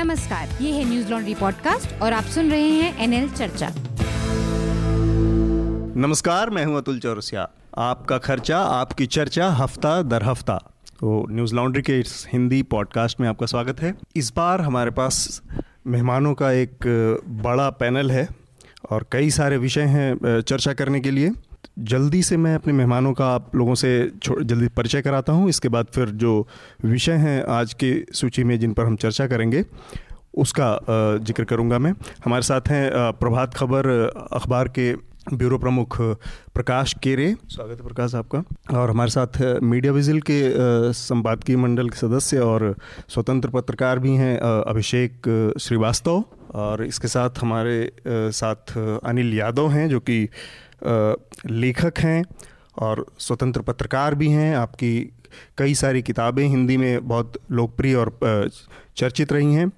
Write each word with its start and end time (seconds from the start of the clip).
नमस्कार, 0.00 0.48
ये 0.60 0.70
है 0.72 0.84
न्यूज़ 0.84 1.08
लॉन्ड्री 1.08 1.34
पॉडकास्ट 1.34 2.00
और 2.02 2.12
आप 2.12 2.24
सुन 2.24 2.50
रहे 2.50 2.68
हैं 2.68 3.02
एनएल 3.04 3.28
चर्चा। 3.30 3.68
नमस्कार, 5.96 6.50
मैं 6.50 6.64
हूँ 6.64 6.76
अतुल 6.76 6.98
चौरसिया। 6.98 7.48
आपका 7.78 8.18
खर्चा, 8.18 8.58
आपकी 8.58 9.06
चर्चा, 9.06 9.48
हफ़्ता 9.50 10.00
दर 10.02 10.22
हफ़्ता। 10.22 10.56
तो 11.00 11.26
न्यूज़ 11.30 11.54
लॉन्ड्री 11.54 11.82
के 11.82 11.98
इस 12.00 12.26
हिंदी 12.32 12.62
पॉडकास्ट 12.62 13.20
में 13.20 13.28
आपका 13.28 13.46
स्वागत 13.46 13.80
है। 13.80 13.94
इस 14.16 14.32
बार 14.36 14.60
हमारे 14.60 14.90
पास 14.90 15.42
मेहमानों 15.86 16.34
का 16.34 16.50
एक 16.52 16.86
बड़ा 17.44 17.70
पैनल 17.70 18.10
है 18.10 18.28
और 18.90 19.06
कई 19.12 19.30
सारे 19.30 19.56
विषय 19.58 19.84
हैं 19.88 20.40
चर्चा 20.40 20.72
करने 20.72 21.00
के 21.00 21.10
लिए। 21.10 21.30
जल्दी 21.76 22.22
से 22.22 22.36
मैं 22.36 22.54
अपने 22.54 22.72
मेहमानों 22.72 23.12
का 23.12 23.26
आप 23.26 23.54
लोगों 23.56 23.74
से 23.74 23.90
जल्दी 24.24 24.68
परिचय 24.68 25.02
कराता 25.02 25.32
हूँ। 25.32 25.48
इसके 25.48 25.68
बाद 25.68 25.86
फिर 25.94 26.08
जो 26.16 26.46
विषय 26.84 27.12
हैं 27.18 27.42
आज 27.50 27.74
की 27.74 27.92
सूची 28.14 28.44
में 28.44 28.58
जिन 28.60 28.72
पर 28.72 28.84
हम 28.84 28.96
चर्चा 28.96 29.26
करेंगे, 29.26 29.64
उसका 30.34 30.78
ज़िक्र 31.18 31.44
करूँगा 31.44 31.78
मैं। 31.78 31.92
हमारे 32.24 32.42
साथ 32.42 32.68
हैं 32.68 32.90
प्रभात 33.20 33.54
खबर 33.54 33.88
अखबार 34.32 34.68
के 34.68 34.92
ब्यूरो 35.32 35.58
प्रमुख, 35.58 35.96
प्रकाश 36.54 36.94
केरे। 37.02 37.34
स्वागत 37.46 37.80
है 37.80 37.86
प्रकाश 37.86 38.14
आपका। 38.14 38.42
और 38.78 38.90
हमारे 38.90 39.10
साथ 39.10 39.40
मीडिया 39.62 39.92
विजिल 39.92 40.20
के 40.20 40.40
संपादकीय 40.92 41.56
मंडल 41.56 41.88
के 41.88 41.96
सदस्य 41.96 42.38
और 42.40 42.74
स्वतंत्र 43.08 43.48
पत्रकार 43.50 43.98
भी 43.98 44.14
हैं 44.16 44.38
अभिषेक 44.40 45.54
श्रीवास्तव। 45.60 46.24
और 46.54 46.84
इसके 46.84 47.08
साथ 47.08 47.38
हमारे 47.40 47.90
साथ 48.06 48.78
अनिल 48.78 49.34
यादव 49.34 49.68
हैं, 49.70 49.88
जो 49.88 50.00
कि 50.00 50.28
लेखक 51.46 51.98
हैं 51.98 52.24
और 52.78 53.06
स्वतंत्र 53.18 53.60
पत्रकार 53.60 54.14
भी 54.14 54.28
हैं। 54.28 54.54
आपकी 54.56 55.12
कई 55.58 55.74
सारी 55.74 56.02
किताबें 56.02 56.46
हिंदी 56.48 56.76
में 56.76 57.08
बहुत 57.08 57.38
लोकप्रिय 57.50 57.94
और 57.94 58.18
चर्चित 58.96 59.32
रही 59.32 59.54
हैं। 59.54 59.70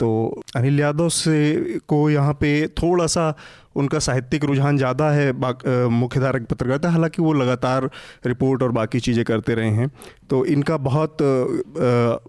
तो 0.00 0.42
अनिल 0.56 0.80
यादव 0.80 1.08
से 1.08 1.78
को 1.88 2.08
यहाँ 2.10 2.32
पे 2.34 2.66
थोड़ा 2.78 3.06
सा 3.06 3.34
उनका 3.76 3.98
साहित्यिक 3.98 4.44
रुझान 4.44 4.76
ज़्यादा 4.76 5.10
है 5.10 5.88
मुख्य 5.90 6.20
धारा 6.20 6.38
की 6.38 6.44
पत्रकारिता 6.44 6.90
हालाँकि 6.90 7.22
वो 7.22 7.32
लगातार 7.32 7.88
रिपोर्ट 8.26 8.62
और 8.62 8.72
बाकी 8.72 9.00
चीज़ें 9.00 9.24
करते 9.24 9.54
रहे 9.54 9.70
हैं। 9.70 9.90
तो 10.30 10.44
इनका 10.46 10.76
बहुत 10.78 11.22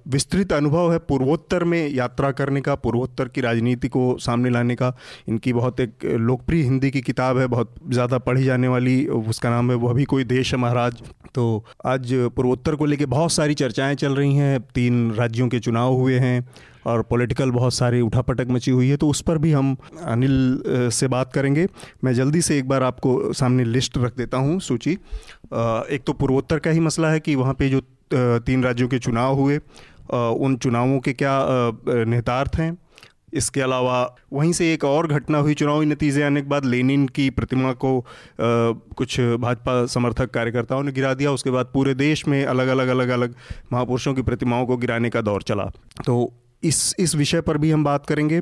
विस्तृत 0.07 0.53
अनुभव 0.53 0.91
है 0.91 0.97
पूर्वोत्तर 0.99 1.63
में 1.63 1.87
यात्रा 1.89 2.31
करने 2.31 2.61
का, 2.61 2.75
पूर्वोत्तर 2.75 3.27
की 3.27 3.41
राजनीति 3.41 3.87
को 3.87 4.17
सामने 4.19 4.49
लाने 4.49 4.75
का। 4.75 4.93
इनकी 5.27 5.53
बहुत 5.53 5.79
एक 5.79 6.05
लोकप्रिय 6.05 6.63
हिंदी 6.63 6.91
की 6.91 7.01
किताब 7.01 7.37
है, 7.37 7.47
बहुत 7.47 7.75
ज़्यादा 7.89 8.17
पढ़ी 8.19 8.43
जाने 8.43 8.67
वाली, 8.67 9.05
उसका 9.07 9.49
नाम 9.49 9.71
है, 9.71 9.77
वह 9.77 9.93
भी 9.93 10.05
कोई 10.05 10.23
देश 10.25 10.53
है 10.53 10.59
महाराज। 10.59 11.01
तो 11.35 11.65
आज 11.85 12.13
पूर्वोत्तर 12.35 12.75
को 12.75 12.85
लेकर 12.85 13.05
बहुत 13.07 13.31
सारी 13.31 13.53
चर्चाएँ 13.55 13.95
चल 13.95 14.15
रही 14.15 14.35
हैं, 14.35 14.59
तीन 14.75 15.11
राज्यों 15.13 15.47
के 15.49 15.59
चुनाव 15.59 15.93
हुए 15.93 16.19
हैं। 16.19 16.47
और 16.85 17.01
पॉलिटिकल 17.01 17.51
बहुत 17.51 17.73
सारी 17.73 18.01
उठापटक 18.01 18.47
मची 18.49 18.71
हुई 18.71 18.89
है 18.89 18.97
तो 18.97 19.09
उस 19.09 19.21
पर 19.21 19.37
भी 19.37 19.51
हम 19.51 19.75
अनिल 20.03 20.89
से 20.91 21.07
बात 21.07 21.33
करेंगे। 21.33 21.67
मैं 22.03 22.13
जल्दी 22.13 22.41
से 22.41 22.57
एक 22.59 22.67
बार 22.67 22.83
आपको 22.83 23.33
सामने 23.33 23.63
लिस्ट 23.65 23.97
रख 23.97 24.15
देता 24.17 24.37
हूँ 24.37 24.59
सूची। 24.59 24.91
एक 24.91 26.03
तो 26.07 26.13
पूर्वोत्तर 26.13 26.59
का 26.59 26.71
ही 26.71 26.79
मसला 26.79 27.11
है 27.11 27.19
कि 27.19 27.35
वहाँ 27.35 27.53
पे 27.53 27.69
जो 27.69 27.81
तीन 28.13 28.63
राज्यों 28.63 28.87
के 28.87 28.99
चुनाव 28.99 29.35
हुए 29.35 29.57
उन 30.07 30.57
चुनावों 30.63 30.99
के 30.99 31.13
क्या 31.13 31.39
निहितार्थ 31.87 32.55
हैं? 32.55 32.77
इसके 33.33 33.61
अलावा 33.61 34.15
वहीं 34.33 34.51
से 34.53 34.71
एक 34.73 34.83
और 34.83 35.07
घटना 35.07 35.37
हुई 35.37 35.53
चुनावी 35.53 35.85
नतीजे 35.85 36.21
आने 36.23 36.41
के 36.41 36.47
बाद 36.47 36.65
लेनिन 36.65 37.07
की 37.07 37.29
प्रतिमा 37.29 37.71
को 37.73 37.97
आ, 37.99 38.03
कुछ 38.97 39.19
भाजपा 39.19 39.85
समर्थक 39.85 40.29
कार्यकर्ताओं 40.29 40.83
ने 40.83 40.91
गिरा 40.91 41.13
दिया 41.13 41.31
उसके 41.31 41.49
बाद 41.49 41.69
पूरे 41.73 41.93
देश 41.95 42.27
में 42.27 42.43
अलग 42.45 42.67
अलग 42.67 42.87
अलग 42.87 43.09
अलग 43.09 43.35
महापुरुषों 43.73 44.13
की 44.13 44.21
प्रतिमाओं 44.21 44.65
को 44.65 44.77
गिराने 44.77 45.09
का 45.09 45.21
दौर 45.21 45.41
चला। 45.41 45.63
तो 46.05 46.33
इस 46.65 46.95
इस 46.99 47.15
विषय 47.15 47.41
पर 47.41 47.57
भी 47.57 47.71
हम 47.71 47.83
बात 47.83 48.05
करेंगे। 48.05 48.41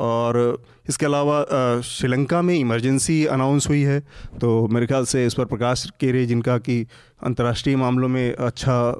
और 0.00 0.62
इसके 0.88 1.06
अलावा 1.06 1.80
श्रीलंका 1.80 2.40
में 2.42 2.54
इमरजेंसी 2.54 3.24
अनाउंस 3.26 3.68
हुई 3.68 3.82
है 3.82 4.00
तो 4.40 4.66
मेरे 4.68 4.86
ख्याल 4.86 5.04
से 5.04 5.24
इस 5.26 5.34
पर 5.34 5.44
प्रकाश 5.44 5.90
केरे, 6.00 6.24
जिनका 6.26 6.58
कि 6.58 6.86
अंतर्राष्ट्रीय 7.22 7.76
मामलों 7.76 8.08
में 8.08 8.34
अच्छा 8.34 8.92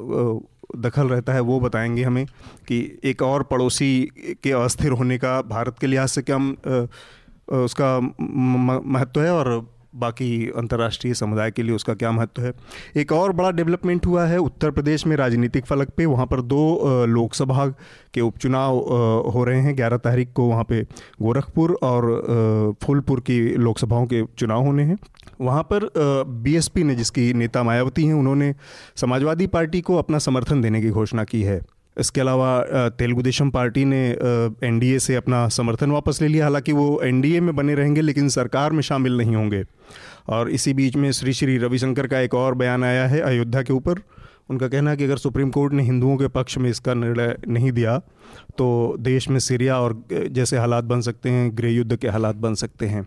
दखल 0.77 1.09
रहता 1.09 1.33
है, 1.33 1.41
वो 1.41 1.61
बताएँगे 1.61 2.03
हमें 2.03 2.25
कि 2.69 2.99
एक 3.05 3.22
और 3.22 3.43
पड़ोसी 3.43 4.09
के 4.43 4.53
अस्थिर 4.53 4.93
होने 4.93 5.19
का 5.19 5.41
भारत 5.43 5.78
के 5.81 5.87
लिहाज 5.87 6.09
से 6.09 6.22
क्या 6.22 6.37
उसका 7.56 7.99
महत्व 8.87 9.21
है 9.21 9.33
और 9.33 9.75
बाकी 9.97 10.29
अंतर्राष्ट्रीय 10.57 11.15
समुदाय 11.15 11.51
के 11.51 11.62
लिए 11.62 11.75
उसका 11.75 11.95
क्या 11.95 12.12
महत्व 12.12 12.43
है? 12.43 12.53
एक 12.97 13.12
और 13.12 13.33
बड़ा 13.33 13.51
डेवलपमेंट 13.51 14.07
हुआ 14.07 14.25
है, 14.27 14.39
उत्तर 14.39 14.71
प्रदेश 14.71 15.07
में 15.07 15.17
राजनीतिक 15.17 15.67
फलक 15.67 15.91
पे। 15.91 16.07
वहाँ 16.07 16.27
पर 16.27 16.41
दो 16.43 17.05
लोकसभा 17.07 17.67
के 18.15 18.21
उपचुनाव 18.21 18.79
हो 19.31 19.45
रहे 19.45 19.61
हैं। 19.61 19.77
ग्यारह 19.77 19.97
तारीख 19.99 20.33
को 20.33 20.49
वहाँ 20.49 20.65
पे 20.65 20.83
गोरखपुर 21.23 21.79
और 21.83 22.77
फूलपुर 22.84 23.21
की 23.21 23.41
लोकसभाओं 23.57 24.07
के 24.07 24.25
चुनाव 24.39 24.65
होने 24.65 24.83
हैं। 24.83 24.99
वहाँ 25.41 25.62
पर 25.62 25.91
बीएसपी 26.43 26.84
ने 26.84 26.95
जिसकी 26.95 27.33
नेता 27.34 27.63
मायावती 27.63 28.05
हैं, 28.05 28.15
उन्होंने 28.15 28.55
समाजवादी 28.97 29.47
पार्टी 29.47 29.81
को 29.81 29.97
अपना 29.97 30.19
समर्थन 30.19 30.61
देने 30.61 30.81
की 30.83 30.91
घोषणा 30.91 31.25
की 31.25 31.43
है। 31.43 31.61
इसके 31.97 32.21
अलावा 32.21 32.89
तेलुगु 32.99 33.23
देशम 33.23 33.51
पार्टी 33.51 33.84
ने 33.84 34.03
एनडीए 34.65 34.99
से 34.99 35.15
अपना 35.15 35.47
समर्थन 35.49 35.91
वापस 35.91 36.21
ले 36.23 36.29
लिया। 36.29 36.45
हालाँकि 36.45 36.73
वो 36.73 37.01
एनडीए 37.05 37.41
में 37.41 37.55
बने 37.57 37.75
रहेंगे, 37.75 38.01
लेकिन 38.01 38.29
सरकार 38.29 38.73
में 38.73 38.83
शामिल 38.83 39.17
नहीं 39.19 39.37
होंगे। 39.37 39.65
और 40.29 40.51
इसी 40.51 40.75
बीच 40.75 40.97
में 40.97 41.11
श्री 41.12 41.33
श्री 41.33 41.57
रविशंकर 41.59 42.07
का 42.07 42.21
एक 42.21 42.34
और 42.34 42.55
बयान 42.55 42.84
आया 42.84 43.07
है 43.07 43.21
अयोध्या 43.23 43.62
के 43.62 43.73
ऊपर। 43.73 44.03
उनका 44.51 44.69
कहना 44.69 44.91
है 44.91 44.97
कि 44.97 45.05
अगर 45.05 45.17
सुप्रीम 45.17 45.51
कोर्ट 45.51 45.73
ने 45.73 45.83
हिंदुओं 45.83 46.17
के 46.17 46.29
पक्ष 46.29 46.59
में 46.59 46.69
इसका 46.71 46.95
निर्णय 46.95 47.37
नहीं 47.49 47.73
दिया 47.73 47.99
तो 48.59 48.97
देश 49.01 49.28
में 49.28 49.39
सीरिया 49.39 49.78
और 49.81 50.03
जैसे 50.13 50.59
हालात 50.59 50.84
बन 50.84 51.01
सकते 51.01 51.31
हैं, 51.31 51.51
गृह 51.59 51.71
युद्ध 51.71 51.97
के 51.97 52.09
हालात 52.09 52.37
बन 52.37 52.55
सकते 52.55 52.87
हैं। 52.87 53.07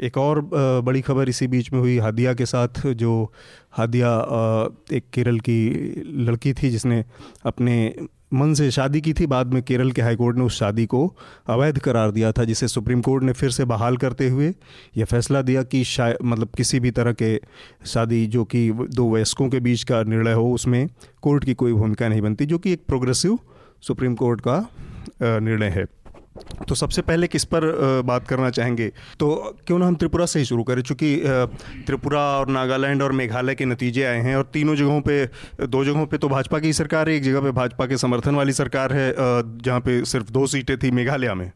एक 0.00 0.16
और 0.18 0.40
बड़ी 0.84 1.00
खबर 1.00 1.28
इसी 1.28 1.46
बीच 1.46 1.72
में 1.72 1.78
हुई, 1.80 1.98
हादिया 1.98 2.34
के 2.34 2.46
साथ 2.46 2.86
जो 2.86 3.32
हादिया 3.72 4.10
एक 4.92 5.04
केरल 5.14 5.38
की 5.40 5.60
लड़की 6.24 6.52
थी 6.52 6.70
जिसने 6.70 7.04
अपने 7.46 7.94
मन 8.34 8.52
से 8.54 8.70
शादी 8.70 9.00
की 9.00 9.12
थी, 9.12 9.26
बाद 9.26 9.52
में 9.54 9.62
केरल 9.62 9.90
के 9.92 10.02
हाईकोर्ट 10.02 10.36
ने 10.36 10.44
उस 10.44 10.58
शादी 10.58 10.86
को 10.86 11.06
अवैध 11.46 11.78
करार 11.78 12.10
दिया 12.10 12.30
था, 12.32 12.44
जिसे 12.44 12.68
सुप्रीम 12.68 13.00
कोर्ट 13.00 13.24
ने 13.24 13.32
फिर 13.32 13.50
से 13.50 13.64
बहाल 13.64 13.96
करते 13.96 14.28
हुए 14.28 14.52
यह 14.96 15.04
फैसला 15.04 15.42
दिया 15.42 15.62
कि 15.62 15.82
शायद 15.84 16.16
मतलब 16.24 16.50
किसी 16.56 16.80
भी 16.80 16.90
तरह 16.90 17.12
के 17.12 17.36
शादी 17.86 18.26
जो 18.26 18.44
कि 18.44 18.70
दो 18.72 19.08
वयस्कों 19.10 19.48
के 19.48 19.60
बीच 19.60 19.82
का 19.82 20.02
निर्णय 20.02 20.32
हो, 20.32 20.52
उसमें 20.52 20.88
कोर्ट 21.22 21.44
की 21.44 21.54
कोई 21.54 21.72
भूमिका 21.72 22.08
नहीं 22.08 22.22
बनती, 22.22 22.46
जो 22.46 22.58
कि 22.58 22.72
एक 22.72 22.86
प्रोग्रेसिव 22.88 23.38
सुप्रीम 23.82 24.14
कोर्ट 24.14 24.40
का 24.40 24.58
निर्णय 25.22 25.68
है। 25.68 25.84
तो 26.68 26.74
सबसे 26.74 27.02
पहले 27.02 27.26
किस 27.26 27.44
पर 27.44 27.64
बात 28.06 28.26
करना 28.28 28.50
चाहेंगे? 28.50 28.88
तो 29.20 29.56
क्यों 29.66 29.78
ना 29.78 29.86
हम 29.86 29.94
त्रिपुरा 29.94 30.26
से 30.26 30.38
ही 30.38 30.44
शुरू 30.44 30.62
करें? 30.62 30.82
चूँकि 30.82 31.16
त्रिपुरा 31.86 32.20
और 32.38 32.48
नागालैंड 32.48 33.02
और 33.02 33.12
मेघालय 33.12 33.54
के 33.54 33.64
नतीजे 33.64 34.04
आए 34.04 34.20
हैं 34.20 34.36
और 34.36 34.48
तीनों 34.52 34.76
जगहों 34.76 35.00
पे, 35.00 35.24
दो 35.60 35.84
जगहों 35.84 36.06
पे 36.06 36.18
तो 36.18 36.28
भाजपा 36.28 36.58
की 36.58 36.72
सरकार 36.72 37.08
है, 37.08 37.16
एक 37.16 37.22
जगह 37.22 37.40
पे 37.40 37.50
भाजपा 37.52 37.86
के 37.86 37.96
समर्थन 37.96 38.34
वाली 38.34 38.52
सरकार 38.52 38.92
है 38.92 39.12
जहाँ 39.16 39.80
पे 39.80 40.04
सिर्फ़ 40.04 40.30
दो 40.30 40.46
सीटें 40.46 40.76
थी 40.78 40.90
मेघालय 40.90 41.34
में। 41.34 41.50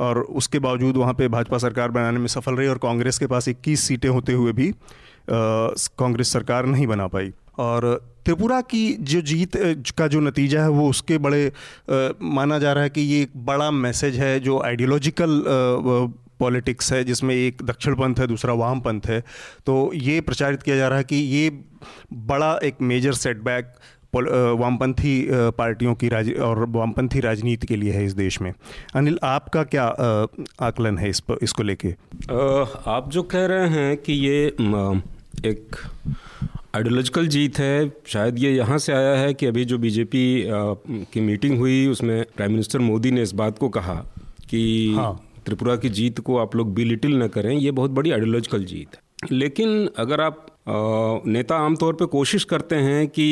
और 0.00 0.20
उसके 0.20 0.58
बावजूद 0.58 0.96
वहाँ 0.96 1.14
पे 1.14 1.28
भाजपा 1.28 1.58
सरकार 1.58 1.90
बनाने 1.90 2.18
में 2.18 2.26
सफल 2.26 2.54
रही 2.54 2.68
और 2.68 2.78
कांग्रेस 2.78 3.18
के 3.18 3.26
पास 3.26 3.48
इक्कीस 3.48 3.80
सीटें 3.80 4.08
होते 4.08 4.32
हुए 4.32 4.52
भी 4.52 4.72
कांग्रेस 5.30 6.32
सरकार 6.32 6.66
नहीं 6.66 6.86
बना 6.86 7.06
पाई। 7.06 7.32
और 7.60 7.88
त्रिपुरा 8.24 8.60
की 8.70 8.82
जो 9.02 9.20
जीत 9.22 9.56
का 9.98 10.06
जो 10.06 10.20
नतीजा 10.20 10.62
है 10.62 10.70
वो 10.70 10.88
उसके 10.88 11.18
बड़े 11.18 11.46
आ, 11.46 12.08
माना 12.22 12.58
जा 12.58 12.72
रहा 12.72 12.84
है 12.84 12.90
कि 12.90 13.00
ये 13.00 13.22
एक 13.22 13.30
बड़ा 13.44 13.70
मैसेज 13.70 14.18
है 14.18 14.38
जो 14.40 14.60
आइडियोलॉजिकल 14.62 15.42
पॉलिटिक्स 16.40 16.92
है 16.92 17.02
जिसमें 17.04 17.34
एक 17.34 17.62
दक्षिण 17.62 17.94
पंथ 17.94 18.20
है 18.20 18.26
दूसरा 18.26 18.52
वाम 18.54 18.80
पंथ 18.80 19.06
है। 19.06 19.20
तो 19.66 19.90
ये 19.94 20.20
प्रचारित 20.20 20.62
किया 20.62 20.76
जा 20.76 20.88
रहा 20.88 20.98
है 20.98 21.04
कि 21.04 21.16
ये 21.16 21.50
बड़ा 22.28 22.58
एक 22.64 22.76
मेजर 22.82 23.12
सेटबैक 23.14 23.74
वामपंथी 24.14 25.12
पार्टियों 25.58 25.94
की 25.94 26.08
राज 26.08 26.32
और 26.40 26.64
वामपंथी 26.68 27.20
राजनीति 27.20 27.66
के 27.66 27.76
लिए 27.76 27.92
है 27.92 28.04
इस 28.04 28.12
देश 28.12 28.40
में। 28.42 28.52
अनिल 28.94 29.18
आपका 29.24 29.62
क्या 29.64 29.84
आकलन 30.60 30.98
है 30.98 31.10
इस 31.10 31.20
पर 31.20 31.38
इसको 31.42 31.62
लेके? 31.62 31.94
आप 32.90 33.10
जो 33.10 33.22
कह 33.22 33.46
रहे 33.46 33.68
हैं 33.68 33.96
कि 33.96 34.12
ये 34.12 34.56
एक 35.46 35.76
आइडियोलॉजिकल 36.76 37.26
जीत 37.26 37.58
है 37.58 37.92
शायद 38.06 38.38
ये 38.38 38.52
यहाँ 38.52 38.78
से 38.78 38.92
आया 38.92 39.16
है 39.16 39.32
कि 39.34 39.46
अभी 39.46 39.64
जो 39.64 39.78
बीजेपी 39.78 40.24
की 41.12 41.20
मीटिंग 41.20 41.58
हुई 41.58 41.86
उसमें 41.86 42.24
प्राइम 42.36 42.50
मिनिस्टर 42.50 42.78
मोदी 42.78 43.10
ने 43.10 43.22
इस 43.22 43.32
बात 43.32 43.58
को 43.58 43.68
कहा 43.68 43.94
कि 44.50 44.62
हाँ। 44.96 45.12
त्रिपुरा 45.46 45.76
की 45.76 45.88
जीत 45.88 46.20
को 46.20 46.36
आप 46.38 46.56
लोग 46.56 46.74
बी 46.74 46.84
लिटिल 46.84 47.16
न 47.22 47.28
करें 47.28 47.52
ये 47.52 47.70
बहुत 47.70 47.90
बड़ी 47.90 48.10
आइडियोलॉजिकल 48.10 48.64
जीत 48.64 48.96
है 48.96 49.28
लेकिन 49.32 49.88
अगर 49.98 50.20
आप 50.20 50.46
नेता 51.26 51.56
आमतौर 51.56 51.94
पे 51.94 52.06
कोशिश 52.06 52.44
करते 52.44 52.76
हैं 52.78 53.06
कि 53.08 53.26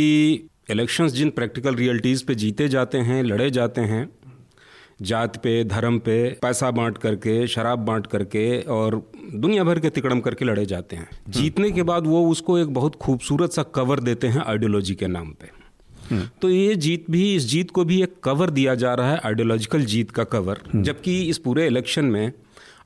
इलेक्शंस 0.71 1.13
जिन 1.13 1.31
प्रैक्टिकल 1.31 1.75
रियलिटीज़ 1.75 2.25
पे 2.25 2.35
जीते 2.35 2.69
जाते 2.69 2.99
हैं 3.01 3.23
लड़े 3.23 3.51
जाते 3.51 3.81
हैं 3.81 4.09
जात 5.03 5.37
पे 5.37 5.63
धर्म 5.65 5.99
पे 5.99 6.19
पैसा 6.43 6.71
बांट 6.71 6.99
करके 6.99 7.47
शराब 7.47 7.85
बांट 7.85 8.07
करके 8.07 8.61
और 8.69 9.03
दुनिया 9.31 9.65
भर 9.65 9.79
के 9.81 9.91
तिकड़म 9.91 10.21
करके 10.21 10.45
लड़े 10.45 10.65
जाते 10.67 10.97
हैं। 10.97 11.09
जीतने 11.29 11.71
के 11.71 11.83
बाद 11.83 12.07
वो 12.07 12.27
उसको 12.31 12.59
एक 12.59 12.75
बहुत 12.75 12.97
खूबसूरत 12.97 13.53
सा 13.53 13.63
कवर 13.75 14.01
देते 14.01 14.27
हैं 14.27 14.43
आइडियोलॉजी 14.43 14.95
के 14.95 15.07
नाम 15.07 15.31
पे। 15.33 15.57
तो 16.43 16.51
ये 16.51 16.75
जीत 16.77 17.05
भी 17.11 17.35
इस 17.37 17.45
जीत 17.45 17.71
को 17.71 17.85
भी 17.85 18.03
एक 18.03 18.15
कवर 18.25 18.51
दिया 18.51 18.75
जा 18.75 18.95
रहा 18.95 19.13
है 19.13 19.21
आइडियोलॉजिकल 19.27 19.85
जीत 19.85 20.11
का 20.11 20.25
कवर। 20.27 20.61
जबकि 20.77 21.23
इस 21.23 21.39
पूरे 21.39 21.67
इलेक्शन 21.67 22.05
में 22.05 22.33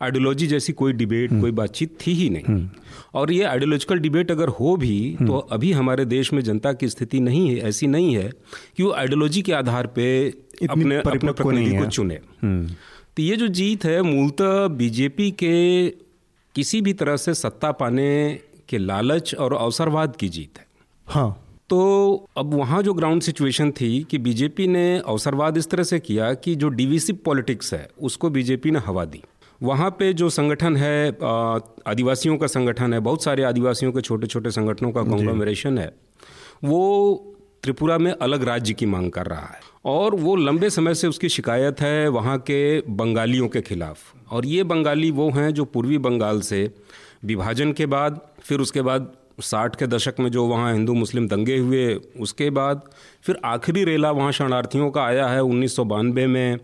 आइडियोलॉजी 0.02 0.46
जैसी 0.46 0.72
कोई 0.72 0.92
डिबेट 0.92 1.30
कोई 1.40 1.50
बातचीत 1.50 1.96
थी 2.00 2.12
ही 2.12 2.28
नहीं। 2.30 2.68
और 3.14 3.32
ये 3.32 3.42
आइडियोलॉजिकल 3.44 3.98
डिबेट 3.98 4.30
अगर 4.30 4.48
हो 4.50 4.76
भी 4.76 5.16
तो 5.20 5.38
अभी 5.52 5.72
हमारे 5.72 6.04
देश 6.04 6.32
में 6.32 6.42
जनता 6.42 6.72
की 6.72 6.88
स्थिति 6.88 7.20
नहीं 7.20 7.48
है 7.48 7.56
ऐसी 7.60 7.86
नहीं 7.86 8.14
है 8.16 8.30
कि 8.76 8.82
वो 8.82 8.92
आइडियोलॉजी 8.92 9.42
के 9.42 9.52
आधार 9.52 9.86
पे 9.86 10.06
अपने 10.28 10.96
अपने 10.96 11.14
नहीं 11.14 11.32
प्रतिनिधि 11.32 11.78
को 11.78 11.86
चुने। 11.86 12.20
तो 13.16 13.22
ये 13.22 13.36
जो 13.36 13.48
जीत 13.48 13.84
है 13.84 14.00
मूलतः 14.02 14.66
बीजेपी 14.68 15.30
के 15.30 15.52
किसी 16.54 16.80
भी 16.82 16.92
तरह 16.92 17.16
से 17.16 17.34
सत्ता 17.34 17.72
पाने 17.72 18.38
के 18.68 18.78
लालच 18.78 19.34
और 19.34 19.54
अवसरवाद 19.54 20.16
की 20.16 20.28
जीत 20.28 20.58
है। 20.58 20.66
हाँ। 21.06 21.38
तो 21.70 22.28
अब 22.36 22.54
वहाँ 22.54 22.82
जो 22.82 22.94
ग्राउंड 22.94 23.22
सिचुएशन 23.22 23.70
थी 23.70 24.02
कि 24.10 24.18
बीजेपी 24.18 24.66
ने 24.66 24.98
अवसरवाद 24.98 25.56
इस 25.56 25.70
तरह 25.70 25.82
से 25.82 26.00
किया 26.00 26.32
कि 26.34 26.54
जो 26.54 26.68
डिविसिव 26.68 27.18
पॉलिटिक्स 27.24 27.72
है 27.74 27.88
उसको 28.00 28.30
बीजेपी 28.30 28.70
ने 28.70 28.78
हवा 28.78 29.04
दी। 29.04 29.22
वहाँ 29.62 29.90
पे 29.90 30.12
जो 30.12 30.28
संगठन 30.30 30.76
है 30.76 31.08
आदिवासियों 31.86 32.36
का 32.36 32.46
संगठन 32.46 32.94
है 32.94 33.00
बहुत 33.00 33.24
सारे 33.24 33.42
आदिवासियों 33.42 33.92
के 33.92 34.00
छोटे 34.00 34.26
छोटे 34.26 34.50
संगठनों 34.50 34.92
का 34.92 35.02
कॉन्ग्लोमरेशन 35.02 35.78
है 35.78 35.92
वो 36.64 36.80
त्रिपुरा 37.62 37.98
में 37.98 38.12
अलग 38.12 38.42
राज्य 38.42 38.74
की 38.74 38.86
मांग 38.86 39.10
कर 39.10 39.26
रहा 39.26 39.46
है। 39.46 39.60
और 39.84 40.14
वो 40.14 40.36
लंबे 40.36 40.70
समय 40.70 40.94
से 40.94 41.06
उसकी 41.06 41.28
शिकायत 41.28 41.80
है 41.80 42.08
वहाँ 42.08 42.38
के 42.38 42.80
बंगालियों 42.80 43.48
के 43.48 43.60
खिलाफ। 43.60 43.98
और 44.30 44.46
ये 44.46 44.62
बंगाली 44.62 45.10
वो 45.10 45.30
हैं 45.30 45.54
जो 45.54 45.64
पूर्वी 45.64 45.98
बंगाल 45.98 46.40
से 46.40 46.70
विभाजन 47.24 47.72
के 47.72 47.86
बाद 47.86 48.20
फिर 48.42 48.60
उसके 48.60 48.82
बाद 48.82 49.12
साठ 49.40 49.76
के 49.76 49.86
दशक 49.86 50.14
में 50.20 50.30
जो 50.30 50.46
वहाँ 50.46 50.72
हिंदू 50.72 50.94
मुस्लिम 50.94 51.28
दंगे 51.28 51.56
हुए 51.58 51.94
उसके 52.20 52.50
बाद 52.50 52.82
फिर 53.22 53.38
आखिरी 53.44 53.84
रेला 53.84 54.10
वहाँ 54.10 54.32
शरणार्थियों 54.32 54.90
का 54.90 55.04
आया 55.04 55.26
है 55.26 55.42
उन्नीस 55.42 55.76
सौ 55.76 55.84
बानवे 55.84 56.26
में 56.26 56.58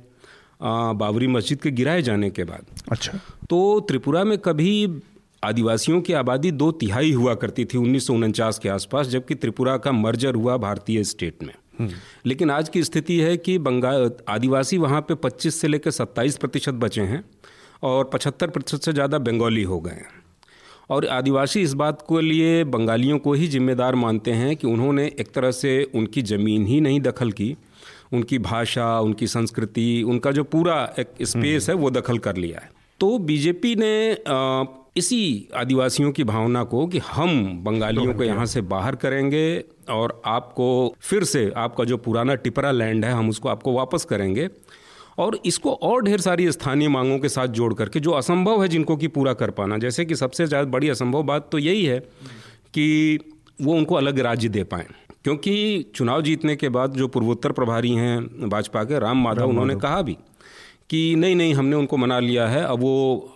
आ, 0.62 0.92
बाबरी 0.92 1.26
मस्जिद 1.26 1.60
के 1.60 1.70
गिराए 1.70 2.02
जाने 2.02 2.30
के 2.30 2.44
बाद। 2.44 2.66
अच्छा। 2.92 3.12
तो 3.50 3.80
त्रिपुरा 3.80 4.24
में 4.24 4.38
कभी 4.38 5.00
आदिवासियों 5.44 6.00
की 6.00 6.12
आबादी 6.12 6.50
दो 6.50 6.72
तिहाई 6.72 7.12
हुआ 7.12 7.34
करती 7.34 7.64
थी 7.64 7.78
उन्नीस 7.78 8.06
सौ 8.06 8.14
उनचास 8.14 8.58
के 8.58 8.68
आसपास 8.68 9.06
जबकि 9.06 9.34
त्रिपुरा 9.34 9.76
का 9.76 9.92
मर्जर 9.92 10.34
हुआ 10.34 10.56
भारतीय 10.56 11.04
स्टेट 11.04 11.42
में। 11.42 11.54
लेकिन 12.26 12.50
आज 12.50 12.68
की 12.68 12.82
स्थिति 12.84 13.18
है 13.20 13.36
कि 13.36 13.58
बंगाल 13.58 14.10
आदिवासी 14.28 14.78
वहाँ 14.78 15.00
पे 15.00 15.14
25 15.22 15.54
से 15.54 15.68
लेकर 15.68 15.90
27 15.90 16.36
प्रतिशत 16.36 16.74
बचे 16.74 17.02
हैं 17.02 17.24
और 17.82 18.10
75 18.14 18.50
प्रतिशत 18.50 18.82
से 18.82 18.92
ज़्यादा 18.92 19.18
बंगाली 19.18 19.62
हो 19.62 19.80
गए 19.80 19.92
हैं। 19.92 20.10
और 20.90 21.06
आदिवासी 21.06 21.62
इस 21.62 21.72
बात 21.74 22.02
के 22.02 22.20
लिए 22.20 22.64
बंगालियों 22.64 23.18
को 23.18 23.32
ही 23.32 23.48
जिम्मेदार 23.48 23.94
मानते 23.94 24.32
हैं 24.32 24.56
कि 24.56 24.66
उन्होंने 24.66 25.06
एक 25.20 25.32
तरह 25.32 25.50
से 25.50 25.82
उनकी 25.94 26.22
ज़मीन 26.22 26.66
ही 26.66 26.80
नहीं 26.80 27.00
दखल 27.00 27.32
की 27.32 27.56
उनकी 28.12 28.38
भाषा 28.38 28.98
उनकी 29.00 29.26
संस्कृति 29.26 30.02
उनका 30.02 30.30
जो 30.30 30.44
पूरा 30.44 30.76
एक 30.98 31.08
स्पेस 31.22 31.68
है 31.68 31.74
वो 31.74 31.90
दखल 31.90 32.18
कर 32.18 32.36
लिया 32.36 32.60
है। 32.60 32.70
तो 33.00 33.18
बीजेपी 33.18 33.74
ने 33.76 33.92
इसी 34.96 35.48
आदिवासियों 35.56 36.10
की 36.12 36.24
भावना 36.24 36.62
को 36.64 36.86
कि 36.86 36.98
हम 36.98 37.62
बंगालियों 37.64 38.14
को 38.14 38.24
यहाँ 38.24 38.46
से 38.46 38.60
बाहर 38.64 38.96
करेंगे 38.96 39.64
और 39.90 40.20
आपको 40.26 40.94
फिर 41.00 41.24
से 41.24 41.50
आपका 41.56 41.84
जो 41.84 41.96
पुराना 41.98 42.34
टिपरा 42.36 42.70
लैंड 42.70 43.04
है 43.04 43.12
हम 43.12 43.28
उसको 43.28 43.48
आपको 43.48 43.72
वापस 43.72 44.04
करेंगे। 44.04 44.48
और 45.18 45.38
इसको 45.46 45.72
और 45.72 46.02
ढेर 46.02 46.20
सारी 46.20 46.50
स्थानीय 46.52 46.88
मांगों 46.88 47.18
के 47.18 47.28
साथ 47.28 47.48
जोड़ 47.50 47.72
करके 47.74 48.00
जो 48.00 48.10
असंभव 48.12 48.62
है 48.62 48.68
जिनको 48.68 48.96
कि 48.96 49.08
पूरा 49.08 49.32
कर 49.32 49.50
पाना। 49.50 49.78
जैसे 49.78 50.04
कि 50.04 50.14
सबसे 50.14 50.46
ज़्यादा 50.46 50.70
बड़ी 50.70 50.88
असंभव 50.88 51.22
बात 51.22 51.48
तो 51.52 51.58
यही 51.58 51.84
है 51.84 51.98
कि 52.74 53.18
वो 53.62 53.74
उनको 53.74 53.94
अलग 53.94 54.18
राज्य 54.20 54.48
दे 54.48 54.64
पाएँ। 54.64 54.86
क्योंकि 55.24 55.84
चुनाव 55.94 56.22
जीतने 56.22 56.54
के 56.56 56.68
बाद 56.68 56.92
जो 56.92 57.08
पूर्वोत्तर 57.08 57.52
प्रभारी 57.52 57.90
हैं 57.92 58.48
भाजपा 58.48 58.84
के 58.84 58.98
राम 58.98 59.22
माधव 59.22 59.48
उन्होंने 59.48 59.74
कहा 59.76 60.02
भी 60.02 60.16
कि 60.90 61.14
नहीं 61.16 61.34
नहीं 61.36 61.54
हमने 61.54 61.76
उनको 61.76 61.96
मना 61.96 62.18
लिया 62.20 62.46
है 62.48 62.62
अब 62.64 62.80
वो 62.80 62.92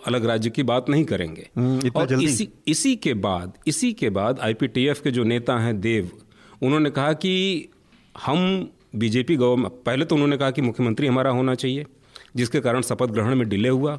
अलग 0.06 0.24
राज्य 0.26 0.50
की 0.50 0.62
बात 0.62 0.88
नहीं 0.90 1.04
करेंगे 1.04 1.48
हम्म, 1.56 1.90
और 1.96 2.06
जल्दी? 2.06 2.24
इसी 2.24 2.48
इसी 2.68 2.94
के 2.96 3.14
बाद 3.26 3.58
इसी 3.66 3.92
के 3.92 4.10
बाद 4.10 4.40
आईपीटीएफ 4.40 5.00
के 5.00 5.10
जो 5.10 5.24
नेता 5.24 5.58
हैं 5.58 5.80
देव 5.80 6.10
उन्होंने 6.62 6.90
कहा 6.90 7.12
कि 7.24 7.34
हम 8.14 8.70
बीजेपी 8.96 9.36
गवर्नमेंट 9.36 9.72
पहले 9.86 10.04
तो 10.04 10.14
उन्होंने 10.14 10.36
कहा 10.36 10.50
कि 10.50 10.62
मुख्यमंत्री 10.62 11.06
हमारा 11.06 11.30
होना 11.30 11.54
चाहिए 11.54 11.84
जिसके 12.36 12.60
कारण 12.60 12.80
शपथ 12.82 13.10
ग्रहण 13.10 13.34
में 13.34 13.48
डिले 13.48 13.68
हुआ 13.68 13.98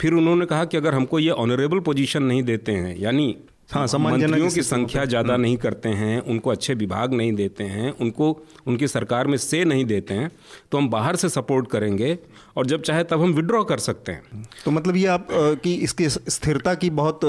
फिर 0.00 0.14
उन्होंने 0.14 0.46
कहा 0.46 0.64
कि 0.64 0.76
अगर 0.76 0.94
हमको 0.94 1.18
ये 1.18 1.30
ऑनरेबल 1.42 1.80
पोजीशन 1.88 2.22
नहीं 2.22 2.42
देते 2.42 2.72
हैं 2.72 2.96
यानी 2.98 3.34
हाँ, 3.70 3.86
सम्मानजनक 3.86 4.22
मंत्रियों 4.22 4.50
की 4.50 4.62
संख्या 4.62 5.04
ज़्यादा 5.04 5.36
नहीं 5.36 5.56
करते 5.56 5.88
हैं 5.90 6.20
उनको 6.22 6.50
अच्छे 6.50 6.74
विभाग 6.74 7.14
नहीं 7.14 7.32
देते 7.34 7.64
हैं 7.66 7.90
उनको 8.00 8.30
उनकी 8.66 8.88
सरकार 8.88 9.26
में 9.26 9.36
से 9.38 9.64
नहीं 9.64 9.84
देते 9.84 10.14
हैं 10.14 10.30
तो 10.72 10.78
हम 10.78 10.88
बाहर 10.90 11.16
से 11.16 11.28
सपोर्ट 11.28 11.70
करेंगे 11.70 12.18
और 12.56 12.66
जब 12.66 12.82
चाहे 12.82 13.04
तब 13.04 13.22
हम 13.22 13.32
विड्रॉ 13.32 13.62
कर 13.64 13.78
सकते 13.78 14.12
हैं। 14.12 14.42
तो 14.64 14.70
मतलब 14.70 14.96
ये 14.96 15.06
आप 15.06 15.26
कि 15.64 15.74
इसकी 15.84 16.08
स्थिरता 16.08 16.74
की 16.74 16.90
बहुत 16.92 17.20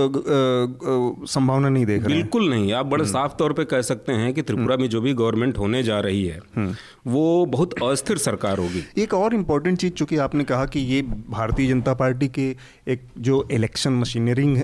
संभावना 1.29 1.69
नहीं 1.69 1.85
देख 1.85 2.03
रहे 2.03 2.09
हैं? 2.09 2.21
बिल्कुल 2.21 2.49
नहीं। 2.49 2.71
आप 2.73 2.85
बड़े 2.85 3.05
साफ़ 3.05 3.35
तौर 3.35 3.53
पर 3.53 3.63
कह 3.65 3.81
सकते 3.83 4.13
हैं 4.13 4.33
कि 4.33 4.41
त्रिपुरा 4.41 4.77
में 4.77 4.87
जो 4.89 5.01
भी 5.01 5.13
गवर्नमेंट 5.13 5.57
होने 5.57 5.83
जा 5.83 5.99
रही 5.99 6.25
है 6.25 6.39
वो 7.07 7.45
बहुत 7.47 7.73
अस्थिर 7.83 8.17
सरकार 8.17 8.57
होगी। 8.57 8.83
एक 8.97 9.13
और 9.13 9.33
इंपॉर्टेंट 9.35 9.77
चीज़ 9.77 9.93
चूँकि 9.93 10.17
आपने 10.17 10.43
कहा 10.43 10.65
कि 10.65 10.79
ये 10.81 11.01
भारतीय 11.29 11.67
जनता 11.67 11.93
पार्टी 11.95 12.27
के 12.29 12.49
एक 12.87 13.07
जो 13.19 13.47
इलेक्शन 13.51 13.93
मशीनरिंग 13.95 14.57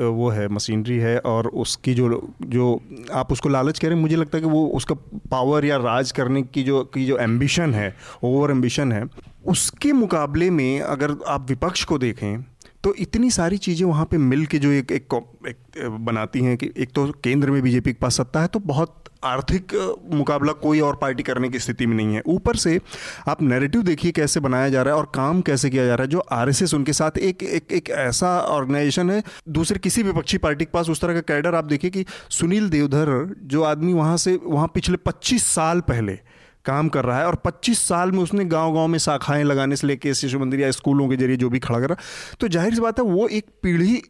वो 0.00 0.28
है 0.30 0.48
मशीनरी 0.50 0.98
है 0.98 1.13
और 1.18 1.46
उसकी 1.46 1.94
जो 1.94 2.32
जो 2.46 2.80
आप 3.12 3.32
उसको 3.32 3.48
लालच 3.48 3.78
कह 3.78 3.88
रहे 3.88 3.96
हैं 3.96 4.02
मुझे 4.02 4.16
लगता 4.16 4.38
है 4.38 4.42
कि 4.42 4.50
वो 4.50 4.66
उसका 4.66 4.94
पावर 5.30 5.64
या 5.64 5.76
राज 5.76 6.12
करने 6.12 6.42
की 6.42 6.62
जो 6.62 6.84
की 6.84 7.06
जो 7.06 7.18
एम्बिशन 7.18 7.74
है 7.74 7.94
ओवर 8.24 8.50
एम्बिशन 8.50 8.92
है 8.92 9.04
उसके 9.46 9.92
मुकाबले 9.92 10.50
में 10.50 10.80
अगर 10.80 11.16
आप 11.26 11.46
विपक्ष 11.48 11.84
को 11.84 11.98
देखें 11.98 12.42
तो 12.84 12.94
इतनी 12.94 13.30
सारी 13.30 13.56
चीज़ें 13.56 13.86
वहाँ 13.86 14.04
पे 14.04 14.18
मिल 14.18 14.46
के 14.46 14.58
जो 14.58 14.70
एक 14.70 14.92
एक, 14.92 15.14
एक 15.48 15.88
बनाती 16.00 16.40
हैं 16.40 16.56
कि 16.56 16.70
एक 16.76 16.92
तो 16.94 17.06
केंद्र 17.24 17.50
में 17.50 17.62
बीजेपी 17.62 17.92
के 17.92 17.98
पास 18.00 18.16
सत्ता 18.16 18.40
है 18.40 18.46
तो 18.46 18.58
बहुत 18.58 19.03
आर्थिक 19.24 19.72
मुकाबला 20.12 20.52
कोई 20.54 20.80
और 20.80 20.96
पार्टी 20.96 21.22
करने 21.22 21.48
की 21.48 21.58
स्थिति 21.58 21.86
में 21.86 21.96
नहीं 21.96 22.14
है। 22.14 22.22
ऊपर 22.26 22.56
से 22.56 22.80
आप 23.28 23.42
नैरेटिव 23.42 23.82
देखिए 23.82 24.12
कैसे 24.12 24.40
बनाया 24.40 24.68
जा 24.68 24.82
रहा 24.82 24.94
है 24.94 25.00
और 25.00 25.10
काम 25.14 25.40
कैसे 25.40 25.70
किया 25.70 25.86
जा 25.86 25.94
रहा 25.94 26.04
है, 26.04 26.10
जो 26.10 26.18
आरएसएस 26.32 26.74
उनके 26.74 26.92
साथ 26.92 27.18
एक 27.20 27.42
एक 27.42 27.72
एक 27.72 27.90
ऐसा 27.90 28.38
ऑर्गेनाइजेशन 28.40 29.10
है, 29.10 29.22
दूसरे 29.48 29.78
किसी 29.78 30.02
विपक्षी 30.02 30.38
पार्टी 30.38 30.64
के 30.64 30.70
पास, 30.70 30.88
उस 30.88 31.00
तरह 31.00 31.14
का 31.14 31.20
कैडर 31.24 31.54
आप 31.54 31.64
देखिए 31.64 31.90
कि 31.90 32.04
सुनील 32.30 32.68
देवधर, 32.70 33.34
जो 33.42 33.62
आदमी 33.64 33.92
वहाँ 33.92 34.16
से, 34.16 34.38
वहाँ 34.44 34.70
पिछले 34.74 34.96
25 35.06 35.46
साल 35.46 35.80
पहले 35.80 36.18
काम 36.64 36.88
कर 36.88 37.04
रहा 37.04 37.18
है 37.18 37.26
और 37.26 37.34
25 37.36 37.78
साल 37.78 38.12
में 38.12 38.18
उसने 38.18 38.44
गांव-गांव 38.46 38.86
में 38.88 38.98
शाखाएँ 38.98 39.42
लगाने 39.44 39.76
से 39.76 39.86
लेके 39.86 40.14
शिशु 40.14 40.38
मंदिर 40.38 40.60
या 40.60 40.70
स्कूलों 40.70 41.08
के 41.08 41.16
ज़रिए 41.16 41.36
जो 41.36 41.50
भी 41.50 41.58
खड़ा 41.58 41.80
करा 41.80 41.96
तो 42.40 42.48
ज़ाहिर 42.48 42.74
सी 42.74 42.80
बात 42.80 42.98
है 42.98 43.04
वो 43.06 43.26
एक 43.28 43.46
पीढ़ी 43.62 44.02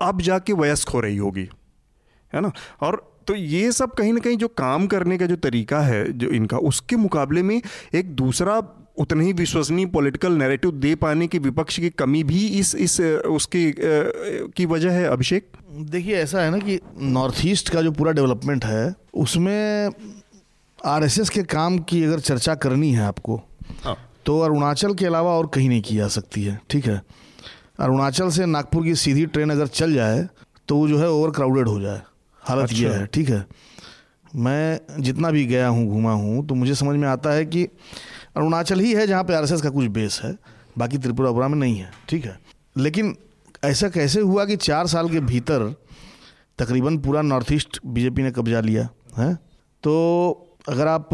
अब 0.00 0.20
जाके 0.20 0.52
वयस्क 0.52 0.88
हो 0.88 1.00
रही 1.00 1.16
होगी, 1.16 1.48
है 2.32 2.40
ना? 2.40 2.52
और 2.80 3.07
तो 3.28 3.34
ये 3.34 3.72
सब 3.72 3.94
कहीं 3.94 4.12
ना 4.12 4.20
कहीं 4.20 4.36
जो 4.36 4.48
काम 4.48 4.86
करने 4.86 5.18
का 5.18 5.26
जो 5.26 5.36
तरीका 5.36 5.80
है 5.80 6.12
जो 6.12 6.28
इनका 6.28 6.58
उसके 6.58 6.96
मुकाबले 6.96 7.42
में 7.42 7.62
एक 7.94 8.14
दूसरा 8.16 8.58
उतना 8.98 9.22
ही 9.22 9.32
विश्वसनीय 9.32 9.86
पॉलिटिकल 9.86 10.32
नैरेटिव 10.32 10.70
दे 10.70 10.94
पाने 10.94 11.26
की 11.26 11.38
विपक्ष 11.38 11.78
की 11.80 11.90
कमी 11.90 12.24
भी 12.24 12.46
इस 12.46 12.74
इस 12.74 13.00
उसकी 13.00 13.72
की 14.56 14.66
वजह 14.66 14.90
है 14.90 15.04
अभिषेक? 15.04 15.48
देखिए 15.90 16.16
ऐसा 16.16 16.42
है 16.42 16.50
ना 16.50 16.58
कि 16.58 16.78
नॉर्थ 17.00 17.34
ईस्ट 17.44 17.68
का 17.68 17.82
जो 17.82 17.92
पूरा 17.92 18.12
डेवलपमेंट 18.12 18.64
है 18.64 18.94
उसमें 19.14 19.90
आरएसएस 20.86 21.28
के 21.28 21.42
काम 21.42 21.78
की 21.78 22.02
अगर 22.04 22.20
चर्चा 22.20 22.54
करनी 22.54 22.92
है 22.92 23.02
आपको 23.02 23.36
हाँ। 23.84 23.96
तो 24.26 24.40
अरुणाचल 24.40 24.94
के 24.94 25.06
अलावा 25.06 25.30
और 25.30 25.50
कहीं 25.54 25.68
नहीं 25.68 25.82
की 25.82 25.96
जा 25.96 26.08
सकती 26.08 26.44
है 26.44 26.60
ठीक 26.70 26.86
है? 26.86 27.02
अरुणाचल 27.80 28.28
से 28.30 28.46
नागपुर 28.46 28.84
की 28.84 28.94
सीधी 28.94 29.26
ट्रेन 29.26 29.50
अगर 29.50 29.66
चल 29.66 29.94
जाए 29.94 30.28
तो 30.68 30.76
वो 30.76 30.88
जो 30.88 30.98
है 30.98 31.10
ओवर 31.10 31.30
क्राउडेड 31.30 31.68
हो 31.68 31.80
जाए। 31.80 32.00
हालत 32.48 32.72
ये 32.72 32.84
अच्छा। 32.86 32.98
है 32.98 33.06
ठीक 33.06 33.28
है। 33.28 33.44
मैं 34.36 35.02
जितना 35.02 35.30
भी 35.30 35.44
गया 35.46 35.68
हूँ 35.68 35.86
घूमा 35.88 36.12
हूँ 36.12 36.46
तो 36.46 36.54
मुझे 36.54 36.74
समझ 36.74 36.96
में 36.96 37.06
आता 37.08 37.30
है 37.30 37.44
कि 37.46 37.64
अरुणाचल 38.36 38.80
ही 38.80 38.92
है 38.94 39.06
जहाँ 39.06 39.24
पे 39.24 39.34
आरएसएस 39.34 39.62
का 39.62 39.70
कुछ 39.70 39.86
बेस 39.90 40.20
है 40.24 40.36
बाकी 40.78 40.98
त्रिपुरा 40.98 41.30
उपुरा 41.30 41.48
में 41.48 41.56
नहीं 41.58 41.78
है 41.78 41.90
ठीक 42.08 42.24
है। 42.24 42.38
लेकिन 42.76 43.16
ऐसा 43.64 43.88
कैसे 43.88 44.20
हुआ 44.20 44.44
कि 44.44 44.56
चार 44.56 44.86
साल 44.86 45.08
के 45.10 45.20
भीतर 45.20 45.74
तकरीबन 46.58 46.98
पूरा 46.98 47.22
नॉर्थ 47.22 47.52
ईस्ट 47.52 47.80
बीजेपी 47.86 48.22
ने 48.22 48.30
कब्जा 48.30 48.60
लिया 48.60 48.88
है? 49.18 49.34
तो 49.82 50.56
अगर 50.68 50.86
आप 50.86 51.08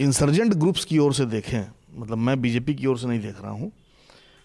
इंसर्जेंट 0.00 0.54
ग्रुप्स 0.54 0.84
की 0.84 0.98
ओर 0.98 1.14
से 1.14 1.26
देखें 1.26 1.60
मतलब 1.94 2.18
मैं 2.18 2.40
बीजेपी 2.40 2.74
की 2.74 2.86
ओर 2.86 2.98
से 2.98 3.06
नहीं 3.06 3.20
देख 3.20 3.40
रहा 3.42 3.50
हूँ 3.50 3.70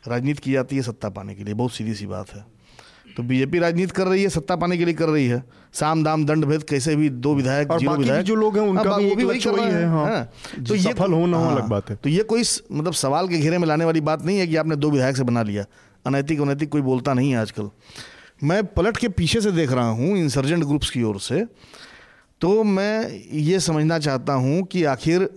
राजनीति 0.04 0.42
की 0.42 0.52
जाती 0.52 0.76
है 0.76 0.82
सत्ता 0.82 1.10
पाने 1.10 1.36
के 1.36 1.44
लिए 1.44 1.54
बहुत 1.54 1.72
सीधी 1.72 1.94
सी 1.94 2.08
बात 2.08 2.30
है। 2.30 2.46
तो 3.18 3.24
बीजेपी 3.24 3.60
राजनीति 3.60 3.94
कर 3.96 4.08
रही 4.08 4.24
है 4.24 4.30
सत्ता 4.30 4.56
पाने 4.56 4.78
के 4.78 4.86
लिए 4.86 4.94
कर 4.94 5.10
रही 5.10 5.28
है 5.28 5.44
साम 5.74 6.04
दाम 6.04 6.26
दंड 6.26 6.46
भेद 6.46 6.64
कैसे 6.64 6.96
भी 6.96 7.10
दो 7.10 7.34
विधायक 7.36 7.72
और 7.72 7.80
ज़ीरो 7.80 7.96
भी 7.96 8.04
विधायक 8.04 8.26
जो 8.26 8.36
लोग 8.36 8.58
हैं, 8.58 8.64
उनका 8.64 8.90
हाँ, 8.90 9.00
भी 9.00 9.12
एक 9.12 9.20
वही 9.20 9.40
कर 9.40 9.54
रहे 9.54 9.66
है, 9.66 9.74
हैं, 9.74 9.88
हाँ। 9.88 10.06
हाँ। 10.06 10.30
जो 10.60 10.78
सफल 10.78 11.14
हो 11.14 11.26
ना 11.26 11.38
हो 11.38 11.50
अलग 11.50 11.68
बात 11.70 11.90
है। 11.90 11.96
तो 11.96 12.10
ये 12.10 12.24
कोई 12.24 12.44
मतलब 12.72 12.94
सवाल 12.94 13.28
के 13.28 13.38
घेरे 13.40 13.58
में 13.58 13.68
लाने 13.68 13.86
वाली 13.86 14.02
बात 14.02 14.26
नहीं 14.26 14.40
है 14.40 14.48
कि 14.48 14.56
आपने 14.56 14.76
दो 14.76 14.90
विधायक 14.92 15.18
से 15.18 15.24
बना 15.24 15.44
लिया 15.44 15.66
अनैतिक 16.06 16.42
अनैतिक 16.42 16.70
कोई 16.70 16.82
बोलता 16.82 17.14
नहीं 17.14 17.32
है 17.32 17.38
आजकल 17.38 17.70
मैं 18.44 18.64
पलट 18.66 18.98
के 18.98 19.10
पीछे 19.10 19.42
से 19.42 19.52
देख 19.52 19.72
रहा 19.72 19.90
हूँ 19.90 20.18
इंसर्जेंट 20.18 20.64
ग्रुप्स 20.64 20.90
की 20.90 21.04
ओर 21.04 21.20
से 21.20 21.46
तो 22.42 22.64
मैं 22.64 23.10
ये 23.34 23.60
समझना 23.60 24.00
चाहता 24.00 24.34
हूँ 24.34 24.64
कि 24.64 24.84
आखिर 24.84 25.30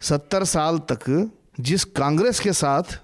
सत्तर 0.00 0.44
साल 0.44 0.78
तक 0.92 1.30
जिस 1.60 1.84
कांग्रेस 1.96 2.40
के 2.40 2.52
साथ 2.52 2.98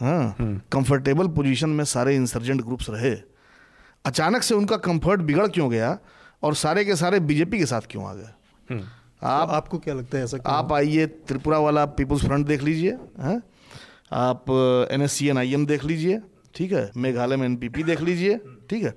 हाँ 0.00 0.36
कंफर्टेबल 0.72 1.28
पोजीशन 1.28 1.68
में 1.68 1.84
सारे 1.84 2.14
इंसर्जेंट 2.16 2.62
ग्रुप्स 2.62 2.90
रहे। 2.90 3.14
अचानक 4.04 4.42
से 4.42 4.54
उनका 4.54 4.76
कंफर्ट 4.78 5.20
बिगड़ 5.20 5.46
क्यों 5.48 5.70
गया 5.70 5.98
और 6.42 6.54
सारे 6.54 6.84
के 6.84 6.96
सारे 6.96 7.20
बीजेपी 7.20 7.58
के 7.58 7.66
साथ 7.66 7.86
क्यों 7.90 8.04
आ 8.04 8.14
गए? 8.14 8.78
आप 9.22 9.48
तो 9.48 9.54
आपको 9.54 9.78
क्या 9.78 9.94
लगता 9.94 10.18
है 10.18 10.24
ऐसा 10.24 10.38
क्यों? 10.38 10.54
आप 10.54 10.72
आइए 10.72 11.06
त्रिपुरा 11.06 11.58
वाला 11.58 11.84
पीपुल्स 11.86 12.24
फ्रंट 12.24 12.46
देख 12.46 12.62
लीजिए 12.62 12.96
हैं। 13.20 13.40
आप 14.12 14.44
N 14.92 15.02
S 15.02 15.12
C 15.12 15.28
N 15.28 15.38
I 15.38 15.54
M 15.54 15.66
देख 15.66 15.84
लीजिए 15.84 16.20
ठीक 16.54 16.72
है। 16.72 16.90
मेघालय 16.96 17.36
में 17.36 17.46
एनपीपी 17.46 17.82
देख 17.82 18.00
लीजिए 18.00 18.36
ठीक 18.70 18.84
है। 18.84 18.94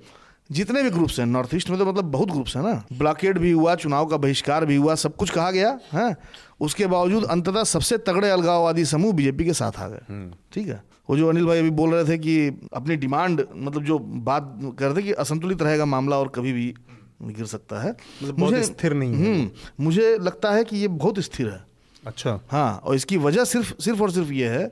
जितने 0.50 0.82
भी 0.82 0.90
ग्रुप्स 0.90 1.18
हैं 1.20 1.26
नॉर्थ 1.26 1.54
ईस्ट 1.54 1.70
में 1.70 1.78
तो 1.78 1.86
मतलब 1.86 2.04
बहुत 2.04 2.30
ग्रुप्स 2.30 2.56
हैं 2.56 2.62
ना। 2.62 2.72
ब्लॉकेड 2.92 3.38
भी 3.38 3.50
हुआ 3.50 3.74
चुनाव 3.74 4.06
का 4.06 4.16
बहिष्कार 4.16 4.64
भी 4.66 4.76
हुआ 4.76 4.94
सब 4.94 5.16
कुछ 5.16 5.30
कहा 5.30 5.50
गया 5.50 5.78
है। 5.92 6.16
उसके 6.60 6.86
बावजूद 6.86 7.24
अंततः 7.24 7.64
सबसे 7.64 7.98
तगड़े 7.98 8.30
अलगाववादी 8.30 8.84
समूह 8.84 9.12
बीजेपी 9.12 9.44
के 9.44 9.52
साथ 9.52 9.78
आ 9.78 9.88
गए 9.88 10.30
ठीक 10.52 10.68
है। 10.68 10.82
वो 11.08 11.16
जो 11.16 11.28
अनिल 11.28 11.46
भाई 11.46 11.58
अभी 11.58 11.70
बोल 11.70 11.94
रहे 11.94 12.04
थे 12.04 12.18
कि 12.18 12.68
अपनी 12.72 12.96
डिमांड 12.96 13.44
मतलब 13.54 13.84
जो 13.84 13.98
बात 13.98 14.58
कर 14.78 14.86
रहे 14.86 14.96
थे 14.96 15.02
कि 15.02 15.12
असंतुलित 15.22 15.62
रहेगा 15.62 15.84
मामला 15.86 16.18
और 16.18 16.28
कभी 16.34 16.52
भी 16.52 16.74
गिर 17.22 17.46
सकता 17.46 17.80
है। 17.82 17.90
मतलब 17.90 18.38
बहुत 18.40 18.54
स्थिर 18.64 18.92
नहीं 18.94 19.14
है। 19.14 19.34
हम्म 19.34 19.84
मुझे 19.84 20.16
लगता 20.18 20.52
है 20.52 20.64
कि 20.64 20.76
ये 20.76 20.88
बहुत 20.88 21.18
स्थिर 21.20 21.48
है। 21.48 21.64
अच्छा। 22.06 22.38
हाँ 22.50 22.80
और 22.84 22.94
इसकी 22.94 23.16
वजह 23.18 23.44
सिर्फ़ 23.44 23.72
सिर्फ़ 23.82 24.02
और 24.02 24.10
सिर्फ़ 24.10 24.32
ये 24.32 24.48
है 24.48 24.70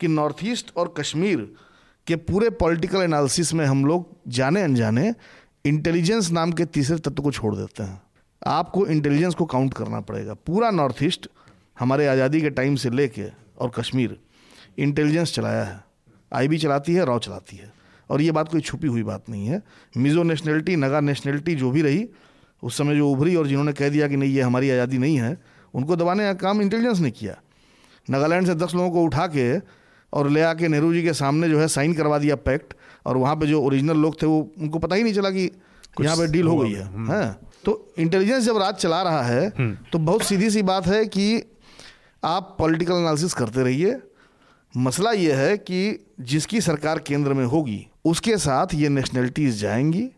कि 0.00 0.08
नॉर्थ 0.08 0.44
ईस्ट 0.44 0.72
और 0.76 0.94
कश्मीर 0.98 1.48
के 2.06 2.16
पूरे 2.16 2.50
पॉलिटिकल 2.56 3.02
एनालिसिस 3.02 3.54
में 3.54 3.64
हम 3.66 3.84
लोग 3.86 4.08
जाने 4.28 4.62
अनजाने 4.62 5.12
इंटेलिजेंस 5.64 6.30
नाम 6.30 6.52
के 6.52 6.64
तीसरे 6.66 6.98
तत्व 6.98 7.22
को 7.22 7.32
छोड़ 7.32 7.54
देते 7.54 7.82
हैं। 7.82 8.00
आपको 8.42 8.86
इंटेलिजेंस 8.86 9.34
को 9.34 9.44
काउंट 9.46 9.74
करना 9.74 10.00
पड़ेगा। 10.00 10.34
पूरा 10.36 10.70
नॉर्थ 10.70 11.02
ईस्ट 11.02 11.28
हमारे 11.76 12.06
आज़ादी 12.06 12.40
के 12.40 12.50
टाइम 12.50 12.76
से 12.76 12.90
लेके 12.90 13.24
और 13.58 13.70
कश्मीर 13.76 14.18
इंटेलिजेंस 14.78 15.34
चलाया 15.34 15.64
है। 15.64 15.80
आईबी 16.32 16.58
चलाती 16.58 16.94
है 16.94 17.04
रॉ 17.04 17.18
चलाती 17.18 17.56
है। 17.56 17.72
और 18.10 18.20
ये 18.22 18.32
बात 18.32 18.48
कोई 18.48 18.60
छुपी 18.60 18.86
हुई 18.86 19.02
बात 19.02 19.28
नहीं 19.30 19.46
है। 19.46 19.62
मिज़ो 19.96 20.22
नेशनलिटी 20.22 20.76
नगा 20.76 21.00
नेशनलिटी 21.02 21.54
जो 21.54 21.70
भी 21.70 21.82
रही 21.82 22.08
उस 22.62 22.76
समय 22.78 22.96
जो 22.96 23.08
उभरी 23.10 23.34
और 23.36 23.46
जिन्होंने 23.46 23.72
कह 23.72 23.88
दिया 23.88 24.08
कि 24.08 24.16
नहीं 24.16 24.30
ये 24.32 24.42
हमारी 24.42 24.70
आज़ादी 24.70 24.98
नहीं 24.98 25.16
है 25.18 25.36
उनको 25.74 25.96
दबाने 25.96 26.24
का 26.24 26.32
काम 26.34 26.62
इंटेलिजेंस 26.62 27.00
ने 27.00 27.10
किया। 27.10 27.36
नागालैंड 28.08 28.46
से 28.46 28.54
दस 28.54 28.74
लोगों 28.74 28.90
को 28.90 29.02
उठा 29.04 29.26
के 29.26 29.46
और 30.12 30.28
ले 30.30 30.42
आके 30.42 30.68
नेहरू 30.68 30.92
जी 30.92 31.02
के 31.02 31.12
सामने 31.12 31.48
जो 31.48 31.58
है 31.60 31.68
साइन 31.68 31.94
करवा 31.94 32.18
दिया 32.18 32.36
पैक्ट 32.38 32.74
और 33.06 33.16
वहाँ 33.16 33.36
पे 33.36 33.46
जो 33.46 33.62
ओरिजिनल 33.62 33.96
लोग 33.96 34.20
थे 34.22 34.26
वो 34.26 34.38
उनको 34.58 34.78
पता 34.78 34.96
ही 34.96 35.02
नहीं 35.02 35.14
चला 35.14 35.30
कि 35.30 35.50
यहाँ 36.00 36.16
पे 36.16 36.26
डील 36.26 36.46
हो 36.46 36.56
गई 36.58 36.72
है। 36.72 36.84
हैं। 37.06 37.36
तो 37.64 37.94
इंटेलिजेंस 37.98 38.44
जब 38.44 38.58
राज 38.58 38.74
चला 38.76 39.02
रहा 39.02 39.22
है। 39.22 39.50
तो 39.92 39.98
बहुत 39.98 40.22
सीधी 40.22 40.50
सी 40.50 40.62
बात 40.62 40.86
है 40.86 41.04
कि 41.06 41.42
आप 42.22 42.54
पॉलिटिकल 42.58 42.94
एनालिसिस 42.94 43.34
करते 43.34 43.62
रहिए 43.62 43.94
मसला 44.76 45.10
यह 45.10 45.36
है 45.36 45.56
कि 45.58 46.06
जिसकी 46.20 46.60
सरकार 46.60 46.98
केंद्र 46.98 47.34
में 47.34 47.44
होगी 47.44 47.86
उसके 48.04 48.36
साथ 48.36 48.74
ये 48.74 48.88
नेशनलिटीज 48.88 49.60
जाएँगी 49.60 50.08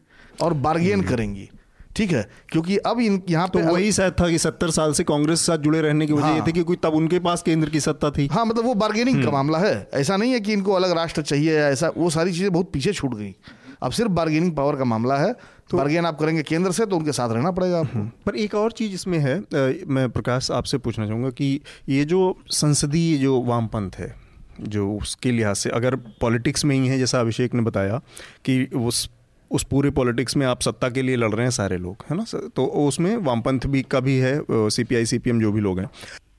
और 0.42 0.54
बार्गेन 0.54 1.02
करेंगी। 1.02 1.48
ठीक 1.96 2.12
है? 2.12 2.28
क्योंकि 2.48 2.76
अब 2.76 3.00
इन 3.00 3.22
यहाँ 3.30 3.48
तो 3.48 3.58
पे 3.58 3.64
वही 3.64 3.92
शायद 3.92 4.12
था 4.12 4.28
कि 4.28 4.38
सत्तर 4.38 4.70
साल 4.70 4.92
से 4.92 5.04
कांग्रेस 5.04 5.40
के 5.40 5.44
साथ 5.44 5.58
जुड़े 5.58 5.80
रहने 5.80 6.06
की 6.06 6.12
वजह 6.12 6.26
ये 6.26 6.38
हाँ। 6.38 6.46
थी 6.46 6.52
कि 6.52 6.62
कोई 6.62 6.76
तब 6.76 6.94
उनके 6.94 7.18
पास 7.18 7.42
केंद्र 7.42 7.70
की 7.70 7.80
सत्ता 7.80 8.10
थी। 8.10 8.26
हाँ 8.26 8.44
मतलब 8.46 8.64
वो 8.64 8.74
बार्गेनिंग 8.74 9.24
का 9.24 9.30
मामला 9.30 9.58
है। 9.58 9.88
ऐसा 9.94 10.16
नहीं 10.16 10.32
है 10.32 10.40
कि 10.40 10.52
इनको 10.52 10.72
अलग 10.72 10.90
राष्ट्र 10.90 11.22
चाहिए 11.22 11.58
या 11.58 11.68
ऐसा 11.68 11.92
वो 11.96 12.10
सारी 12.10 12.32
चीज़ें 12.32 12.52
बहुत 12.52 12.70
पीछे 12.72 12.92
छूट 12.92 13.14
गई। 13.14 13.34
अब 13.82 13.92
सिर्फ़ 13.92 14.12
बार्गेनिंग 14.12 14.52
पावर 14.52 14.76
का 14.76 14.84
मामला 14.84 15.16
है। 15.16 15.32
तो 15.70 15.76
बार्गेन 15.76 16.06
आप 16.06 16.18
करेंगे 16.18 16.42
केंद्र 16.42 16.72
से 16.72 16.86
तो 16.86 16.96
उनके 16.96 17.12
साथ 17.12 17.32
रहना 17.32 17.50
पड़ेगा 17.50 17.80
आपको। 17.80 18.08
पर 18.26 18.36
एक 18.36 18.54
और 18.54 18.72
चीज़ 18.72 18.94
इसमें 18.94 19.18
है 19.18 19.40
मैं 19.88 20.10
प्रकाश 20.10 20.50
आपसे 20.50 20.78
पूछना 20.78 21.06
चाहूँगा 21.06 21.30
कि 21.30 21.60
ये 21.88 22.04
जो 22.04 22.38
संसदीय 22.50 23.18
जो 23.18 23.42
वामपंथ 23.42 23.90
है 23.98 24.27
जो 24.60 24.92
उसके 24.92 25.30
लिहाज 25.30 25.56
से, 25.56 25.70
अगर 25.70 25.96
पॉलिटिक्स 26.20 26.64
में 26.64 26.74
ही 26.76 26.86
है, 26.88 26.98
जैसा 26.98 27.20
अभिषेक 27.20 27.54
ने 27.54 27.62
बताया, 27.62 28.00
कि 28.44 28.64
उस 28.76 29.08
उस 29.50 29.62
पूरे 29.64 29.90
पॉलिटिक्स 29.90 30.36
में 30.36 30.46
आप 30.46 30.60
सत्ता 30.60 30.88
के 30.88 31.02
लिए 31.02 31.16
लड़ 31.16 31.30
रहे 31.30 31.42
हैं 31.42 31.50
सारे 31.50 31.76
लोग, 31.78 32.04
है 32.10 32.16
ना? 32.16 32.24
तो 32.56 32.64
उसमें 32.64 33.16
वामपंथ 33.16 33.60
भी 33.66 33.82
का 33.82 34.00
भी 34.00 34.16
है 34.16 34.40
C 34.50 34.84
P 34.84 34.94
I 34.94 35.06
C 35.06 35.18
P 35.18 35.30
M 35.30 35.40
जो 35.40 35.52
भी 35.52 35.60
लोग 35.60 35.78
हैं। 35.80 35.88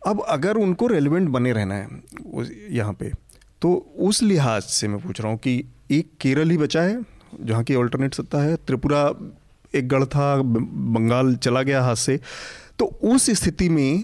अब 0.07 0.21
अगर 0.27 0.57
उनको 0.57 0.87
रेलिवेंट 0.87 1.29
बने 1.29 1.53
रहना 1.53 1.75
है 1.75 1.87
यहाँ 2.71 2.93
पे 2.93 3.11
तो 3.61 3.73
उस 3.99 4.21
लिहाज 4.23 4.61
से 4.63 4.87
मैं 4.87 4.99
पूछ 4.99 5.21
रहा 5.21 5.31
हूँ 5.31 5.39
कि 5.39 5.63
एक 5.91 6.11
केरल 6.21 6.49
ही 6.49 6.57
बचा 6.57 6.81
है, 6.81 7.01
जहाँ 7.41 7.63
की 7.63 7.75
ऑल्टरनेट 7.75 8.13
सत्ता 8.13 8.41
है, 8.43 8.55
त्रिपुरा 8.57 9.01
एक 9.73 9.87
गढ़ 9.87 10.05
था 10.05 10.35
बंगाल 10.35 11.35
चला 11.35 11.61
गया 11.61 11.81
हाथ 11.83 11.95
से 11.95 12.19
तो 12.79 12.85
उस 12.85 13.29
स्थिति 13.31 13.69
में 13.69 14.03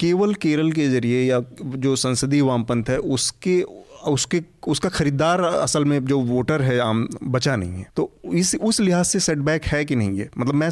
केवल 0.00 0.34
केरल 0.34 0.72
के 0.72 0.88
ज़रिए 0.88 1.22
या 1.22 1.40
जो 1.78 1.94
संसदीय 1.98 2.42
वामपंथ 2.42 2.90
है 2.90 2.98
उसके 2.98 3.62
उसके 4.04 4.42
उसका 4.68 4.88
खरीदार 4.88 5.40
असल 5.40 5.84
में 5.84 6.04
जो 6.04 6.18
वोटर 6.22 6.62
है 6.62 6.78
आम 6.78 7.06
बचा 7.24 7.54
नहीं 7.56 7.70
है। 7.72 7.86
तो 7.96 8.10
इस 8.34 8.54
उस 8.56 8.80
लिहाज 8.80 9.04
से 9.06 9.20
सेटबैक 9.20 9.64
है 9.64 9.84
कि 9.84 9.96
नहीं 9.96 10.18
है? 10.18 10.28
मतलब 10.38 10.54
मैं 10.54 10.68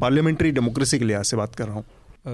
पार्लियामेंट्री 0.00 0.50
डेमोक्रेसी 0.50 0.98
के 0.98 1.04
लिहाज 1.04 1.24
से 1.24 1.36
बात 1.36 1.54
कर 1.54 1.66
रहा 1.66 1.74
हूँ। 1.74 1.84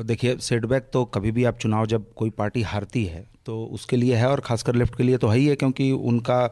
देखिए 0.04 0.36
सेटबैक 0.40 0.88
तो 0.92 1.04
कभी 1.04 1.30
भी 1.30 1.44
आप 1.44 1.58
चुनाव 1.58 1.86
जब 1.86 2.04
कोई 2.16 2.30
पार्टी 2.30 2.62
हारती 2.62 3.04
है 3.04 3.24
तो 3.46 3.64
उसके 3.72 3.96
लिए 3.96 4.14
है 4.16 4.28
और 4.28 4.40
खासकर 4.40 4.74
लेफ़्ट 4.74 4.96
के 4.96 5.02
लिए 5.02 5.16
तो 5.16 5.28
है 5.28 5.38
ही 5.38 5.46
है 5.46 5.56
क्योंकि 5.56 5.90
उनका 5.92 6.48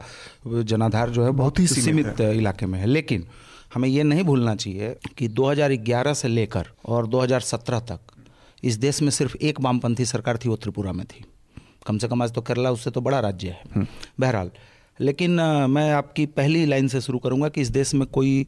जनाधार 0.47 1.09
जो 1.09 1.23
है 1.25 1.31
बहुत 1.33 1.59
ही 1.59 1.67
सीमित 1.67 2.05
सीमित 2.05 2.21
इलाके 2.31 2.65
में 2.65 2.79
है। 2.79 2.85
लेकिन 2.85 3.25
हमें 3.73 3.89
ये 3.89 4.03
नहीं 4.03 4.23
भूलना 4.23 4.55
चाहिए 4.55 4.95
कि 5.17 5.27
2011 5.29 6.13
से 6.13 6.27
लेकर 6.27 6.67
और 6.85 7.07
2017 7.07 7.79
तक 7.91 7.99
इस 8.63 8.77
देश 8.77 9.01
में 9.01 9.09
सिर्फ़ 9.09 9.35
एक 9.37 9.61
वामपंथी 9.61 10.05
सरकार 10.05 10.37
थी 10.37 10.49
वो 10.49 10.55
त्रिपुरा 10.55 10.91
में 10.93 11.05
थी। 11.05 11.23
कम 11.87 11.97
से 11.97 12.07
कम 12.07 12.23
आज 12.23 12.33
तो 12.33 12.41
केरला 12.41 12.71
उससे 12.71 12.91
तो 12.91 13.01
बड़ा 13.01 13.19
राज्य 13.19 13.49
है। 13.49 13.87
बहरहाल 14.19 14.51
लेकिन 14.99 15.41
मैं 15.69 15.91
आपकी 15.93 16.25
पहली 16.27 16.65
लाइन 16.65 16.87
से 16.87 17.01
शुरू 17.01 17.19
करूँगा 17.19 17.49
कि 17.49 17.61
इस 17.61 17.69
देश 17.69 17.93
में 17.93 18.05
कोई 18.09 18.45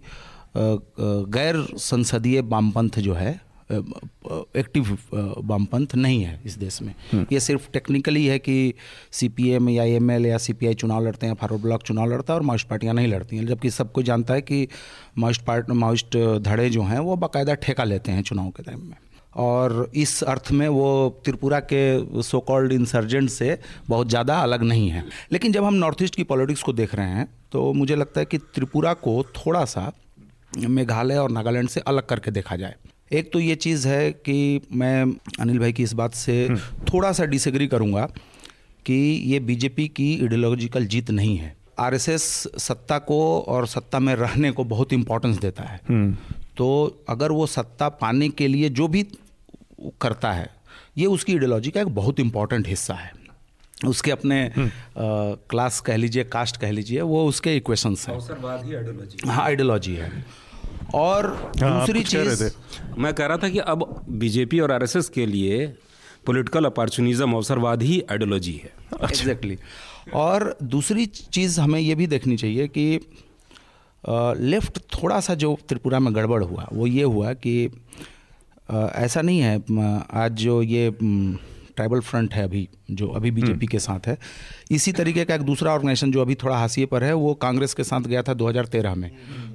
गैर 0.58 1.65
संसदीय 1.79 2.41
वामपंथ 2.41 3.00
जो 3.00 3.13
है 3.13 3.32
एक्टिव 4.58 4.98
वामपंथ 5.13 5.96
नहीं 5.96 6.22
है 6.24 6.41
इस 6.46 6.58
देश 6.58 6.82
में। 6.82 6.93
ये 7.32 7.39
सिर्फ़ 7.39 7.70
टेक्निकली 7.72 8.25
है 8.25 8.38
कि 8.39 8.74
सीपीएम 9.12 9.70
या 9.70 9.84
एमएल 9.84 10.25
या 10.25 10.38
सीपीआई 10.38 10.74
चुनाव 10.74 11.05
लड़ते 11.05 11.27
हैं 11.27 11.34
फॉरवर्ड 11.34 11.62
ब्लॉक 11.62 11.84
चुनाव 11.84 12.12
लड़ता 12.12 12.34
है 12.34 12.39
और 12.39 12.46
माओइस्ट 12.46 12.67
पार्टियाँ 12.67 12.93
नहीं 12.93 13.08
लड़ती 13.08 13.38
हैं 13.38 13.46
जबकि 13.48 13.70
सबको 13.70 14.01
जानता 14.01 14.34
है 14.34 14.41
कि 14.41 14.67
माओइस्ट 15.17 15.41
पार्ट 15.41 15.70
माओइस्ट 15.72 16.17
धड़े 16.41 16.70
जो 16.70 16.84
हैं 16.84 17.00
वो 17.00 17.15
बाकायदा 17.15 17.53
ठेका 17.55 17.84
लेते 17.84 18.12
हैं 18.12 18.24
चुनाव 18.24 18.50
के 18.50 18.63
टाइम 18.63 18.79
में। 18.79 18.96
और 19.36 19.92
इस 19.96 20.22
अर्थ 20.24 20.52
में 20.52 20.68
वो 20.68 21.22
त्रिपुरा 21.25 21.60
के 21.72 22.22
सो 22.24 22.40
कॉल्ड 22.40 22.72
इंसर्जेंट 22.72 23.30
से 23.30 23.58
बहुत 23.90 24.10
ज़्यादा 24.10 24.40
अलग 24.40 24.63
नहीं 24.63 24.90
है। 24.90 25.04
लेकिन 25.32 25.52
जब 25.52 25.63
हम 25.63 25.74
नॉर्थ 25.75 26.02
ईस्ट 26.02 26.16
की 26.16 26.24
पॉलिटिक्स 26.24 26.63
को 26.63 26.74
देख 26.74 26.96
रहे 26.96 27.10
हैं 27.10 27.28
तो 27.52 27.72
मुझे 27.74 27.96
लगता 27.96 28.20
है 28.20 28.25
कि 28.25 28.38
त्रिपुरा 28.38 28.94
को 29.00 29.24
थोड़ा 29.36 29.63
सा 29.66 29.92
मेघालय 30.58 31.18
और 31.18 31.32
नागालैंड 31.32 31.70
से 31.70 31.80
अलग 31.82 32.06
करके 32.06 32.32
देखा 32.32 32.56
जाए। 32.56 32.75
एक 33.12 33.32
तो 33.34 33.40
ये 33.40 33.56
चीज़ 33.56 33.88
है 33.88 34.12
कि 34.12 34.62
मैं 34.72 35.04
अनिल 35.40 35.60
भाई 35.60 35.74
की 35.74 35.84
इस 35.84 35.94
बात 35.94 36.13
से 36.16 36.48
थोड़ा 36.94 37.12
सा 37.12 37.25
डिसएग्री 37.25 37.68
करूँगा 37.68 38.06
कि 38.86 38.94
ये 39.25 39.40
बीजेपी 39.42 39.88
की 39.88 40.13
आइडियोलॉजिकल 40.13 40.86
जीत 40.86 41.12
नहीं 41.12 41.36
है। 41.38 41.56
आरएसएस 41.80 42.24
सत्ता 42.60 42.98
को 43.00 43.20
और 43.40 43.68
सत्ता 43.68 44.00
में 44.00 44.13
रहने 44.16 44.52
को 44.52 44.63
बहुत 44.66 44.94
इम्पोर्टेंस 44.94 45.38
देता 45.38 45.63
है। 45.63 45.80
तो 46.58 46.68
अगर 47.10 47.32
वो 47.32 47.46
सत्ता 47.48 47.90
पाने 47.92 48.30
के 48.30 48.48
लिए 48.48 48.70
जो 48.72 48.88
भी 48.88 49.06
करता 50.02 50.32
है 50.32 50.50
ये 50.98 51.06
उसकी 51.06 51.34
आइडियोलॉजी 51.34 51.72
का 51.72 51.82
एक 51.82 51.88
बहुत 51.96 52.20
इंपॉर्टेंट 52.20 52.68
हिस्सा 52.68 52.94
है। 52.94 53.12
उसके 53.86 54.12
अपने 54.12 54.46
आ, 54.46 54.52
क्लास 55.50 55.80
कह 55.82 55.96
लीजिए 55.96 56.24
कास्ट 56.24 56.58
कह 56.58 56.72
लीजिए 56.72 57.02
वो 57.02 57.25
उसके 57.28 57.56
इक्वेशंस 57.58 58.08
हैं। 58.08 58.16
हाँ 59.25 59.44
आइडियोलॉजी 59.44 59.96
है। 59.96 60.25
और 60.96 61.25
हाँ, 61.62 61.80
दूसरी 61.80 62.04
चीज़ 62.04 62.44
मैं 62.98 63.13
कह 63.13 63.25
रहा 63.25 63.38
था 63.38 63.50
कि 63.50 63.60
अब 63.60 64.06
बीजेपी 64.10 64.60
और 64.60 64.72
आरएसएस 64.72 65.10
के 65.10 65.25
लिए 65.25 65.66
पॉलिटिकल 66.25 66.66
अपॉर्चुनिज्म 66.66 67.34
अवसरवाद 67.34 67.84
ही 67.84 68.02
आइडियोलॉजी 68.12 68.54
है। 68.54 68.72
एग्जैक्टली 69.04 69.58
और 70.13 70.58
दूसरी 70.63 71.06
चीज़ 71.06 71.60
हमें 71.62 71.80
ये 71.80 71.96
भी 71.96 72.08
देखनी 72.08 72.38
चाहिए 72.38 72.68
कि 72.68 73.00
लेफ़्ट 74.40 74.80
थोड़ा 74.94 75.20
सा 75.20 75.34
जो 75.36 75.58
त्रिपुरा 75.70 76.00
में 76.00 76.16
गड़बड़ 76.16 76.44
हुआ 76.44 76.68
वो 76.74 76.88
ये 76.88 77.04
हुआ 77.04 77.34
कि 77.34 77.70
ऐसा 78.74 79.22
नहीं 79.22 79.39
है 79.39 79.62
आज 80.13 80.32
जो 80.34 80.62
ये 80.62 80.89
ट्राइबल 81.75 82.00
फ्रंट 82.01 82.34
है 82.34 82.44
अभी 82.44 82.68
जो 82.92 83.08
अभी 83.10 83.32
बीजेपी 83.32 83.68
के 83.68 83.80
साथ 83.80 84.08
है। 84.08 84.18
इसी 84.72 84.92
तरीके 84.92 85.25
का 85.25 85.36
एक 85.36 85.42
दूसरा 85.42 85.72
ऑर्गेनाइजेशन 85.74 86.12
जो 86.12 86.22
अभी 86.22 86.36
थोड़ा 86.36 86.58
हाशिए 86.58 86.86
पर 86.86 87.03
है 87.03 87.13
वो 87.15 87.34
कांग्रेस 87.42 87.74
के 87.74 87.84
साथ 87.84 88.01
गया 88.03 88.22
था 88.24 88.34
2013 88.34 88.96
में। 88.96 89.10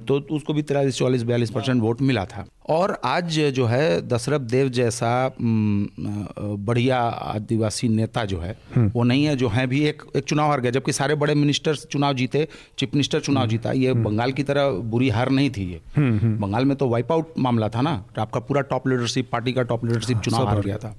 तो 0.07 0.19
उसको 0.31 0.53
भी 0.53 0.61
तिरालीस 0.61 0.97
चौलीस 0.97 1.23
बयालीस 1.23 1.51
परसेंट 1.51 1.81
वोट 1.81 2.01
मिला 2.01 2.25
था। 2.25 2.45
और 2.69 2.99
आज 3.05 3.39
जो 3.55 3.65
है 3.65 4.07
दशरथ 4.07 4.39
देव 4.41 4.69
जैसा 4.69 5.09
बढ़िया 5.39 6.99
आदिवासी 6.99 7.87
नेता 7.89 8.23
जो 8.25 8.39
है 8.39 8.57
वो 8.77 9.03
नहीं 9.03 9.23
है 9.25 9.35
जो 9.35 9.49
है 9.49 9.65
भी 9.67 9.83
एक 9.85 10.03
एक 10.15 10.23
चुनाव 10.23 10.49
हार 10.49 10.61
गया। 10.61 10.71
जबकि 10.71 10.93
सारे 10.93 11.15
बड़े 11.15 11.35
मिनिस्टर 11.35 11.75
चुनाव 11.75 12.13
जीते 12.13 12.47
चीफ 12.79 12.93
मिनिस्टर 12.93 13.19
चुनाव 13.19 13.47
जीता 13.47 13.71
ये 13.73 13.93
बंगाल 13.95 14.31
की 14.31 14.43
तरह 14.43 14.69
बुरी 14.91 15.09
हार 15.09 15.29
नहीं 15.29 15.49
थी 15.49 15.71
ये। 15.71 15.81
बंगाल 15.97 16.65
में 16.65 16.75
तो 16.77 16.87
वाइप 16.89 17.11
आउट 17.11 17.33
मामला 17.39 17.69
था 17.69 17.81
ना 17.81 18.03
आपका 18.19 18.39
पूरा 18.39 18.61
टॉप 18.63 18.87
लीडरशिप 18.87 19.29
पार्टी 19.31 19.53
का 19.53 19.63
टॉप 19.63 19.85
लीडरशिप 19.85 20.17
चुनाव 20.19 20.47
हार 20.47 20.61
गया 20.61 20.77
था। 20.77 20.95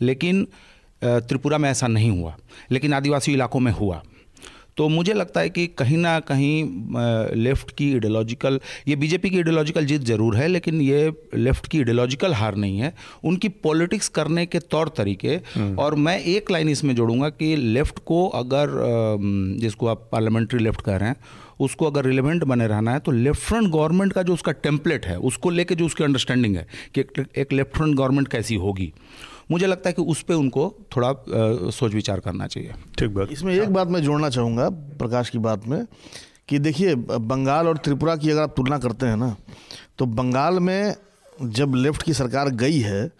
लेकिन 0.00 0.46
त्रिपुरा 1.02 1.58
में 1.58 1.70
ऐसा 1.70 1.86
नहीं 1.88 2.10
हुआ 2.10 2.36
लेकिन 2.70 2.92
आदिवासी 2.94 3.32
इलाकों 3.32 3.60
में 3.60 3.72
हुआ। 3.72 4.02
तो 4.76 4.88
मुझे 4.88 5.12
लगता 5.12 5.40
है 5.40 5.50
कि 5.50 5.66
कहीं 5.68 5.96
ना 5.96 6.18
कहीं 6.20 7.36
लेफ़्ट 7.36 7.70
की 7.76 7.90
इडियोलॉजिकल 7.90 8.58
ये 8.88 8.96
बीजेपी 8.96 9.30
की 9.30 9.38
इडियोलॉजिकल 9.38 9.84
जीत 9.86 10.00
ज़रूर 10.04 10.36
है 10.36 10.48
लेकिन 10.48 10.80
ये 10.80 11.12
लेफ़्ट 11.34 11.66
की 11.66 11.78
इडियोलॉजिकल 11.80 12.34
हार 12.34 12.56
नहीं 12.56 12.78
है। 12.78 12.92
उनकी 13.24 13.48
पॉलिटिक्स 13.48 14.08
करने 14.10 14.44
के 14.46 14.58
तौर 14.66 14.88
तरीके 14.96 15.36
और 15.76 15.94
मैं 15.96 16.18
एक 16.20 16.50
लाइन 16.50 16.68
इसमें 16.68 16.94
जोड़ूँगा 16.94 17.28
कि 17.30 17.54
लेफ़्ट 17.56 17.98
को 18.06 18.26
अगर 18.36 18.74
जिसको 19.60 19.86
आप 19.86 20.08
पार्लियामेंट्री 20.12 20.58
लेफ़्ट 20.58 20.80
कह 20.80 20.96
रहे 20.96 21.08
हैं 21.08 21.16
उसको 21.60 21.86
अगर 21.86 22.04
रिलेवेंट 22.04 22.44
बने 22.44 22.66
रहना 22.66 22.92
है 22.92 22.98
तो 22.98 23.12
लेफ़्ट 23.12 23.40
फ्रंट 23.42 23.72
गवर्नमेंट 23.72 24.12
का 24.12 24.22
जो 24.22 24.34
उसका 24.34 24.52
टेम्पलेट 24.60 25.06
है 25.06 25.16
उसको 25.22 25.50
लेके 25.50 25.74
जो 25.74 25.86
उसकी 25.86 26.04
अंडरस्टैंडिंग 26.04 26.56
है 26.56 26.66
कि 26.94 27.04
एक 27.40 27.52
लेफ़्ट 27.52 27.76
फ्रंट 27.76 27.96
गवर्नमेंट 27.96 28.28
कैसी 28.28 28.54
होगी। 28.56 28.92
मुझे 29.50 29.66
लगता 29.66 29.88
है 29.88 29.92
कि 29.92 30.02
उस 30.04 30.22
पर 30.22 30.34
उनको 30.34 30.68
थोड़ा 30.96 31.12
सोच 31.70 31.94
विचार 31.94 32.20
करना 32.20 32.46
चाहिए। 32.46 32.72
ठीक 32.98 33.10
बात। 33.10 33.32
इसमें 33.32 33.54
एक 33.54 33.72
बात 33.72 33.88
मैं 33.88 34.02
जोड़ना 34.02 34.30
चाहूँगा 34.30 34.68
प्रकाश 34.98 35.30
की 35.30 35.38
बात 35.40 35.66
में 35.66 35.84
कि 36.48 36.58
देखिए 36.60 36.94
बंगाल 36.94 37.68
और 37.68 37.78
त्रिपुरा 37.78 38.16
की 38.16 38.30
अगर 38.30 38.42
आप 38.42 38.54
तुलना 38.56 38.78
करते 38.78 39.06
हैं 39.06 39.16
ना 39.16 39.34
तो 39.98 40.06
बंगाल 40.06 40.58
में 40.60 40.94
जब 41.42 41.74
लेफ़्ट 41.76 42.02
की 42.02 42.12
सरकार 42.14 42.48
गई 42.56 42.78
है 42.80 43.10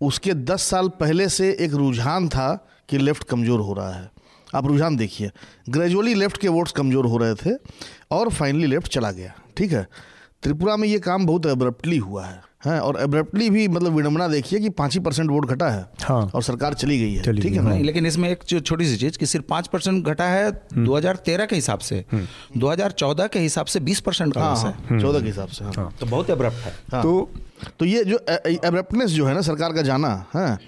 उसके 0.00 0.34
10 0.44 0.62
साल 0.64 0.88
पहले 1.00 1.28
से 1.28 1.50
एक 1.60 1.74
रुझान 1.74 2.28
था 2.28 2.48
कि 2.88 2.98
लेफ़्ट 2.98 3.24
कमज़ोर 3.24 3.60
हो 3.60 3.72
रहा 3.74 3.92
है। 3.92 4.10
आप 4.54 4.66
रुझान 4.66 4.96
देखिए 4.96 5.30
ग्रेजुअली 5.68 6.14
लेफ़्ट 6.14 6.40
के 6.40 6.48
वोट्स 6.48 6.72
कमज़ोर 6.72 7.06
हो 7.06 7.16
रहे 7.18 7.34
थे 7.36 7.54
और 8.10 8.28
फाइनली 8.30 8.66
लेफ़्ट 8.66 8.92
चला 8.92 9.10
गया 9.12 9.34
ठीक 9.56 9.72
है। 9.72 9.86
त्रिपुरा 10.42 10.76
में 10.76 10.88
ये 10.88 10.98
काम 11.00 11.26
बहुत 11.26 11.46
एब्रप्टली 11.46 11.96
हुआ 11.98 12.24
है। 12.26 12.40
हैं 12.66 12.78
और 12.80 12.96
एब्रप्टली 13.00 13.48
भी 13.50 13.66
मतलब 13.68 13.92
विडम्बना 13.96 14.26
देखिए 14.28 14.58
कि 14.60 14.68
पाँच 14.78 14.94
ही 14.94 15.00
परसेंट 15.00 15.30
वोट 15.30 15.46
घटा 15.46 15.68
है 15.70 15.84
हाँ। 16.02 16.30
और 16.34 16.42
सरकार 16.42 16.74
चली 16.74 16.98
गई 16.98 17.12
है। 17.14 17.22
चली 17.22 17.42
ठीक 17.42 17.52
है 17.52 17.62
ना? 17.62 17.76
लेकिन 17.78 18.06
इसमें 18.06 18.28
एक 18.30 18.42
छोटी 18.64 18.86
सी 18.86 18.96
चीज़ 18.96 19.18
कि 19.18 19.26
सिर्फ़ 19.26 19.46
पाँच 19.46 19.66
परसेंट 19.66 20.06
घटा 20.06 20.24
है 20.24 20.50
2013 20.78 21.46
के 21.46 21.56
हिसाब 21.56 21.78
से। 21.78 22.04
2014 22.58 23.28
के 23.28 23.38
हिसाब 23.38 23.66
से 23.66 23.80
20 23.80 24.00
परसेंट 24.00 24.34
का 24.34 24.40
हाँ 24.40 24.56
है। 24.56 24.72
हाँ 24.90 25.00
चौदह 25.00 25.20
के 25.20 25.26
हिसाब 25.26 25.48
से 25.48 25.64
हाँ। 25.64 25.92
तो 26.00 26.06
बहुत 26.06 26.30
एब्रप्ट 26.30 26.56
है। 26.56 26.72
हाँ। 26.92 27.02
तो 27.02 27.30
तो 27.78 27.84
ये 27.84 28.04
जो 28.04 28.18
एब्रप्टनेस 28.28 29.10
जो 29.10 29.26
है 29.26 29.34
ना 29.34 29.40
सरकार 29.42 29.72
का 29.72 29.82
जाना 29.82 30.08
है 30.36 30.58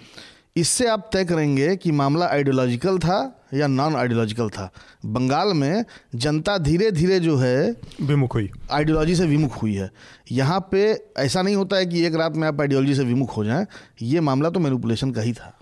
इससे 0.57 0.87
आप 0.87 1.11
तय 1.13 1.25
करेंगे 1.25 1.75
कि 1.77 1.91
मामला 1.93 2.27
आइडियोलॉजिकल 2.27 2.99
था 2.99 3.47
या 3.55 3.67
नॉन 3.67 3.95
आइडियोलॉजिकल 3.97 4.49
था। 4.49 4.71
बंगाल 5.07 5.53
में 5.55 5.85
जनता 6.15 6.57
धीरे 6.59 6.91
धीरे 6.91 7.19
जो 7.21 7.37
है 7.37 7.77
विमुख 8.01 8.35
हुई। 8.35 8.51
आइडियोलॉजी 8.71 9.15
से 9.15 9.27
विमुख 9.27 9.63
हुई 9.63 9.75
है। 9.75 9.91
यहाँ 10.33 10.61
पे 10.73 10.83
ऐसा 11.19 11.43
नहीं 11.43 11.57
होता 11.57 11.77
है 11.77 11.87
कि 11.87 12.05
एक 12.07 12.15
रात 12.15 12.37
में 12.37 12.47
आप 12.49 12.61
आइडियोलॉजी 12.61 12.95
से 12.95 13.05
विमुख 13.05 13.37
हो 13.37 13.45
जाएँ। 13.45 13.67
ये 14.03 14.21
मामला 14.21 14.51
तो 14.51 14.61
मैनिपुलेशन 14.61 15.11
का 15.11 15.23
ही 15.23 15.33
था। 15.33 15.57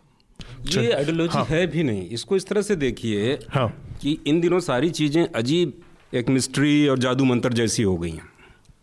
ये 0.68 0.92
आइडियोलॉजी 0.92 1.38
हाँ। 1.38 1.44
है 1.44 1.66
भी 1.66 1.82
नहीं। 1.82 2.08
इसको 2.08 2.36
इस 2.36 2.46
तरह 2.46 2.62
से 2.62 2.76
देखिए 2.76 3.38
हाँ। 3.50 3.68
कि 4.02 4.18
इन 4.26 4.40
दिनों 4.40 4.60
सारी 4.60 4.90
चीज़ें 4.90 5.26
अजीब 5.26 5.80
एक 6.14 6.28
मिस्ट्री 6.28 6.88
और 6.88 6.98
जादू 6.98 7.24
मंत्र 7.24 7.52
जैसी 7.52 7.82
हो 7.82 7.96
गई 7.96 8.10
हैं। 8.10 8.28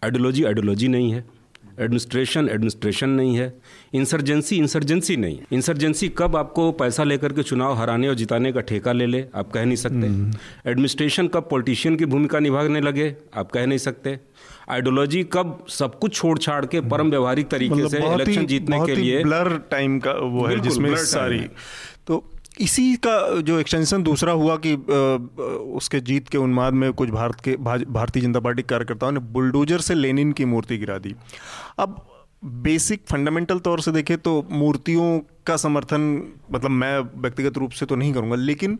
आइडियोलॉजी 0.03 0.43
आइडियोलॉजी 0.43 0.87
नहीं 0.87 1.11
है। 1.11 1.25
एडमिनिस्ट्रेशन 1.79 2.49
एडमिनिस्ट्रेशन 2.49 3.09
नहीं 3.09 3.37
है। 3.37 3.53
इंसर्जेंसी 3.93 4.57
इंसर्जेंसी 4.57 5.17
नहीं। 5.17 5.37
है 5.37 5.45
इंसर्जेंसी 5.51 6.09
कब 6.09 6.35
आपको 6.35 6.71
पैसा 6.71 7.03
लेकर 7.03 7.33
के 7.33 7.43
चुनाव 7.43 7.73
हराने 7.73 8.07
और 8.07 8.15
जिताने 8.15 8.51
का 8.51 8.61
ठेका 8.61 8.91
ले 8.91 9.05
ले 9.05 9.23
आप 9.35 9.51
कह 9.51 9.65
नहीं 9.65 9.75
सकते। 9.75 10.07
एडमिनिस्ट्रेशन 10.71 11.27
कब 11.27 11.47
पॉलिटिशियन 11.51 11.95
की 11.95 12.05
भूमिका 12.05 12.39
निभाने 12.39 12.81
लगे 12.81 13.15
आप 13.35 13.51
कह 13.51 13.65
नहीं 13.65 13.77
सकते। 13.77 14.17
आइडियोलॉजी 14.69 15.23
कब 15.33 15.65
सब 15.69 15.99
कुछ 15.99 16.13
छोड़ 16.13 16.37
छाड़ 16.37 16.65
के 16.65 16.81
परम 16.81 17.09
व्यवहारिक 17.09 17.47
तरीके 17.47 17.89
से 17.89 17.97
इलेक्शन 18.13 18.45
जीतने 18.45 18.85
के 18.85 18.95
लिए 18.95 19.23
ब्लर 19.23 19.57
टाइम 19.71 19.99
का 19.99 20.11
वो 20.11 20.45
है 20.45 20.59
जिसमें 20.59 20.95
सारी 20.95 21.39
तो 22.07 22.23
इसी 22.57 22.95
का 23.05 23.41
जो 23.41 23.59
एक्सटेंशन 23.59 24.03
दूसरा 24.03 24.31
हुआ 24.33 24.55
कि 24.65 24.73
उसके 25.77 25.99
जीत 26.01 26.27
के 26.29 26.37
उन्माद 26.37 26.73
में 26.73 26.91
कुछ 26.93 27.09
भारत 27.09 27.41
के 27.41 27.55
भारतीय 27.55 28.23
जनता 28.23 28.39
पार्टी 28.39 28.63
कार्यकर्ताओं 28.63 29.11
ने 29.11 29.19
बुलडोजर 29.31 29.79
से 29.81 29.93
लेनिन 29.95 30.31
की 30.31 30.45
मूर्ति 30.45 30.77
गिरा 30.77 30.97
दी। 30.97 31.15
अब 31.79 32.05
बेसिक 32.43 33.01
फंडामेंटल 33.11 33.59
तौर 33.59 33.81
से 33.81 33.91
देखें 33.91 34.17
तो 34.17 34.45
मूर्तियों 34.51 35.19
का 35.47 35.55
समर्थन 35.57 36.01
मतलब 36.51 36.71
मैं 36.71 36.97
व्यक्तिगत 37.21 37.57
रूप 37.57 37.71
से 37.71 37.85
तो 37.85 37.95
नहीं 37.95 38.13
करूँगा, 38.13 38.35
लेकिन 38.35 38.79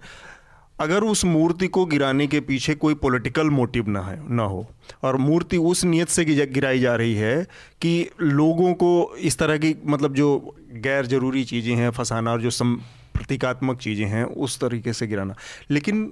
अगर 0.79 1.03
उस 1.03 1.23
मूर्ति 1.25 1.67
को 1.67 1.85
गिराने 1.85 2.25
के 2.27 2.39
पीछे 2.41 2.73
कोई 2.75 2.93
पॉलिटिकल 2.95 3.49
मोटिव 3.49 3.89
ना 3.89 4.01
है, 4.01 4.19
ना 4.29 4.43
हो, 4.43 4.65
और 5.03 5.17
मूर्ति 5.17 5.57
उस 5.59 5.83
नियत 5.85 6.07
से 6.09 6.25
गिराई 6.25 6.79
जा 6.79 6.95
रही 6.95 7.13
है 7.15 7.43
कि 7.81 8.09
लोगों 8.21 8.73
को 8.73 9.15
इस 9.19 9.38
तरह 9.38 9.57
की 9.57 9.75
मतलब 9.85 10.13
जो 10.13 10.55
गैर 10.73 11.05
ज़रूरी 11.05 11.43
चीज़ें 11.45 11.75
हैं, 11.75 11.89
फंसाना 11.91 12.31
और 12.31 12.41
जो 12.41 12.49
सम 12.51 12.77
प्रतीकात्मक 13.15 13.80
चीज़ें 13.80 14.06
हैं 14.06 14.23
उस 14.23 14.60
तरीके 14.60 14.93
से 14.93 15.08
गिराना। 15.08 15.36
लेकिन 15.71 16.12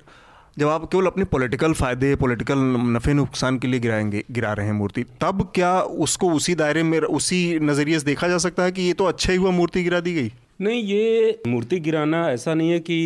जब 0.59 0.67
आप 0.67 0.83
केवल 0.85 1.05
अपने 1.05 1.23
पॉलिटिकल 1.25 1.73
फ़ायदे 1.73 2.15
पॉलिटिकल 2.15 2.57
नफ़े 2.87 3.13
नुकसान 3.13 3.57
के 3.59 3.67
लिए 3.67 3.79
गिराएँगे 3.79 4.23
गिरा 4.31 4.53
रहे 4.53 4.65
हैं 4.65 4.73
मूर्ति 4.73 5.03
तब 5.21 5.51
क्या 5.55 5.71
उसको 5.81 6.29
उसी 6.31 6.55
दायरे 6.55 6.83
में 6.83 6.99
उसी 6.99 7.59
नज़रिए 7.59 7.99
से 7.99 8.05
देखा 8.05 8.27
जा 8.27 8.37
सकता 8.37 8.63
है 8.63 8.71
कि 8.71 8.81
ये 8.81 8.93
तो 8.93 9.05
अच्छा 9.05 9.31
ही 9.31 9.37
हुआ 9.37 9.51
मूर्ति 9.51 9.83
गिरा 9.83 9.99
दी 9.99 10.13
गई? 10.13 10.31
नहीं 10.61 10.83
ये 10.83 11.41
मूर्ति 11.47 11.79
गिराना 11.79 12.29
ऐसा 12.31 12.53
नहीं 12.53 12.69
है 12.69 12.79
कि 12.79 12.99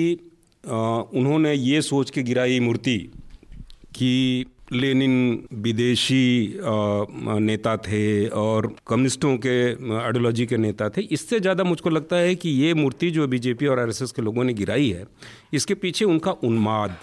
अ, 0.65 0.75
उन्होंने 1.13 1.53
ये 1.53 1.81
सोच 1.81 2.09
के 2.09 2.23
गिराई 2.23 2.59
मूर्ति 2.59 2.97
कि 3.95 4.45
लेनिन 4.73 5.47
विदेशी 5.55 6.59
नेता 6.59 7.75
थे 7.77 8.27
और 8.29 8.67
कम्युनिस्टों 8.87 9.35
के 9.37 9.59
आइडियोलॉजी 9.95 10.45
के 10.45 10.57
नेता 10.57 10.89
थे। 10.89 11.01
इससे 11.01 11.39
ज़्यादा 11.39 11.63
मुझको 11.63 11.89
लगता 11.89 12.15
है 12.15 12.35
कि 12.35 12.49
ये 12.51 12.73
मूर्ति 12.73 13.11
जो 13.11 13.27
बीजेपी 13.27 13.67
और 13.67 13.79
आरएसएस 13.79 14.11
के 14.11 14.21
लोगों 14.21 14.43
ने 14.43 14.53
गिराई 14.53 14.89
है, 14.89 15.05
इसके 15.53 15.73
पीछे 15.75 16.05
उनका 16.05 16.31
उन्माद, 16.31 16.97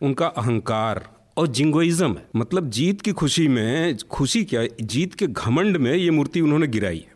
उनका 0.00 0.26
अहंकार 0.26 1.02
और 1.36 1.46
जिंगोइज्म 1.48 2.10
है। 2.10 2.26
मतलब 2.36 2.70
जीत 2.70 3.00
की 3.00 3.12
खुशी 3.12 3.48
में, 3.48 3.96
खुशी 4.10 4.44
क्या, 4.44 4.66
जीत 4.82 5.14
के 5.14 5.26
घमंड 5.26 5.76
में 5.76 5.92
ये 5.94 6.10
मूर्ति 6.10 6.40
उन्होंने 6.40 6.66
गिराई 6.66 6.98
है। 6.98 7.12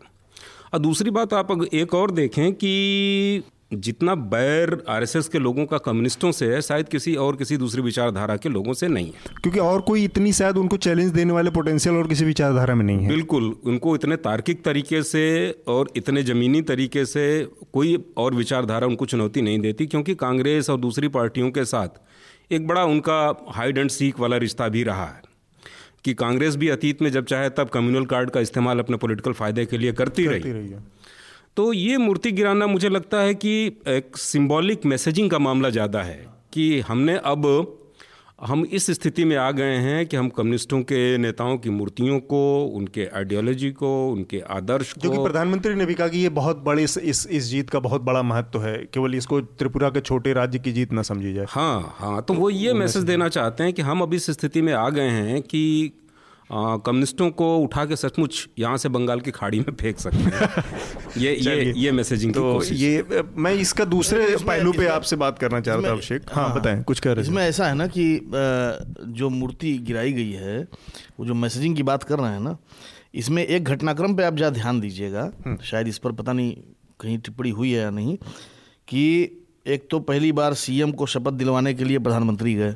और 0.73 0.79
दूसरी 0.79 1.09
बात 1.11 1.33
आप 1.33 1.67
एक 1.73 1.93
और 1.93 2.11
देखें 2.11 2.51
कि 2.53 3.41
जितना 3.73 4.15
बैर 4.15 4.83
आरएसएस 4.89 5.27
के 5.27 5.39
लोगों 5.39 5.65
का 5.65 5.77
कम्युनिस्टों 5.77 6.31
से 6.31 6.55
है 6.55 6.61
शायद 6.61 6.89
किसी 6.89 7.15
और 7.15 7.35
किसी 7.35 7.57
दूसरी 7.57 7.81
विचारधारा 7.81 8.37
के 8.37 8.49
लोगों 8.49 8.73
से 8.73 8.87
नहीं 8.87 9.05
है। 9.05 9.35
क्योंकि 9.41 9.59
और 9.59 9.81
कोई 9.81 10.03
इतनी 10.03 10.33
शायद 10.33 10.57
उनको 10.57 10.77
चैलेंज 10.77 11.11
देने 11.11 11.33
वाले 11.33 11.49
पोटेंशियल 11.49 11.95
और 11.95 12.07
किसी 12.07 12.25
विचारधारा 12.25 12.75
में 12.75 12.85
नहीं 12.85 12.99
है। 12.99 13.07
बिल्कुल 13.07 13.55
उनको 13.63 13.95
इतने 13.95 14.15
तार्किक 14.15 14.63
तरीके 14.63 15.03
से 15.03 15.55
और 15.67 15.91
इतने 15.95 16.23
ज़मीनी 16.23 16.61
तरीके 16.61 17.05
से 17.05 17.47
कोई 17.73 18.05
और 18.17 18.33
विचारधारा 18.33 18.87
उनको 18.87 19.05
चुनौती 19.05 19.41
नहीं 19.41 19.59
देती 19.59 19.85
क्योंकि 19.85 20.15
कांग्रेस 20.15 20.69
और 20.69 20.77
दूसरी 20.77 21.07
पार्टियों 21.07 21.51
के 21.51 21.65
साथ 21.65 21.87
एक 22.51 22.67
बड़ा 22.67 22.83
उनका 22.83 23.45
हाइड 23.49 23.77
एंड 23.77 23.89
सीक 23.89 24.19
वाला 24.19 24.37
रिश्ता 24.37 24.67
भी 24.67 24.83
रहा 24.83 25.05
है। 25.05 25.21
कि 26.05 26.13
कांग्रेस 26.13 26.55
भी 26.55 26.69
अतीत 26.69 27.01
में 27.01 27.11
जब 27.11 27.25
चाहे 27.25 27.49
तब 27.49 27.69
कम्युनल 27.69 28.05
कार्ड 28.05 28.29
का 28.29 28.39
इस्तेमाल 28.39 28.79
अपने 28.79 28.97
पॉलिटिकल 28.97 29.31
फ़ायदे 29.31 29.65
के 29.65 29.77
लिए 29.77 29.91
करती 29.91 30.25
रही। 30.25 30.39
करती 30.39 30.51
रही 30.51 30.69
है। 30.69 30.98
तो 31.59 31.71
ये 31.73 31.97
मूर्ति 31.97 32.31
गिराना 32.31 32.67
मुझे 32.67 32.89
लगता 32.89 33.21
है 33.21 33.33
कि 33.35 33.51
एक 33.87 34.17
सिंबॉलिक 34.17 34.85
मैसेजिंग 34.85 35.29
का 35.31 35.39
मामला 35.39 35.69
ज़्यादा 35.69 36.01
है 36.01 36.25
कि 36.53 36.79
हमने 36.79 37.15
अब 37.25 37.47
हम 38.41 38.63
इस 38.65 38.85
स्थिति 38.91 39.25
में 39.25 39.35
आ 39.37 39.49
गए 39.51 39.75
हैं 39.77 40.05
कि 40.05 40.17
हम 40.17 40.29
कम्युनिस्टों 40.29 40.81
के 40.81 41.17
नेताओं 41.17 41.57
की 41.57 41.69
मूर्तियों 41.69 42.19
को 42.19 42.41
उनके 42.75 43.07
आइडियोलॉजी 43.15 43.71
को 43.71 43.91
उनके 44.11 44.39
आदर्श 44.49 44.93
जो 44.97 45.09
कि 45.09 45.17
को 45.17 45.23
प्रधानमंत्री 45.23 45.75
ने 45.75 45.85
भी 45.85 45.93
कहा 45.93 46.07
कि 46.07 46.19
ये 46.19 46.29
बहुत 46.29 46.63
बड़े 46.63 46.83
इस 46.83 46.97
इस, 46.97 47.27
इस 47.27 47.43
जीत 47.43 47.69
का 47.69 47.79
बहुत 47.79 48.01
बड़ा 48.01 48.21
महत्व 48.23 48.63
है। 48.63 48.77
केवल 48.93 49.15
इसको 49.15 49.41
त्रिपुरा 49.41 49.89
के 49.89 50.01
छोटे 50.01 50.33
राज्य 50.33 50.59
की 50.59 50.71
जीत 50.71 50.93
ना 50.93 51.01
समझी 51.01 51.33
जाए। 51.33 51.45
हाँ 51.49 51.95
हाँ 51.97 52.21
तो 52.21 52.33
वो 52.33 52.49
ये 52.49 52.73
मैसेज 52.73 53.03
देना। 53.03 53.29
चाहते 53.29 53.63
हैं 53.63 53.73
कि 53.73 53.81
हम 53.81 54.01
अब 54.01 54.13
इस 54.13 54.31
स्थिति 54.31 54.61
में 54.61 54.73
आ 54.73 54.89
गए 54.89 55.09
हैं 55.09 55.41
कि 55.41 55.91
कम्युनिस्टों 56.51 57.29
को 57.31 57.57
उठा 57.57 57.83
के 57.85 57.95
सचमुच 57.95 58.47
यहाँ 58.59 58.77
से 58.77 58.89
बंगाल 58.89 59.19
की 59.21 59.31
खाड़ी 59.31 59.59
में 59.59 59.73
फेंक 59.75 59.99
सकते 59.99 60.17
हैं। 60.17 60.63
ये 61.17 61.33
ये 61.35 61.73
ये 61.77 61.91
मैसेजिंग 61.91 62.33
तो 62.33 62.53
कोशिश। 62.53 62.79
ये 62.81 63.23
मैं 63.37 63.53
इसका 63.55 63.85
दूसरे 63.85 64.25
पहलू 64.37 64.71
पे 64.73 64.87
आपसे 64.87 65.15
बात 65.15 65.39
करना 65.39 65.59
चाह 65.59 65.75
रहा 65.75 65.87
था 65.87 65.91
अभिषेक। 65.91 66.21
हाँ 66.33 66.53
बताएँ 66.55 66.83
कुछ 66.83 66.99
कह 66.99 67.11
रहे 67.11 67.23
इसमें 67.23 67.43
ऐसा 67.43 67.67
है 67.67 67.75
ना 67.75 67.87
कि 67.87 68.05
जो 69.13 69.29
मूर्ति 69.29 69.77
गिराई 69.77 70.13
गई 70.13 70.31
है 70.31 70.59
वो 71.19 71.25
जो 71.25 71.33
मैसेजिंग 71.33 71.75
की 71.75 71.83
बात 71.83 72.03
कर 72.03 72.19
रहे 72.19 72.31
हैं 72.31 72.39
ना 72.39 72.57
इसमें 73.15 73.45
एक 73.45 73.63
घटनाक्रम 73.63 74.15
पे 74.15 74.23
आप 74.23 74.35
जरा 74.35 74.49
ध्यान 74.49 74.79
दीजिएगा। 74.79 75.31
शायद 75.63 75.87
इस 75.87 75.97
पर 75.97 76.11
पता 76.11 76.33
नहीं 76.33 76.55
कहीं 76.99 77.17
टिप्पणी 77.17 77.49
हुई 77.49 77.71
है 77.71 77.81
या 77.81 77.89
नहीं 77.89 78.17
कि 78.87 79.03
एक 79.69 79.87
तो 79.91 79.99
पहली 80.01 80.31
बार 80.31 80.53
सीएम 80.53 80.91
को 80.91 81.05
शपथ 81.05 81.33
दिलवाने 81.33 81.73
के 81.73 81.83
लिए 81.83 81.99
प्रधानमंत्री 81.99 82.53
गए। 82.55 82.75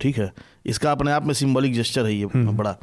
ठीक 0.00 0.18
है? 0.18 0.32
इसका 0.66 0.92
अपने 0.92 1.12
आप 1.12 1.26
में 1.26 1.34
सिंबॉलिक 1.34 1.74
जेस्चर 1.74 2.06
है 2.06 2.14
ये 2.14 2.26
बड़ा। 2.26 2.76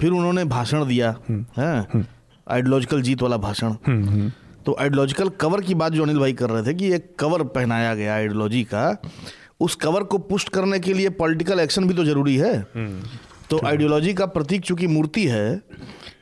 फिर 0.00 0.10
उन्होंने 0.10 0.44
भाषण 0.46 0.84
दिया 0.86 1.14
है? 1.58 2.04
आइडियोलॉजिकल 2.46 3.02
जीत 3.02 3.22
वाला 3.22 3.36
भाषण। 3.38 3.74
तो 4.66 4.76
आइडियोलॉजिकल 4.80 5.28
कवर 5.40 5.60
की 5.60 5.74
बात 5.74 5.92
जो 5.92 6.02
अनिल 6.02 6.18
भाई 6.18 6.32
कर 6.32 6.50
रहे 6.50 6.62
थे 6.62 6.74
कि 6.74 6.92
एक 6.94 7.14
कवर 7.18 7.42
पहनाया 7.54 7.94
गया 7.94 8.14
आइडियोलॉजी 8.14 8.62
का 8.64 8.96
उस 9.60 9.74
कवर 9.76 10.02
को 10.04 10.18
पुष्ट 10.20 10.48
करने 10.48 10.78
के 10.80 10.92
लिए 10.92 11.10
पॉलिटिकल 11.12 11.60
एक्शन 11.60 11.88
भी 11.88 11.94
तो 11.94 12.04
ज़रूरी 12.04 12.36
है। 12.36 12.58
तो 13.50 13.60
आइडियोलॉजी 13.66 14.14
का 14.14 14.26
प्रतीक 14.26 14.62
चूँकि 14.62 14.86
मूर्ति 14.86 15.26
है 15.26 15.56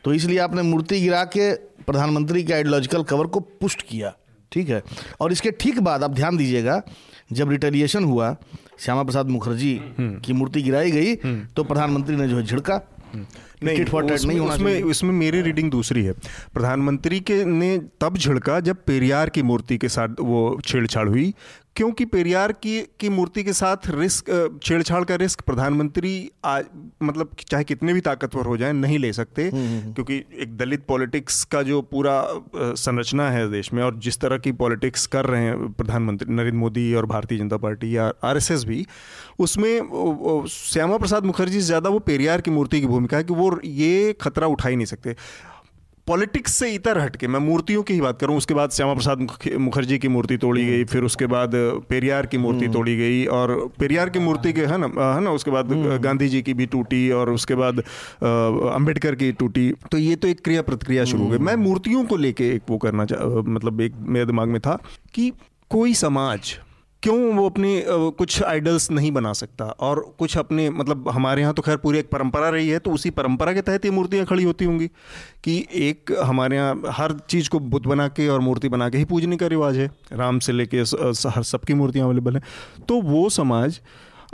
तो 0.04 0.12
इसलिए 0.14 0.38
आपने 0.38 0.62
मूर्ति 0.62 1.00
गिरा 1.00 1.24
के 1.26 1.52
प्रधानमंत्री 1.84 2.42
के 2.44 2.52
आइडियोलॉजिकल 2.52 3.02
कवर 3.02 3.26
को 3.26 3.40
पुष्ट 3.40 3.82
किया। 3.82 4.14
ठीक 4.52 4.68
है। 4.68 4.82
और 5.20 5.32
इसके 5.32 5.50
ठीक 5.50 5.78
बाद 5.80 6.04
आप 6.04 6.14
ध्यान 6.14 6.36
दीजिएगा 6.36 6.82
जब 7.32 7.50
रिटेलिएशन 7.50 8.04
हुआ 8.04 8.36
श्यामा 8.78 9.02
प्रसाद 9.02 9.28
मुखर्जी 9.28 9.78
की 10.00 10.32
मूर्ति 10.32 10.62
गिराई 10.62 10.90
गई 10.90 11.14
तो 11.56 11.64
प्रधानमंत्री 11.64 12.16
ने 12.16 12.28
जो 12.28 12.36
है 12.36 12.46
झिड़का 12.46 12.80
नहीं 13.64 13.84
फॉर 13.84 14.04
उसमें, 14.04 14.34
नहीं 14.34 14.46
उसमें 14.46 14.82
उसमें 14.82 15.10
मेरी 15.12 15.40
रीडिंग 15.42 15.70
दूसरी 15.70 16.04
है। 16.04 16.12
प्रधानमंत्री 16.54 17.18
के 17.20 17.44
ने 17.44 17.78
तब 18.00 18.16
झिड़का 18.16 18.58
जब 18.60 18.84
पेरियार 18.86 19.28
की 19.28 19.42
मूर्ति 19.42 19.78
के 19.78 19.88
साथ 19.88 20.20
वो 20.20 20.60
छेड़छाड़ 20.64 21.08
हुई 21.08 21.32
क्योंकि 21.76 22.04
पेरियार 22.04 22.52
की 22.52 22.80
की 23.00 23.08
मूर्ति 23.08 23.42
के 23.44 23.52
साथ 23.52 23.88
रिस्क 23.90 24.58
छेड़छाड़ 24.62 25.02
का 25.04 25.14
रिस्क 25.14 25.40
प्रधानमंत्री 25.40 26.30
आज 26.44 26.64
मतलब 27.02 27.30
चाहे 27.48 27.64
कितने 27.64 27.92
भी 27.92 28.00
ताकतवर 28.00 28.46
हो 28.46 28.56
जाएँ 28.56 28.72
नहीं 28.72 28.98
ले 28.98 29.12
सकते। 29.12 29.50
क्योंकि 29.52 30.16
एक 30.42 30.56
दलित 30.56 30.84
पॉलिटिक्स 30.86 31.42
का 31.44 31.62
जो 31.62 31.80
पूरा 31.82 32.22
संरचना 32.56 33.28
है 33.30 33.50
देश 33.50 33.72
में 33.72 33.82
और 33.82 33.98
जिस 33.98 34.18
तरह 34.20 34.38
की 34.38 34.52
पॉलिटिक्स 34.54 35.06
कर 35.06 35.26
रहे 35.26 35.42
हैं 35.42 35.72
प्रधानमंत्री 35.72 36.34
नरेंद्र 36.34 36.58
मोदी 36.58 36.92
और 36.94 37.06
भारतीय 37.06 37.38
जनता 37.38 37.56
पार्टी 37.56 37.96
या 37.96 38.12
आरएसएस 38.24 38.64
भी 38.64 38.86
उसमें 39.38 40.46
श्यामा 40.50 40.96
प्रसाद 40.96 41.24
मुखर्जी 41.24 41.60
से 41.60 41.66
ज़्यादा 41.66 41.90
वो 41.90 41.98
पेरियार 41.98 42.40
की 42.40 42.50
मूर्ति 42.50 42.80
की 42.80 42.86
भूमिका 42.86 43.16
है 43.16 43.24
कि 43.24 43.34
वो 43.34 43.58
ये 43.64 44.12
खतरा 44.20 44.46
उठा 44.46 44.68
ही 44.68 44.76
नहीं 44.76 44.86
सकते। 44.86 45.16
पॉलिटिक्स 46.06 46.54
से 46.54 46.70
इतर 46.74 46.98
हटके 46.98 47.26
मैं 47.26 47.40
मूर्तियों 47.40 47.82
की 47.82 47.94
ही 47.94 48.00
बात 48.00 48.20
करूँ 48.20 48.36
उसके 48.36 48.54
बाद 48.54 48.70
श्यामा 48.70 48.94
प्रसाद 48.94 49.26
मुखर्जी 49.58 49.98
की 49.98 50.08
मूर्ति 50.08 50.36
तोड़ी 50.36 50.64
गई 50.66 50.84
फिर 50.84 51.02
उसके 51.02 51.26
बाद 51.26 51.52
पेरियार 51.88 52.26
की 52.26 52.38
मूर्ति 52.38 52.68
तोड़ी 52.68 52.96
गई 52.96 53.24
और 53.26 53.54
पेरियार 53.78 54.10
की 54.10 54.18
मूर्ति 54.18 54.52
के 54.52 54.66
है 54.66 54.78
ना 54.78 54.86
है 55.14 55.20
ना 55.20 55.30
उसके 55.30 55.50
बाद 55.50 55.72
गांधी 56.02 56.28
जी 56.28 56.42
की 56.42 56.54
भी 56.54 56.66
टूटी 56.66 57.10
और 57.10 57.30
उसके 57.30 57.54
बाद 57.54 57.80
अंबेडकर 57.80 59.14
की 59.14 59.32
टूटी 59.32 59.70
तो 59.92 59.98
ये 59.98 60.16
तो 60.16 60.28
एक 60.28 60.40
क्रिया 60.44 60.62
प्रतिक्रिया 60.62 61.04
शुरू 61.04 61.24
हो 61.24 61.30
गई। 61.30 61.38
मैं 61.38 61.56
मूर्तियों 61.56 62.04
को 62.04 62.16
लेके 62.16 62.48
एक 62.50 62.62
वो 62.70 62.78
करना 62.78 63.06
मतलब 63.48 63.80
एक 63.80 63.94
मेरे 64.08 64.26
दिमाग 64.26 64.48
में 64.48 64.60
था 64.60 64.78
कि 65.14 65.32
कोई 65.70 65.94
समाज 65.94 66.58
क्यों 67.02 67.18
वो 67.34 67.44
अपनी 67.46 67.82
कुछ 67.86 68.42
आइडल्स 68.42 68.90
नहीं 68.90 69.10
बना 69.12 69.32
सकता? 69.32 69.64
और 69.64 70.00
कुछ 70.18 70.36
अपने 70.38 70.68
मतलब 70.70 71.08
हमारे 71.08 71.42
यहाँ 71.42 71.54
तो 71.54 71.62
खैर 71.62 71.76
पूरी 71.76 71.98
एक 71.98 72.10
परंपरा 72.10 72.48
रही 72.48 72.68
है 72.68 72.78
तो 72.78 72.90
उसी 72.90 73.10
परंपरा 73.10 73.52
के 73.52 73.62
तहत 73.62 73.84
ये 73.84 73.90
मूर्तियाँ 73.90 74.26
खड़ी 74.26 74.44
होती 74.44 74.64
होंगी 74.64 74.86
कि 75.44 75.56
एक 75.74 76.12
हमारे 76.22 76.56
यहाँ 76.56 76.82
हर 76.90 77.16
चीज़ 77.28 77.48
को 77.50 77.58
बुद्ध 77.60 77.86
बना 77.86 78.08
के 78.08 78.28
और 78.28 78.40
मूर्ति 78.40 78.68
बना 78.68 78.88
के 78.88 78.98
ही 78.98 79.04
पूजने 79.04 79.36
का 79.36 79.46
रिवाज 79.46 79.76
है। 79.76 79.90
राम 80.12 80.38
से 80.38 80.52
लेके 80.52 80.80
हर 80.80 81.42
सबकी 81.44 81.74
मूर्तियाँ 81.74 82.06
अवेलेबल 82.06 82.36
हैं। 82.36 82.42
तो 82.88 83.00
वो 83.02 83.28
समाज 83.30 83.80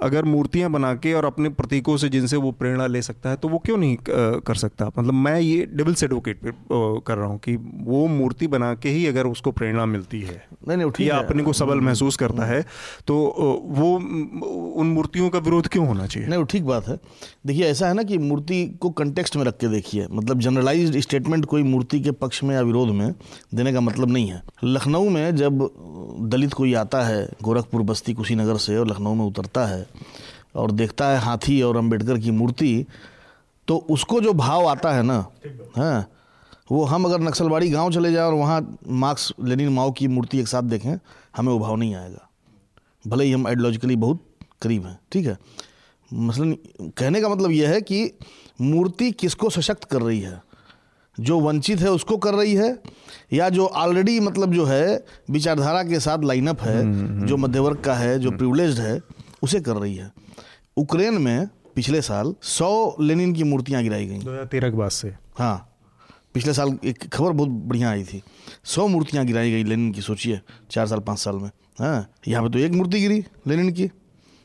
अगर 0.01 0.25
मूर्तियाँ 0.25 0.71
बना 0.71 0.95
के 0.95 1.13
और 1.13 1.25
अपने 1.25 1.49
प्रतीकों 1.51 1.97
से 1.97 2.09
जिनसे 2.09 2.37
वो 2.37 2.51
प्रेरणा 2.53 2.87
ले 2.87 3.03
सकता 3.03 3.31
है 3.31 3.37
तो 3.37 3.49
वो 3.49 3.59
क्यों 3.59 3.77
नहीं 3.77 3.97
कर 4.01 4.55
सकता? 4.57 4.87
मतलब 4.89 5.15
मैं 5.15 5.39
ये 5.41 5.67
डेविल्स 5.73 6.03
एडवोकेट 6.05 6.41
कर 6.73 7.17
रहा 7.17 7.27
हूँ 7.27 7.39
कि 7.39 7.57
वो 7.57 8.07
मूर्ति 8.09 8.47
बना 8.47 8.73
के 8.75 8.89
ही 8.89 9.07
अगर 9.07 9.27
उसको 9.27 9.53
प्रेरणा 9.53 9.87
मिलती 9.87 10.21
है 10.21 10.43
नहीं 10.69 10.77
नहीं 10.79 11.07
या 11.07 11.17
अपने 11.19 11.43
को 11.43 11.53
सबल 11.53 11.81
महसूस 11.81 12.17
करता 12.17 12.45
है 12.45 12.61
तो 13.07 13.17
वो 13.69 13.95
उन 14.75 14.87
मूर्तियों 14.87 15.29
का 15.31 15.39
विरोध 15.41 15.69
क्यों 15.69 15.87
होना 15.87 16.07
चाहिए? 16.07 16.29
नहीं 16.29 16.45
ठीक 16.45 16.65
बात 16.65 16.89
है। 16.89 16.99
देखिए 17.47 17.67
ऐसा 17.67 17.89
है 17.89 17.95
ना 17.95 18.03
कि 18.03 18.19
मूर्ति 18.19 18.65
को 18.81 18.91
कंटेक्स्ट 18.93 19.37
में 19.37 19.45
रख 19.45 19.57
के 19.59 19.69
देखिए। 19.69 20.07
मतलब 20.11 20.41
जनरलाइज्ड 20.41 20.99
स्टेटमेंट 21.01 21.45
कोई 21.45 21.63
मूर्ति 21.63 22.01
के 22.01 22.11
पक्ष 22.13 22.43
में 22.45 22.55
या 22.55 22.61
विरोध 22.63 22.89
में 22.89 23.15
देने 23.55 23.73
का 23.73 23.81
मतलब 23.81 24.11
नहीं 24.11 24.29
है। 24.29 24.43
लखनऊ 24.65 25.09
में 25.09 25.37
जब 25.37 25.69
दलित 26.23 26.53
कोई 26.53 26.75
आता 26.75 27.03
है 27.03 27.29
गोरखपुर 27.43 27.83
बस्ती 27.83 28.15
कुशीनगर 28.15 28.57
से 28.59 28.77
और 28.77 28.87
लखनऊ 28.89 29.15
में 29.15 29.25
उतरता 29.25 29.67
है 29.67 29.86
और 30.55 30.71
देखता 30.71 31.09
है 31.09 31.19
हाथी 31.19 31.63
और 31.63 31.77
अंबेडकर 31.77 32.19
की 32.19 32.31
मूर्ति 32.31 32.87
तो 33.69 33.77
उसको 33.77 34.21
जो 34.21 34.33
भाव 34.33 34.67
आता 34.67 34.93
है 34.93 35.03
ना 35.03 35.27
हाँ 35.77 36.11
वो 36.73 36.85
हम 36.85 37.05
अगर 37.05 37.21
नक्सलवाड़ी 37.21 37.71
गाँव 37.71 37.93
चले 37.93 38.13
जाएँ 38.13 38.27
और 38.27 38.35
वहाँ 38.35 38.79
मार्क्स 38.89 39.33
लेनिन 39.45 39.69
माओ 39.69 39.93
की 39.93 40.09
मूर्ति 40.09 40.39
एक 40.41 40.49
साथ 40.49 40.63
देखें 40.63 40.99
हमें 41.37 41.53
वो 41.53 41.59
भाव 41.59 41.77
नहीं 41.77 41.95
आएगा। 41.95 42.31
भले 43.07 43.25
ही 43.25 43.33
हम 43.33 43.47
आइडियोलॉजिकली 43.47 43.97
बहुत 43.97 44.27
करीब 44.63 44.87
हैं 44.87 44.99
ठीक 45.13 45.27
है? 45.27 45.39
मसलन 46.13 46.53
कहने 46.81 47.21
का 47.21 47.29
मतलब 47.29 47.51
यह 47.51 47.71
है 47.71 47.81
कि 47.81 48.19
मूर्ति 48.61 49.13
किसको 49.13 49.51
सशक्त 49.51 49.85
कर 49.85 50.03
रही 50.03 50.21
है? 50.21 50.43
जो 51.21 51.41
वंचित 51.41 51.81
है 51.81 51.91
उसको 51.91 52.17
कर 52.17 52.35
रही 52.35 52.55
है 52.55 52.83
या 53.33 53.49
जो 53.49 53.67
ऑलरेडी 53.67 54.21
मतलब 54.21 54.55
जो 54.55 54.65
है 54.65 55.05
विचारधारा 55.31 55.83
के 55.83 56.01
साथ 56.01 56.19
लाइनअप 56.25 56.61
है 56.61 56.83
जो 57.27 57.37
मध्यवर्ग 57.37 57.81
का 57.81 57.95
है 57.95 58.19
जो 58.19 58.31
प्रिविलेज्ड 58.31 58.81
है 58.81 59.01
उसे 59.43 59.61
कर 59.61 59.77
रही 59.77 59.95
है। 59.95 60.13
यूक्रेन 60.79 61.15
में 61.15 61.49
पिछले 61.75 62.01
साल 62.03 62.35
सौ 62.45 62.97
लेनिन 63.01 63.33
की 63.35 63.45
मूर्तियाँ 63.45 63.83
गिराई 63.83 64.07
गई। 64.07 64.19
दो 64.19 64.31
हज़ार 64.31 64.45
तेरह 64.47 64.71
के 64.71 64.77
बाद 64.77 64.91
से। 64.91 65.15
हाँ 65.39 65.73
पिछले 66.35 66.53
साल 66.53 66.79
एक 66.85 67.07
खबर 67.07 67.33
बहुत 67.33 67.49
बढ़िया 67.49 67.91
आई 67.91 68.05
थी। 68.05 68.23
सौ 68.65 68.87
मूर्तियाँ 68.89 69.25
गिराई 69.27 69.51
गई 69.51 69.65
लेनिन 69.65 69.93
की 69.93 70.01
सोचिए 70.03 70.41
चार 70.71 70.87
साल 70.87 71.01
पाँच 71.01 71.19
साल 71.19 71.37
में। 71.37 71.51
हाँ 71.79 72.09
यहाँ 72.29 72.43
पे 72.43 72.51
तो 72.51 72.59
एक 72.59 72.73
मूर्ति 72.73 73.01
गिरी 73.01 73.25
लेनिन 73.49 73.71
की। 73.73 73.91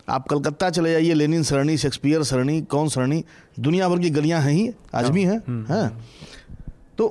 आप 0.08 0.27
कलकत्ता 0.27 0.69
चले 0.69 0.91
जाइए 0.91 1.13
लेनिन 1.13 1.43
सरणी 1.43 1.77
शेक्सपियर 1.77 2.23
सरणी 2.23 2.62
कौन 2.63 2.89
सरणी? 2.89 3.23
दुनिया 3.60 3.89
भर 3.89 3.99
की 3.99 4.10
गलियाँ 4.10 4.41
हैं 4.41 4.51
ही 4.51 4.69
आज 4.95 5.10
भी 5.10 5.23
हैं। 5.23 5.65
हाँ। 5.67 5.88
तो 6.97 7.08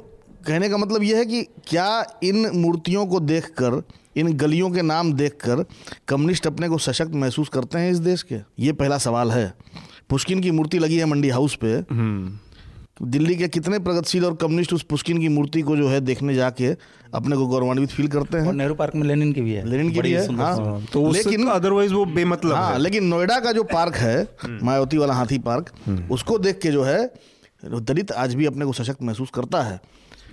कहने 0.47 0.69
का 0.69 0.77
मतलब 0.77 1.03
यह 1.03 1.17
है 1.17 1.25
कि 1.25 1.43
क्या 1.67 2.05
इन 2.23 2.51
मूर्तियों 2.55 3.07
को 3.07 3.21
देखकर 3.21 3.83
इन 4.17 4.33
गलियों 4.33 4.71
के 4.71 4.83
नाम 4.83 5.13
देखकर 5.13 5.65
कम्युनिस्ट 6.09 6.47
अपने 6.47 6.69
को 6.69 6.79
सशक्त 6.79 7.15
महसूस 7.15 7.49
करते 7.49 7.79
हैं 7.79 7.91
इस 7.93 7.99
देश 8.01 8.23
के? 8.23 8.37
ये 8.59 8.73
पहला 8.73 8.99
सवाल 8.99 9.31
है। 9.31 9.53
पुष्किन 10.11 10.41
की 10.41 10.51
मूर्ति 10.51 10.79
लगी 10.79 10.97
है 10.97 11.05
मंडी 11.05 11.29
हाउस 11.29 11.59
पे। 11.65 11.77
दिल्ली 13.03 13.35
के 13.37 13.47
कितने 13.49 13.79
प्रगतिशील 13.79 14.25
और 14.25 14.35
कम्युनिस्ट 14.37 14.73
उस 14.73 14.83
पुष्किन 14.83 15.19
की 15.19 15.29
मूर्ति 15.29 15.61
को 15.63 15.77
जो 15.77 15.89
है 15.89 16.01
देखने 16.01 16.35
जाके 16.35 16.73
अपने 17.15 17.37
को 17.37 17.47
गौरवान्वित 17.47 17.91
फील 17.91 18.09
करते 18.09 18.39
हैं? 18.39 18.53
नेहरू 18.53 18.75
पार्क 18.75 18.95
में 18.95 19.07
लेनिन 19.09 19.33
की 19.33 19.41
भी 19.41 19.53
है। 19.53 19.65
लेनिन 19.69 19.93
की 19.93 20.01
भी 20.01 20.11
है 20.13 20.35
हाँ। 20.37 20.85
तो 20.93 21.11
लेकिन 21.13 21.47
अदरवाइज़ 21.49 21.95
वो 21.95 22.05
बेमतलब 22.07 22.53
हाँ 22.53 22.73
है। 22.73 22.79
लेकिन 22.79 23.05
नोएडा 23.05 23.39
का 23.41 23.53
जो 23.53 23.63
पार्क 23.63 23.95
है 23.97 24.27
मायावती 24.63 24.97
वाला 24.97 25.15
हाथी 25.15 25.39
पार्क 25.39 25.73
उसको 26.11 26.39
देख 26.39 26.59
के 26.59 26.71
जो 26.71 26.83
है 26.83 26.99
दलित 27.63 28.13
आज 28.13 28.35
भी 28.35 28.47
अपने 28.47 28.65
को 28.65 28.73
सशक्त 28.73 29.03
महसूस 29.03 29.31
करता 29.35 29.63
है। 29.63 29.81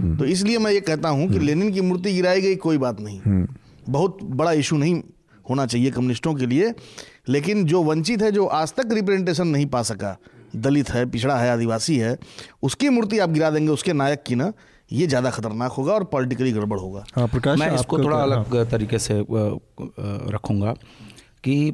तो 0.01 0.25
इसलिए 0.25 0.57
मैं 0.57 0.71
ये 0.71 0.81
कहता 0.81 1.09
हूँ 1.09 1.29
कि 1.29 1.39
लेनिन 1.39 1.71
की 1.73 1.81
मूर्ति 1.81 2.13
गिराई 2.13 2.41
गई 2.41 2.55
कोई 2.57 2.77
बात 2.77 2.99
नहीं। 3.01 3.45
बहुत 3.89 4.17
बड़ा 4.23 4.51
इशू 4.51 4.77
नहीं 4.77 5.01
होना 5.49 5.65
चाहिए 5.65 5.91
कम्युनिस्टों 5.91 6.33
के 6.33 6.45
लिए 6.45 6.73
लेकिन 7.29 7.65
जो 7.65 7.83
वंचित 7.83 8.21
है 8.21 8.31
जो 8.31 8.45
आज 8.45 8.73
तक 8.73 8.89
रिप्रेजेंटेशन 8.91 9.47
नहीं 9.47 9.65
पा 9.65 9.81
सका 9.83 10.17
दलित 10.55 10.89
है 10.89 11.05
पिछड़ा 11.05 11.37
है 11.37 11.49
आदिवासी 11.49 11.97
है 11.97 12.17
उसकी 12.63 12.89
मूर्ति 12.89 13.19
आप 13.19 13.29
गिरा 13.29 13.49
देंगे 13.49 13.71
उसके 13.71 13.93
नायक 13.93 14.23
की 14.23 14.35
ना 14.35 14.51
ये 14.91 15.07
ज़्यादा 15.07 15.29
खतरनाक 15.29 15.71
होगा 15.71 15.93
और 15.93 16.03
पॉलिटिकली 16.03 16.51
गड़बड़ 16.51 16.79
होगा। 16.79 17.03
हाँ 17.15 17.27
प्रकाश 17.27 17.59
मैं 17.59 17.73
इसको 17.75 17.97
थोड़ा 17.99 18.17
अलग 18.17 18.69
तरीके 18.71 18.99
से 18.99 19.13
रखूँगा 20.33 20.73
कि 21.43 21.73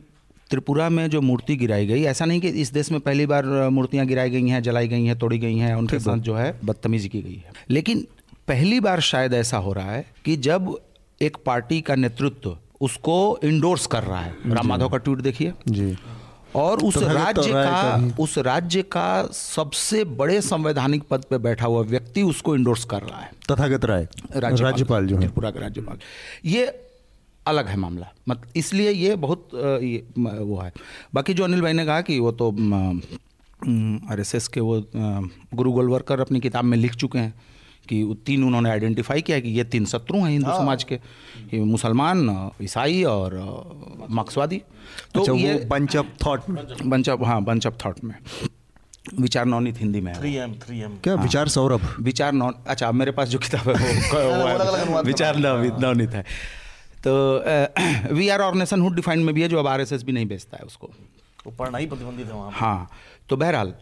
त्रिपुरा 0.50 0.90
में 0.90 1.10
जो 1.10 1.22
मूर्ति 1.22 1.56
गिराई 1.56 1.86
गई 1.88 2.04
ऐसा 2.04 2.26
नहीं 2.26 2.42
कि 2.42 2.48
इस 2.62 2.72
देश 2.74 2.92
में 2.92 3.00
पहली 3.02 3.26
बार 3.26 3.46
मूर्तियाँ 3.70 4.06
गिराई 4.06 4.30
गई 4.30 4.48
हैं 4.48 4.62
जलाई 4.64 4.88
गई 4.88 5.06
हैं 5.06 5.18
तोड़ी 5.20 5.40
गई 5.40 5.58
हैं 5.58 5.76
उनके 5.76 6.00
साथ 6.00 6.18
जो 6.18 6.36
है 6.36 6.60
बदतमीजी 6.66 7.10
की 7.10 7.22
गई 7.22 7.36
है। 7.36 7.54
लेकिन 7.70 8.06
पहली 8.48 8.80
बार 8.80 9.00
शायद 9.02 9.34
ऐसा 9.34 9.58
हो 9.58 9.74
रहा 9.74 9.92
है 9.92 10.06
कि 10.26 10.36
जब 10.38 10.76
एक 11.24 11.38
पार्टी 11.46 11.80
का 11.82 11.96
नेतृत्व 11.96 12.58
उसको 12.82 13.16
इंडोर्स 13.44 13.86
कर 13.88 14.04
रहा 14.04 14.20
है। 14.20 14.36
राम 14.48 14.68
माधव 14.68 14.90
का 14.90 14.98
ट्वीट 14.98 15.20
देखिए। 15.20 15.54
जी। 15.68 15.96
और 16.56 16.80
उस 16.80 16.98
तथागत 16.98 17.16
राज्य 17.16 17.52
राय 17.52 17.66
का 17.66 18.24
उस 18.24 18.38
राज्य 18.38 18.82
का 18.92 19.24
सबसे 19.34 20.04
बड़े 20.18 20.40
संवैधानिक 20.42 21.04
पद 21.04 21.24
पर 21.32 21.38
बैठा 21.38 21.66
हुआ 21.66 21.82
व्यक्ति 21.84 22.24
उसको 22.24 22.56
इंडोर्स 22.56 22.84
कर 22.86 23.02
रहा 23.02 23.20
है। 23.20 23.32
तथागत 23.52 23.86
राय 23.86 24.08
राज्यपाल। 24.36 25.08
जो 25.08 25.16
है। 25.16 25.22
त्रिपुरा 25.22 25.52
के 25.52 25.60
राज्यपाल। 25.60 25.98
ये 26.46 26.66
अलग 27.46 27.68
है 27.68 27.76
मामला। 27.78 28.12
मत 28.30 28.42
इसलिए 28.56 28.92
ये 28.92 29.16
बहुत 29.16 29.50
ये, 29.56 30.06
वो 30.18 30.60
है। 30.60 30.72
बाकी 31.14 31.34
जो 31.34 31.44
अनिल 31.44 31.62
भाई 31.62 31.74
ने 31.74 31.86
कहा 31.86 32.02
कि 32.02 32.20
वो 32.20 32.32
तो 32.32 32.52
आर 34.12 34.20
एस 34.20 34.36
एस 34.36 34.48
के 34.48 34.60
वो 34.60 34.82
गुरु 35.54 35.72
गोलवरकर 35.72 36.20
अपनी 36.20 36.40
किताब 36.40 36.66
में 36.66 36.78
लिख 36.78 36.96
चुके 36.96 37.20
हैं। 37.20 37.34
कि 37.90 38.16
तीन 38.26 38.44
उन्होंने 38.44 38.70
आइडेंटिफाई 38.70 39.22
किया 39.22 39.40
कि 39.40 39.50
ये 39.50 39.64
तीन 39.64 39.86
शत्रु 39.86 40.18
हैं 40.18 40.30
हिंदू 40.32 40.52
समाज 40.58 40.84
के 40.84 40.96
ये 41.54 41.60
मुसलमान 41.64 42.52
ईसाई 42.62 43.04
और 43.04 43.36
मार्क्सवादी। 44.10 44.62
तो 45.14 45.20
अच्छा 45.20 45.34
ये 45.34 45.54
bunch 45.70 45.96
of 45.98 46.08
thought 46.26 46.50
bunch 46.86 47.10
of 47.10 47.24
हाँ 47.24 47.42
बंच 47.44 47.68
ऑफ़ 47.68 47.76
थॉट 47.86 48.04
में। 48.04 48.16
विचार 49.20 49.46
नवनीत 49.46 49.80
हिंदी 49.80 50.02
में 50.02 50.14
है 50.14 50.20
थ्री 50.20 50.34
एम 50.36 50.54
थ्री 50.54 50.80
एम 50.82 50.96
क्या 51.04 51.16
हाँ, 51.16 51.24
विचार 51.24 51.48
सौरभ? 51.48 51.96
विचार 52.00 52.32
नॉन 52.32 52.54
अच्छा 52.68 52.92
मेरे 52.92 53.12
पास 53.12 53.28
जो 53.30 53.40
किताब 53.40 53.70
है 53.70 53.74
वो, 53.74 54.48
है, 54.98 55.02
विचार 55.04 55.38
नवनीत 55.38 55.74
नवनीत 55.80 56.14
है। 56.14 56.24
तो 57.08 58.14
we 58.16 58.30
are 58.30 58.42
organisation 58.42 58.82
hood 58.82 58.96
defined 58.96 59.26
में 59.26 59.34
भी 59.36 59.42
है 59.42 59.48
जो 59.50 59.60
अब 59.60 59.68
आरएसएस 59.68 60.04
भी 60.04 60.12
नहीं 60.12 60.26
बेचता 60.26 60.58
है 60.58 60.66
उसको। 60.66 60.90
वो 61.46 61.52
पढ़ना 61.52 61.78
ही 61.78 61.86
प्रतिबंधित 61.86 62.28
है 62.28 62.34
वहाँ 62.34 62.52
हाँ। 62.54 62.90
तो 63.30 63.38
बहरहाल 63.38 63.74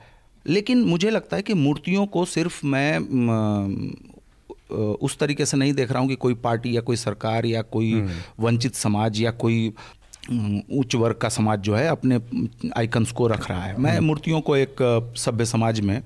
लेकिन 0.45 0.83
मुझे 0.83 1.09
लगता 1.09 1.37
है 1.37 1.41
कि 1.41 1.53
मूर्तियों 1.53 2.05
को 2.05 2.25
सिर्फ़ 2.25 2.65
मैं 2.65 2.97
उस 5.01 5.17
तरीके 5.17 5.45
से 5.45 5.57
नहीं 5.57 5.73
देख 5.73 5.91
रहा 5.91 5.99
हूँ 5.99 6.09
कि 6.09 6.15
कोई 6.15 6.33
पार्टी 6.43 6.75
या 6.75 6.81
कोई 6.81 6.95
सरकार 6.95 7.45
या 7.45 7.61
कोई 7.61 7.93
वंचित 8.39 8.75
समाज 8.75 9.21
या 9.21 9.31
कोई 9.31 9.67
उच्च 10.73 10.95
वर्ग 10.95 11.15
का 11.15 11.29
समाज 11.29 11.59
जो 11.59 11.75
है 11.75 11.87
अपने 11.87 12.19
आइकन्स 12.77 13.11
को 13.11 13.27
रख 13.27 13.49
रहा 13.49 13.63
है। 13.63 13.77
मैं 13.77 13.99
मूर्तियों 13.99 14.41
को 14.41 14.55
एक 14.55 14.75
सभ्य 15.17 15.45
समाज 15.45 15.79
में 15.79 16.01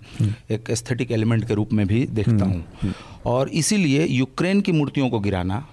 एक 0.51 0.69
एस्थेटिक 0.69 1.11
एलिमेंट 1.11 1.47
के 1.47 1.53
रूप 1.53 1.73
में 1.73 1.85
भी 1.87 2.05
देखता 2.05 2.45
हूँ। 2.45 2.93
और 3.25 3.49
इसीलिए 3.49 4.05
यूक्रेन 4.05 4.61
की 4.61 4.71
मूर्तियों 4.71 5.09
को 5.09 5.19
गिराना 5.19 5.65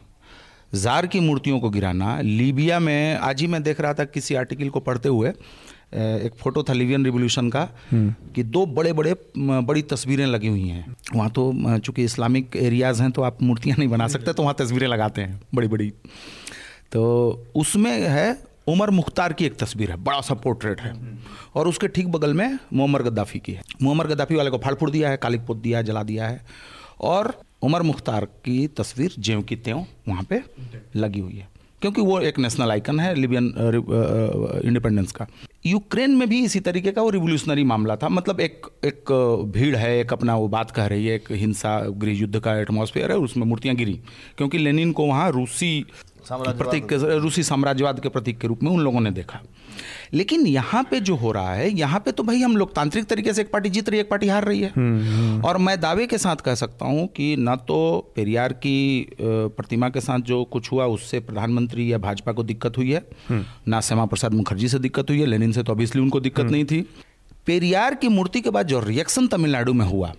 जार 0.75 1.07
की 1.07 1.20
मूर्तियों 1.20 1.61
को 1.61 1.70
गिराना 1.70 2.20
लीबिया 2.20 2.79
में 2.81 3.16
आज 3.16 3.40
ही 3.40 3.46
मैं 3.46 3.62
देख 3.62 3.81
रहा 3.81 3.94
था 3.94 4.05
किसी 4.05 4.35
आर्टिकल 4.35 4.68
को 4.68 4.81
पढ़ते 4.81 5.09
हुए 5.09 5.33
एक 5.94 6.35
फ़ोटो 6.38 6.62
था 6.62 6.72
लिवियन 6.72 7.05
रिवोल्यूशन 7.05 7.48
का 7.50 7.68
कि 7.94 8.42
दो 8.44 8.64
बड़े 8.68 8.92
बड़े 8.92 9.14
बड़ी 9.38 9.83
तस्वीरें 9.85 10.26
लगी 10.26 10.48
हुई 10.48 10.68
हैं। 10.68 10.96
वहाँ 11.14 11.31
तो 11.31 11.52
चूँकि 11.78 12.05
इस्लामिक 12.05 12.57
एरियाज़ 12.59 13.02
हैं 13.02 13.11
तो 13.11 13.22
आप 13.22 13.42
मूर्तियाँ 13.42 13.76
नहीं 13.78 13.88
बना 13.88 14.09
सकते 14.09 14.33
तो 14.33 14.42
वहाँ 14.42 14.55
तस्वीरें 14.59 14.87
लगाते 14.88 15.20
हैं 15.20 15.40
बड़ी 15.55 15.68
बड़ी 15.68 15.92
तो 16.92 17.02
उसमें 17.57 17.92
है 18.09 18.33
उमर 18.68 18.90
मुख्तार 18.90 19.33
की 19.33 19.44
एक 19.44 19.57
तस्वीर 19.59 19.90
है 19.90 19.96
बड़ा 19.98 20.20
सा 20.20 20.35
पोर्ट्रेट 20.37 20.81
है। 20.81 20.92
और 21.55 21.68
उसके 21.68 21.88
ठीक 21.88 22.09
बगल 22.09 22.35
में 22.35 22.59
मुअम्मर 22.72 23.02
गद्दाफी 23.02 23.38
की 23.38 23.52
है। 23.52 23.62
मुअम्मर 23.83 24.07
गद्दाफी 24.07 24.35
वाले 24.35 24.50
को 24.50 24.59
फाड़ 24.59 24.74
फूड़ 24.74 24.90
दिया 24.90 25.11
है 25.11 25.16
कालिक 25.16 25.46
पोत 25.46 25.57
दिया 25.57 25.78
है 25.78 25.85
जला 25.85 26.02
दिया 26.02 26.28
है। 26.28 26.40
और 27.02 27.35
उमर 27.62 27.83
मुख्तार 27.83 28.24
की 28.44 28.66
तस्वीर 28.76 29.14
ज्यों 29.18 29.42
की 29.42 29.57
त्यों 29.59 29.83
वहाँ 30.09 30.22
पे 30.22 30.42
लगी 30.96 31.20
हुई 31.20 31.37
है। 31.37 31.48
क्योंकि 31.83 32.01
वो 32.01 32.21
एक 32.21 32.38
नेशनल 32.38 32.71
आइकन 32.71 33.01
है 33.01 33.14
लिबियन 33.14 33.55
इंडिपेंडेंस 34.64 35.12
का। 35.12 35.27
यूक्रेन 35.66 36.11
में 36.11 36.29
भी 36.29 36.45
इसी 36.45 36.61
तरीके 36.61 36.92
का 36.92 37.03
वो 37.03 37.11
रिवोल्यूशनरी 37.11 37.64
मामला 37.64 37.97
था। 37.97 38.09
मतलब 38.09 38.40
एक 38.40 38.62
एक 38.85 39.05
भीड़ 39.55 39.77
है 39.77 40.01
एक 40.01 40.12
अपना 40.12 40.37
वो 40.37 40.49
बात 40.49 40.71
कह 40.71 40.87
रही 40.87 41.07
है 41.07 41.14
एक 41.14 41.25
हिंसा 41.31 41.81
गृह 41.88 42.12
युद्ध 42.12 42.40
का 42.40 42.59
एटमोसफेयर 42.59 43.11
है 43.11 43.16
उसमें 43.16 43.47
मूर्तियाँ 43.47 43.77
गिरी। 43.77 44.01
क्योंकि 44.37 44.59
लेनिन 44.59 44.92
को 44.92 45.07
वहाँ 45.07 45.31
रूसी 45.31 45.87
प्रतीक 46.59 46.88
के- 46.88 47.03
रूसी 47.03 47.42
साम्राज्यवाद 47.42 48.01
के 48.01 48.09
प्रतीक 48.09 48.38
के 48.38 48.49
रूप 48.49 48.62
में 48.62 48.71
उन 48.71 48.81
लोगों 48.81 49.01
ने 49.01 49.11
देखा। 49.11 49.40
लेकिन 50.12 50.46
यहाँ 50.46 50.83
पे 50.90 51.01
जो 51.01 51.14
हो 51.16 51.31
रहा 51.33 51.55
है 51.55 51.68
यहाँ 51.70 52.01
पे 52.01 52.12
तो 52.12 52.22
भाई 52.22 52.40
हम 52.40 52.57
लोकतांत्रिक 52.57 53.05
तरीके 53.05 53.33
से 53.35 53.40
एक 53.40 53.51
पार्टी 53.53 53.68
जीत 53.68 53.88
रही 53.88 53.98
है 53.98 54.05
एक 54.05 54.11
पार्टी 54.11 54.29
हार 54.29 54.44
रही 54.44 54.61
है। 54.61 55.40
और 55.42 55.59
मैं 55.59 55.81
दावे 55.81 56.07
के 56.07 56.18
साथ 56.18 56.37
कह 56.37 56.55
सकता 56.55 56.87
हूँ 56.87 57.07
कि 57.09 57.35
न 57.38 57.57
तो 57.68 57.79
पेरियार 58.16 58.53
की 58.53 59.07
प्रतिमा 59.20 59.88
के 59.88 60.01
साथ 60.01 60.20
जो 60.22 60.42
कुछ 60.44 60.72
हुआ 60.72 60.87
उससे 60.88 61.20
प्रधानमंत्री 61.20 61.92
या 61.92 61.98
भाजपा 61.98 62.33
को 62.33 62.42
दिक्कत 62.42 62.79
हुई 62.79 62.92
है। 62.92 63.05
ना 63.68 63.81
श्यामा 63.81 64.07
प्रसाद 64.07 64.35
मुखर्जी 64.35 64.68
से 64.68 64.79
दिक्कत 64.79 65.11
हुई 65.11 65.20
है 65.20 65.27
लेनिन 65.27 65.53
से 65.53 65.62
तो 65.62 65.72
ऑब्वियसली 65.72 66.03
उनको 66.03 66.20
दिक्कत 66.20 66.44
नहीं 66.46 66.64
थी। 66.64 66.87
पेरियार 67.46 67.94
की 67.94 68.09
मूर्ति 68.09 68.40
के 68.40 68.51
बाद 68.51 68.66
जो 68.66 68.81
रिएक्शन 68.81 69.27
तमिलनाडु 69.27 69.72
में 69.72 69.87
हुआ 69.87 70.12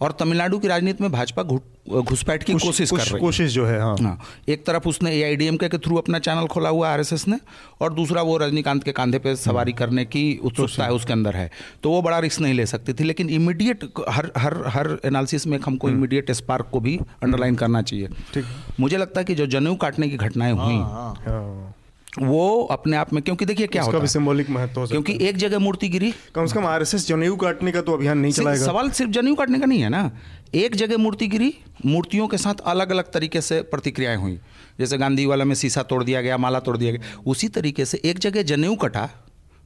और 0.00 0.12
तमिलनाडु 0.12 0.58
की 0.58 0.68
राजनीति 0.68 1.02
में 1.02 1.12
भाजपा 1.12 1.42
घुसपैठ 1.42 2.42
की 2.42 2.52
कोशिश 2.52 2.90
कर 2.90 2.96
रही 2.96 3.14
है। 3.14 3.18
कोशिश 3.20 3.52
जो 3.52 3.64
है 3.66 3.80
हाँ। 3.80 3.96
हाँ। 3.96 4.18
एक 4.48 4.64
तरफ़ 4.66 4.88
उसने 4.88 5.10
एआईडीएम 5.12 5.56
के 5.56 5.68
थ्रू 5.68 5.96
अपना 5.96 6.18
चैनल 6.18 6.46
खोला 6.46 6.68
हुआ 6.68 6.88
आरएसएस 6.88 7.26
ने 7.28 7.38
और 7.80 7.92
दूसरा 7.94 8.22
वो 8.22 8.36
रजनीकांत 8.36 8.84
के 8.84 8.92
कांधे 8.92 9.18
पे 9.18 9.34
सवारी 9.36 9.72
करने 9.72 10.04
की 10.04 10.24
उत्सुकता 10.44 10.84
है 10.84 10.92
उसके 10.92 11.12
अंदर 11.12 11.36
है। 11.36 11.50
तो 11.82 11.90
वो 11.90 12.02
बड़ा 12.02 12.18
रिस्क 12.18 12.40
नहीं 12.40 12.54
ले 12.54 12.66
सकती 12.66 12.92
थी 12.92 13.04
लेकिन 13.04 13.30
इमीडिएट 13.30 13.84
हर 14.08 14.30
हर 14.38 14.62
हर 14.66 14.98
एनालिसिस 15.04 15.46
में 15.46 15.58
हमको 15.66 15.90
इमीडिएट 15.90 16.30
स्पार्क 16.30 16.68
को 16.72 16.80
भी 16.80 16.98
अंडरलाइन 17.22 17.54
करना 17.54 17.82
चाहिए। 17.82 18.08
ठीक। 18.34 18.44
मुझे 18.80 18.96
लगता 18.96 19.20
है 19.20 19.24
कि 19.24 19.34
जो 19.34 19.46
जनेऊ 19.46 19.74
काटने 19.76 20.08
की 20.08 20.16
घटनाएँ 20.16 20.52
हुई 20.52 20.74
हाँ। 20.74 21.73
वो 22.18 22.62
अपने 22.70 22.96
आप 22.96 23.12
में 23.12 23.22
क्योंकि 23.22 23.44
देखिए 23.44 23.66
क्या 23.66 23.82
होता 23.82 23.98
भी 23.98 24.02
है। 24.02 24.08
सिंबॉलिक 24.08 24.50
महत्व 24.50 24.80
हो 24.80 24.86
क्योंकि 24.86 25.16
एक 25.20 25.36
जगह 25.36 25.58
मूर्ति 25.58 25.88
गिरी। 25.88 26.12
कम 26.34 26.46
से 26.46 26.54
कम 26.54 26.66
आरएसएस 26.66 27.06
जनेऊ 27.08 27.36
काटने 27.36 27.72
का 27.72 27.80
तो 27.80 27.92
अभियान 27.92 28.18
नहीं 28.18 28.32
चलाएगा। 28.32 28.64
सवाल 28.66 28.90
सिर्फ़ 28.90 29.10
जनेऊ 29.10 29.34
काटने 29.34 29.58
का 29.58 29.66
नहीं 29.66 29.80
है 29.80 29.88
ना। 29.88 30.10
एक 30.54 30.76
जगह 30.76 30.96
मूर्ति 30.96 31.26
गिरी 31.26 31.52
मूर्तियों 31.86 32.28
के 32.28 32.38
साथ 32.38 32.60
अलग 32.66 32.90
अलग 32.90 33.10
तरीके 33.12 33.40
से 33.40 33.60
प्रतिक्रियाएँ 33.62 34.16
हुई। 34.16 34.38
जैसे 34.78 34.98
गांधी 34.98 35.26
वाला 35.26 35.44
में 35.44 35.54
शीशा 35.54 35.82
तोड़ 35.82 36.02
दिया 36.04 36.20
गया 36.22 36.36
माला 36.36 36.60
तोड़ 36.60 36.76
दिया 36.76 36.92
गया। 36.92 37.22
उसी 37.26 37.48
तरीके 37.48 37.84
से 37.84 38.00
एक 38.04 38.18
जगह 38.18 38.42
जनेऊ 38.42 38.76
कटा 38.76 39.08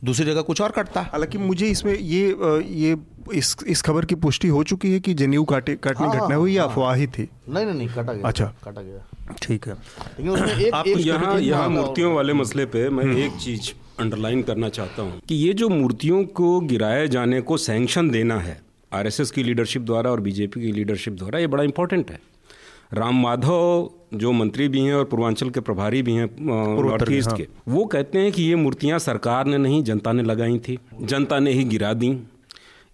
दूसरी 0.04 0.24
जगह 0.26 0.42
कुछ 0.42 0.60
और 0.60 0.70
कटता। 0.70 1.00
हालाँकि 1.02 1.38
मुझे 1.38 1.68
इसमें 1.68 1.92
ये 1.94 2.26
ये 2.62 2.96
इस 3.34 3.56
इस 3.66 3.82
खबर 3.82 4.04
की 4.04 4.14
पुष्टि 4.14 4.48
हो 4.48 4.62
चुकी 4.64 4.92
है 4.92 5.00
कि 5.00 5.14
जनेऊ 5.14 5.44
काटे 5.44 5.74
काटने 5.76 6.08
की 6.08 6.18
घटना 6.18 6.34
हुई 6.34 6.52
या 6.52 6.64
अफवाह 6.64 6.94
ही 6.94 7.06
थी? 7.06 7.28
नहीं 7.48 7.64
नहीं 7.66 7.74
नहीं 7.74 7.88
काटा 7.88 8.12
गया 8.12 8.28
अच्छा। 8.28 8.44
काटा 8.64 8.82
गया। 8.82 9.34
ठीक 9.42 9.66
है। 9.68 9.74
लेकिन 9.74 10.30
उसमें 10.30 10.54
एक 10.56 10.74
आप 10.74 10.86
एक 10.86 10.98
यहाँ 10.98 11.40
यहाँ 11.40 11.62
हाँ, 11.62 11.68
मूर्तियों 11.68 12.14
वाले 12.14 12.32
मसले 12.32 12.66
पे 12.66 12.88
मैं 12.90 13.04
एक 13.16 13.36
चीज़ 13.36 13.72
अंडरलाइन 14.00 14.42
करना 14.42 14.68
चाहता 14.68 15.02
हूँ 15.02 15.20
कि 15.28 15.34
ये 15.34 15.52
जो 15.52 15.68
मूर्तियों 15.68 16.24
को 16.24 16.58
गिराए 16.60 17.06
जाने 17.08 17.40
को 17.40 17.56
सैंक्शन 17.56 18.10
देना 18.10 18.38
है 18.40 18.60
आरएसएस 18.92 19.30
की 19.30 19.42
लीडरशिप 19.42 19.82
द्वारा 19.82 20.10
और 20.10 20.20
बीजेपी 20.20 20.60
की 20.60 20.72
लीडरशिप 20.72 21.14
द्वारा 21.14 21.38
ये 21.38 21.46
बड़ा 21.46 21.64
इंपॉर्टेंट 21.64 22.10
है। 22.10 22.20
राम 22.94 23.22
माधव 23.22 23.90
जो 24.14 24.32
मंत्री 24.32 24.68
भी 24.68 24.80
हैं 24.80 24.94
और 24.94 25.04
पूर्वांचल 25.04 25.50
के 25.50 25.60
प्रभारी 25.60 26.02
भी 26.02 26.12
हैं 26.12 26.28
नॉर्थ 26.40 27.12
ईस्ट 27.12 27.36
के 27.36 27.48
वो 27.68 27.84
कहते 27.84 28.18
हैं 28.18 28.32
कि 28.32 28.42
ये 28.42 28.54
मूर्तियाँ 28.54 28.98
सरकार 28.98 29.46
ने 29.46 29.58
नहीं 29.58 29.82
जनता 29.82 30.12
ने 30.12 30.22
लगाई 30.22 30.58
थी। 30.58 30.78
जनता 31.02 31.38
ने 31.38 31.52
ही 31.52 31.64
गिरा 31.64 31.92
दी। 31.92 32.18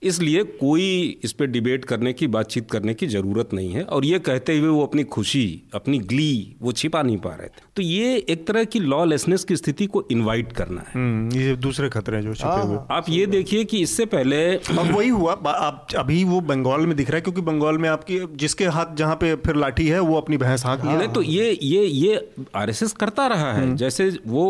इसलिए 0.04 0.42
कोई 0.54 0.84
इस 1.24 1.32
पर 1.32 1.46
डिबेट 1.46 1.84
करने 1.84 2.12
की 2.12 2.26
बातचीत 2.28 2.70
करने 2.70 2.94
की 2.94 3.06
ज़रूरत 3.06 3.54
नहीं 3.54 3.72
है। 3.72 3.82
और 3.84 4.04
ये 4.04 4.18
कहते 4.20 4.58
हुए 4.58 4.68
वो 4.68 4.82
अपनी 4.82 5.04
खुशी 5.06 5.46
अपनी 5.74 5.98
ग्ली 6.04 6.56
वो 6.62 6.72
छिपा 6.72 7.02
नहीं 7.02 7.16
पा 7.18 7.30
रहे 7.30 7.48
थे। 7.48 7.62
तो 7.76 7.82
ये 7.82 8.16
एक 8.28 8.46
तरह 8.46 8.64
की 8.64 8.80
लॉलेसनेस 8.80 9.44
की 9.44 9.56
स्थिति 9.56 9.86
को 9.86 10.04
इनवाइट 10.10 10.52
करना 10.52 10.80
है। 10.80 10.92
हम्म, 10.94 11.38
ये 11.38 11.56
दूसरे 11.58 11.88
खतरे 11.88 12.16
हैं 12.16 12.24
जो 12.24 12.34
छिपे 12.34 12.60
हुए। 12.62 12.78
आप 12.90 13.06
ये 13.08 13.26
देखिए 13.26 13.64
कि 13.64 13.80
इससे 13.82 14.06
पहले 14.06 14.44
अब 14.56 14.94
वही 14.94 15.08
हुआ 15.08 15.32
आप 15.46 15.86
अभी 15.96 16.22
वो 16.24 16.40
बंगाल 16.42 16.86
में 16.86 16.96
दिख 16.96 17.10
रहा 17.10 17.16
है 17.16 17.22
क्योंकि 17.22 17.40
बंगाल 17.42 17.78
में 17.78 17.88
आपकी 17.88 18.20
जिसके 18.36 18.64
हाथ 18.66 18.94
जहाँ 18.96 19.16
पे 19.16 19.34
फिर 19.36 19.56
लाठी 19.56 19.86
है 19.88 20.00
वो 20.00 20.16
अपनी 20.16 20.36
भैंस 20.36 20.64
हाँक 20.66 20.84
नहीं 20.84 21.08
तो 21.08 21.22
ये 21.22 21.58
ये 21.62 21.84
ये 21.84 22.28
आरएसएस 22.56 22.92
करता 22.92 23.26
रहा 23.26 23.52
है। 23.52 23.74
जैसे 23.76 24.08
वो 24.26 24.46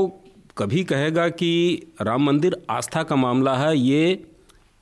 कभी 0.59 0.83
कहेगा 0.85 1.29
कि 1.29 1.51
राम 2.03 2.25
मंदिर 2.25 2.57
आस्था 2.71 3.03
का 3.03 3.17
मामला 3.17 3.57
है 3.57 3.77
ये 3.79 4.03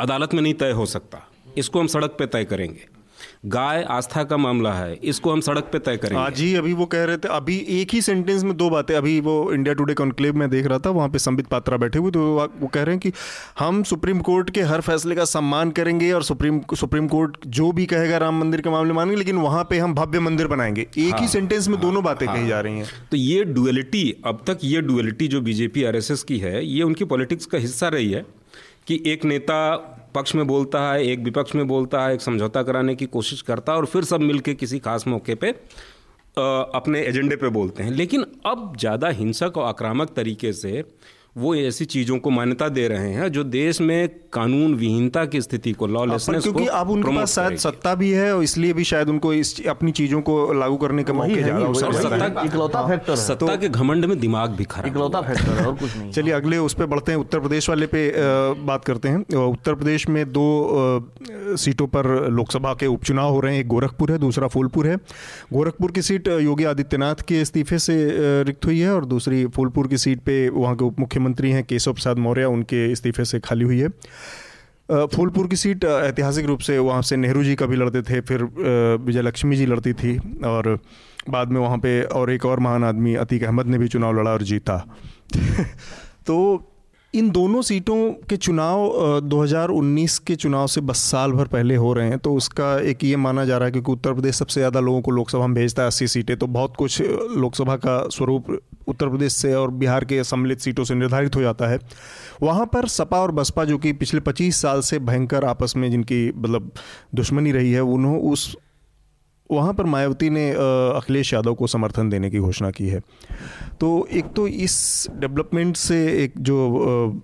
अदालत 0.03 0.35
में 0.35 0.43
नहीं 0.43 0.55
तय 0.55 0.71
हो 0.71 0.87
सकता। 0.87 1.29
इसको 1.59 1.81
हम 1.81 1.87
सड़क 1.87 2.17
पे 2.19 2.27
तय 2.27 2.45
करेंगे। 2.45 3.03
गाय 3.47 3.83
आस्था 3.83 4.23
का 4.25 4.37
मामला 4.37 4.73
है 4.73 4.95
इसको 5.05 5.33
हम 5.33 5.41
सड़क 5.41 5.69
पे 5.73 5.79
तय 5.79 5.97
करेंगे। 5.97 6.25
आज 6.25 6.41
ही 6.41 6.55
अभी 6.55 6.73
वो 6.73 6.87
कह 6.87 7.05
रहे 7.05 7.17
थे 7.17 7.29
अभी 7.29 7.57
एक 7.71 7.95
ही 7.95 8.01
सेंटेंस 8.03 8.45
में 8.45 8.57
दो 8.57 8.71
बातें 8.71 8.95
अभी 8.95 9.21
वो 9.21 9.53
इंडिया 9.53 9.75
टुडे 9.75 9.95
कॉन्क्लेव 9.95 10.37
में 10.37 10.49
देख 10.51 10.67
रहा 10.67 10.79
था 10.79 10.91
वहाँ 10.91 11.09
पे 11.09 11.19
संबित 11.19 11.47
पात्रा 11.47 11.77
बैठे 11.77 11.99
हुए 11.99 12.11
तो 12.11 12.23
वो 12.61 12.67
कह 12.67 12.83
रहे 12.83 12.95
हैं 12.95 13.01
कि 13.01 13.13
हम 13.59 13.83
सुप्रीम 13.83 14.21
कोर्ट 14.21 14.51
के 14.51 14.63
हर 14.63 14.81
फैसले 14.81 15.15
का 15.15 15.25
सम्मान 15.25 15.71
करेंगे 15.71 16.13
और 16.13 16.23
सुप्रीम 16.23 16.61
सुप्रीम 16.75 17.09
कोर्ट 17.09 17.37
जो 17.47 17.71
भी 17.73 17.87
कहेगा 17.87 18.19
राम 18.19 18.41
मंदिर 18.41 18.61
के 18.61 18.71
मामले 18.71 18.93
मानेंगे 18.93 19.17
लेकिन 19.17 19.37
वहाँ 19.37 19.65
पे 19.71 19.79
हम 19.79 19.95
भव्य 19.95 20.21
मंदिर 20.21 20.47
बनाएँगे। 20.47 20.87
एक 20.99 21.13
हाँ, 21.13 21.21
ही। 21.21 21.29
सेंटेंस 21.29 21.69
में 21.69 21.81
दोनों 21.81 22.05
बातें 22.05 22.29
कही 22.29 22.47
जा 22.49 22.61
रही 22.61 22.79
हैं। 22.79 22.87
तो 23.11 23.17
ये 23.17 23.45
डुअलिटी 23.45 24.17
अब 24.25 24.45
तक 24.47 24.59
ये 24.65 24.81
डुअलिटी 24.81 25.29
जो 25.29 25.41
बीजेपी 25.41 25.85
आरएसएस 25.85 26.23
की 26.23 26.39
है 26.39 26.67
ये 26.67 26.83
उनकी 26.83 27.05
पॉलिटिक्स 27.05 27.47
का 27.47 27.59
हिस्सा 27.59 27.89
रही 27.89 28.11
है। 28.11 28.27
कि 28.87 29.03
एक 29.07 29.25
नेता 29.25 29.77
पक्ष 30.15 30.35
में 30.35 30.47
बोलता 30.47 30.81
है, 30.83 31.05
एक 31.05 31.21
विपक्ष 31.21 31.55
में 31.55 31.67
बोलता 31.69 32.05
है, 32.07 32.15
एक 32.15 32.21
समझौता 32.21 32.63
कराने 32.63 32.95
की 32.95 33.07
कोशिश 33.07 33.43
करता 33.43 33.73
है 33.73 33.79
और 33.79 33.87
फिर 33.87 34.05
सब 34.05 34.21
मिलके 34.21 34.55
किसी 34.55 34.79
खास 34.79 35.07
मौके 35.09 35.35
पे 35.35 35.51
अपने 36.37 37.01
एजेंडे 37.01 37.37
पे 37.37 37.49
बोलते 37.51 37.83
हैं। 37.83 37.91
लेकिन 37.91 38.25
अब 38.47 38.77
ज़्यादा 38.81 39.09
हिंसक 39.11 39.57
और 39.57 39.67
आक्रामक 39.67 40.13
तरीके 40.17 40.53
से 40.53 40.85
वो 41.37 41.55
ऐसी 41.55 41.85
चीज़ों 41.85 42.19
को 42.19 42.31
मान्यता 42.31 42.69
दे 42.69 42.89
रहे 42.89 43.13
हैं 43.13 43.33
जो 43.33 43.45
देश 43.45 43.81
में 43.81 44.09
कानून 44.33 44.75
विहीनता 44.75 45.25
की 45.25 45.41
स्थिति 45.41 45.73
को 45.73 45.87
लॉलेसनेस 45.87 46.43
क्योंकि 46.43 46.67
अब 46.67 46.91
उनके 46.91 47.17
पास 47.17 47.35
शायद 47.35 47.57
सत्ता 47.57 47.95
भी 47.95 48.11
है 48.11 48.37
और 48.37 48.43
इसलिए 48.43 48.73
भी 48.73 48.85
शायद 48.85 49.09
उनको 49.09 49.33
इस 49.35 49.67
अपनी 49.67 49.93
चीज़ों 49.93 50.21
को 50.21 50.53
लागू 50.53 50.77
करने 50.77 51.05
का 51.05 51.13
मौके 51.13 51.35
ज़्यादा 51.35 51.67
अवसर 51.67 51.87
है। 51.87 52.03
सत्ता- 52.03 52.45
इकलौता 52.47 52.87
फैक्टर 52.89 53.11
है। 53.11 53.17
सत्ता 53.17 53.57
के 53.57 53.69
घमंड 53.69 54.05
में 54.05 54.19
दिमाग 54.21 54.51
भी 54.51 54.65
खराब 54.65 54.87
इकलौता 54.87 55.21
फैक्टर 55.21 55.53
है 55.53 55.67
और 55.67 55.75
कुछ 55.75 55.97
नहीं। 55.97 56.11
चलिए 56.11 56.35
अगले 56.35 56.59
उस 56.59 56.75
पर 56.75 56.87
बढ़ते 56.87 57.13
हैं। 57.13 57.19
उत्तर 57.19 57.41
प्रदेश 57.41 57.69
वाले 57.69 57.87
पे 57.87 58.13
बात 58.65 58.85
करते 58.85 59.09
हैं। 59.09 59.35
उत्तर 59.37 59.75
प्रदेश 59.75 60.09
में 60.09 60.33
दो 60.33 60.47
सीटों 61.57 61.87
पर 61.87 62.31
लोकसभा 62.31 62.75
के 62.75 62.87
उपचुनाव 62.87 63.33
हो 63.33 63.41
रहे 63.41 63.55
हैं। 63.55 63.61
एक 63.61 63.69
गोरखपुर 63.69 64.13
है 64.13 64.19
दूसरा 64.19 64.49
फूलपुर 64.49 64.87
है। 64.87 64.97
गोरखपुर 65.53 65.91
की 65.91 66.03
सीट 66.03 66.29
योगी 66.29 66.65
आदित्यनाथ 66.65 67.15
के 67.15 67.41
इस्तीफे 67.41 67.79
से 67.79 67.97
रिक्त 68.43 68.67
हुई 68.67 68.79
है 68.79 68.95
और 68.95 69.05
दूसरी 69.05 69.47
फूलपुर 69.47 69.89
की 69.89 69.99
सीट 69.99 70.21
पे 70.21 70.49
वहाँ 70.49 70.77
के 70.77 70.85
उप 70.85 71.01
मुख्यमंत्री 71.01 71.22
हैं 71.53 71.65
केशव 71.65 71.93
प्रसाद 71.93 72.19
मौर्य, 72.19 72.45
उनके 72.45 72.93
इस्तीफे 72.93 73.25
से 73.25 73.41
खाली 73.41 73.65
हुई 73.65 73.79
है। 73.79 73.89
फूलपुर 75.07 75.47
की 75.47 75.57
सीट 75.57 75.85
ऐतिहासिक 75.85 76.47
रूप 76.47 76.61
से 76.61 76.79
वहाँ 76.79 77.03
से 77.03 77.17
नेहरू 77.17 77.45
जी 77.45 77.55
कभी 77.55 77.77
लड़ते 77.77 78.03
थे, 78.03 78.21
फिर 78.21 78.43
विजयलक्ष्मी 78.43 79.05
विजय 79.07 79.23
लक्ष्मी 79.23 79.57
जी 79.57 79.67
लड़ती 79.67 79.93
थी, 79.93 80.17
और 80.45 80.79
बाद 81.31 81.49
में 81.49 81.61
वहाँ 81.61 81.79
पे 81.79 82.03
और 82.03 82.31
एक 82.31 82.45
और 82.47 82.61
महान 82.61 82.85
आदमी 82.85 83.15
अतीक 83.15 83.45
अहमद 83.45 83.67
ने 83.67 83.79
भी 83.79 83.89
चुनाव 83.89 84.21
लड़ा 84.21 84.31
और 84.31 84.43
जीता। 84.43 84.77
तो 86.27 86.37
इन 87.15 87.31
दोनों 87.31 87.61
सीटों 87.63 87.97
के 88.31 88.37
चुनाव 88.37 88.89
अ, 88.89 89.21
2019 89.21 90.19
के 90.19 90.37
चुनाव 90.37 90.67
से 90.67 90.81
बस 90.81 90.99
साल 91.11 91.33
भर 91.33 91.47
पहले 91.47 91.77
हो 91.77 91.93
रहे 91.93 92.09
हैं 92.09 92.19
तो 92.19 92.33
उसका 92.35 92.79
एक 92.81 93.05
ये 93.05 93.17
माना 93.17 93.45
जा 93.45 93.57
रहा 93.59 93.67
है 93.67 93.73
क्योंकि 93.73 93.93
उत्तर 93.93 94.13
प्रदेश 94.13 94.35
सबसे 94.35 94.61
ज़्यादा 94.61 94.81
लोगों 94.81 95.01
को 95.03 95.11
लोकसभा 95.11 95.47
में 95.47 95.55
भेजता 95.55 95.83
है 95.83 95.87
अस्सी 95.89 96.07
सीटें 96.09 96.37
तो 96.37 96.47
बहुत 96.47 96.77
कुछ 96.77 97.01
लोकसभा 97.37 97.77
का 97.77 97.99
स्वरूप 98.09 98.47
उत्तर 98.89 99.09
प्रदेश 99.09 99.33
से 99.33 99.55
और 99.55 99.71
बिहार 99.71 100.05
के 100.05 100.25
सम्मिलित 100.25 100.61
सीटों 100.61 100.85
से 100.85 100.95
निर्धारित 100.95 101.37
हो 101.37 101.43
जाता 101.43 101.67
है। 101.67 101.79
वहाँ 102.43 102.67
पर 102.67 102.89
सपा 102.89 103.19
और 103.19 103.31
बसपा 103.33 103.65
जो 103.65 103.79
कि 103.79 103.93
पिछले 103.93 104.21
25 104.21 104.57
साल 104.57 104.81
से 104.81 104.99
भयंकर 104.99 105.45
आपस 105.45 105.73
में 105.77 105.91
जिनकी 105.91 106.31
मतलब 106.37 106.71
दुश्मनी 107.15 107.53
रही 107.53 107.73
है 107.73 107.81
उन्होंने 107.81 108.19
उस 108.19 108.57
वहाँ 109.53 109.75
पर 109.75 109.85
मायावती 109.85 110.31
ने 110.31 110.51
अखिलेश 110.97 111.33
यादव 111.35 111.55
को 111.55 111.67
समर्थन 111.67 112.09
देने 112.11 112.31
की 112.31 112.39
घोषणा 112.39 112.71
की 112.71 112.89
है। 112.89 113.01
तो 113.81 114.09
एक 114.13 114.25
तो 114.25 114.49
इस 114.49 115.07
डेवलपमेंट 115.15 115.77
से 115.77 116.25
एक 116.25 116.33
जो 116.39 116.59
अ, 116.77 117.21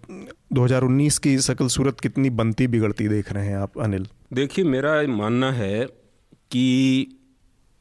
2019 0.53 1.19
की 1.19 1.39
सकल 1.39 1.67
सूरत 1.67 2.01
कितनी 2.01 2.31
बनती 2.31 2.67
बिगड़ती 2.67 3.09
देख 3.09 3.33
रहे 3.33 3.47
हैं 3.47 3.57
आप 3.57 3.79
अनिल? 3.81 4.07
देखिए 4.33 4.65
मेरा 4.65 5.03
मानना 5.03 5.53
है 5.53 5.85
कि 6.51 7.07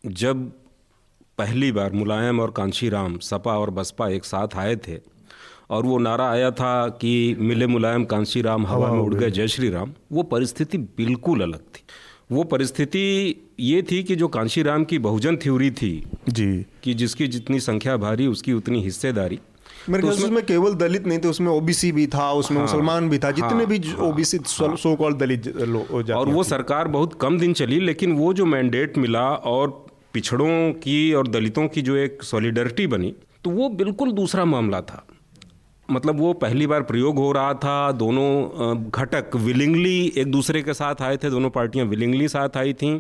जब 0.05 0.51
पहली 1.37 1.71
बार 1.71 1.91
मुलायम 1.91 2.39
और 2.39 2.51
कांशी 2.51 2.89
राम 2.89 3.17
सपा 3.17 3.57
और 3.57 3.69
बसपा 3.69 4.09
एक 4.09 4.25
साथ 4.25 4.47
आए 4.55 4.75
थे 4.75 5.17
और 5.69 5.85
वो 5.85 5.97
नारा 5.97 6.29
आया 6.31 6.51
था 6.51 6.87
कि 6.89 7.35
मिले 7.39 7.67
मुलायम 7.67 8.05
कांशी 8.05 8.41
राम 8.41 8.67
हवा 8.67 8.91
में 8.91 8.99
उड़ 8.99 9.15
गए 9.15 9.31
जय 9.31 9.47
श्री 9.47 9.69
राम 9.69 9.93
वो 10.11 10.23
परिस्थिति 10.23 10.77
बिल्कुल 10.77 11.41
अलग 11.41 11.59
थी। 11.59 11.83
वो 12.31 12.43
परिस्थिति 12.43 13.35
ये 13.59 13.81
थी 13.81 14.03
कि 14.03 14.15
जो 14.15 14.27
कांशी 14.27 14.61
राम 14.61 14.83
की 14.83 14.99
बहुजन 14.99 15.37
थ्योरी 15.37 15.71
थी 15.71 16.03
जी। 16.29 16.65
कि 16.83 16.93
जिसकी 16.93 17.27
जितनी 17.27 17.59
संख्या 17.59 17.97
भारी 17.97 18.27
उसकी 18.27 18.53
उतनी 18.53 18.81
हिस्सेदारी। 18.83 19.39
मेरे 19.89 20.01
ख्याल 20.03 20.15
से 20.15 20.23
उसमें 20.23 20.45
केवल 20.45 20.73
दलित 20.73 21.07
नहीं 21.07 21.19
थे 21.19 21.27
उसमें 21.27 21.51
ओबीसी 21.51 21.91
भी 21.91 22.07
था 22.07 22.31
उसमें 22.31 22.57
हाँ, 22.57 22.67
मुसलमान 22.67 23.09
भी 23.09 23.19
था 23.19 23.31
जितने 23.31 23.63
हाँ, 23.63 23.65
भी 23.65 23.93
ओबीसी 23.93 24.37
हाँ, 24.37 24.75
सो 24.75 24.95
कॉल 24.95 25.13
दलित 25.13 25.47
लोग 25.47 26.09
और 26.11 26.29
वो 26.29 26.43
सरकार 26.43 26.87
बहुत 26.87 27.17
कम 27.21 27.39
दिन 27.39 27.53
चली 27.53 27.79
लेकिन 27.79 28.11
वो 28.11 28.33
जो 28.33 28.45
मैंडेट 28.45 28.97
मिला 28.97 29.29
और 29.29 29.85
पिछड़ों 30.13 30.71
की 30.73 31.13
और 31.13 31.27
दलितों 31.27 31.67
की 31.67 31.81
जो 31.81 31.95
एक 31.95 32.23
सॉलिडरिटी 32.23 32.87
बनी 32.87 33.13
तो 33.43 33.49
वो 33.49 33.69
बिल्कुल 33.69 34.11
दूसरा 34.11 34.45
मामला 34.45 34.81
था। 34.81 35.07
मतलब 35.89 36.19
वो 36.19 36.31
पहली 36.33 36.67
बार 36.67 36.81
प्रयोग 36.83 37.17
हो 37.17 37.31
रहा 37.31 37.53
था, 37.53 37.91
दोनों 37.91 38.89
घटक 38.89 39.35
विलिंगली 39.35 40.13
एक 40.17 40.31
दूसरे 40.31 40.61
के 40.61 40.73
साथ 40.73 41.01
आए 41.01 41.17
थे, 41.17 41.29
दोनों 41.29 41.49
पार्टियाँ 41.49 41.85
विलिंगली 41.85 42.27
साथ 42.27 42.57
आई 42.57 42.73
थीं, 42.73 42.99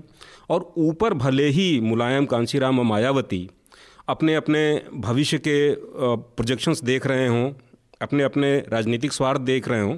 और 0.49 0.73
ऊपर 0.77 1.13
भले 1.15 1.47
ही 1.49 1.79
मुलायम 1.81 2.25
कांशीराम 2.25 2.79
और 2.79 2.85
मायावती 2.85 3.49
अपने 4.09 4.35
अपने 4.35 4.61
भविष्य 4.95 5.37
के 5.37 5.57
प्रोजेक्शंस 5.75 6.83
देख 6.83 7.07
रहे 7.07 7.27
हों, 7.27 7.51
अपने 8.01 8.23
अपने 8.23 8.57
राजनीतिक 8.69 9.13
स्वार्थ 9.13 9.41
देख 9.41 9.67
रहे 9.67 9.81
हों 9.81 9.97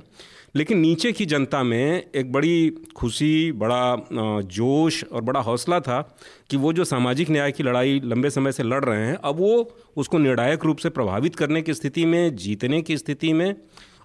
लेकिन 0.55 0.79
नीचे 0.79 1.11
की 1.11 1.25
जनता 1.25 1.61
में 1.63 2.09
एक 2.15 2.31
बड़ी 2.31 2.69
खुशी, 2.95 3.51
बड़ा 3.51 4.41
जोश 4.41 5.03
और 5.03 5.21
बड़ा 5.21 5.39
हौसला 5.39 5.79
था 5.79 6.01
कि 6.49 6.57
वो 6.57 6.73
जो 6.73 6.83
सामाजिक 6.83 7.29
न्याय 7.29 7.51
की 7.51 7.63
लड़ाई 7.63 7.99
लंबे 8.05 8.29
समय 8.29 8.51
से 8.51 8.63
लड़ 8.63 8.83
रहे 8.85 9.05
हैं, 9.05 9.15
अब 9.15 9.37
वो 9.37 9.77
उसको 9.97 10.17
निर्णायक 10.17 10.65
रूप 10.65 10.77
से 10.77 10.89
प्रभावित 10.89 11.35
करने 11.35 11.61
की 11.61 11.73
स्थिति 11.73 12.05
में, 12.05 12.35
जीतने 12.35 12.81
की 12.81 12.97
स्थिति 12.97 13.33
में 13.33 13.55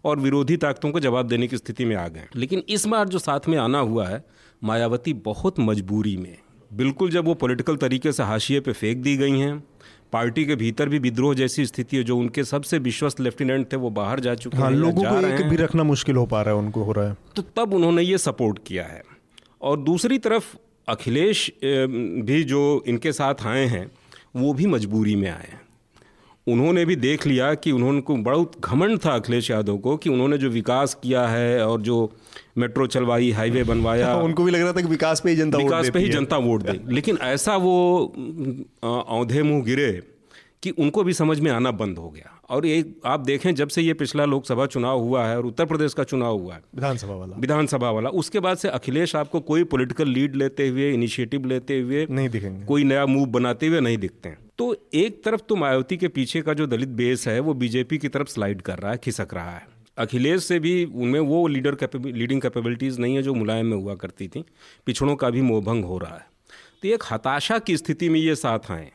और 0.04 0.18
विरोधी 0.20 0.56
ताकतों 0.56 0.90
को 0.90 1.00
जवाब 1.00 1.28
देने 1.28 1.46
की 1.48 1.56
स्थिति 1.56 1.84
में 1.84 1.96
आ 1.96 2.08
गए 2.08 2.28
लेकिन 2.36 2.62
इस 2.68 2.86
बार 2.86 3.08
जो 3.08 3.18
साथ 3.18 3.48
में 3.48 3.58
आना 3.58 3.78
हुआ 3.78 4.08
है, 4.08 4.24
मायावती 4.62 5.12
बहुत 5.14 5.60
मजबूरी 5.60 6.16
में। 6.16 6.36
बिल्कुल 6.70 7.10
जब 7.10 7.24
वो 7.24 7.34
पॉलिटिकल 7.34 7.76
तरीके 7.76 8.12
से 8.12 8.22
हाशिए 8.22 8.60
पे 8.60 8.72
फेंक 8.72 8.98
दी 8.98 9.16
गई 9.16 9.38
हैं 9.38 9.62
पार्टी 10.12 10.44
के 10.46 10.56
भीतर 10.56 10.88
भी 10.88 10.98
विद्रोह 10.98 11.34
जैसी 11.34 11.66
स्थिति 11.66 11.96
है 11.96 12.02
जो 12.02 12.16
उनके 12.16 12.44
सबसे 12.44 12.78
विश्वस्त 12.78 13.20
लेफ्टिनेंट 13.20 13.72
थे 13.72 13.76
वो 13.76 13.90
बाहर 13.90 14.20
जा 14.20 14.34
चुके 14.34 14.56
हाँ, 14.56 14.70
हैं 14.70 14.76
लोगों 14.76 15.04
को 15.04 15.26
एक 15.26 15.48
भी 15.48 15.56
रखना 15.56 15.82
मुश्किल 15.82 16.16
हो 16.16 16.26
पा 16.26 16.42
रहा 16.42 16.54
है 16.54 16.60
उनको 16.60 16.82
हो 16.82 16.92
रहा 16.92 17.08
है। 17.08 17.16
तो 17.36 17.42
तब 17.56 17.74
उन्होंने 17.74 18.02
ये 18.02 18.18
सपोर्ट 18.18 18.58
किया 18.66 18.84
है। 18.84 19.02
और 19.62 19.80
दूसरी 19.80 20.18
तरफ़ 20.18 20.54
अखिलेश 20.88 21.50
भी 21.64 22.42
जो 22.44 22.84
इनके 22.86 23.12
साथ 23.12 23.34
आए 23.46 23.64
हैं 23.66 23.90
वो 24.36 24.52
भी 24.52 24.66
मजबूरी 24.66 25.16
में 25.16 25.28
आए 25.28 25.48
हैं। 25.48 25.60
उन्होंने 26.46 26.84
भी 26.84 26.96
देख 26.96 27.26
लिया 27.26 27.54
कि 27.54 27.72
उन्होंने 27.72 28.00
को 28.00 28.16
बहुत 28.16 28.52
घमंड 28.64 28.98
था 28.98 29.14
अखिलेश 29.14 29.50
यादव 29.50 29.78
को 29.78 29.96
कि 29.96 30.10
उन्होंने 30.10 30.38
जो 30.38 30.48
विकास 30.48 30.94
किया 30.94 31.26
है 31.26 31.66
और 31.66 31.80
जो 31.80 32.12
मेट्रो 32.58 32.86
चलवाई 32.86 33.30
हाईवे 33.30 33.64
बनवाया। 33.64 34.16
उनको 34.20 34.44
भी 34.44 34.50
लग 34.50 34.60
रहा 34.60 34.72
था 34.72 34.80
कि 34.80 34.88
विकास 34.88 35.20
पे 35.20 35.30
ही 35.30 35.36
जनता 35.36 35.58
विकास 35.58 35.90
पे 35.90 35.98
ही 35.98 36.08
जनता 36.08 36.36
वोट 36.36 36.62
दे। 36.62 36.80
लेकिन 36.94 37.18
ऐसा 37.22 37.56
वो 37.56 38.04
औंधे 38.84 39.42
मुँह 39.42 39.64
गिरे 39.64 40.02
कि 40.62 40.70
उनको 40.70 41.04
भी 41.04 41.12
समझ 41.12 41.40
में 41.40 41.50
आना 41.50 41.70
बंद 41.70 41.98
हो 41.98 42.10
गया। 42.10 42.30
और 42.50 42.66
एक 42.66 43.00
आप 43.06 43.20
देखें 43.20 43.54
जब 43.54 43.68
से 43.68 43.82
ये 43.82 43.94
पिछला 43.94 44.24
लोकसभा 44.24 44.66
चुनाव 44.66 45.00
हुआ 45.00 45.26
है 45.26 45.36
और 45.36 45.46
उत्तर 45.46 45.64
प्रदेश 45.64 45.94
का 45.94 46.04
चुनाव 46.04 46.38
हुआ 46.38 46.54
है 46.54 46.60
विधानसभा 46.74 47.14
वाला। 47.14 47.36
विधानसभा 47.36 47.90
वाला 47.90 48.10
उसके 48.10 48.40
बाद 48.40 48.56
से 48.56 48.68
अखिलेश 48.68 49.16
आपको 49.16 49.40
कोई 49.40 49.64
पॉलिटिकल 49.64 50.08
लीड 50.08 50.36
लेते 50.36 50.68
हुए 50.68 50.92
इनिशिएटिव 50.92 51.46
लेते 51.46 51.80
हुए 51.80 52.06
नहीं 52.10 52.28
दिखेंगे। 52.28 52.66
कोई 52.66 52.84
नया 52.84 53.06
मूव 53.06 53.26
बनाते 53.26 53.66
हुए 53.66 53.80
नहीं 53.80 53.98
दिखते 53.98 54.28
हैं। 54.28 54.38
तो 54.58 54.74
एक 54.94 55.22
तरफ़ 55.24 55.40
तो 55.40 55.56
मायावती 55.56 55.96
के 55.96 56.08
पीछे 56.08 56.40
का 56.42 56.54
जो 56.54 56.66
दलित 56.66 56.88
बेस 56.90 57.26
है, 57.28 57.38
वो 57.40 57.54
बीजेपी 57.54 57.98
की 57.98 58.08
तरफ़ 58.08 58.28
स्लाइड 58.28 58.60
कर 58.62 58.78
रहा 58.78 58.92
है, 58.92 58.98
खिसक 58.98 59.34
रहा 59.34 59.50
है। 59.50 59.66
अखिलेश 59.98 60.44
से 60.44 60.58
भी 60.58 60.84
उनमें 60.84 61.18
वो 61.20 61.46
लीडर 61.46 61.76
लीडिंग 61.96 62.40
कैपेबिलिटीज़ 62.42 63.00
नहीं 63.00 63.16
है 63.16 63.22
जो 63.22 63.34
मुलायम 63.34 63.66
में 63.66 63.76
हुआ 63.76 63.94
करती 63.94 64.28
थी। 64.28 64.44
पिछड़ों 64.86 65.16
का 65.16 65.30
भी 65.30 65.42
मोहभंग 65.42 65.84
हो 65.84 65.98
रहा 65.98 66.14
है। 66.14 66.26
तो 66.82 66.88
एक 66.88 67.02
हताशा 67.12 67.58
की 67.58 67.76
स्थिति 67.76 68.08
में 68.08 68.18
ये 68.20 68.34
साथ 68.34 68.70
आए। 68.70 68.90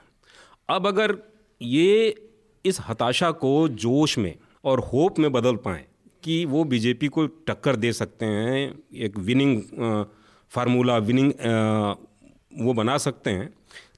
अब 0.70 0.88
अगर 0.88 1.18
ये 1.62 2.16
इस 2.66 2.80
हताशा 2.90 3.32
को 3.34 3.68
जोश 3.70 4.18
में 4.18 4.34
और 4.64 4.80
होप 4.84 5.20
में 5.20 5.32
बदल 5.32 5.56
पाएँ 5.56 5.86
कि 6.24 6.44
वो 6.46 6.64
बीजेपी 6.64 7.08
को 7.08 7.26
टक्कर 7.28 7.76
दे 7.76 7.94
सकते 7.94 8.26
हैं, 8.26 8.74
एक 8.96 9.18
विनिंग 9.20 9.62
फार्मूला 10.52 10.98
विनिंग 10.98 11.32
वो 12.60 12.74
बना 12.74 12.98
सकते 12.98 13.30
हैं 13.30 13.50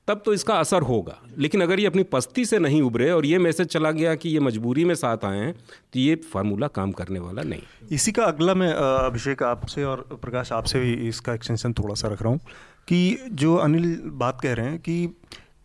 तब 0.08 0.22
तो 0.26 0.34
इसका 0.34 0.56
असर 0.56 0.82
होगा। 0.82 1.18
लेकिन 1.38 1.62
अगर 1.62 1.80
ये 1.80 1.86
अपनी 1.86 2.04
पस्ती 2.04 2.46
से 2.46 2.60
नहीं 2.60 2.82
उभरे 2.82 3.10
और 3.12 3.26
ये 3.26 3.38
मैसेज 3.40 3.68
चला 3.68 3.92
गया 3.92 4.16
कि 4.16 4.30
ये 4.30 4.40
मजबूरी 4.40 4.86
में 4.86 4.94
साथ 4.96 5.26
आए 5.26 5.38
हैं 5.38 5.54
तो 5.54 6.00
ये 6.00 6.16
फार्मूला 6.34 6.68
काम 6.70 6.92
करने 6.92 7.20
वाला 7.20 7.44
नहीं। 7.44 7.62
इसी 7.92 8.12
का 8.12 8.26
अगला 8.26 8.54
मैं 8.54 8.74
अभिषेक 8.74 9.44
आपसे 9.44 9.84
और 9.84 10.08
प्रकाश 10.22 10.52
आपसे 10.52 10.80
भी 10.80 10.94
इसका 11.10 11.34
एक्सटेंशन 11.34 11.74
थोड़ा 11.74 11.96
सा 11.96 12.08
रख 12.08 12.22
रहा 12.22 12.32
हूँ 12.32 12.40
कि 12.88 13.18
जो 13.34 13.56
अनिल 13.58 14.00
बात 14.06 14.42
कह 14.42 14.54
रहे 14.54 14.70
हैं 14.70 14.80
कि 14.80 15.08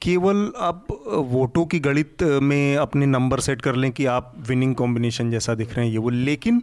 केवल 0.03 0.51
आप 0.59 0.87
वोटों 1.31 1.65
की 1.67 1.79
गणित 1.81 2.23
में 2.43 2.77
अपने 2.77 3.07
नंबर 3.07 3.41
सेट 3.41 3.63
कर 3.63 3.75
लें 3.75 3.91
कि 3.93 4.07
आप 4.07 4.35
विनिंग 4.49 4.75
कॉम्बिनेशन 4.75 5.31
जैसा 5.31 5.55
दिख 5.55 5.75
रहे 5.75 5.87
हैं 5.87 5.93
ये 5.93 5.99
वो। 5.99 6.11
लेकिन 6.11 6.63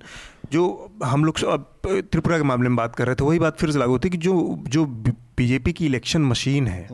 जो 0.51 0.91
हम 1.03 1.25
लोग, 1.25 1.43
अब 1.43 1.69
त्रिपुरा 1.85 2.37
के 2.37 2.43
मामले 2.43 2.69
में 2.69 2.75
बात 2.75 2.95
कर 2.95 3.05
रहे 3.05 3.15
थे 3.15 3.25
वही 3.25 3.39
बात 3.39 3.57
फिर 3.59 3.71
से 3.71 3.79
लागू 3.79 3.91
होती 3.91 4.07
है 4.07 4.11
कि 4.11 4.17
जो 4.17 4.63
जो 4.67 4.85
बीजेपी 5.37 5.73
की 5.73 5.85
इलेक्शन 5.85 6.21
मशीन 6.25 6.67
है 6.67 6.87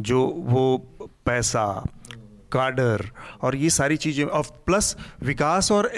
जो 0.00 0.26
वो 0.46 0.64
पैसा 1.26 1.66
काडर 2.52 3.04
और 3.42 3.56
ये 3.56 3.70
सारी 3.70 3.96
चीज़ें 3.96 4.24
और 4.24 4.42
प्लस 4.66 4.96
विकास 5.22 5.70
और 5.72 5.90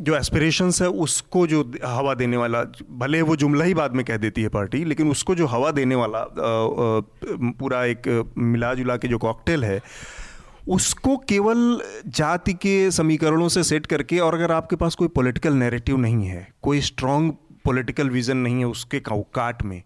जो 0.00 0.16
एस्पिरेशंस 0.16 0.82
है 0.82 0.88
उसको 1.04 1.46
जो 1.46 1.62
हवा 1.84 2.14
देने 2.14 2.36
वाला 2.36 2.62
भले 2.98 3.22
वो 3.22 3.36
जुमला 3.36 3.64
ही 3.64 3.74
बाद 3.74 3.94
में 3.94 4.04
कह 4.04 4.16
देती 4.16 4.42
है 4.42 4.48
पार्टी 4.50 4.84
लेकिन 4.84 5.10
उसको 5.10 5.34
जो 5.34 5.46
हवा 5.46 5.70
देने 5.70 5.94
वाला 5.94 6.24
पूरा 7.60 7.84
एक 7.86 8.08
मिला 8.38 8.74
जुला 8.74 8.96
के 8.96 9.08
जो 9.08 9.18
कॉकटेल 9.18 9.64
है 9.64 9.80
उसको 10.68 11.16
केवल 11.28 11.60
जाति 12.16 12.52
के 12.62 12.74
समीकरणों 12.90 13.48
से 13.48 13.62
सेट 13.64 13.86
करके 13.86 14.18
और 14.18 14.34
अगर 14.34 14.52
आपके 14.52 14.76
पास 14.76 14.94
कोई 14.94 15.08
पॉलिटिकल 15.08 15.52
नैरेटिव 15.54 15.96
नहीं 15.96 16.26
है 16.26 16.46
कोई 16.62 16.80
स्ट्रॉन्ग 16.80 17.34
पॉलिटिकल 17.66 18.10
विजन 18.10 18.36
नहीं 18.38 18.58
है 18.58 18.66
उसके 18.66 19.00
काट 19.08 19.62
में। 19.62 19.82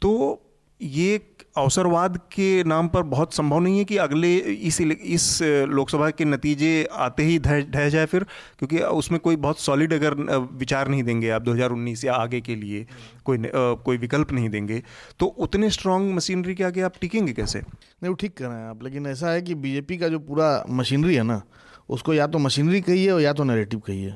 तो 0.00 0.42
ये 0.80 1.20
अवसरवाद 1.58 2.16
के 2.32 2.64
नाम 2.64 2.88
पर 2.88 3.02
बहुत 3.04 3.34
संभव 3.34 3.58
नहीं 3.58 3.78
है 3.78 3.84
कि 3.84 3.96
अगले 3.96 4.36
इस 4.38 4.80
इस 4.80 5.38
लोकसभा 5.68 6.08
के 6.10 6.24
नतीजे 6.24 6.72
आते 6.94 7.22
ही 7.22 7.38
ढह 7.38 7.88
जाए 7.88 8.06
फिर, 8.06 8.24
क्योंकि 8.58 8.78
उसमें 8.78 9.20
कोई 9.20 9.36
बहुत 9.36 9.60
सॉलिड 9.60 9.92
अगर 9.92 10.14
विचार 10.54 10.88
नहीं 10.88 11.02
देंगे 11.02 11.30
आप 11.30 11.42
2019 11.42 12.04
या 12.04 12.14
आगे 12.14 12.40
के 12.40 12.54
लिए, 12.54 12.86
कोई 13.24 13.38
कोई 13.54 13.96
विकल्प 13.96 14.32
नहीं 14.32 14.48
देंगे। 14.48 14.82
तो 15.18 15.26
उतने 15.26 15.70
स्ट्रांग 15.70 16.12
मशीनरी 16.14 16.54
के 16.54 16.64
आगे 16.64 16.80
आप 16.82 17.00
टिकेंगे 17.00 17.32
कैसे? 17.32 17.58
नहीं, 17.58 18.08
वो 18.08 18.14
ठीक 18.14 18.36
कर 18.36 18.46
रहे 18.46 18.58
हैं 18.58 18.68
आप, 18.68 18.82
लेकिन 18.82 19.06
ऐसा 19.06 19.30
है 19.30 19.42
कि 19.42 19.54
बीजेपी 19.56 19.98
का 19.98 20.08
जो 20.08 20.18
पूरा 20.20 20.64
मशीनरी 20.70 21.14
है 21.14 21.22
ना, 21.22 21.42
उसको 21.88 22.14
या 22.14 22.26
तो 22.26 22.38
मशीनरी 22.38 22.80
कहिए 22.82 23.10
और 23.10 23.20
या 23.20 23.32
तो 23.32 23.44
नैरेटिव 23.44 23.80
कहिए 23.80 24.14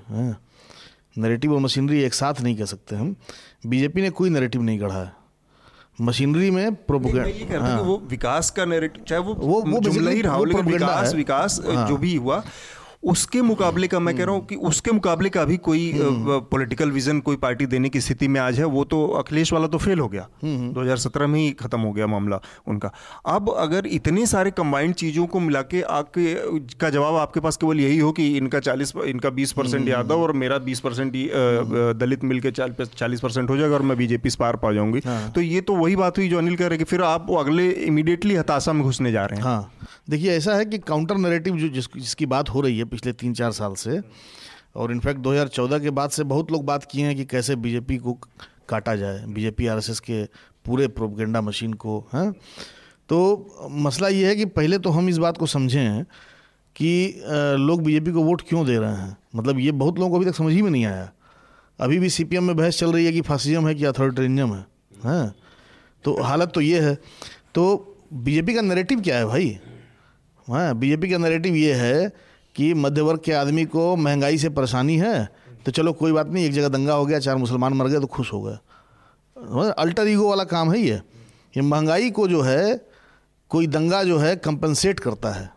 नैरेटिव 1.17 1.55
और 1.55 1.61
मशीनरी 1.61 2.03
एक 2.03 2.15
साथ 2.15 2.41
नहीं 2.41 2.57
कह 2.57 2.65
सकते 2.65 2.97
हम 2.97 3.15
बीजेपी 3.67 4.03
ने 4.03 4.11
कोई 4.11 4.31
नरेटिव 4.31 4.63
नहीं 4.63 4.81
गढ़ा 4.81 4.95
है 4.95 5.13
मशीनरी 6.01 6.51
में 6.51 6.75
प्रोपोगेंडा 6.75 7.61
हाँ। 7.61 7.81
वो 7.83 7.97
विकास 8.11 8.51
का 8.51 8.65
नैरेटिव 8.65 9.05
चाहे 9.09 9.23
वो 9.23 9.35
वो, 9.35 9.61
वो 9.63 9.81
जुमला 9.81 10.11
ही 10.11 10.21
रहा 10.23 10.35
हो 10.35 10.45
लेकिन 10.45 10.67
विकास 10.67 11.15
विकास 11.15 11.61
हाँ। 11.67 11.89
जो 11.89 11.97
भी 11.97 12.15
हुआ 12.17 12.43
उसके 13.03 13.43
मुकाबले 13.43 13.87
का 13.89 13.99
मैं 14.01 14.17
कह 14.17 14.25
रहा 14.25 14.35
हूँ 14.35 14.45
कि 14.47 14.55
उसके 14.69 14.93
मुकाबले 14.93 15.29
का 15.29 15.45
भी 15.45 15.57
कोई 15.59 15.93
पॉलिटिकल 16.51 16.91
विजन 16.91 17.21
कोई 17.21 17.37
पार्टी 17.37 17.67
देने 17.67 17.89
की 17.89 18.01
स्थिति 18.01 18.29
में 18.29 18.41
आज 18.41 18.59
है 18.59 18.65
वो 18.65 18.85
तो 18.85 19.07
अखिलेश 19.19 19.53
वाला 19.53 19.67
तो 19.67 19.79
फेल 19.79 19.99
हो 19.99 20.09
गया। 20.09 20.27
2017 20.75 21.27
में 21.27 21.39
ही 21.41 21.51
खत्म 21.53 21.81
हो 21.81 21.93
गया 21.93 22.07
मामला 22.07 22.41
उनका। 22.69 22.93
अब 23.27 23.49
अगर 23.59 23.87
इतने 23.89 24.27
सारे 24.27 24.51
कंबाइंड 24.51 24.95
चीज़ों 24.95 25.27
को 25.27 25.41
मिला 25.41 25.63
के 25.63 25.81
आपके 25.91 26.35
का 26.81 26.91
जवाब 26.91 27.17
आपके 27.17 27.41
पास 27.41 27.57
केवल 27.57 27.81
यही 27.81 27.99
हो 27.99 28.13
कि 28.13 28.27
इनका 28.37 28.61
चालीस 28.61 28.93
इनका 29.07 29.31
बीस 29.31 29.53
परसेंट 29.53 29.89
यादव 29.89 30.23
और 30.23 30.33
मेरा 30.35 30.59
बीस 30.61 30.81
परसेंट 30.81 31.13
दलित 31.99 32.25
मिल 32.25 32.41
के 32.41 32.51
चालीस 32.51 33.21
परसेंट 33.21 33.51
हो 33.51 33.57
जाएगा 33.57 33.75
और 33.75 33.83
मैं 33.83 33.97
बीजेपी 33.99 34.31
से 34.31 34.37
पार 34.41 34.57
पा 34.57 34.73
जाऊँगी। 34.73 35.01
हाँ। 35.05 35.31
तो 35.31 35.41
ये 35.41 35.61
तो 35.61 35.77
वही 35.77 35.97
बात 35.97 36.19
हुई 36.19 36.29
जो 36.29 36.39
अनिल 36.39 36.57
कह 36.57 36.67
रहे 36.67 36.79
कि 36.79 36.85
फिर 36.85 37.03
आप 37.03 37.31
अगले 37.39 37.71
इमीडिएटली 37.71 38.35
हताशा 38.35 38.73
में 38.73 38.83
घुसने 38.83 39.13
जा 39.13 39.25
रहे 39.25 39.39
हैं। 39.39 39.45
हाँ। 39.45 39.73
देखिए 40.11 40.31
ऐसा 40.33 40.55
है 40.55 40.65
कि 40.65 40.79
काउंटर 40.79 41.17
नैरेटिव 41.17 41.57
जो 41.57 41.69
जिस 41.69 41.87
जिसकी 41.97 42.27
बात 42.27 42.49
हो 42.49 42.61
रही 42.61 42.79
है 42.79 42.85
पिछले 42.91 43.13
तीन 43.13 43.35
चार 43.35 43.53
साल 43.53 43.75
से। 43.75 44.01
और 44.77 44.93
इनफैक्ट 44.93 45.21
2014 45.21 45.79
के 45.79 45.91
बाद 45.91 46.11
से 46.11 46.25
बहुत 46.25 46.53
लोग 46.53 46.65
बात 46.65 46.85
किए 46.85 47.05
हैं 47.07 47.17
कि 47.17 47.25
कैसे 47.25 47.57
बीजेपी 47.57 47.97
को 47.97 48.13
काटा 48.69 48.95
जाए। 48.97 49.25
बीजेपी 49.29 49.67
आरएसएस 49.67 50.01
के 50.01 50.25
पूरे 50.65 50.87
प्रोपगेंडा 50.89 51.41
मशीन 51.41 51.73
को, 51.73 51.99
हैं। 52.15 52.33
तो 53.09 53.69
मसला 53.71 54.09
ये 54.09 54.27
है 54.27 54.35
कि 54.37 54.45
पहले 54.47 54.79
तो 54.79 54.91
हम 54.91 55.09
इस 55.09 55.19
बात 55.19 55.37
को 55.37 55.47
समझें 55.47 56.05
कि 56.77 57.23
लोग 57.59 57.83
बीजेपी 57.83 58.13
को 58.13 58.23
वोट 58.23 58.43
क्यों 58.49 58.67
दे 58.67 58.77
रहे 58.79 58.97
हैं? 58.97 59.17
मतलब 59.37 59.59
ये 59.59 59.73
बहुत 59.73 59.99
लोगों 59.99 60.11
को 60.11 60.17
अभी 60.17 60.31
तक 60.31 60.37
समझ 60.37 60.53
ही 60.53 60.63
में 60.63 60.71
नहीं 60.71 60.85
आया। 60.87 61.11
अभी 61.79 61.99
भी 61.99 62.09
सीपीएम 62.11 62.45
में 62.45 62.57
बहस 62.57 62.79
चल 62.79 62.93
रही 62.93 63.07
है 63.07 63.13
कि 63.13 63.21
फासिज्म 63.21 63.69
है 63.69 63.75
कि 63.75 63.85
अथॉरिटेरिज्म 63.85 64.55
है, 64.55 64.65
हैं। 65.05 65.35
तो 66.05 66.21
हालत 66.23 66.53
तो 66.55 66.61
ये 66.61 66.81
है। 66.81 66.95
तो 67.55 67.97
बीजेपी 68.15 68.55
का 68.55 68.61
नैरेटिव 68.61 69.01
क्या 69.01 69.19
है 69.19 69.27
भाई? 69.27 69.59
हाँ 70.49 70.75
बीजेपी 70.75 71.11
का 71.11 71.19
नैरेटिव 71.19 71.55
ये 71.55 71.75
है 71.75 72.30
कि 72.61 72.73
मध्य 72.75 73.01
वर्ग 73.01 73.21
के 73.25 73.33
आदमी 73.33 73.65
को 73.65 73.95
महँगाई 73.97 74.39
से 74.39 74.49
परेशानी 74.49 74.97
है 74.97 75.29
तो 75.67 75.73
चलो 75.73 75.93
कोई 75.93 76.13
बात 76.13 76.27
नहीं, 76.27 76.45
एक 76.45 76.53
जगह 76.53 76.69
दंगा 76.69 76.95
हो 76.95 77.07
गया, 77.07 77.19
चार 77.19 77.37
मुसलमान 77.37 77.73
मर 77.73 77.89
गए 77.89 78.01
तो 78.01 78.07
खुश 78.07 78.33
हो 78.33 78.41
गए। 78.43 79.71
अल्टर 79.79 80.09
ईगो 80.09 80.29
वाला 80.29 80.45
काम 80.45 80.73
है 80.73 80.81
ये। 80.81 80.95
ये 81.55 81.61
महँगाई 81.61 82.11
को 82.11 82.27
जो 82.29 82.41
है, 82.43 82.87
कोई 83.51 83.67
दंगा 83.67 84.03
जो 84.05 84.19
है 84.19 84.35
कंपनसेट 84.37 85.01
करता 85.01 85.31
है। 85.31 85.51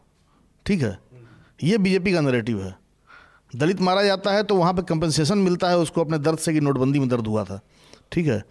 ठीक 0.65 0.81
है? 0.81 0.97
ये 1.63 1.77
बीजेपी 1.77 2.13
का 2.13 2.21
नैरेटिव 2.21 2.63
है। 2.63 2.75
दलित 3.55 3.81
मारा 3.81 4.03
जाता 4.03 4.31
है 4.31 4.43
तो 4.43 4.55
वहाँ 4.55 4.73
पे 4.73 4.81
कंपनसेशन 4.83 5.37
मिलता 5.37 5.69
है, 5.69 5.77
उसको 5.77 6.01
अपने 6.01 6.17
दर्द 6.19 6.37
से 6.37 6.53
कि 6.53 6.61
नोटबंदी 6.61 6.99
में 6.99 7.09
दर्द 7.09 7.27
हुआ 7.27 7.43
था। 7.43 7.59
ठीक 8.11 8.27
है? 8.27 8.43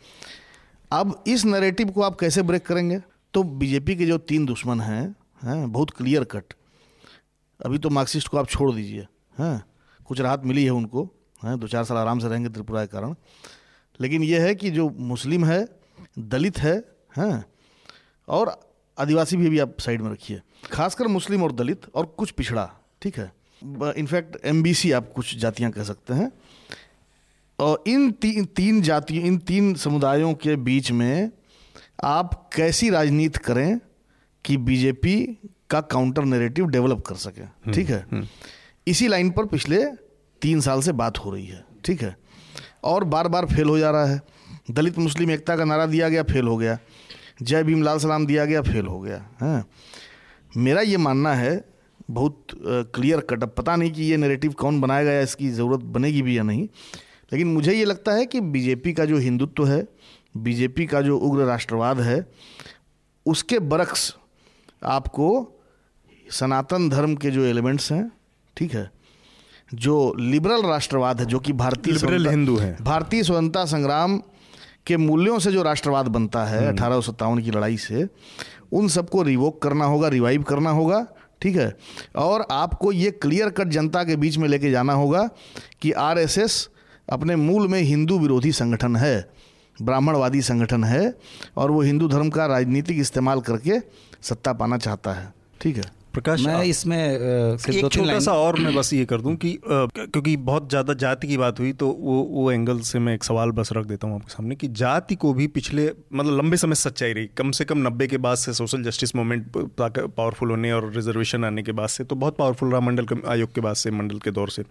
अब 0.92 1.22
इस 1.26 1.44
नैरेटिव 1.44 1.90
को 1.90 2.02
आप 2.02 2.18
कैसे 2.20 2.42
ब्रेक 2.42 2.66
करेंगे? 2.66 3.00
तो 3.34 3.42
बीजेपी 3.42 3.96
के 3.96 4.06
जो 4.06 4.18
तीन 4.18 4.46
दुश्मन 4.46 4.80
हैं 4.80 5.14
हैं, 5.42 5.72
बहुत 5.72 5.90
क्लियर 5.90 6.24
कट 6.24 6.54
अभी 7.64 7.78
तो 7.78 7.90
मार्क्सिस्ट 7.90 8.28
को 8.28 8.36
आप 8.36 8.48
छोड़ 8.48 8.74
दीजिए। 8.74 9.06
हैं? 9.38 9.64
कुछ 10.04 10.20
राहत 10.20 10.42
मिली 10.44 10.64
है 10.64 10.70
उनको। 10.70 11.04
हैं? 11.44 11.60
दो 11.60 11.68
चार 11.68 11.84
साल 11.84 11.96
आराम 11.96 12.18
से 12.18 12.28
रहेंगे 12.28 12.48
त्रिपुरा 12.48 12.84
के 12.84 12.86
कारण। 12.86 13.14
लेकिन 14.00 14.22
यह 14.22 14.42
है 14.42 14.54
कि 14.54 14.70
जो 14.70 14.90
मुस्लिम 14.90 15.44
है 15.44 15.68
दलित 16.18 16.58
है 16.58 16.84
हैं? 17.16 17.44
और 18.28 18.72
आदिवासी 18.98 19.36
भी 19.36 19.46
अभी 19.46 19.58
आप 19.58 19.80
साइड 19.80 20.02
में 20.02 20.10
रखिए। 20.10 20.40
खासकर 20.72 21.06
मुस्लिम 21.06 21.42
और 21.42 21.52
दलित 21.52 21.80
और 21.94 22.06
कुछ 22.06 22.30
पिछड़ा 22.30 22.72
ठीक 23.02 23.18
है? 23.18 23.32
इनफैक्ट 23.96 24.44
एमबीसी 24.44 24.92
आप 24.92 25.12
कुछ 25.16 25.36
जातियाँ 25.36 25.70
कह 25.70 25.82
सकते 25.82 26.14
हैं। 26.14 26.32
और 27.58 27.84
इन 27.86 28.12
ती, 28.12 28.44
तीन 28.44 28.82
जातियों 28.82 29.24
इन 29.24 29.38
तीन 29.38 29.74
समुदायों 29.74 30.34
के 30.34 30.56
बीच 30.56 30.92
में 30.92 31.30
आप 32.04 32.50
कैसी 32.54 32.90
राजनीति 32.90 33.38
करें 33.38 33.80
कि 34.44 34.56
बीजेपी 34.56 35.38
का 35.72 35.80
काउंटर 35.80 36.24
नैरेटिव 36.24 36.66
डेवलप 36.66 37.00
कर 37.06 37.14
सके। 37.14 37.42
हम्म, 37.42 37.72
ठीक 37.72 37.88
है? 37.88 38.06
हम्म। 38.12 38.26
इसी 38.86 39.08
लाइन 39.08 39.30
पर 39.30 39.46
पिछले 39.46 39.84
तीन 40.42 40.60
साल 40.60 40.80
से 40.80 40.92
बात 40.92 41.18
हो 41.18 41.30
रही 41.30 41.46
है। 41.46 41.64
ठीक 41.84 42.02
है? 42.02 42.16
और 42.84 43.04
बार 43.04 43.28
बार 43.28 43.46
फेल 43.46 43.68
हो 43.68 43.78
जा 43.78 43.90
रहा 43.90 44.04
है। 44.06 44.20
दलित 44.70 44.98
मुस्लिम 44.98 45.30
एकता 45.30 45.56
का 45.56 45.64
नारा 45.64 45.86
दिया 45.86 46.08
गया 46.08 46.22
फेल 46.22 46.46
हो 46.46 46.56
गया। 46.56 46.78
जय 47.42 47.62
भीम 47.62 47.82
लाल 47.82 47.98
सलाम 47.98 48.26
दिया 48.26 48.44
गया 48.44 48.62
फेल 48.62 48.86
हो 48.86 49.00
गया। 49.00 49.26
है। 49.42 49.64
मेरा 50.56 50.80
ये 50.80 50.96
मानना 50.96 51.34
है 51.34 51.64
बहुत 52.10 52.46
क्लियर 52.94 53.20
कट 53.20 53.42
अब 53.42 53.54
पता 53.56 53.76
नहीं 53.76 53.92
कि 53.92 54.02
ये 54.02 54.16
नैरेटिव 54.16 54.52
कौन 54.52 54.80
बनाएगा 54.80 55.12
या 55.12 55.20
इसकी 55.20 55.50
ज़रूरत 55.50 55.80
बनेगी 55.80 56.22
भी 56.22 56.38
या 56.38 56.42
नहीं। 56.42 56.68
लेकिन 57.32 57.48
मुझे 57.48 57.72
ये 57.72 57.84
लगता 57.84 58.12
है 58.12 58.26
कि 58.26 58.40
बीजेपी 58.40 58.92
का 58.92 59.04
जो 59.04 59.16
हिंदुत्व 59.16 59.66
है 59.66 59.86
बीजेपी 60.36 60.86
का 60.86 61.00
जो 61.00 61.18
उग्र 61.18 61.44
राष्ट्रवाद 61.44 62.00
है 62.00 62.26
उसके 63.26 63.58
बरक्स 63.58 64.16
आपको 64.84 65.28
सनातन 66.32 66.88
धर्म 66.88 67.14
के 67.14 67.30
जो 67.30 67.44
एलिमेंट्स 67.44 67.92
हैं 67.92 68.12
ठीक 68.56 68.74
है 68.74 68.90
जो 69.74 70.14
लिबरल 70.18 70.62
राष्ट्रवाद 70.62 71.20
है 71.20 71.26
जो 71.26 71.38
कि 71.38 71.52
भारतीय 71.52 71.94
लिबरल 71.94 72.28
हिंदू 72.28 72.56
है। 72.56 72.76
भारतीय 72.82 73.22
स्वतंत्रता 73.22 73.64
संग्राम 73.64 74.22
के 74.86 74.96
मूल्यों 74.96 75.38
से 75.38 75.52
जो 75.52 75.62
राष्ट्रवाद 75.62 76.08
बनता 76.08 76.44
है 76.44 76.66
अठारह 76.66 76.94
सौ 76.94 77.12
सत्तावन 77.12 77.38
की 77.38 77.50
लड़ाई 77.50 77.76
से 77.76 78.08
उन 78.72 78.88
सबको 78.88 79.22
रिवोक 79.22 79.62
करना 79.62 79.84
होगा 79.84 80.08
रिवाइव 80.08 80.42
करना 80.42 80.70
होगा 80.70 81.06
ठीक 81.42 81.56
है? 81.56 81.76
और 82.16 82.46
आपको 82.50 82.92
ये 82.92 83.10
क्लियर 83.10 83.48
कट 83.48 83.68
जनता 83.68 84.04
के 84.04 84.16
बीच 84.16 84.38
में 84.38 84.48
लेके 84.48 84.70
जाना 84.70 84.92
होगा 84.92 85.30
कि 85.82 85.92
आरएसएस 85.92 86.68
अपने 87.10 87.36
मूल 87.36 87.68
में 87.68 87.80
हिंदू 87.80 88.18
विरोधी 88.18 88.52
संगठन 88.52 88.96
है 88.96 89.30
ब्राह्मणवादी 89.82 90.42
संगठन 90.42 90.84
है 90.84 91.14
और 91.56 91.70
वो 91.70 91.82
हिंदू 91.82 92.08
धर्म 92.08 92.30
का 92.30 92.46
राजनीतिक 92.46 92.98
इस्तेमाल 92.98 93.40
करके 93.40 93.80
सत्ता 94.22 94.52
पाना 94.52 94.78
चाहता 94.78 95.12
है 95.12 95.34
ठीक 95.60 95.76
है? 95.76 96.01
प्रकाश 96.12 96.44
मैं 96.46 96.62
इसमें 96.64 96.98
एक 96.98 97.88
छोटा 97.92 98.18
सा 98.20 98.32
और 98.34 98.58
मैं 98.60 98.74
बस 98.74 98.92
ये 98.92 99.04
कर 99.04 99.20
दूँ 99.20 99.34
कि 99.36 99.52
क्योंकि 99.64 100.36
बहुत 100.38 100.68
ज़्यादा 100.70 100.94
जाति 100.96 101.28
की 101.28 101.36
बात 101.36 101.60
हुई 101.60 101.72
तो 101.74 101.88
वो 102.00 102.22
वो 102.30 102.50
एंगल 102.52 102.80
से 102.82 102.98
मैं 102.98 103.14
एक 103.14 103.24
सवाल 103.24 103.50
बस 103.52 103.72
रख 103.72 103.86
देता 103.86 104.06
हूँ 104.06 104.14
आपके 104.16 104.32
सामने 104.32 104.54
कि 104.54 104.68
जाति 104.80 105.14
को 105.16 105.32
भी 105.34 105.46
पिछले 105.50 105.90
मतलब 106.12 106.38
लंबे 106.38 106.56
समय 106.56 106.74
सच्चाई 106.76 107.12
रही। 107.12 107.28
कम 107.36 107.50
से 107.50 107.64
कम 107.64 107.86
नब्बे 107.86 108.06
के 108.06 108.18
बाद 108.18 108.36
से 108.36 108.52
सोशल 108.54 108.82
जस्टिस 108.82 109.14
मूवमेंट 109.16 109.52
पावरफुल 109.56 110.50
होने 110.50 110.72
और 110.72 110.90
रिजर्वेशन 110.94 111.44
आने 111.44 111.62
के 111.62 111.72
बाद 111.72 111.88
से 111.88 112.04
तो 112.04 112.16
बहुत 112.16 112.36
पावरफुल 112.38 112.70
रहा 112.70 112.80
मंडल 112.80 113.06
आयोग 113.28 113.54
के 113.54 113.60
बाद 113.60 113.74
से 113.76 113.90
मंडल 113.92 114.18
के 114.18 114.30
दौर 114.30 114.50
से। 114.50 114.64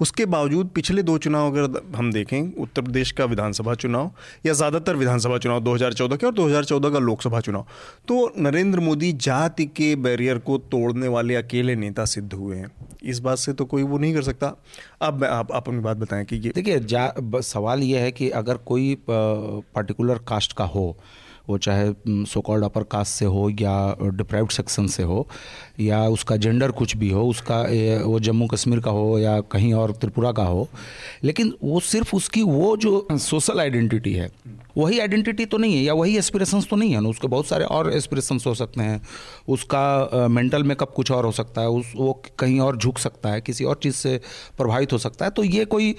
उसके 0.00 0.26
बावजूद 0.26 0.68
पिछले 0.74 1.02
दो 1.02 1.16
चुनाव 1.18 1.50
अगर 1.50 1.80
हम 1.96 2.12
देखें, 2.12 2.54
उत्तर 2.54 2.82
प्रदेश 2.82 3.12
का 3.12 3.24
विधानसभा 3.24 3.74
चुनाव 3.74 4.10
या 4.46 4.52
ज़्यादातर 4.52 4.96
विधानसभा 4.96 5.38
चुनाव 5.38 5.60
2014 5.64 6.16
के 6.16 6.26
और 6.26 6.34
2014 6.34 6.92
का 6.92 6.98
लोकसभा 6.98 7.40
चुनाव 7.40 7.66
तो 8.08 8.32
नरेंद्र 8.38 8.80
मोदी 8.80 9.12
जाति 9.20 9.66
के 9.76 9.94
बैरियर 9.98 10.38
को 10.40 10.58
तोड़ने 10.70 11.08
वाले 11.08 11.34
अकेले 11.34 11.76
नेता 11.76 12.04
सिद्ध 12.06 12.32
हुए 12.32 12.56
हैं। 12.56 12.70
इस 13.02 13.18
बात 13.20 13.38
से 13.38 13.52
तो 13.52 13.64
कोई 13.64 13.82
वो 13.82 13.98
नहीं 13.98 14.14
कर 14.14 14.22
सकता। 14.22 14.54
अब 15.02 15.24
आप 15.24 15.52
आप 15.52 15.52
अपनी 15.56 15.80
बात 15.80 15.96
बताएँ 15.96 16.24
कि 16.24 16.36
ये 16.36 16.52
देखिए 16.54 17.40
सवाल 17.42 17.82
ये 17.82 17.98
है 17.98 18.10
कि 18.12 18.28
अगर 18.32 18.56
कोई 18.66 18.96
पर्टिकुलर 19.10 20.18
कास्ट 20.28 20.52
का 20.52 20.64
हो, 20.66 20.96
वो 21.48 21.58
चाहे 21.58 21.92
सो 22.24 22.40
कॉल्ड 22.40 22.64
अपर 22.64 22.82
कास्ट 22.92 23.12
से 23.12 23.24
हो 23.24 23.48
या 23.50 23.96
डिप्राइव्ड 24.02 24.50
सेक्शन 24.50 24.86
से 24.86 25.02
हो 25.02 25.26
या 25.78 26.02
उसका 26.08 26.36
जेंडर 26.36 26.70
कुछ 26.72 26.96
भी 26.96 27.10
हो, 27.10 27.26
उसका 27.28 27.60
वो 28.04 28.20
जम्मू 28.20 28.46
कश्मीर 28.46 28.80
का 28.80 28.90
हो 28.90 29.18
या 29.18 29.40
कहीं 29.52 29.72
और 29.74 29.92
त्रिपुरा 29.92 30.32
का 30.32 30.44
हो, 30.44 30.68
लेकिन 31.24 31.52
वो 31.62 31.80
सिर्फ़ 31.82 32.14
उसकी 32.16 32.42
वो 32.42 32.76
जो 32.76 33.06
सोशल 33.12 33.60
आइडेंटिटी 33.60 34.12
है, 34.12 34.30
वही 34.76 34.98
आइडेंटिटी 35.00 35.44
तो 35.44 35.58
नहीं 35.58 35.76
है 35.76 35.82
या 35.82 35.94
वही 35.94 36.16
एस्पिरेशंस 36.18 36.66
तो 36.70 36.76
नहीं 36.76 36.92
है 36.92 37.00
ना, 37.00 37.08
उसके 37.08 37.28
बहुत 37.28 37.46
सारे 37.46 37.64
और 37.66 37.92
एस्पिरेशंस 37.92 38.46
हो 38.46 38.54
सकते 38.54 38.82
हैं। 38.82 39.00
उसका 39.48 40.28
मेंटल 40.30 40.62
मेकअप 40.62 40.92
कुछ 40.96 41.10
और 41.12 41.24
हो 41.24 41.32
सकता 41.32 41.60
है, 41.60 41.68
उस, 41.68 41.92
वो 41.96 42.12
कहीं 42.38 42.60
और 42.60 42.76
झुक 42.76 42.98
सकता 42.98 43.30
है, 43.30 43.40
किसी 43.40 43.64
और 43.64 43.78
चीज़ 43.82 43.94
से 43.94 44.20
प्रभावित 44.58 44.92
हो 44.92 44.98
सकता 44.98 45.24
है 45.24 45.30
तो 45.30 45.44
ये 45.44 45.64
कोई 45.66 45.94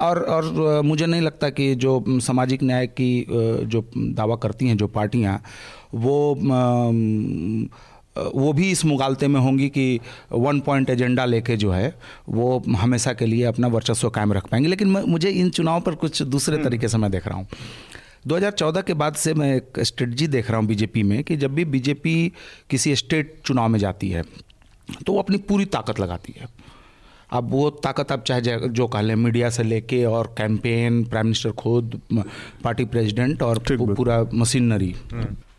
और 0.00 0.20
और 0.20 0.80
मुझे 0.84 1.06
नहीं 1.06 1.20
लगता 1.20 1.48
कि 1.50 1.74
जो 1.76 2.02
सामाजिक 2.08 2.62
न्याय 2.62 2.86
की 2.90 3.26
जो 3.30 3.84
दावा 3.96 4.36
करती 4.36 4.66
हैं, 4.66 4.76
जो 4.76 4.86
पार्टियाँ, 4.88 5.42
वो 5.94 6.34
वो 8.18 8.52
भी 8.52 8.70
इस 8.70 8.84
मुगालते 8.84 9.28
में 9.28 9.40
होंगी 9.40 9.68
कि 9.68 10.00
वन 10.32 10.60
पॉइंट 10.60 10.90
एजेंडा 10.90 11.24
लेके 11.24 11.56
जो 11.56 11.70
है 11.70 11.98
वो 12.28 12.62
हमेशा 12.76 13.12
के 13.12 13.26
लिए 13.26 13.44
अपना 13.44 13.66
वर्चस्व 13.66 14.10
कायम 14.10 14.32
रख 14.32 14.46
पाएँगे। 14.46 14.68
लेकिन 14.68 14.88
मैं- 14.88 15.06
मुझे 15.06 15.30
इन 15.30 15.50
चुनाव 15.50 15.80
पर 15.80 15.94
कुछ 15.94 16.22
दूसरे 16.22 16.56
तरीके 16.64 16.88
से 16.88 16.98
मैं 16.98 17.10
देख 17.10 17.28
रहा 17.28 17.36
हूँ। 17.36 17.46
2014 18.26 18.82
के 18.82 18.94
बाद 18.94 19.14
से 19.14 19.34
मैं 19.34 19.56
एक 19.56 19.80
स्ट्रेटजी 19.80 20.26
देख 20.26 20.50
रहा 20.50 20.60
हूँ 20.60 20.68
बीजेपी 20.68 21.02
में 21.02 21.24
कि 21.24 21.36
जब 21.36 21.54
भी 21.54 21.64
बीजेपी 21.64 22.32
किसी 22.70 22.96
स्टेट 22.96 23.40
चुनाव 23.44 23.68
में 23.68 23.78
जाती 23.78 24.10
है 24.10 24.22
तो 25.06 25.12
वो 25.12 25.18
अपनी 25.18 25.36
पूरी 25.36 25.64
ताकत 25.64 26.00
लगाती 26.00 26.34
है। 26.40 26.48
अब 27.30 27.50
वो 27.50 27.70
ताकत 27.70 28.12
आप 28.12 28.24
चाहे 28.24 28.40
जा- 28.40 28.90
कह 28.92 29.00
लें 29.00 29.14
मीडिया 29.14 29.50
से 29.50 29.62
लेके 29.62 30.04
और 30.04 30.34
कैंपेन 30.38 31.04
प्राइम 31.04 31.26
मिनिस्टर 31.26 31.50
खुद 31.50 32.00
पार्टी 32.64 32.84
प्रेसिडेंट 32.84 33.42
और। 33.42 33.58
पूरा 33.94 34.26
मशीनरी। 34.34 34.96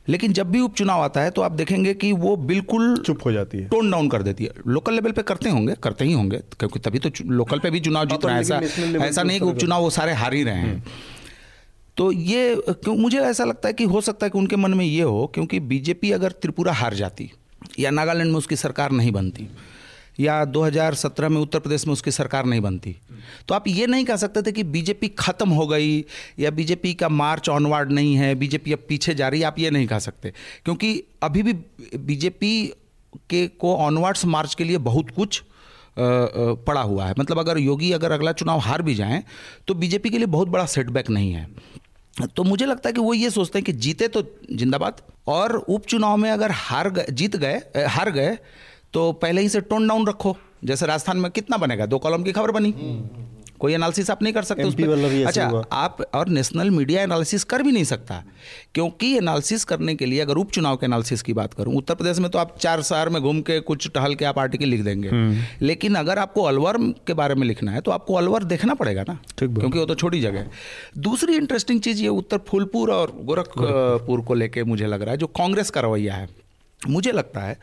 लेकिन 0.07 0.33
जब 0.33 0.49
भी 0.51 0.59
उपचुनाव 0.59 1.01
आता 1.01 1.21
है 1.21 1.31
तो 1.31 1.41
आप 1.41 1.51
देखेंगे 1.51 1.93
कि 1.93 2.11
वो 2.13 2.35
बिल्कुल 2.35 2.95
चुप 2.97 3.25
हो 3.25 3.31
जाती 3.31 3.57
है। 3.57 3.67
टोन 3.69 3.91
डाउन 3.91 4.09
कर 4.09 4.23
देती 4.23 4.43
है। 4.43 4.51
लोकल 4.67 4.93
लेवल 4.93 5.11
पे 5.11 5.21
करते 5.23 5.49
होंगे 5.49 5.75
करते 5.83 6.05
ही 6.05 6.13
होंगे 6.13 6.37
क्योंकि 6.59 6.79
तभी 6.79 6.99
तो 6.99 7.09
लोकल 7.25 7.59
पे 7.59 7.69
भी 7.69 7.79
चुनाव 7.79 8.05
जीत 8.05 8.25
रहे 8.25 8.35
है 8.35 8.41
ऐसा 8.41 8.59
ऐसा 9.05 9.23
नहीं 9.23 9.39
कि 9.39 9.45
उपचुनाव 9.45 9.81
वो 9.81 9.89
सारे 9.89 10.13
हार 10.13 10.33
ही 10.33 10.43
रहे 10.43 10.55
हैं। 10.55 10.83
तो 11.97 12.11
ये 12.11 12.55
क्यों 12.69 12.95
मुझे 12.95 13.19
ऐसा 13.19 13.43
लगता 13.43 13.67
है 13.67 13.73
कि 13.73 13.83
हो 13.83 14.01
सकता 14.01 14.25
है 14.25 14.29
कि 14.29 14.37
उनके 14.37 14.55
मन 14.55 14.73
में 14.73 14.85
ये 14.85 15.01
हो 15.01 15.25
क्योंकि 15.33 15.59
बीजेपी 15.59 16.11
अगर 16.11 16.31
त्रिपुरा 16.31 16.73
हार 16.73 16.93
जाती 16.93 17.31
या 17.79 17.91
नागालैंड 17.91 18.31
में 18.31 18.37
उसकी 18.37 18.55
सरकार 18.55 18.91
नहीं 18.91 19.11
बनती 19.11 19.47
या 20.19 20.43
2017 20.45 21.29
में 21.29 21.39
उत्तर 21.41 21.59
प्रदेश 21.59 21.85
में 21.87 21.93
उसकी 21.93 22.11
सरकार 22.11 22.45
नहीं 22.45 22.61
बनती। 22.61 22.95
तो 23.47 23.55
आप 23.55 23.67
ये 23.67 23.87
नहीं 23.87 24.05
कह 24.05 24.15
सकते 24.15 24.41
थे 24.41 24.51
कि 24.51 24.63
बीजेपी 24.65 25.07
खत्म 25.19 25.49
हो 25.49 25.67
गई 25.67 26.03
या 26.39 26.51
बीजेपी 26.51 26.93
का 26.93 27.09
मार्च 27.09 27.49
ऑनवर्ड 27.49 27.91
नहीं 27.91 28.15
है, 28.15 28.33
बीजेपी 28.35 28.73
अब 28.73 28.85
पीछे 28.89 29.15
जा 29.15 29.27
रही 29.27 29.39
है, 29.41 29.47
आप 29.47 29.59
ये 29.59 29.69
नहीं 29.69 29.87
कह 29.87 29.99
सकते। 29.99 30.33
क्योंकि 30.65 31.03
अभी 31.23 31.43
भी 31.43 31.53
बीजेपी 31.97 32.73
के 33.29 33.47
को 33.49 33.75
ऑनवर्ड्स 33.77 34.25
मार्च 34.27 34.55
के 34.55 34.63
लिए 34.63 34.77
बहुत 34.79 35.09
कुछ 35.09 35.41
पड़ा 35.97 36.81
हुआ 36.81 37.05
है। 37.05 37.13
मतलब 37.19 37.39
अगर 37.39 37.57
योगी 37.57 37.91
अगर 37.91 38.11
अगला 38.11 38.31
चुनाव 38.33 38.59
हार 38.59 38.81
भी 38.81 38.95
जाएँ 38.95 39.23
तो 39.67 39.73
बीजेपी 39.73 40.09
के 40.09 40.17
लिए 40.17 40.27
बहुत 40.27 40.47
बड़ा 40.47 40.65
सेटबैक 40.67 41.09
नहीं 41.09 41.31
है। 41.31 41.47
तो 42.27 42.43
मुझे 42.43 42.65
लगता 42.65 42.89
है 42.89 42.93
कि 42.93 43.01
वो 43.01 43.13
ये 43.13 43.29
सोचते 43.29 43.59
हैं 43.59 43.65
कि 43.65 43.73
जीते 43.73 44.07
तो 44.07 44.23
जिंदाबाद, 44.51 45.01
और 45.27 45.55
उपचुनाव 45.55 46.17
में 46.17 46.29
अगर 46.31 46.51
हार 46.51 46.89
गए 46.89 47.05
जीत 47.11 47.35
गए 47.35 47.85
हार 47.87 48.11
गए 48.11 48.37
तो 48.93 49.11
पहले 49.11 49.41
ही 49.41 49.49
से 49.49 49.61
टोन 49.61 49.87
डाउन 49.87 50.07
रखो। 50.07 50.37
जैसे 50.65 50.85
राजस्थान 50.85 51.17
में 51.17 51.31
कितना 51.31 51.57
बनेगा? 51.57 51.85
दो 51.85 51.97
कॉलम 51.97 52.23
की 52.23 52.31
खबर 52.31 52.51
बनी। 52.51 52.71
कोई 53.59 53.73
एनालिसिस 53.73 54.09
आप 54.09 54.21
नहीं 54.23 54.33
कर 54.33 54.43
सकते 54.43 54.63
उस 54.63 54.73
MP 54.73 54.81
पे। 54.81 54.87
वाला 54.87 55.07
भी 55.07 55.15
ऐसे 55.15 55.41
अच्छा 55.41 55.63
आप 55.71 55.97
और 56.13 56.27
नेशनल 56.27 56.69
मीडिया 56.69 57.01
एनालिसिस 57.03 57.43
कर 57.43 57.63
भी 57.63 57.71
नहीं 57.71 57.83
सकता। 57.83 58.23
क्योंकि 58.73 59.17
एनालिसिस 59.17 59.63
करने 59.63 59.95
के 59.95 60.05
लिए 60.05 60.19
अगर 60.19 60.35
उपचुनाव 60.35 60.75
के 60.75 60.85
एनालिसिस 60.85 61.21
की 61.21 61.33
बात 61.33 61.53
करूँ 61.53 61.75
उत्तर 61.75 61.95
प्रदेश 61.95 62.19
में 62.19 62.29
तो 62.31 62.39
आप 62.39 62.57
चार 62.59 62.81
शहर 62.81 63.09
में 63.09 63.21
घूम 63.21 63.41
के 63.41 63.59
कुछ 63.59 63.87
टहल 63.89 64.15
के 64.15 64.25
आप 64.25 64.39
आर्टिकल 64.39 64.65
लिख 64.65 64.81
देंगे। 64.81 65.09
हम्म। 65.09 65.43
लेकिन 65.61 65.95
अगर 65.95 66.19
आपको 66.19 66.43
अलवर 66.43 66.77
के 67.07 67.13
बारे 67.13 67.35
में 67.35 67.47
लिखना 67.47 67.71
है 67.71 67.81
तो 67.81 67.91
आपको 67.91 68.13
अलवर 68.13 68.43
देखना 68.43 68.73
पड़ेगा 68.73 69.05
ना। 69.09 69.19
क्योंकि 69.39 69.79
वो 69.79 69.85
तो 69.85 69.95
छोटी 69.95 70.21
जगह 70.21 70.39
है। 70.39 70.51
दूसरी 70.97 71.35
इंटरेस्टिंग 71.35 71.81
चीज़ 71.81 72.01
ये 72.01 72.07
उत्तर 72.07 72.37
फूलपुर 72.37 72.91
और 72.91 73.17
गोरखपुर 73.21 74.21
को 74.21 74.33
लेकर 74.33 74.63
मुझे 74.63 74.87
लग 74.87 75.01
रहा 75.01 75.11
है 75.11 75.17
जो 75.17 75.27
कांग्रेस 75.27 75.69
का 75.69 75.81
रवैया 75.81 76.13
है। 76.13 76.29
मुझे 76.89 77.11
लगता 77.11 77.41
है 77.41 77.57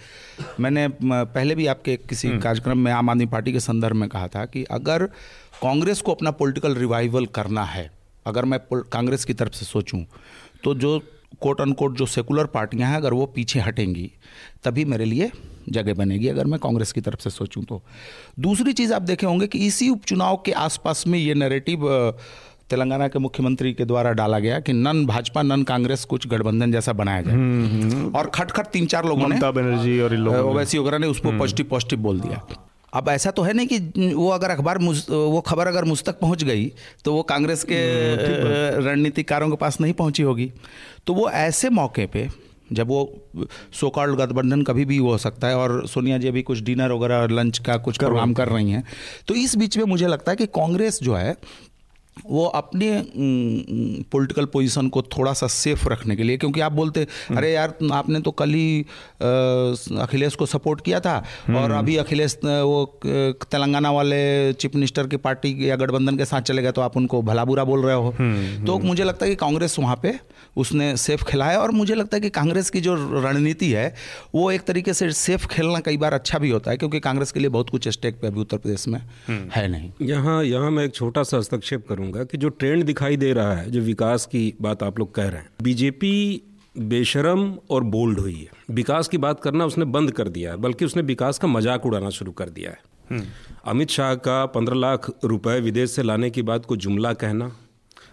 मैंने 0.60 0.88
पहले 1.02 1.54
भी 1.54 1.66
आपके 1.66 1.96
किसी 1.96 2.28
कार्यक्रम 2.38 2.78
में 2.78 2.92
आम 2.92 3.10
आदमी 3.10 3.26
पार्टी 3.26 3.52
के 3.52 3.60
संदर्भ 3.60 3.96
में 3.96 4.08
कहा 4.08 4.28
था 4.28 4.44
कि 4.44 4.64
अगर 4.64 5.04
कांग्रेस 5.62 6.00
को 6.00 6.14
अपना 6.14 6.30
पॉलिटिकल 6.30 6.74
रिवाइवल 6.74 7.26
करना 7.26 7.64
है 7.64 7.90
अगर 8.26 8.44
मैं 8.44 8.60
कांग्रेस 8.72 9.24
की 9.24 9.34
तरफ़ 9.34 9.52
से 9.52 9.66
सोचूं 9.66 10.04
तो 10.64 10.74
जो 10.74 10.98
कोट 11.40 11.60
अनकोट 11.60 11.96
जो 11.96 12.06
सेकुलर 12.06 12.46
पार्टियाँ 12.46 12.90
हैं 12.90 12.96
अगर 12.96 13.12
वो 13.12 13.26
पीछे 13.26 13.60
हटेंगी 13.60 14.10
तभी 14.64 14.84
मेरे 14.84 15.04
लिए 15.04 15.30
जगह 15.68 15.94
बनेगी 15.94 16.28
अगर 16.28 16.46
मैं 16.46 16.60
कांग्रेस 16.60 16.92
की 16.92 17.00
तरफ़ 17.00 17.20
से 17.20 17.30
सोचूं 17.30 17.62
तो। 17.62 17.82
दूसरी 18.40 18.72
चीज़ 18.72 18.94
आप 18.94 19.02
देखे 19.02 19.26
होंगे 19.26 19.46
कि 19.46 19.58
इसी 19.66 19.88
उपचुनाव 19.88 20.42
के 20.46 20.52
आसपास 20.52 21.06
में 21.06 21.18
ये 21.18 21.34
नैरेटिव 21.34 21.88
तेलंगाना 22.70 23.08
के 23.08 23.18
मुख्यमंत्री 23.18 23.72
के 23.74 23.84
द्वारा 23.84 24.12
डाला 24.12 24.38
गया 24.38 24.60
कि 24.60 24.72
नन 24.72 25.04
भाजपा 25.06 25.42
नन 25.42 25.62
कांग्रेस 25.62 26.04
कुछ 26.04 26.26
गठबंधन 26.28 26.72
जैसा 26.72 26.92
बनाया 26.92 27.22
जाए। 27.22 28.10
और 28.12 28.30
खट 28.30 28.50
खट 28.50 28.66
तीन 28.66 28.86
चार 28.86 29.06
लोगों 29.06 29.28
ने 29.28 29.38
बनर्जी 29.52 30.00
और। 30.00 30.16
ओवैसी 30.38 30.78
वगैरह 30.78 30.98
ने 30.98 31.06
उसको 31.06 31.38
पॉजिटिव 31.38 31.66
पॉजिटिव 31.66 31.98
बोल 31.98 32.20
दिया। 32.20 32.42
अब 32.92 33.08
ऐसा 33.08 33.30
तो 33.30 33.42
है 33.42 33.52
नहीं 33.52 33.66
कि 33.66 34.12
वो 34.14 34.28
अगर 34.30 34.50
अखबार 34.50 34.78
वो 34.78 35.40
खबर 35.40 35.66
अगर 35.66 35.84
मुझ 35.84 36.02
तक 36.02 36.18
पहुँच 36.20 36.44
गई 36.44 36.66
तो 37.04 37.12
वो 37.14 37.22
कांग्रेस 37.22 37.64
के 37.64 37.80
रणनीतिकारों 38.80 39.48
के 39.50 39.56
पास 39.56 39.80
नहीं 39.80 39.92
पहुँची 39.92 40.22
होगी। 40.22 40.50
तो 41.06 41.14
वो 41.14 41.28
ऐसे 41.30 41.70
मौके 41.70 42.06
पे 42.06 42.28
जब 42.72 42.88
वो 42.88 43.00
सो 43.72 43.88
कॉल्ड 43.90 44.16
गठबंधन 44.16 44.62
कभी 44.62 44.84
भी 44.84 44.96
हो 44.96 45.16
सकता 45.18 45.48
है 45.48 45.56
और 45.56 45.86
सोनिया 45.88 46.18
जी 46.18 46.28
अभी 46.28 46.42
कुछ 46.42 46.60
डिनर 46.62 46.92
वगैरह 46.92 47.26
लंच 47.30 47.58
का 47.58 47.76
कुछ 47.76 47.98
प्रोग्राम 47.98 48.32
कर 48.34 48.48
रही 48.48 48.70
हैं 48.70 48.82
तो 49.28 49.34
इस 49.34 49.56
बीच 49.56 49.78
में 49.78 49.84
मुझे 49.84 50.06
लगता 50.06 50.32
है 50.32 50.36
कि 50.36 50.46
कांग्रेस 50.46 50.98
जो 51.02 51.14
है 51.14 51.32
वो 52.26 52.46
अपने 52.46 52.90
पॉलिटिकल 54.12 54.44
पोजीशन 54.44 54.88
को 54.88 55.02
थोड़ा 55.02 55.32
सा 55.32 55.46
सेफ़ 55.46 55.88
रखने 55.88 56.16
के 56.16 56.22
लिए 56.22 56.36
क्योंकि 56.36 56.60
आप 56.60 56.72
बोलते 56.72 57.06
अरे 57.36 57.52
यार 57.52 57.74
आपने 57.92 58.20
तो 58.20 58.30
कल 58.30 58.50
ही 58.50 58.86
अखिलेश 59.22 60.34
को 60.34 60.46
सपोर्ट 60.46 60.80
किया 60.80 61.00
था 61.00 61.16
और 61.50 61.70
अभी 61.70 61.96
अखिलेश 61.96 62.38
वो 62.44 63.00
तेलंगाना 63.04 63.90
वाले 63.90 64.52
चीफ 64.52 64.74
मिनिस्टर 64.74 65.06
की 65.06 65.16
पार्टी 65.16 65.70
या 65.70 65.76
गठबंधन 65.76 66.16
के 66.16 66.24
साथ 66.24 66.40
चले 66.40 66.62
गए 66.62 66.72
तो 66.72 66.80
आप 66.80 66.96
उनको 66.96 67.22
भला 67.22 67.44
बुरा 67.44 67.64
बोल 67.64 67.82
रहे 67.82 67.94
हो। 67.94 68.10
तो 68.66 68.78
मुझे 68.78 69.04
लगता 69.04 69.26
है 69.26 69.30
कि 69.30 69.36
कांग्रेस 69.36 69.78
वहाँ 69.78 69.98
पे 70.02 70.14
उसने 70.56 70.96
सेफ़ 70.96 71.24
खेला 71.24 71.46
है 71.46 71.56
और 71.56 71.70
मुझे 71.70 71.94
लगता 71.94 72.16
है 72.16 72.20
कि 72.20 72.30
कांग्रेस 72.30 72.70
की 72.70 72.80
जो 72.80 72.94
रणनीति 72.94 73.70
है 73.70 73.94
वो 74.34 74.50
एक 74.50 74.62
तरीके 74.62 74.94
से 74.94 75.10
सेफ़ 75.12 75.46
खेलना 75.46 75.80
कई 75.80 75.96
बार 75.96 76.14
अच्छा 76.14 76.38
भी 76.38 76.50
होता 76.50 76.70
है 76.70 76.76
क्योंकि 76.76 77.00
कांग्रेस 77.00 77.32
के 77.32 77.40
लिए 77.40 77.48
बहुत 77.48 77.70
कुछ 77.70 77.88
स्टेक 77.88 78.20
पे 78.20 78.26
अभी 78.26 78.40
उत्तर 78.40 78.56
प्रदेश 78.56 78.88
में 78.88 79.00
है 79.30 79.66
नहीं। 79.68 79.90
यहाँ 80.02 80.44
यहाँ 80.44 80.70
मैं 80.70 80.84
एक 80.84 80.94
छोटा 80.94 81.22
सा 81.22 81.36
हस्तक्षेप 81.36 81.86
करूँगा 82.08 82.24
कि 82.24 82.38
जो 82.38 82.48
ट्रेंड 82.50 82.84
दिखाई 82.84 83.16
दे 83.16 83.32
रहा 83.32 83.54
है 83.54 83.70
जो 83.70 83.80
विकास 83.82 84.26
की 84.26 84.54
बात 84.62 84.82
आप 84.82 84.98
लोग 84.98 85.14
कह 85.14 85.28
रहे 85.28 85.40
हैं 85.40 85.50
बीजेपी 85.62 86.42
बेशरम 86.76 87.52
और 87.70 87.84
बोल्ड 87.86 88.18
हुई 88.18 88.34
है। 88.34 88.74
विकास 88.74 89.08
की 89.08 89.18
बात 89.18 89.40
करना 89.40 89.64
उसने 89.64 89.84
बंद 89.86 90.10
कर 90.10 90.28
दिया 90.30 90.50
है 90.50 90.56
बल्कि 90.58 90.84
उसने 90.84 91.02
विकास 91.04 91.38
का 91.38 91.48
मज़ाक 91.48 91.86
उड़ाना 91.86 92.10
शुरू 92.10 92.32
कर 92.32 92.48
दिया 92.50 92.70
है। 92.70 93.22
अमित 93.66 93.90
शाह 93.90 94.14
का 94.16 94.44
पंद्रह 94.48 94.76
लाख 94.76 95.10
रुपए 95.24 95.58
विदेश 95.60 95.90
से 95.90 96.02
लाने 96.02 96.30
की 96.30 96.42
बात 96.44 96.66
को 96.66 96.76
जुमला 96.78 97.12
कहना 97.14 97.52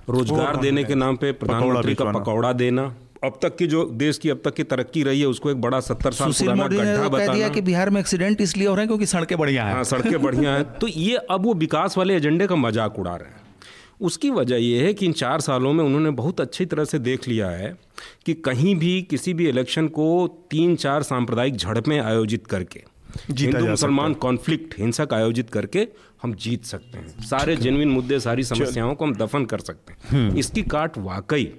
रोज़गार 0.10 0.58
देने 0.58 0.84
के 0.84 0.96
नाम 0.96 1.16
पे 1.18 1.32
प्रधानमंत्री 1.34 1.96
का 1.96 2.12
पकौड़ा 2.12 2.54
देना 2.56 2.93
अब 3.24 3.39
तक 3.41 3.56
की 3.58 3.68
जो 3.68 3.84
देश 3.96 4.18
की 4.18 4.30
अब 4.30 4.41
तक 4.46 4.54
की 4.56 4.64
तरक्की 4.66 5.04
रही 5.04 5.22
है 5.22 5.28
उसको 5.28 5.52
एक 5.52 5.62
बड़ा 5.62 5.80
सत्तर 5.82 6.12
साल 6.14 6.32
पुराना 6.32 6.68
गड्ढा 6.68 7.04
तो 7.04 7.18
कह 7.18 7.28
दिया 7.28 7.48
कि 7.50 7.62
बिहार 7.62 7.89
में 7.89 8.00
एक्सीडेंट 8.00 8.41
इसलिए 8.41 8.68
हो 8.68 8.74
रहे 8.76 8.84
हैं 8.84 8.88
क्योंकि 8.88 9.06
सड़कें 9.08 9.38
बढ़िया 9.38 9.64
हैं। 9.66 9.74
हाँ 9.74 9.84
सड़कें 9.86 10.22
बढ़िया 10.22 10.54
हैं। 10.54 10.64
तो 10.74 10.88
ये 10.88 11.16
अब 11.16 11.46
वो 11.46 11.54
विकास 11.56 11.98
वाले 11.98 12.16
एजेंडे 12.16 12.48
का 12.48 12.56
मज़ाक 12.58 13.00
उड़ा 13.00 13.16
रहे 13.16 13.30
हैं। 13.30 13.43
उसकी 14.02 14.30
वजह 14.30 14.56
यह 14.56 14.84
है 14.84 14.93
कि 14.93 15.06
इन 15.06 15.12
चार 15.12 15.41
सालों 15.41 15.74
में 15.74 15.84
उन्होंने 15.84 16.10
बहुत 16.12 16.41
अच्छी 16.41 16.66
तरह 16.66 16.86
से 16.86 17.00
देख 17.00 17.28
लिया 17.28 17.50
है 17.50 17.78
कि 18.26 18.34
कहीं 18.34 18.76
भी 18.76 19.02
किसी 19.02 19.34
भी 19.34 19.50
इलेक्शन 19.50 19.88
को 19.88 20.28
तीन 20.52 20.76
चार 20.76 21.04
सांप्रदायिक 21.04 21.56
झड़पें 21.56 22.00
आयोजित 22.00 22.48
करके 22.48 22.84
हिंदू 23.32 23.66
मुसलमान 23.66 24.14
कॉन्फ्लिक्ट 24.14 24.80
हिंसक 24.80 25.14
आयोजित 25.14 25.50
करके 25.50 25.88
हम 26.24 26.34
जीत 26.34 26.66
सकते 26.66 26.98
हैं। 26.98 27.24
सारे 27.24 27.56
जेनविन 27.56 27.89
मुद्दे 27.89 28.20
सारी 28.20 28.43
समस्याओं 28.43 28.96
को 28.96 29.06
हम 29.06 29.16
दफन 29.16 29.46
कर 29.46 29.60
सकते 29.60 29.93
हैं। 29.93 30.36
इसकी 30.36 30.62
काट 30.62 30.98
वाकई 30.98 31.52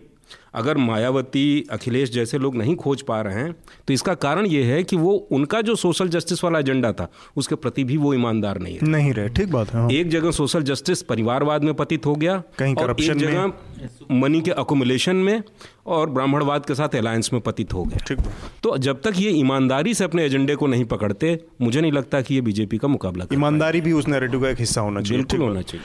अगर 0.56 0.76
मायावती 0.78 1.44
अखिलेश 1.70 2.10
जैसे 2.12 2.38
लोग 2.38 2.56
नहीं 2.56 2.74
खोज 2.76 3.02
पा 3.02 3.20
रहे 3.20 3.34
हैं 3.34 3.52
तो 3.88 3.94
इसका 3.94 4.14
कारण 4.16 4.46
ये 4.46 4.62
है 4.64 4.82
कि 4.82 4.96
वो 4.96 5.12
उनका 5.32 5.60
जो 5.60 5.74
सोशल 5.76 6.08
जस्टिस 6.08 6.44
वाला 6.44 6.58
एजेंडा 6.58 6.92
था 6.92 7.08
उसके 7.36 7.54
प्रति 7.56 7.84
भी 7.84 7.96
वो 7.96 8.12
ईमानदार 8.14 8.58
नहीं 8.58 8.76
है 8.76 8.88
नहीं 8.88 9.12
रहे 9.12 9.28
ठीक 9.30 9.50
बात 9.50 9.72
है 9.72 9.80
हाँ। 9.80 9.90
एक 9.90 10.08
जगह 10.08 10.30
सोशल 10.32 10.62
जस्टिस 10.62 11.02
परिवारवाद 11.04 11.64
में 11.64 11.74
पतित 11.74 12.06
हो 12.06 12.14
गया 12.14 12.42
कहीं 12.58 12.74
करप्शन 12.74 13.16
में 13.16 13.24
एक 13.24 13.30
जगह 13.30 14.14
मनी 14.16 14.40
के 14.40 14.50
अकोमुलेशन 14.56 15.16
में 15.18 15.42
और 15.86 16.10
ब्राह्मणवाद 16.10 16.66
के 16.66 16.74
साथ 16.74 16.94
अलायंस 16.96 17.30
में 17.32 17.40
पतित 17.42 17.74
हो 17.74 17.84
गए 17.84 17.98
ठीक। 18.06 18.18
तो 18.62 18.76
जब 18.78 19.00
तक 19.02 19.12
ये 19.16 19.30
ईमानदारी 19.30 19.94
से 19.94 20.04
अपने 20.04 20.24
एजेंडे 20.24 20.54
को 20.54 20.66
नहीं 20.66 20.84
पकड़ते 20.84 21.38
मुझे 21.60 21.80
नहीं 21.80 21.92
लगता 21.92 22.20
कि 22.20 22.34
ये 22.34 22.40
बीजेपी 22.40 22.78
का 22.78 22.88
मुकाबला 22.88 23.24
ईमानदारी 23.32 23.80
भी 23.80 23.92
उस 23.92 24.08
नैरेटिव 24.08 24.42
का 24.42 24.48
एक 24.48 24.58
हिस्सा 24.58 24.80
होना 24.80 25.00
चाहिए। 25.00 25.24
बिल्कुल 25.24 25.46
होना 25.46 25.62
चाहिए। 25.62 25.84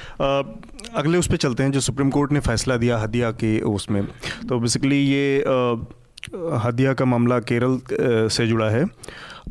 अगले 0.96 1.18
उस 1.18 1.28
पर 1.28 1.38
चलते 1.38 1.64
हैं 1.64 1.72
जो 1.72 1.80
सुप्रीम 1.80 2.10
कोर्ट 2.10 2.32
ने 2.32 2.40
फैसला 2.40 2.78
दिया 2.78 2.98
हदिया 2.98 3.32
के 3.34 3.60
उसमें। 3.60 4.06
तो 4.50 4.60
बेसिकली 4.60 5.02
ये 5.04 5.44
हदिया 6.64 6.94
का 6.94 7.06
मामला 7.06 7.40
केरल 7.42 7.80
से 8.30 8.48
जुड़ा 8.48 8.70
है। 8.70 8.86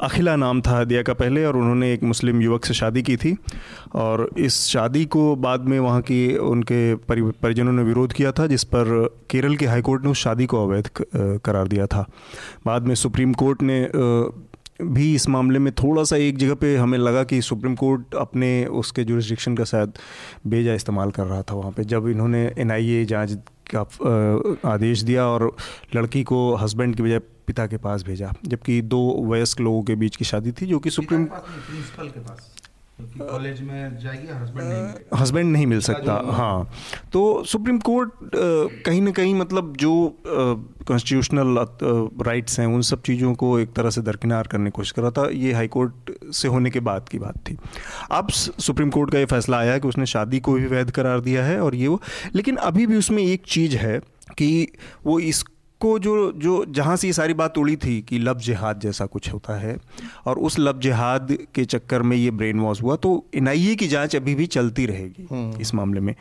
अखिला 0.02 0.36
नाम 0.36 0.60
था 0.60 0.78
हदिया 0.78 1.02
का 1.02 1.14
पहले 1.14 1.44
और 1.44 1.56
उन्होंने 1.56 1.92
एक 1.92 2.02
मुस्लिम 2.02 2.42
युवक 2.42 2.64
से 2.64 2.74
शादी 2.74 3.02
की 3.02 3.16
थी। 3.16 3.36
और 3.94 4.30
इस 4.38 4.66
शादी 4.66 5.04
को 5.04 5.36
बाद 5.36 5.60
में 5.60 5.80
वहाँ 5.80 6.00
की 6.00 6.36
उनके 6.36 6.94
परि- 6.94 7.32
परिजनों 7.42 7.72
ने 7.72 7.82
विरोध 7.82 8.12
किया 8.12 8.32
था, 8.32 8.46
जिस 8.46 8.64
पर 8.64 9.14
केरल 9.30 9.56
के 9.56 9.66
हाई 9.66 9.80
कोर्ट 9.80 10.04
ने 10.04 10.10
उस 10.10 10.18
शादी 10.18 10.46
को 10.46 10.66
अवैध 10.66 10.90
करार 11.16 11.68
दिया 11.68 11.86
था। 11.86 12.06
बाद 12.66 12.86
में 12.86 12.94
सुप्रीम 12.94 13.32
कोर्ट 13.32 13.62
ने 13.62 13.90
भी 14.82 15.14
इस 15.14 15.28
मामले 15.28 15.58
में 15.58 15.72
थोड़ा 15.72 16.02
सा 16.04 16.16
एक 16.16 16.38
जगह 16.38 16.54
पे 16.54 16.76
हमें 16.76 16.98
लगा 16.98 17.24
कि 17.24 17.42
सुप्रीम 17.42 17.74
कोर्ट 17.74 18.14
अपने 18.14 18.66
उसके 18.66 19.04
जुरिस्डिक्शन 19.04 19.56
का 19.56 19.64
शायद 19.64 19.92
बेजा 20.46 20.74
इस्तेमाल 20.74 21.10
कर 21.10 21.24
रहा 21.24 21.42
था 21.42 21.54
वहाँ 21.54 21.72
पे, 21.72 21.84
जब 21.84 22.08
इन्होंने 22.08 22.52
एनआईए 22.58 23.04
जाँच 23.04 23.38
का 23.74 23.80
आदेश 24.70 25.02
दिया 25.02 25.26
और 25.26 25.56
लड़की 25.96 26.22
को 26.22 26.54
हस्बैंड 26.54 26.96
के 26.96 27.02
बजाय 27.02 27.18
पिता 27.18 27.66
के 27.66 27.76
पास 27.76 28.02
भेजा। 28.02 28.32
जबकि 28.44 28.80
दो 28.82 29.00
वयस्क 29.26 29.60
लोगों 29.60 29.82
के 29.82 29.94
बीच 29.94 30.16
की 30.16 30.24
शादी 30.24 30.52
थी 30.52 30.66
जो 30.66 30.78
कि 30.78 30.90
सुप्रीम 30.90 31.24
के 31.24 32.20
पास। 32.20 32.59
कॉलेज 33.20 33.60
में 33.60 33.98
जाएगी 33.98 34.32
हस्बैंड 34.32 34.68
नहीं 34.68 35.20
हस्बैंड 35.20 35.52
नहीं 35.52 35.66
मिल 35.66 35.80
सकता 35.80 36.12
हाँ। 36.32 36.70
तो 37.12 37.22
सुप्रीम 37.44 37.78
कोर्ट 37.78 38.12
कहीं 38.86 39.00
ना 39.02 39.10
कहीं 39.10 39.34
मतलब 39.34 39.76
जो 39.76 39.92
कॉन्स्टिट्यूशनल 40.26 41.56
राइट्स 42.26 42.58
हैं 42.60 42.66
उन 42.66 42.82
सब 42.82 43.02
चीज़ों 43.02 43.34
को 43.34 43.58
एक 43.58 43.72
तरह 43.72 43.90
से 43.90 44.00
दरकिनार 44.02 44.46
करने 44.46 44.70
की 44.70 44.76
कोशिश 44.76 44.92
कर 44.92 45.02
रहा 45.02 45.10
था। 45.10 45.28
ये 45.30 45.52
हाई 45.52 45.68
कोर्ट 45.68 46.10
से 46.34 46.48
होने 46.48 46.70
के 46.70 46.80
बाद 46.80 47.08
की 47.08 47.18
बात 47.18 47.38
थी। 47.48 47.56
अब 48.10 48.28
सुप्रीम 48.30 48.90
कोर्ट 48.90 49.12
का 49.12 49.18
ये 49.18 49.24
फैसला 49.24 49.58
आया 49.58 49.72
है 49.72 49.80
कि 49.80 49.88
उसने 49.88 50.06
शादी 50.06 50.40
को 50.40 50.52
भी 50.52 50.66
वैध 50.66 50.90
करार 50.90 51.20
दिया 51.20 51.44
है 51.44 51.60
और 51.60 51.74
ये 51.74 51.88
वो 51.88 52.00
लेकिन 52.34 52.56
अभी 52.56 52.86
भी 52.86 52.96
उसमें 52.96 53.22
एक 53.22 53.42
चीज़ 53.46 53.76
है 53.76 53.98
कि 54.38 54.68
वो 55.06 55.18
इस 55.20 55.44
को 55.80 55.98
जो 55.98 56.32
जो 56.32 56.64
जहाँ 56.68 56.96
से 56.96 57.06
ये 57.06 57.12
सारी 57.12 57.34
बात 57.34 57.58
उड़ी 57.58 57.76
थी 57.76 58.00
कि 58.02 58.18
लब 58.18 58.38
जिहाद 58.38 58.80
जैसा 58.80 59.06
कुछ 59.06 59.32
होता 59.32 59.54
है 59.60 59.76
और 60.26 60.38
उस 60.38 60.58
लब 60.58 60.80
जिहाद 60.80 61.36
के 61.54 61.64
चक्कर 61.64 62.02
में 62.02 62.16
ये 62.16 62.30
ब्रेन 62.30 62.60
वॉश 62.60 62.82
हुआ 62.82 62.96
तो 62.96 63.24
एनआईए 63.34 63.74
की 63.74 63.88
जाँच 63.88 64.16
अभी 64.16 64.34
भी 64.34 64.46
चलती 64.46 64.86
रहेगी 64.86 65.26
इस 65.60 65.74
मामले 65.74 66.00
में। 66.00 66.14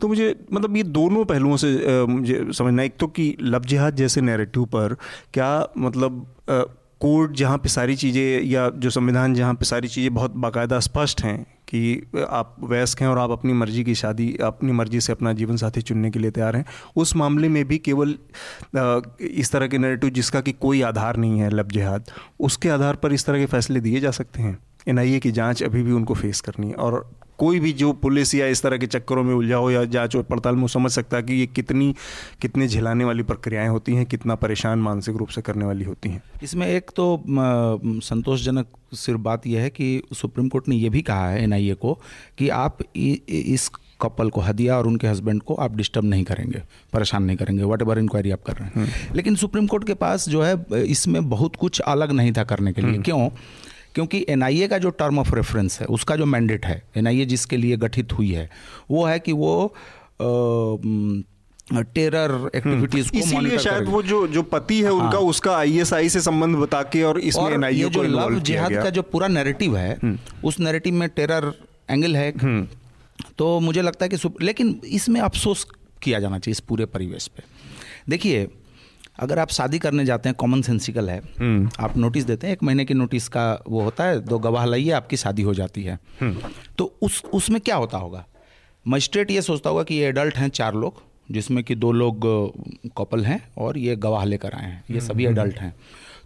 तो 0.00 0.08
मुझे 0.08 0.34
मतलब 0.52 0.76
ये 0.76 0.82
दोनों 0.82 1.24
पहलुओं 1.24 1.56
से 1.56 1.74
अ, 1.76 2.06
मुझे 2.06 2.46
समझना 2.52 2.82
एक 2.82 2.96
तो 3.00 3.06
कि 3.06 3.36
लब 3.40 3.64
जिहाद 3.64 3.96
जैसे 3.96 4.20
नैरेटिव 4.20 4.64
पर 4.64 4.96
क्या 5.34 5.68
मतलब 5.78 6.26
अ, 6.48 6.62
कोर्ट 7.00 7.32
जहाँ 7.32 7.58
पे 7.58 7.68
सारी 7.68 7.96
चीज़ें 7.96 8.42
या 8.42 8.68
जो 8.70 8.90
संविधान 8.90 9.34
जहाँ 9.34 9.54
पे 9.54 9.64
सारी 9.64 9.88
चीज़ें 9.88 10.14
बहुत 10.14 10.36
बाकायदा 10.36 10.80
स्पष्ट 10.80 11.22
हैं 11.22 11.55
कि 11.68 12.24
आप 12.28 12.56
वयस्क 12.62 13.00
हैं 13.00 13.08
और 13.08 13.18
आप 13.18 13.30
अपनी 13.30 13.52
मर्ज़ी 13.52 13.84
की 13.84 13.94
शादी, 13.94 14.36
अपनी 14.42 14.72
मर्ज़ी 14.72 15.00
से 15.00 15.12
अपना 15.12 15.32
जीवन 15.32 15.56
साथी 15.56 15.80
चुनने 15.82 16.10
के 16.10 16.18
लिए 16.18 16.30
तैयार 16.30 16.56
हैं। 16.56 16.64
उस 16.96 17.14
मामले 17.16 17.48
में 17.48 17.64
भी 17.64 17.78
केवल 17.78 18.14
इस 19.20 19.50
तरह 19.52 19.66
के 19.66 19.78
नेरेटिव 19.78 20.10
जिसका 20.10 20.40
कि 20.40 20.52
कोई 20.52 20.82
आधार 20.82 21.16
नहीं 21.16 21.40
है 21.40 21.50
लब 21.50 21.72
जिहाद 21.72 22.10
उसके 22.40 22.68
आधार 22.68 22.96
पर 22.96 23.12
इस 23.12 23.26
तरह 23.26 23.38
के 23.38 23.46
फैसले 23.46 23.80
दिए 23.80 24.00
जा 24.00 24.10
सकते 24.10 24.42
हैं। 24.42 24.58
एनआईए 24.88 25.18
की 25.18 25.30
जाँच 25.32 25.62
अभी 25.62 25.82
भी 25.82 25.92
उनको 25.92 26.14
फेस 26.14 26.40
करनी 26.40 26.68
है 26.68 26.74
और 26.74 27.08
कोई 27.38 27.60
भी 27.60 27.72
जो 27.72 27.92
पुलिस 27.92 28.34
या 28.34 28.46
इस 28.46 28.62
तरह 28.62 28.78
के 28.78 28.86
चक्करों 28.86 29.22
में 29.24 29.34
उलझा 29.34 29.56
हो 29.56 29.70
या 29.70 29.84
जाँच 29.84 30.16
और 30.16 30.22
पड़ताल 30.22 30.56
में 30.56 30.66
समझ 30.66 30.90
सकता 30.90 31.16
है 31.16 31.22
कि 31.22 31.34
ये 31.34 31.46
कितनी 31.46 31.94
कितनी 32.42 32.68
झिलाने 32.68 33.04
वाली 33.04 33.22
प्रक्रियाएँ 33.22 33.68
होती 33.68 33.94
हैं 33.94 34.06
कितना 34.06 34.34
परेशान 34.34 34.78
मानसिक 34.78 35.16
रूप 35.16 35.28
से 35.28 35.42
करने 35.42 35.64
वाली 35.64 35.84
होती 35.84 36.08
हैं। 36.08 36.22
इसमें 36.42 36.66
एक 36.66 36.90
तो 36.90 37.24
संतोषजनक 38.02 38.66
सिर्फ़ 38.94 39.20
बात 39.20 39.46
यह 39.46 39.60
है 39.60 39.70
कि 39.70 40.02
सुप्रीम 40.12 40.48
कोर्ट 40.48 40.68
ने 40.68 40.76
यह 40.76 40.90
भी 40.90 41.02
कहा 41.02 41.28
है 41.28 41.42
एनआईए 41.42 41.74
को 41.74 41.98
कि 42.38 42.48
आप 42.48 42.78
इ, 42.96 43.16
इस 43.28 43.70
कपल 44.00 44.30
को 44.30 44.40
हदिया 44.40 44.76
और 44.78 44.86
उनके 44.86 45.06
हस्बैंड 45.06 45.42
को 45.42 45.54
आप 45.54 45.76
डिस्टर्ब 45.76 46.04
नहीं 46.04 46.24
करेंगे 46.24 46.62
परेशान 46.92 47.22
नहीं 47.22 47.36
करेंगे 47.36 47.64
वट 47.64 47.82
एवर 47.82 47.98
इंक्वायरी 47.98 48.30
आप 48.30 48.42
कर 48.42 48.56
रहे 48.56 48.80
हैं। 48.80 49.14
लेकिन 49.14 49.34
सुप्रीम 49.34 49.66
कोर्ट 49.66 49.86
के 49.86 49.94
पास 49.94 50.28
जो 50.28 50.42
है 50.42 50.84
इसमें 50.84 51.28
बहुत 51.28 51.56
कुछ 51.56 51.80
अलग 51.80 52.12
नहीं 52.12 52.32
था 52.32 52.44
करने 52.44 52.72
के 52.72 52.82
लिए। 52.82 52.98
क्यों? 52.98 53.28
क्योंकि 53.96 54.24
एनआईए 54.28 54.68
का 54.68 54.78
जो 54.78 54.90
टर्म 54.90 55.18
ऑफ़ 55.18 55.34
रेफरेंस 55.34 55.80
है 55.80 55.86
उसका 55.86 56.16
जो 56.16 56.26
मैंडेट 56.26 56.66
है 56.66 56.82
एनआईए 56.96 57.24
जिसके 57.24 57.56
लिए 57.56 57.76
गठित 57.76 58.12
हुई 58.12 58.30
है 58.32 58.50
वो 58.90 59.04
है 59.04 59.18
कि 59.18 59.32
वो 59.32 59.74
म, 60.22 61.22
टेरर 61.94 62.50
एक्टिविटीज़ 62.54 63.10
को 63.10 63.18
इसीलिए 63.18 63.58
शायद 63.58 63.88
वो 63.88 64.02
जो 64.02 64.26
जो 64.26 64.42
पति 64.42 64.80
है 64.82 64.90
उनका 64.90 65.18
हाँ। 65.18 65.20
उसका 65.20 65.56
आईएसआई 65.56 66.08
से 66.08 66.20
संबंध 66.20 66.56
बता 66.56 66.82
के 66.82 67.02
और 67.02 67.20
इसमें 67.20 67.50
एनआईए 67.50 67.88
को 67.88 68.02
लव 68.02 68.38
जिहाद 68.40 68.72
का 68.72 68.90
जो 68.90 69.02
पूरा 69.02 69.28
नैरेटिव 69.28 69.76
है 69.76 70.18
उस 70.44 70.60
नैरेटिव 70.60 70.94
में 70.94 71.08
टेरर 71.08 71.52
एंगल 71.90 72.16
है 72.16 72.30
तो 73.38 73.60
मुझे 73.60 73.82
लगता 73.82 74.04
है 74.04 74.08
कि 74.08 74.30
लेकिन 74.42 74.80
इसमें 74.84 75.20
अफसोस 75.20 75.66
किया 76.02 76.20
जाना 76.20 76.38
चाहिए 76.38 76.52
इस 76.52 76.60
पूरे 76.60 76.86
परिवेश 76.86 77.26
पे। 77.26 77.42
देखिए 78.08 78.48
अगर 79.20 79.38
आप 79.38 79.48
शादी 79.48 79.78
करने 79.78 80.04
जाते 80.04 80.28
हैं 80.28 80.36
कॉमन 80.38 80.62
सेंसिकल 80.62 81.10
है 81.10 81.18
आप 81.80 81.96
नोटिस 81.96 82.24
देते 82.24 82.46
हैं 82.46 82.54
एक 82.54 82.62
महीने 82.62 82.84
की 82.84 82.94
नोटिस 82.94 83.28
का 83.28 83.44
वो 83.68 83.80
होता 83.80 84.04
है 84.04 84.20
दो 84.20 84.38
गवाह 84.38 84.64
लाइए 84.64 84.90
आपकी 84.90 85.16
शादी 85.16 85.42
हो 85.42 85.54
जाती 85.54 85.82
है। 85.82 85.98
तो 86.78 86.92
उस 87.02 87.22
उसमें 87.34 87.60
क्या 87.60 87.76
होता 87.76 87.98
होगा? 87.98 88.26
मजिस्ट्रेट 88.86 89.30
ये 89.30 89.42
सोचता 89.42 89.70
होगा 89.70 89.82
कि 89.82 89.94
ये 89.94 90.06
एडल्ट 90.06 90.36
हैं 90.36 90.48
चार 90.48 90.74
लोग 90.74 91.02
जिसमें 91.30 91.62
कि 91.64 91.74
दो 91.74 91.92
लोग 91.92 92.26
कपल 92.98 93.24
हैं 93.24 93.40
और 93.58 93.78
ये 93.78 93.96
गवाह 93.96 94.24
लेकर 94.24 94.52
आए 94.54 94.64
हैं 94.64 94.84
ये 94.90 95.00
सभी 95.00 95.26
एडल्ट 95.26 95.58
हैं। 95.58 95.74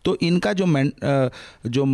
तो 0.04 0.16
इनका 0.22 0.52
जो 0.52 0.64
अ, 0.64 1.30
जो 1.66 1.84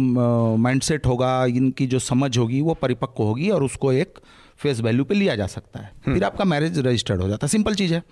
माइंडसेट 0.56 1.06
होगा 1.06 1.44
इनकी 1.46 1.86
जो 1.86 1.98
समझ 1.98 2.36
होगी 2.38 2.60
वो 2.60 2.74
परिपक्व 2.74 3.22
होगी 3.22 3.50
और 3.50 3.62
उसको 3.62 3.92
एक 3.92 4.18
फेस 4.58 4.80
वैल्यू 4.80 5.04
पे 5.04 5.14
लिया 5.14 5.36
जा 5.36 5.46
सकता 5.46 5.80
है। 5.80 5.92
फिर 6.04 6.24
आपका 6.24 6.44
मैरिज 6.44 6.78
रजिस्टर्ड 6.78 7.22
हो 7.22 7.28
जाता 7.28 7.46
है। 7.46 7.48
सिंपल 7.48 7.74
चीज़ 7.74 7.94
है। 7.94 8.02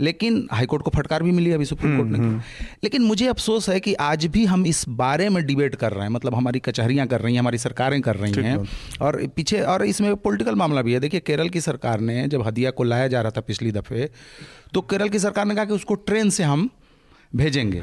लेकिन 0.00 0.48
हाईकोर्ट 0.52 0.82
को 0.82 0.90
फटकार 0.90 1.22
भी 1.22 1.30
मिली 1.30 1.52
अभी 1.52 1.64
सुप्रीम 1.64 1.96
कोर्ट 1.96 2.08
ने। 2.08 2.18
लेकिन 2.84 3.02
मुझे 3.02 3.26
अफसोस 3.26 3.68
है 3.68 3.80
कि 3.80 3.94
आज 3.94 4.26
भी 4.26 4.44
हम 4.44 4.66
इस 4.66 4.84
बारे 4.88 5.28
में 5.28 5.46
डिबेट 5.46 5.74
कर 5.74 5.92
रहे 5.92 6.02
हैं। 6.02 6.10
मतलब 6.10 6.34
हमारी 6.34 6.58
कचहरियाँ 6.58 7.06
कर 7.06 7.20
रही 7.20 7.34
हैं 7.34 7.40
हमारी 7.40 7.58
सरकारें 7.58 8.00
कर 8.00 8.16
रही 8.16 8.32
हैं। 8.32 8.56
और 9.00 9.26
पीछे 9.26 9.60
और 9.60 9.84
इसमें 9.84 10.16
पॉलिटिकल 10.16 10.54
मामला 10.54 10.82
भी 10.82 10.92
है। 10.92 11.00
देखिए 11.00 11.20
केरल 11.20 11.48
की 11.48 11.60
सरकार 11.60 12.00
ने 12.00 12.26
जब 12.28 12.46
हदिया 12.46 12.70
को 12.70 12.82
लाया 12.82 13.08
जा 13.08 13.20
रहा 13.22 13.30
था 13.30 13.40
पिछली 13.40 13.72
दफ़े 13.72 14.10
तो 14.74 14.80
केरल 14.80 15.08
की 15.08 15.18
सरकार 15.18 15.46
ने 15.46 15.54
कहा 15.54 15.64
कि 15.64 15.72
उसको 15.72 15.94
ट्रेन 15.94 16.30
से 16.30 16.42
हम 16.42 16.70
भेजेंगे। 17.36 17.78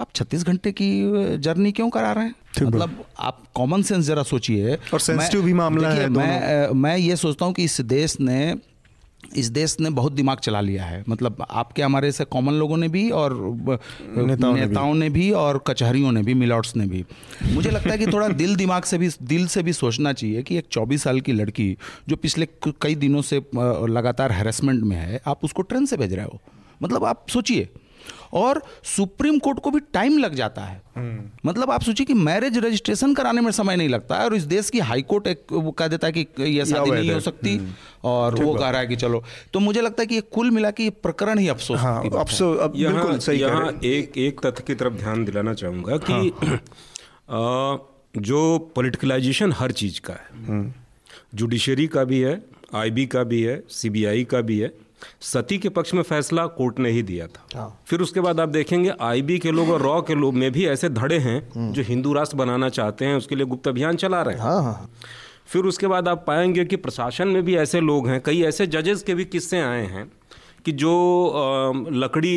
आप 0.00 0.08
36 0.14 0.44
घंटे 0.44 0.72
की 0.72 1.04
जर्नी 1.38 1.72
क्यों 1.72 1.90
करा 1.90 2.12
रहे 2.12 2.24
हैं? 2.24 2.34
मतलब 2.66 3.04
आप 3.18 3.44
कॉमन 3.54 3.82
सेंस 3.82 4.04
जरा 4.04 4.22
सोचिए। 4.22 4.74
और 4.74 5.00
मैं- 5.16 5.32
भी 5.42 5.52
मामला 5.52 5.88
है 5.88 6.08
मैं 6.08 6.68
मैं 6.74 6.96
ये 6.96 7.16
सोचता 7.16 7.44
हूँ 7.44 7.54
कि 7.54 7.64
इस 7.64 7.80
देश 7.80 8.20
ने 8.20 8.56
इस 9.36 9.46
देश 9.46 9.76
ने 9.80 9.90
बहुत 9.90 10.12
दिमाग 10.12 10.38
चला 10.38 10.60
लिया 10.60 10.84
है। 10.84 11.04
मतलब 11.08 11.46
आपके 11.50 11.82
हमारे 11.82 12.12
से 12.12 12.24
कॉमन 12.24 12.52
लोगों 12.52 12.76
ने 12.76 12.88
भी 12.88 13.10
और 13.10 13.34
ब- 13.34 13.80
नेताओं 14.16 14.54
ने 14.54 14.60
भी। 14.60 14.66
नेताओं 14.66 14.94
ने 14.94 15.10
भी 15.10 15.30
और 15.30 15.64
कचहरियों 15.66 16.12
ने 16.12 16.22
भी 16.22 16.34
मिलॉट्स 16.34 16.76
ने 16.76 16.86
भी। 16.86 17.04
मुझे 17.52 17.70
लगता 17.70 17.90
है 17.90 17.98
कि 17.98 18.06
थोड़ा 18.06 18.28
दिल 18.28 18.56
दिमाग 18.56 18.82
से 18.82 18.98
भी 18.98 19.10
दिल 19.22 19.46
से 19.46 19.62
भी 19.62 19.72
सोचना 19.72 20.12
चाहिए 20.12 20.42
कि 20.42 20.56
एक 20.56 20.66
24 20.72 21.02
साल 21.02 21.20
की 21.20 21.32
लड़की 21.32 21.76
जो 22.08 22.16
पिछले 22.16 22.48
कई 22.80 22.94
दिनों 22.94 23.22
से 23.22 23.36
लगातार 23.88 24.32
हैरेसमेंट 24.32 24.84
में 24.84 24.96
है 24.96 25.20
आप 25.26 25.44
उसको 25.44 25.62
ट्रेन 25.62 25.86
से 25.86 25.96
भेज 25.96 26.14
रहे 26.14 26.24
हो। 26.24 26.40
मतलब 26.82 27.04
आप 27.04 27.26
सोचिए। 27.28 27.68
और 28.36 28.60
सुप्रीम 28.96 29.38
कोर्ट 29.38 29.58
को 29.60 29.70
भी 29.70 29.80
टाइम 29.94 30.18
लग 30.18 30.34
जाता 30.34 30.62
है। 30.62 30.80
हम्म। 30.96 31.48
मतलब 31.48 31.70
आप 31.70 31.82
सोचिए 31.82 32.06
कि 32.06 32.14
मैरिज 32.14 32.58
रजिस्ट्रेशन 32.58 33.14
कराने 33.14 33.40
में 33.40 33.50
समय 33.52 33.76
नहीं 33.76 33.88
लगता 33.88 34.16
है 34.18 34.24
और 34.24 34.34
इस 34.34 34.42
देश 34.44 34.70
की 34.70 34.78
हाई 34.78 35.02
कोर्ट 35.02 35.26
एक 35.26 35.52
वो 35.52 35.70
कह 35.70 35.88
देता 35.88 36.06
है 36.06 36.12
कि 36.12 36.26
ये 36.44 36.64
शादी 36.66 36.90
नहीं 36.90 37.10
हो 37.12 37.20
सकती 37.20 37.58
और 38.04 38.34
वो 38.42 38.54
कह 38.54 38.68
रहा 38.70 38.80
है 38.80 38.86
कि 38.86 38.96
चलो। 38.96 39.22
तो 39.52 39.60
मुझे 39.60 39.80
लगता 39.80 40.02
है 40.02 40.06
कि 40.06 40.14
ये 40.14 40.20
कुल 40.20 40.50
मिला 40.50 40.70
के 40.70 40.82
ये 40.84 40.90
प्रकरण 40.90 41.38
ही 41.38 41.48
अफसोस 41.48 41.80
हाँ 41.80 42.08
बात 42.08 42.40
अब 42.42 42.72
है। 42.76 42.80
यहाँ 42.82 42.94
बिल्कुल 42.94 43.18
सही 43.18 43.38
कह 43.38 43.46
रहे 43.46 43.56
यहाँ 43.58 43.72
एक 43.84 44.18
एक 44.18 44.40
तथ्य 44.46 44.64
की 44.66 44.74
तरफ़ 44.74 44.94
ध्यान 44.94 45.24
दिलाना 45.24 45.54
चाहूँगा 45.54 45.96
कि 46.10 46.28
अ, 47.28 47.78
जो 48.18 48.58
पॉलिटिकलाइजेशन 48.76 49.52
हर 49.52 49.72
चीज़ 49.72 50.00
का 50.10 50.14
है। 50.14 50.74
जुडिशरी 51.34 51.86
का 51.86 52.04
भी 52.04 52.20
है 52.20 52.40
आईबी 52.74 53.06
का 53.06 53.22
भी 53.24 53.42
है 53.42 53.62
सीबीआई 53.70 54.24
का 54.24 54.40
भी 54.40 54.58
है। 54.58 54.72
सती 55.20 55.58
के 55.58 55.68
पक्ष 55.68 55.94
में 55.94 56.02
फैसला 56.02 56.46
कोर्ट 56.46 56.78
ने 56.78 56.90
ही 56.90 57.02
दिया 57.02 57.26
था। 57.26 57.66
फिर 57.86 58.00
उसके 58.00 58.20
बाद 58.20 58.40
आप 58.40 58.48
देखेंगे 58.48 58.92
आईबी 59.00 59.38
के 59.38 59.50
लोग 59.50 59.70
और 59.70 59.82
रॉ 59.82 60.00
के 60.02 60.14
लोग 60.14 60.34
में 60.34 60.50
भी 60.52 60.66
ऐसे 60.66 60.88
धड़े 60.88 61.18
हैं 61.18 61.72
जो 61.72 61.82
हिंदू 61.82 62.12
राष्ट्र 62.12 62.36
बनाना 62.36 62.68
चाहते 62.68 63.04
हैं 63.04 63.16
उसके 63.16 63.36
लिए 63.36 63.46
गुप्त 63.46 63.68
अभियान 63.68 63.96
चला 63.96 64.22
रहे 64.22 64.34
हैं 64.34 64.42
हाँ 64.42 64.62
हाँ। 64.62 64.90
फिर 65.46 65.64
उसके 65.64 65.86
बाद 65.86 66.08
आप 66.08 66.24
पाएँगे 66.26 66.64
कि 66.64 66.76
प्रशासन 66.76 67.28
में 67.28 67.42
भी 67.42 67.56
ऐसे 67.56 67.80
लोग 67.80 68.08
हैं 68.08 68.20
कई 68.20 68.42
ऐसे 68.42 68.66
जजेस 68.66 69.02
के 69.02 69.14
भी 69.14 69.24
किस्से 69.24 69.60
आए 69.60 69.84
हैं। 69.86 70.10
कि 70.66 70.72
जो 70.72 70.92
लकड़ी 71.94 72.36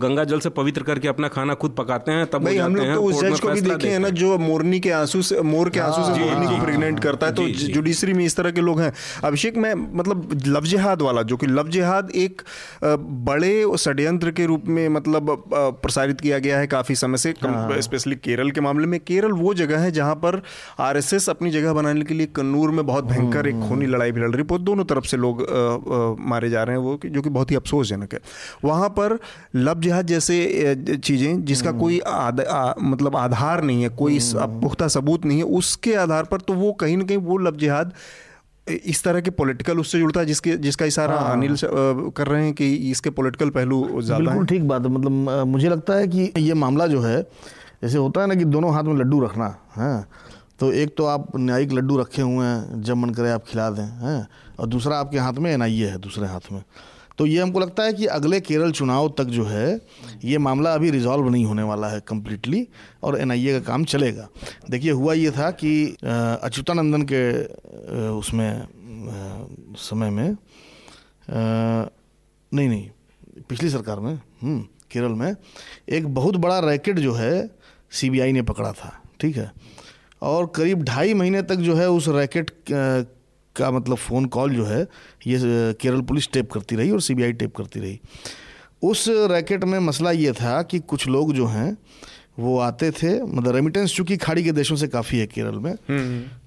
गंगा 0.00 0.24
जल 0.24 0.40
से 0.40 0.48
पवित्र 0.50 0.82
करके 0.82 1.08
अपना 1.08 1.28
खाना 1.28 1.54
खुद 1.54 1.74
पकाते 1.78 2.12
हैं 2.12 2.26
तब 2.26 2.48
हम 2.48 2.76
लोग 2.76 2.94
तो 2.94 3.02
उस 3.02 3.20
जज 3.20 3.40
को 3.40 3.48
भी 3.48 3.60
देखे 3.60 3.88
हैं 3.88 3.98
ना 3.98 4.08
जो 4.16 4.38
मोरनी 4.38 4.80
के 4.80 4.90
आँसू 4.92 5.22
से 5.22 5.40
मोर 5.42 5.68
के 5.68 5.80
आँसू 5.80 6.02
से 6.04 6.20
मोरनी 6.20 6.46
को 6.46 6.64
प्रेग्नेंट 6.64 7.00
करता 7.00 7.26
है 7.26 7.34
तो। 7.34 7.46
जुडिशरी 7.70 8.12
में 8.12 8.24
इस 8.24 8.36
तरह 8.36 8.50
के 8.50 8.60
लोग 8.60 8.80
हैं। 8.80 8.92
अभिषेक 9.24 9.56
मैं 9.56 9.74
मतलब 9.98 10.40
लव 10.46 10.64
जिहाद 10.64 11.02
वाला 11.02 11.22
जो 11.22 11.36
कि 11.36 11.46
लव 11.46 11.68
जिहाद 11.68 12.10
एक 12.16 12.42
बड़े 13.28 13.52
षड्यंत्र 13.78 14.30
के 14.30 14.46
रूप 14.46 14.64
में 14.68 14.88
मतलब 14.88 15.32
प्रसारित 15.82 16.20
किया 16.20 16.38
गया 16.38 16.58
है 16.58 16.66
काफ़ी 16.66 16.94
समय 16.94 17.16
से 17.16 17.34
स्पेशली 17.82 18.16
केरल 18.18 18.50
के 18.50 18.60
मामले 18.60 18.86
में। 18.86 18.98
केरल 19.00 19.32
वो 19.34 19.54
जगह 19.54 19.78
है 19.78 19.90
जहाँ 19.92 20.14
पर 20.16 20.40
आरएसएस 20.80 21.28
अपनी 21.30 21.50
जगह 21.50 21.72
बनाने 21.72 22.04
के 22.04 22.14
लिए 22.14 22.26
कन्नूर 22.36 22.70
में 22.70 22.84
बहुत 22.86 23.04
भयंकर 23.04 23.46
एक 23.46 23.60
खूनी 23.68 23.86
लड़ाई 23.86 24.12
भी 24.12 24.20
लड़ 24.20 24.30
रही 24.30 24.44
है। 24.52 24.58
दोनों 24.64 24.84
तरफ़ 24.84 25.04
से 25.06 25.16
लोग 25.16 25.46
मारे 26.20 26.50
जा 26.50 26.62
रहे 26.62 26.76
हैं 26.76 26.82
वो 26.82 26.98
जो 27.06 27.22
कि 27.22 27.29
बहुत 27.30 27.50
ही 27.50 27.56
अफसोसजनक 27.56 28.14
है। 28.14 28.20
वहाँ 28.64 28.88
पर 28.98 29.18
लव 29.56 29.80
जिहाद 29.80 30.06
जैसे 30.06 30.96
चीज़ें 30.96 31.44
जिसका 31.44 31.72
कोई 31.74 31.98
आद, 32.00 32.40
आ, 32.40 32.72
मतलब 32.80 33.16
आधार 33.16 33.62
नहीं 33.62 33.82
है 33.82 33.88
कोई 33.96 34.18
पुख्ता 34.34 34.88
सबूत 34.90 35.24
नहीं 35.24 35.38
है 35.38 35.44
उसके 35.58 35.94
आधार 35.98 36.24
पर 36.24 36.40
तो 36.40 36.54
वो 36.54 36.72
कहीं 36.80 36.96
ना 36.96 37.04
कहीं 37.04 37.18
वो 37.20 37.38
लव 37.38 37.56
जिहाद 37.56 37.92
इस 38.66 39.02
तरह 39.04 39.20
के 39.20 39.30
पॉलिटिकल 39.32 39.78
उससे 39.78 39.98
जुड़ता 39.98 40.20
है 40.20 40.26
जिसके 40.26 40.56
जिसका 40.58 40.86
इशारा 40.86 41.14
अनिल 41.28 41.56
कर 42.16 42.26
रहे 42.26 42.44
हैं 42.44 42.52
कि 42.54 42.74
इसके 42.90 43.10
पॉलिटिकल 43.12 43.50
पहलू 43.50 43.78
ज़्यादा 44.00 44.24
बिल्कुल 44.24 44.46
ठीक 44.46 44.68
बात 44.68 44.82
है 44.82 44.90
मतलब 44.90 45.46
मुझे 45.48 45.68
लगता 45.68 45.94
है 45.94 46.08
कि 46.08 46.30
ये 46.38 46.54
मामला 46.56 46.86
जो 46.86 47.00
है 47.00 47.22
जैसे 47.82 47.98
होता 47.98 48.20
है 48.20 48.26
ना 48.26 48.34
कि 48.34 48.44
दोनों 48.46 48.72
हाथ 48.74 48.84
में 48.84 48.94
लड्डू 48.94 49.20
रखना 49.20 49.46
है 49.76 50.04
तो 50.60 50.70
एक 50.72 50.94
तो 50.96 51.04
आप 51.06 51.26
न्यायिक 51.36 51.72
लड्डू 51.72 51.96
रखे 51.98 52.22
हुए 52.22 52.46
हैं 52.46 52.82
जब 52.82 52.96
मन 52.96 53.10
करे 53.10 53.30
आप 53.30 53.44
खिला 53.48 53.68
दें 53.70 53.82
हैं 53.82 54.26
और 54.60 54.66
दूसरा 54.66 54.98
आपके 54.98 55.18
हाथ 55.18 55.38
में 55.40 55.50
एनआईए 55.52 55.86
है 55.86 55.98
दूसरे 55.98 56.26
हाथ 56.26 56.52
में। 56.52 56.62
तो 57.20 57.26
ये 57.26 57.40
हमको 57.40 57.60
लगता 57.60 57.82
है 57.82 57.92
कि 57.92 58.06
अगले 58.06 58.40
केरल 58.40 58.70
चुनाव 58.72 59.08
तक 59.18 59.24
जो 59.24 59.44
है 59.44 59.80
ये 60.24 60.38
मामला 60.38 60.72
अभी 60.74 60.90
रिजॉल्व 60.90 61.28
नहीं 61.28 61.44
होने 61.44 61.62
वाला 61.62 61.88
है 61.88 62.00
कम्प्लीटली 62.00 62.68
और 63.02 63.18
एनआईए 63.20 63.52
का 63.52 63.60
काम 63.60 63.84
चलेगा। 63.84 64.28
देखिए 64.70 64.90
हुआ 64.90 65.14
ये 65.14 65.30
था 65.30 65.50
कि 65.50 65.72
अच्युतानंदन 66.02 67.02
के 67.12 67.22
उसमें 68.10 68.68
समय 69.76 70.10
में 70.10 70.36
नहीं 72.52 72.68
नहीं 72.68 72.88
पिछली 73.48 73.70
सरकार 73.70 74.00
में 74.00 74.14
हम्म, 74.14 74.60
केरल 74.90 75.12
में 75.12 75.34
एक 75.88 76.08
बहुत 76.14 76.36
बड़ा 76.36 76.58
रैकेट 76.58 76.98
जो 76.98 77.12
है 77.12 77.50
सीबीआई 77.90 78.32
ने 78.32 78.42
पकड़ा 78.42 78.72
था 78.72 78.92
ठीक 79.20 79.36
है? 79.36 79.52
और 80.22 80.52
करीब 80.56 80.82
ढाई 80.84 81.14
महीने 81.14 81.42
तक 81.42 81.56
जो 81.56 81.74
है 81.74 81.90
उस 81.90 82.08
रैकेट 82.08 82.50
का 83.60 83.70
मतलब 83.70 83.96
फ़ोन 83.98 84.24
कॉल 84.26 84.54
जो 84.54 84.64
है 84.64 84.82
ये 85.26 85.38
केरल 85.80 86.00
पुलिस 86.02 86.30
टेप 86.32 86.50
करती 86.52 86.76
रही 86.76 86.90
और 86.90 87.00
सीबीआई 87.00 87.32
टेप 87.32 87.54
करती 87.56 87.80
रही। 87.80 88.00
उस 88.82 89.04
रैकेट 89.08 89.64
में 89.64 89.78
मसला 89.78 90.10
ये 90.10 90.32
था 90.32 90.62
कि 90.62 90.78
कुछ 90.80 91.06
लोग 91.08 91.32
जो 91.34 91.46
हैं 91.46 91.76
वो 92.38 92.58
आते 92.58 92.90
थे 92.92 93.10
मतलब 93.22 93.54
रेमिटेंस 93.54 93.94
चूँकि 93.94 94.16
खाड़ी 94.16 94.44
के 94.44 94.52
देशों 94.52 94.76
से 94.76 94.88
काफ़ी 94.88 95.18
है 95.18 95.26
केरल 95.26 95.58
में 95.58 95.74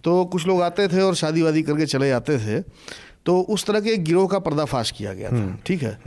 तो 0.04 0.24
कुछ 0.26 0.46
लोग 0.48 0.62
आते 0.62 0.88
थे 0.88 1.02
और 1.02 1.16
शादी 1.16 1.42
वादी 1.42 1.62
करके 1.64 1.86
चले 1.86 2.08
जाते 2.08 2.38
थे 2.38 2.62
तो 3.26 3.40
उस 3.50 3.66
तरह 3.66 3.82
के 3.82 3.98
गिरोह 3.98 4.28
का 4.28 4.40
पर्दाफाश 4.40 4.92
किया 4.92 5.14
गया 5.14 5.30
था 5.30 5.58
ठीक 5.66 5.84
है? 5.84 5.98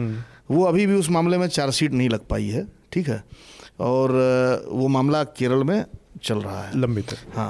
वो 0.50 0.64
अभी 0.64 0.86
भी 0.86 0.94
उस 0.94 1.10
मामले 1.10 1.38
में 1.38 1.46
चार्जशीट 1.48 1.92
नहीं 1.92 2.08
लग 2.08 2.26
पाई 2.26 2.48
है 2.48 2.66
ठीक 2.92 3.08
है? 3.08 3.22
और 3.80 4.12
वो 4.70 4.88
मामला 4.88 5.22
केरल 5.38 5.64
में 5.64 5.84
चल 6.22 6.38
रहा 6.38 6.62
है। 6.62 6.78
लंबित 6.80 7.12
है। 7.12 7.18
हाँ 7.36 7.48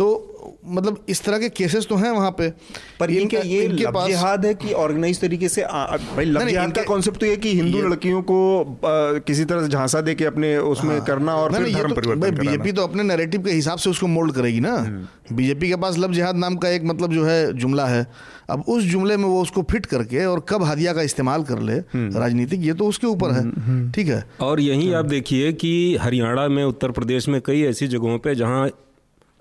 तो 0.00 0.26
मतलब 0.66 1.04
इस 1.08 1.24
तरह 1.24 1.38
के 1.38 1.48
केसेस 1.48 1.86
तो 1.86 1.96
हैं 1.96 2.10
वहाँ 2.10 2.30
पे। 2.30 2.52
पर 3.00 3.10
ये 3.10 3.20
इनका- 3.20 3.44
ये 3.44 3.64
इनके 3.64 3.84
लव 3.84 3.92
पास- 3.92 4.08
जिहाद 4.08 4.46
है 4.46 4.54
कि 4.54 4.72
ऑर्गेनाइज 4.72 5.20
तरीके 5.20 5.48
से 5.48 5.62
आ, 5.62 5.86
भाई 5.96 6.24
नहीं, 6.24 6.46
जिहाद 6.46 6.72
का 6.72 6.82
कॉन्सेप्ट 6.82 7.20
तो 7.20 7.26
ये 7.26 7.36
कि 7.36 7.54
हिंदू 7.54 7.78
लड़कियों 7.78 8.22
को 8.22 8.62
आ, 8.62 9.18
किसी 9.18 9.44
तरह 9.44 9.62
से 9.62 9.68
झांसा 9.68 10.00
दे 10.00 10.14
के 10.14 10.24
अपने 10.24 10.58
उसमें 10.58 11.04
करना 11.04 11.34
और 11.34 11.50
नहीं, 11.50 11.58
फिर 11.58 11.66
नहीं, 11.66 11.76
धर्म 11.76 11.88
तो- 11.88 11.98
परिवर्तन 11.98 12.20
भाई, 12.20 12.30
बीजेपी 12.30 12.72
तो 12.72 12.82
अपने 12.82 13.02
नैरेटिव 13.02 13.42
के 13.42 13.50
हिसाब 13.50 13.78
से 13.78 13.90
उसको 13.90 14.06
मोल्ड 14.06 14.32
करेगी 14.32 14.60
ना। 14.60 14.76
हम्म। 14.76 15.36
बीजेपी 15.36 15.68
के 15.68 15.76
पास 15.76 15.98
लव 15.98 16.12
जिहाद 16.12 16.36
नाम 16.36 16.56
का 16.56 16.68
एक 16.68 16.84
मतलब 16.84 17.12
जो 17.12 17.24
है 17.24 17.52
जुमला 17.52 17.86
है। 17.86 18.06
अब 18.50 18.64
उस 18.68 18.84
जुमले 18.84 19.16
में 19.16 19.24
वो 19.24 19.42
उसको 19.42 19.62
फिट 19.62 19.86
करके 19.86 20.24
और 20.24 20.46
कब 20.48 20.62
हादिया 20.62 20.92
का 20.92 21.02
इस्तेमाल 21.02 21.42
कर 21.42 21.58
ले 21.58 21.72
हम्म। 21.72 22.18
राजनीतिक 22.18 22.60
ये 22.62 22.72
तो 22.72 22.86
उसके 22.86 23.06
ऊपर 23.06 23.30
है। 23.30 23.50
ठीक 23.92 24.08
है? 24.08 24.24
और 24.40 24.60
यही 24.60 24.92
आप 24.92 25.04
देखिए 25.04 25.52
कि 25.52 25.96
हरियाणा 25.96 26.48
में 26.48 26.64
उत्तर 26.64 26.90
प्रदेश 26.90 27.28
में 27.28 27.40
कई 27.44 27.62
ऐसी 27.62 27.86
जगहों 27.86 28.18
पे 28.18 28.34
जहाँ 28.34 28.70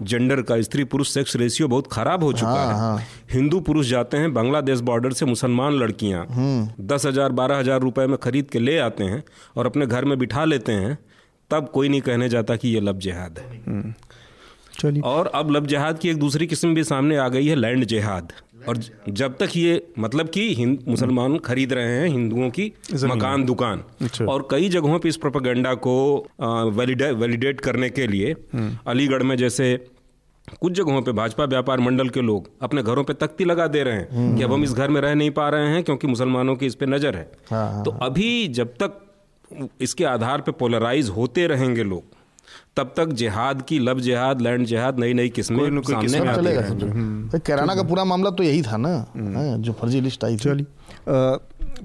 जेंडर 0.01 0.41
का 0.41 0.61
स्त्री 0.61 0.83
पुरुष 0.83 1.09
सेक्स 1.09 1.35
रेशियो 1.35 1.67
बहुत 1.67 1.87
खराब 1.91 2.23
हो 2.23 2.31
चुका 2.33 2.49
हाँ, 2.49 2.67
है। 2.67 2.79
हाँ। 2.79 3.03
हिंदू 3.31 3.59
पुरुष 3.59 3.87
जाते 3.87 4.17
हैं 4.17 4.33
बांग्लादेश 4.33 4.79
बॉर्डर 4.81 5.13
से 5.13 5.25
मुसलमान 5.25 5.73
लड़कियाँ 5.73 6.25
हम्म। 6.25 6.85
दस 6.87 7.05
हज़ार 7.05 7.31
बारह 7.31 7.57
हज़ार 7.57 7.79
रुपए 7.79 8.07
में 8.07 8.17
खरीद 8.17 8.49
के 8.49 8.59
ले 8.59 8.77
आते 8.79 9.03
हैं 9.03 9.23
और 9.57 9.65
अपने 9.65 9.85
घर 9.85 10.05
में 10.05 10.17
बिठा 10.19 10.45
लेते 10.45 10.71
हैं 10.71 10.97
तब 11.51 11.69
कोई 11.73 11.89
नहीं 11.89 12.01
कहने 12.01 12.29
जाता 12.29 12.55
कि 12.55 12.69
ये 12.69 12.79
लब 12.79 12.99
जिहाद 12.99 13.39
है। 13.39 13.93
चलिए। 14.79 15.01
और 15.01 15.27
अब 15.35 15.51
लब 15.51 15.65
जिहाद 15.67 15.99
की 15.99 16.09
एक 16.09 16.17
दूसरी 16.17 16.47
किस्म 16.47 16.73
भी 16.75 16.83
सामने 16.83 17.17
आ 17.17 17.27
गई 17.27 17.47
है 17.47 17.55
लैंड 17.55 17.85
जिहाद। 17.85 18.31
और 18.67 18.79
जब 19.09 19.37
तक 19.37 19.55
ये 19.55 19.81
मतलब 19.99 20.29
कि 20.29 20.65
मुसलमान 20.87 21.37
खरीद 21.41 21.73
रहे 21.73 21.91
हैं 21.91 22.07
हिंदुओं 22.07 22.49
की 22.49 22.71
मकान 23.05 23.45
दुकान। 23.45 23.83
अच्छा। 24.01 24.25
और 24.25 24.47
कई 24.51 24.69
जगहों 24.69 24.99
पे 24.99 25.09
इस 25.09 25.17
प्रोपेगेंडा 25.17 25.73
को 25.87 25.95
वैलिडे 26.71 27.11
वैलिडेट 27.13 27.61
करने 27.61 27.89
के 27.89 28.07
लिए 28.07 28.35
अलीगढ़ 28.87 29.23
में 29.23 29.35
जैसे 29.37 29.75
कुछ 30.61 30.73
जगहों 30.73 31.01
पे 31.01 31.11
भाजपा 31.13 31.45
व्यापार 31.45 31.79
मंडल 31.79 32.09
के 32.09 32.21
लोग 32.21 32.49
अपने 32.61 32.83
घरों 32.83 33.03
पे 33.03 33.13
तख्ती 33.15 33.45
लगा 33.45 33.67
दे 33.67 33.83
रहे 33.83 33.95
हैं 33.95 34.35
कि 34.37 34.43
अब 34.43 34.53
हम 34.53 34.63
इस 34.63 34.73
घर 34.73 34.89
में 34.89 35.01
रह 35.01 35.13
नहीं 35.15 35.31
पा 35.31 35.49
रहे 35.49 35.67
हैं 35.67 35.83
क्योंकि 35.83 36.07
मुसलमानों 36.07 36.55
की 36.55 36.65
इस 36.65 36.75
पे 36.75 36.85
नज़र 36.85 37.15
है। 37.15 37.29
हाँ, 37.51 37.83
तो 37.83 37.91
अभी 38.01 38.47
जब 38.49 38.73
तक 38.81 39.01
इसके 39.81 40.05
आधार 40.05 40.41
पे 40.41 40.51
पोलराइज 40.53 41.09
होते 41.09 41.45
रहेंगे 41.47 41.83
लोग 41.83 42.17
तब 42.77 42.93
तक 42.97 43.13
जिहाद 43.13 43.61
की 43.61 43.79
लब 43.79 43.99
जिहाद 43.99 44.41
लैंड 44.41 44.65
जिहाद 44.65 44.99
नई 44.99 45.13
नई 45.13 45.29
किस्में 45.29 45.57
सामने 45.59 46.01
किस्म 46.01 46.27
आती। 46.27 46.85
भाई 47.29 47.39
कैराना 47.39 47.75
का 47.75 47.83
पूरा 47.83 48.03
मामला 48.03 48.29
तो 48.29 48.43
यही 48.43 48.61
था 48.61 48.77
ना 48.77 48.89
हाँ, 48.89 49.57
जो 49.57 49.73
फर्जी 49.73 50.01
लिस्ट 50.01 50.23
आई 50.25 50.37
थी। 50.37 50.65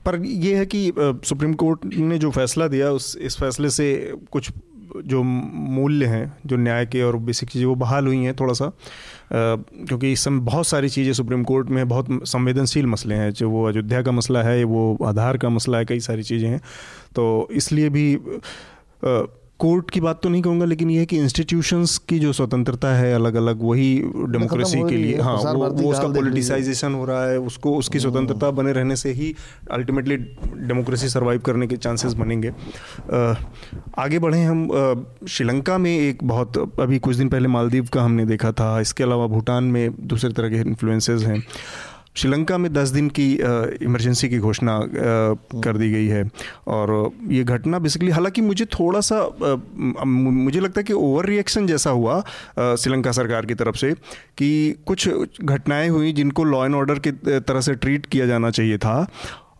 पर 0.04 0.22
ये 0.24 0.54
है 0.56 0.66
कि 0.66 0.92
सुप्रीम 0.98 1.54
कोर्ट 1.54 1.84
ने 1.84 2.18
जो 2.18 2.30
फैसला 2.30 2.68
दिया 2.68 2.90
उस 2.90 3.16
इस 3.16 3.36
फैसले 3.36 3.70
से 3.70 3.92
कुछ 4.32 4.50
जो 5.06 5.22
मूल्य 5.22 6.06
हैं 6.06 6.36
जो 6.46 6.56
न्याय 6.56 6.86
के 6.86 7.02
और 7.02 7.16
बेसिक 7.18 7.50
चीज़ें 7.50 7.66
वो 7.66 7.74
बहाल 7.74 8.06
हुई 8.06 8.18
हैं 8.24 8.34
थोड़ा 8.36 8.52
सा। 8.54 8.64
अ, 8.64 8.72
क्योंकि 9.30 10.12
इस 10.12 10.24
समय 10.24 10.40
बहुत 10.40 10.66
सारी 10.66 10.88
चीज़ें 10.88 11.12
सुप्रीम 11.12 11.44
कोर्ट 11.44 11.70
में 11.70 11.86
बहुत 11.88 12.06
संवेदनशील 12.28 12.86
मसले 12.86 13.14
हैं। 13.14 13.30
जो 13.32 13.50
वो 13.50 13.64
अयोध्या 13.68 14.02
का 14.02 14.12
मसला 14.12 14.42
है 14.42 14.62
वो 14.64 14.96
आधार 15.04 15.36
का 15.36 15.48
मसला 15.48 15.78
है 15.78 15.84
कई 15.84 16.00
सारी 16.00 16.22
चीज़ें 16.22 16.48
हैं। 16.48 16.60
तो 17.16 17.48
इसलिए 17.52 17.88
भी 17.88 18.14
अ, 18.14 19.26
कोर्ट 19.60 19.90
की 19.90 20.00
बात 20.00 20.20
तो 20.22 20.28
नहीं 20.28 20.42
कहूँगा 20.42 20.64
लेकिन 20.64 20.90
यह 20.90 21.00
है 21.00 21.06
कि 21.06 21.18
इंस्टीट्यूशंस 21.18 21.96
की 21.98 22.18
जो 22.18 22.32
स्वतंत्रता 22.32 22.94
है 22.94 23.14
अलग 23.14 23.34
अलग 23.34 23.62
वही 23.62 23.94
डेमोक्रेसी 24.28 24.80
के 24.80 24.96
लिए 24.96 25.20
हाँ 25.20 25.34
वो, 25.34 25.68
वो 25.70 25.90
उसका 25.90 26.08
पोलिटिसाइजेशन 26.08 26.94
हो। 26.94 27.04
रहा 27.04 27.26
है 27.26 27.38
उसको 27.38 27.76
उसकी 27.76 28.00
स्वतंत्रता 28.00 28.50
बने 28.50 28.72
रहने 28.72 28.96
से 28.96 29.12
ही 29.12 29.34
अल्टीमेटली 29.70 30.16
डेमोक्रेसी 30.16 31.08
सरवाइव 31.08 31.40
करने 31.40 31.66
के 31.66 31.76
चांसेस 31.76 32.12
बनेंगे। 32.12 32.52
आगे 33.98 34.18
बढ़े 34.18 34.42
हम 34.42 35.06
श्रीलंका 35.28 35.78
में 35.78 35.96
एक 35.98 36.24
बहुत 36.24 36.58
अभी 36.80 36.98
कुछ 36.98 37.16
दिन 37.16 37.28
पहले 37.28 37.48
मालदीव 37.48 37.88
का 37.92 38.02
हमने 38.02 38.26
देखा 38.26 38.52
था 38.52 38.80
इसके 38.80 39.04
अलावा 39.04 39.26
भूटान 39.26 39.64
में 39.64 39.94
दूसरे 40.00 40.32
तरह 40.32 40.48
के 40.48 40.56
इन्फ्लुएंसेस 40.56 41.22
हैं। 41.22 41.42
श्रीलंका 42.16 42.58
में 42.58 42.72
10 42.72 42.88
दिन 42.88 43.08
की 43.08 43.32
इमरजेंसी 43.84 44.28
की 44.28 44.38
घोषणा 44.38 44.78
कर 45.60 45.76
दी 45.76 45.90
गई 45.90 46.06
है। 46.06 46.24
और 46.66 47.10
ये 47.28 47.44
घटना 47.44 47.78
बेसिकली 47.78 48.10
हालाँकि 48.10 48.40
मुझे 48.40 48.64
थोड़ा 48.64 49.00
सा 49.00 49.16
आ, 49.16 50.04
मुझे 50.04 50.60
लगता 50.60 50.80
है 50.80 50.84
कि 50.84 50.92
ओवर 50.92 51.26
रिएक्शन 51.26 51.66
जैसा 51.66 51.90
हुआ 51.90 52.20
श्रीलंका 52.58 53.12
सरकार 53.12 53.46
की 53.46 53.54
तरफ़ 53.54 53.76
से 53.76 53.92
कि 54.38 54.50
कुछ 54.86 55.08
घटनाएँ 55.44 55.88
हुई 55.88 56.12
जिनको 56.12 56.44
लॉ 56.44 56.64
एंड 56.64 56.74
ऑर्डर 56.74 56.98
की 56.98 57.10
तरह 57.40 57.60
से 57.60 57.74
ट्रीट 57.74 58.06
किया 58.06 58.26
जाना 58.26 58.50
चाहिए 58.50 58.78
था। 58.78 59.06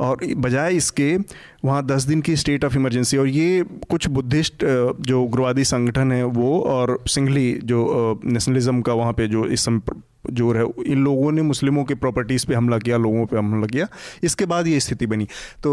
और 0.01 0.25
बजाय 0.37 0.77
इसके, 0.77 1.17
वहाँ 1.65 1.85
दस 1.87 2.05
दिन 2.05 2.21
की 2.21 2.37
स्टेट 2.37 2.65
ऑफ़ 2.65 2.77
इमरजेंसी 2.77 3.17
और 3.17 3.29
ये 3.29 3.65
कुछ 3.91 4.09
बुद्धिस्ट 4.09 4.65
जो 5.01 5.23
उग्रवादी 5.23 5.65
संगठन 5.65 6.13
है 6.13 6.25
वो, 6.25 6.59
और 6.61 6.99
सिंघली 7.09 7.53
जो 7.65 8.21
नेशनलिज्म 8.25 8.81
का 8.83 8.93
वहाँ 8.95 9.13
पे 9.13 9.29
जो 9.29 9.47
इस 9.47 9.65
समय 9.65 10.03
ज़ोर 10.31 10.57
है, 10.57 10.65
इन 10.87 11.03
लोगों 11.05 11.31
ने 11.33 11.43
मुस्लिमों 11.43 11.85
के 11.85 11.95
प्रॉपर्टीज़ 11.95 12.47
पे 12.47 12.55
हमला 12.55 12.79
किया, 12.79 12.97
लोगों 12.97 13.25
पे 13.27 13.37
हमला 13.37 13.67
किया। 13.67 13.87
इसके 14.25 14.47
बाद 14.47 14.67
ये 14.67 14.79
स्थिति 14.81 15.07
बनी। 15.07 15.25
तो 15.63 15.73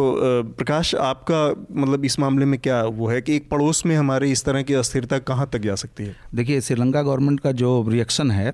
प्रकाश, 0.57 0.93
आपका 0.95 1.65
मतलब 1.75 2.05
इस 2.05 2.19
मामले 2.19 2.45
में 2.45 2.59
क्या 2.59 2.83
वो 2.83 3.07
है 3.07 3.21
कि 3.21 3.35
एक 3.35 3.49
पड़ोस 3.49 3.85
में 3.85 3.95
हमारे 3.95 4.31
इस 4.31 4.43
तरह 4.45 4.61
की 4.61 4.73
अस्थिरता 4.73 5.19
कहाँ 5.21 5.49
तक 5.53 5.59
जा 5.59 5.75
सकती 5.75 6.03
है? 6.03 6.15
देखिए, 6.35 6.61
श्रीलंका 6.61 7.01
गवर्नमेंट 7.01 7.39
का 7.39 7.51
जो 7.53 7.85
रिएक्शन 7.89 8.31
है, 8.31 8.53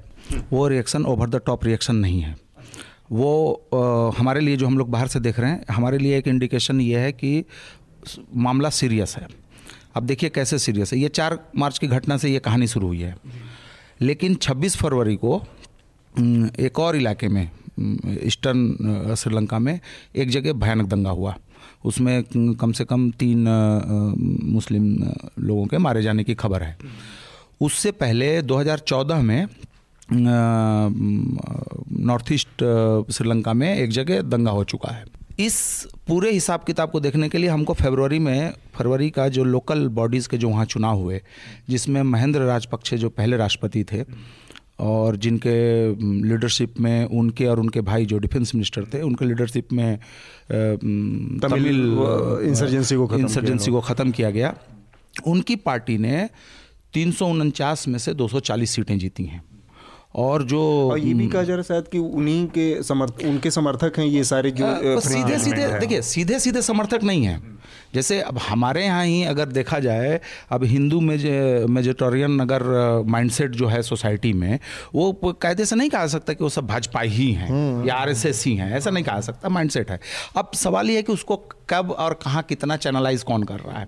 वो 0.51 0.67
reaction 0.67 1.05
over 1.05 1.29
the 1.29 1.41
top 1.45 1.65
reaction 1.65 1.95
नहीं 1.95 2.21
है। 2.21 2.35
वो 3.11 3.53
अ, 3.73 4.19
हमारे 4.19 4.39
लिए 4.39 4.57
जो 4.57 4.67
हम 4.67 4.77
लोग 4.77 4.89
बाहर 4.89 5.07
से 5.07 5.19
देख 5.19 5.39
रहे 5.39 5.51
हैं 5.51 5.65
हमारे 5.71 5.97
लिए 5.97 6.17
एक 6.17 6.27
इंडिकेशन 6.27 6.81
ये 6.81 6.99
है 6.99 7.11
कि 7.11 7.45
मामला 8.35 8.69
सीरियस 8.69 9.15
है। 9.17 9.27
अब 9.95 10.03
देखिए 10.03 10.29
कैसे 10.29 10.59
सीरियस 10.59 10.93
है। 10.93 10.99
ये 10.99 11.07
चार 11.07 11.39
मार्च 11.55 11.77
की 11.79 11.87
घटना 11.87 12.17
से 12.17 12.29
ये 12.29 12.39
कहानी 12.39 12.67
शुरू 12.67 12.87
हुई 12.87 12.99
है। 13.01 13.17
लेकिन 14.01 14.35
26 14.35 14.77
फरवरी 14.77 15.15
को 15.15 15.43
एक 16.59 16.79
और 16.79 16.95
इलाके 16.95 17.27
में 17.27 17.51
ईस्टर्न 18.23 19.15
श्रीलंका 19.17 19.59
में 19.59 19.79
एक 20.15 20.29
जगह 20.29 20.53
भयानक 20.53 20.85
दंगा 20.85 21.09
हुआ। 21.09 21.37
उसमें 21.85 22.23
कम 22.37 22.71
से 22.71 22.85
कम 22.85 23.11
तीन 23.11 23.47
मुस्लिम 24.43 25.11
लोगों 25.39 25.65
के 25.65 25.77
मारे 25.77 26.01
जाने 26.01 26.23
की 26.23 26.35
खबर 26.35 26.63
है। 26.63 26.77
उससे 27.61 27.91
पहले 27.91 28.41
2014 28.41 29.21
में 29.21 29.47
नॉर्थ 31.99 32.31
ईस्ट 32.31 32.63
श्रीलंका 33.13 33.53
में 33.53 33.75
एक 33.75 33.89
जगह 33.89 34.21
दंगा 34.21 34.51
हो 34.51 34.63
चुका 34.63 34.91
है। 34.91 35.05
इस 35.39 35.87
पूरे 36.07 36.31
हिसाब 36.31 36.63
किताब 36.63 36.91
को 36.91 36.99
देखने 36.99 37.29
के 37.29 37.37
लिए 37.37 37.49
हमको 37.49 37.73
फरवरी 37.73 38.19
में 38.19 38.53
फरवरी 38.75 39.09
का 39.09 39.27
जो 39.27 39.43
लोकल 39.43 39.87
बॉडीज़ 39.97 40.29
के 40.29 40.37
जो 40.37 40.49
वहाँ 40.49 40.65
चुनाव 40.65 40.97
हुए 40.97 41.21
जिसमें 41.69 42.01
महेंद्र 42.03 42.41
राजपक्षे 42.41 42.97
जो 42.97 43.09
पहले 43.09 43.37
राष्ट्रपति 43.37 43.83
थे 43.83 44.03
और 44.79 45.15
जिनके 45.15 45.57
लीडरशिप 46.29 46.79
में 46.79 47.05
उनके 47.05 47.45
और 47.45 47.59
उनके 47.59 47.81
भाई 47.81 48.05
जो 48.05 48.17
डिफेंस 48.17 48.55
मिनिस्टर 48.55 48.85
थे 48.93 49.01
उनके 49.01 49.25
लीडरशिप 49.25 49.73
में 49.73 49.97
तमिल, 51.41 51.97
इंसर्जेंसी 52.47 52.95
को 52.95 53.07
खत्म 53.07 53.17
किया 53.17 53.27
इंसर्जेंसी 53.27 53.71
को 53.71 53.81
ख़त्म 53.81 54.11
किया 54.11 54.29
गया। 54.31 54.53
उनकी 55.27 55.55
पार्टी 55.55 55.97
ने 55.97 56.29
तीन 56.93 57.11
सौ 57.11 57.27
उनचास 57.27 57.87
में 57.87 57.99
से 57.99 58.13
240 58.13 58.69
सीटें 58.69 58.97
जीती 58.99 59.23
हैं। 59.25 59.41
और 60.15 60.43
जो 60.43 60.59
और 60.91 60.99
ये 60.99 61.13
भी 61.13 61.27
कहा 61.27 61.41
जा 61.43 61.53
रहा 61.53 61.57
है 61.57 61.63
शायद 61.63 61.87
कि 61.87 61.97
उन्हीं 61.97 62.47
के 62.47 62.83
समर्थ 62.83 63.23
उनके 63.25 63.51
समर्थक 63.51 63.99
हैं 63.99 64.05
ये 64.05 64.23
सारे 64.23 64.51
जो 64.51 64.65
अ, 64.65 64.99
सीधे 64.99 65.37
सीधे 65.39 65.67
देखिए 65.79 66.01
सीधे 66.01 66.39
सीधे 66.39 66.61
समर्थक 66.61 67.03
नहीं 67.03 67.25
है। 67.25 67.41
जैसे 67.93 68.19
अब 68.21 68.37
हमारे 68.37 68.85
यहाँ 68.85 69.05
ही 69.05 69.23
अगर 69.23 69.45
देखा 69.45 69.79
जाए 69.79 70.19
अब 70.51 70.63
हिंदू 70.63 70.99
मेजोटोरियन 71.01 72.39
अगर 72.39 72.63
माइंडसेट 73.07 73.51
जो 73.51 73.67
है 73.67 73.81
सोसाइटी 73.81 74.33
में 74.33 74.59
वो 74.95 75.11
कायदे 75.41 75.65
से 75.65 75.75
नहीं 75.75 75.89
कहा 75.89 76.07
सकता 76.07 76.33
कि 76.33 76.43
वो 76.43 76.49
सब 76.49 76.67
भाजपा 76.67 77.01
ही 77.01 77.31
हैं 77.31 77.85
या 77.85 77.95
आरएसएस 77.95 78.43
ही 78.45 78.55
हैं 78.55 78.71
ऐसा 78.77 78.89
नहीं 78.89 79.03
कहा 79.03 79.21
सकता 79.21 79.49
माइंडसेट 79.49 79.91
है। 79.91 79.99
अब 80.37 80.51
सवाल 80.55 80.89
ये 80.89 80.95
है 80.95 81.03
कि 81.03 81.13
उसको 81.13 81.35
कब 81.69 81.91
और 81.91 82.13
कहाँ 82.13 82.43
कितना 82.43 82.77
चैनलाइज 82.77 83.23
कौन 83.23 83.43
कर 83.43 83.59
रहा 83.59 83.79
है? 83.79 83.87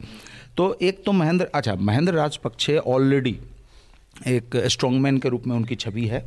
तो 0.57 0.77
एक 0.81 1.03
तो 1.05 1.11
महेंद्र 1.11 1.47
अच्छा 1.55 1.75
महेंद्र 1.75 2.13
राजपक्षे 2.13 2.77
ऑलरेडी 2.77 3.39
एक 4.27 4.61
स्ट्रॉन्गमैन 4.65 5.17
के 5.17 5.29
रूप 5.29 5.47
में 5.47 5.55
उनकी 5.55 5.75
छवि 5.75 6.05
है 6.07 6.25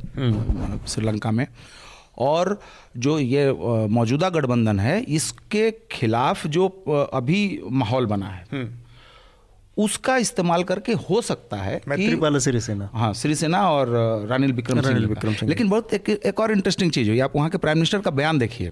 श्रीलंका 0.89 1.31
में। 1.31 1.47
और 2.19 2.59
जो 2.97 3.19
ये 3.19 3.53
मौजूदा 3.91 4.29
गठबंधन 4.31 4.81
है 4.81 5.01
इसके 5.01 5.71
खिलाफ 5.91 6.47
जो 6.47 6.69
अभी 7.13 7.61
माहौल 7.71 8.07
बना 8.07 8.27
है 8.27 8.71
उसका 9.77 10.17
इस्तेमाल 10.17 10.65
करके 10.65 10.93
हो 10.93 11.21
सकता 11.23 11.57
है 11.57 11.81
कि 11.89 12.41
सिरिसेना। 12.41 12.89
हाँ 12.93 13.13
श्रीसेना 13.15 13.61
और 13.71 14.27
रानिल 14.29 14.53
विक्रम 14.53 14.81
रानिल 14.81 15.07
विक्रम 15.07 15.35
सिंह। 15.35 15.49
लेकिन 15.49 15.69
बहुत 15.69 15.95
एक, 15.95 16.09
एक 16.09 16.41
और 16.41 16.53
इंटरेस्टिंग 16.53 16.91
चीज़ 16.93 17.09
हुई। 17.11 17.21
आप 17.21 17.37
वहाँ 17.37 17.51
के 17.51 17.59
प्राइम 17.59 17.79
मिनिस्टर 17.79 18.01
का 18.01 18.11
बयान 18.11 18.39
देखिए। 18.39 18.71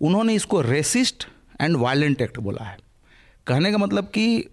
उन्होंने 0.00 0.34
इसको 0.34 0.60
रेसिस्ट 0.60 1.26
एंड 1.60 1.76
वायलेंट 1.76 2.20
एक्ट 2.22 2.38
बोला 2.38 2.64
है। 2.64 2.76
कहने 3.46 3.72
का 3.72 3.78
मतलब 3.78 4.04
कि 4.04 4.44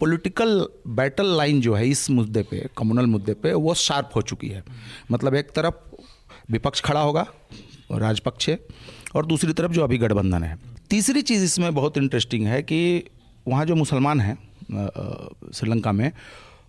पॉलिटिकल 0.00 0.66
बैटल 0.86 1.36
लाइन 1.36 1.60
जो 1.60 1.74
है 1.74 1.88
इस 1.88 2.08
मुद्दे 2.10 2.42
पे 2.42 2.68
कम्युनल 2.78 3.06
मुद्दे 3.06 3.34
पे, 3.34 3.52
वो 3.52 3.74
शार्प 3.74 4.10
हो 4.16 4.22
चुकी 4.22 4.48
है। 4.48 4.62
मतलब 5.12 5.34
एक 5.34 5.50
तरफ़ 5.50 5.74
विपक्ष 6.52 6.80
खड़ा 6.80 7.00
होगा, 7.00 7.26
राजपक्षे, 7.92 8.58
और 9.14 9.26
दूसरी 9.26 9.52
तरफ़ 9.52 9.72
जो 9.72 9.84
अभी 9.84 9.98
गठबंधन 9.98 10.42
है। 10.42 10.58
तीसरी 10.90 11.22
चीज़ 11.22 11.44
इसमें 11.44 11.74
बहुत 11.74 11.98
इंटरेस्टिंग 11.98 12.46
है 12.46 12.62
कि 12.62 13.04
वहाँ 13.48 13.64
जो 13.66 13.74
मुसलमान 13.74 14.20
हैं 14.20 14.36
श्रीलंका 15.52 15.92
में, 15.92 16.10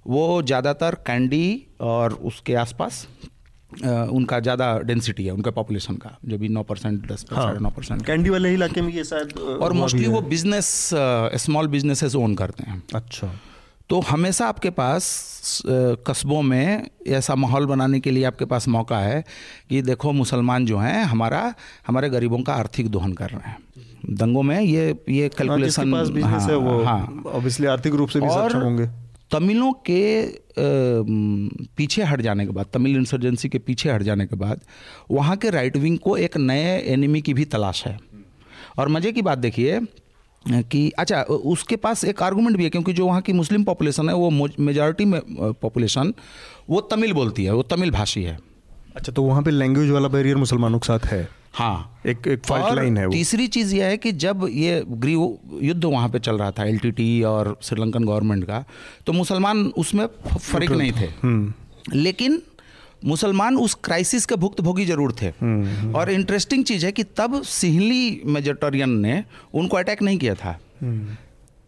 वो 0.08 0.42
ज़्यादातर 0.42 0.96
कैंडी 1.08 1.66
और 1.82 2.14
उसके 2.14 2.56
आसपास 2.56 3.08
उनका 3.84 4.40
ज़्यादा 4.40 4.68
डेंसिटी 4.82 5.26
है 5.26 5.32
उनका 5.32 5.52
पॉपुलेशन 5.52 5.96
का 5.98 6.18
जो 6.26 6.38
भी 6.38 6.50
नौ 6.50 6.64
परसेंट 6.64 7.12
दस 7.12 7.26
साढ़े 7.32 7.60
नौ 7.60 7.70
परसेंट 7.72 8.06
कैंडी 8.06 8.30
वाले 8.30 8.54
इलाके 8.54 8.82
में 8.82 8.94
ये 8.94 9.04
शायद 9.06 9.38
और 9.62 9.74
मोस्टली 9.74 10.08
वो 10.08 10.22
बिज़नेस 10.30 10.68
स्मॉल 11.44 11.68
बिजनेसेस 11.70 12.16
ओन 12.16 12.36
करते 12.36 12.64
हैं। 12.64 12.82
अच्छा। 12.96 13.32
तो 13.90 14.00
हमेशा 14.02 14.48
आपके 14.48 14.70
पास 14.72 15.62
कस्बों 16.08 16.42
में 16.42 16.90
ऐसा 17.08 17.36
माहौल 17.36 17.66
बनाने 17.66 18.00
के 18.00 18.12
लिए 18.12 18.24
आपके 18.26 18.46
पास 18.46 18.68
मौका 18.68 19.00
है 19.00 19.24
कि 19.70 19.82
देखो 19.84 20.12
मुसलमान 20.14 20.66
जो 20.66 20.78
हैं 20.78 21.04
हमारा 21.06 21.54
हमारे 21.88 22.10
गरीबों 22.10 22.40
का 22.40 22.54
आर्थिक 22.56 22.90
दोहन 22.92 23.14
कर 23.14 23.30
रहे 23.30 23.50
हैं। 23.50 23.58
दंगों 24.16 24.44
में 24.44 24.60
ये 24.60 24.88
ये 25.10 25.22
हाँ, 25.22 25.30
कैलकुलेशन 25.38 25.94
है 26.26 26.56
वो 26.58 26.74
ऑब्वियसली 27.30 27.68
आर्थिक 27.68 27.94
रूप 27.94 28.10
से 28.10 28.20
भी 28.20 28.30
सक्षम 28.30 28.62
होंगे। 28.62 28.90
तमिलों 29.36 29.72
के 29.90 30.02
पीछे 31.78 32.04
हट 32.04 32.22
जाने 32.22 32.46
के 32.46 32.52
बाद, 32.52 32.66
तमिल 32.74 32.96
इंसर्जेंसी 32.96 33.50
के 33.50 33.58
पीछे 33.60 33.92
हट 33.92 34.02
जाने 34.04 34.26
के 34.26 34.36
बाद, 34.36 34.62
वहाँ 35.12 35.36
के 35.38 35.50
राइट 35.50 35.78
विंग 35.78 35.98
को 36.00 36.16
एक 36.18 36.38
नए 36.38 36.78
एनिमी 36.94 37.22
की 37.22 37.34
भी 37.34 37.46
तलाश 37.48 37.86
है। 37.88 37.98
और 38.78 38.88
मज़े 38.88 39.12
की 39.12 39.22
बात 39.22 39.38
देखिए 39.38 39.80
कि 40.46 40.90
अच्छा 41.00 41.22
उसके 41.22 41.76
पास 41.76 42.04
एक 42.06 42.22
आर्गूमेंट 42.24 42.58
भी 42.58 42.64
है, 42.64 42.70
क्योंकि 42.70 42.94
जो 42.94 43.06
वहाँ 43.08 43.22
की 43.22 43.34
मुस्लिम 43.34 43.64
पॉपुलेशन 43.64 44.10
है, 44.10 44.16
वो 44.16 44.50
मेजॉरिटी 44.60 45.06
में 45.06 45.22
पॉपुलेशन 45.62 46.14
वो 46.70 46.82
तमिल 46.82 47.14
बोलती 47.14 47.44
है, 47.44 47.54
वो 47.54 47.64
तमिल 47.66 47.92
भाषी 47.92 48.24
है। 48.24 48.38
अच्छा 48.96 49.12
तो 49.12 49.24
वहाँ 49.24 49.42
पे 49.44 49.52
लैंग्वेज 49.52 49.90
वाला 49.92 50.08
बैरियर 50.08 50.36
मुसलमानों 50.38 50.80
के 50.80 50.88
साथ 50.88 51.06
है? 51.06 51.28
हाँ। 51.56 52.02
एक 52.06 52.28
एक 52.28 52.46
फॉल्ट 52.46 52.76
लाइन 52.76 52.98
है 52.98 53.06
वो। 53.06 53.12
तीसरी 53.14 53.48
चीज़ 53.48 53.76
यह 53.76 53.86
है 53.86 53.98
कि 53.98 54.12
जब 54.12 54.48
ये 54.52 54.84
गृह 54.88 55.66
युद्ध 55.68 55.84
वहाँ 55.86 56.10
पे 56.10 56.20
चल 56.20 56.38
रहा 56.38 56.52
था 56.52 56.66
एलटीटी 56.66 57.22
और 57.24 57.58
श्रीलंकन 57.62 58.04
गवर्नमेंट 58.04 58.44
का 58.44 58.64
तो 59.08 59.14
मुसलमान 59.14 59.66
उसमें 59.78 60.06
फ़र्क 60.28 60.72
नहीं 60.72 60.92
थे। 60.92 61.10
हम्म। 61.24 61.54
लेकिन 61.94 62.42
मुसलमान 63.06 63.58
उस 63.58 63.74
क्राइसिस 63.84 64.26
के 64.26 64.36
भुक्तभोगी 64.36 64.86
ज़रूर 64.86 65.16
थे। 65.22 65.26
हम्म, 65.42 65.94
और 65.96 66.12
इंटरेस्टिंग 66.12 66.64
चीज़ 66.66 66.86
है 66.86 66.92
कि 66.92 67.04
तब 67.18 67.42
सिहली 67.44 68.22
मेजोटोरियन 68.26 68.90
ने 69.00 69.24
उनको 69.54 69.78
अटैक 69.78 70.02
नहीं 70.02 70.18
किया 70.18 70.36
था। 70.36 70.58
हम्म। 70.82 71.18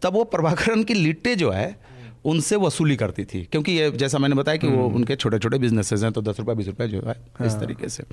तब 0.02 0.12
वो 0.12 0.24
प्रभाकरण 0.24 0.82
की 0.82 0.94
लिट्टे 0.94 1.34
जो 1.36 1.50
है 1.50 1.87
उनसे 2.24 2.56
वसूली 2.56 2.96
करती 2.96 3.24
थी। 3.24 3.42
क्योंकि 3.44 3.72
ये 3.72 3.90
जैसा 3.90 4.18
मैंने 4.18 4.34
बताया 4.34 4.56
कि 4.56 4.66
वो 4.66 4.86
उनके 4.88 5.16
छोटे 5.16 5.38
छोटे 5.38 5.58
बिजनेसेस 5.58 6.02
हैं 6.02 6.12
तो 6.12 6.22
दस 6.22 6.38
रुपये 6.38 6.54
बीस 6.54 6.66
रुपये 6.66 6.88
जो 6.88 7.02
है 7.06 7.14
इस 7.46 7.54
तरीके 7.54 7.88
से। 7.88 8.04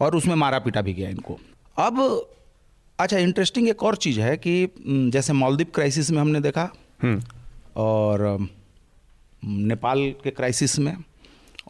और 0.00 0.16
उसमें 0.16 0.34
मारा 0.34 0.58
पीटा 0.58 0.82
भी 0.82 0.94
गया 0.94 1.08
इनको। 1.08 1.38
अब 1.78 2.28
अच्छा 2.98 3.18
इंटरेस्टिंग 3.18 3.68
एक 3.68 3.82
और 3.82 3.96
चीज़ 3.96 4.20
है 4.20 4.36
कि 4.36 4.68
जैसे 5.12 5.32
मालदीप 5.32 5.74
क्राइसिस 5.74 6.10
में 6.10 6.18
हमने 6.18 6.40
देखा 6.40 6.68
हम्म। 7.02 7.22
और 7.76 8.48
नेपाल 9.42 10.00
के 10.24 10.30
क्राइसिस 10.30 10.78
में 10.78 10.96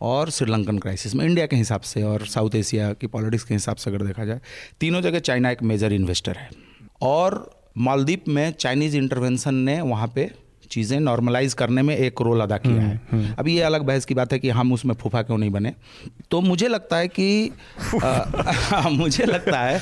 और 0.02 0.30
श्रीलंकन 0.30 0.78
क्राइसिस 0.78 1.14
में 1.14 1.24
इंडिया 1.24 1.46
के 1.46 1.56
हिसाब 1.56 1.80
से 1.80 2.02
और 2.02 2.26
साउथ 2.26 2.54
एशिया 2.54 2.92
की 2.92 3.06
पॉलिटिक्स 3.06 3.44
के 3.44 3.54
हिसाब 3.54 3.76
से 3.76 3.90
अगर 3.90 4.04
देखा 4.06 4.24
जाए 4.24 4.40
तीनों 4.80 5.00
जगह 5.00 5.18
चाइना 5.18 5.50
एक 5.50 5.62
मेजर 5.62 5.92
इन्वेस्टर 5.92 6.36
है। 6.36 6.48
और 7.02 7.50
मालदीप 7.78 8.28
में 8.28 8.52
चाइनीज़ 8.52 8.96
इंटरवेंशन 8.96 9.54
ने 9.54 9.80
वहाँ 9.80 10.12
पे 10.14 10.30
चीज़ें 10.74 10.98
नॉर्मलाइज 11.00 11.54
करने 11.54 11.82
में 11.82 11.96
एक 11.96 12.20
रोल 12.20 12.40
अदा 12.40 12.56
किया 12.66 12.82
है। 12.82 13.34
अभी 13.38 13.54
ये 13.56 13.60
अलग 13.62 13.82
बहस 13.86 14.04
की 14.04 14.14
बात 14.14 14.32
है 14.32 14.38
कि 14.38 14.50
हम 14.58 14.72
उसमें 14.72 14.94
फूफा 15.02 15.22
क्यों 15.22 15.38
नहीं 15.38 15.50
बने? 15.50 15.74
तो 16.30 16.40
मुझे 16.40 16.68
लगता 16.68 16.96
है 16.96 17.08
कि 17.08 17.28
अ, 18.02 18.88
मुझे 18.92 19.24
लगता 19.26 19.60
है 19.60 19.80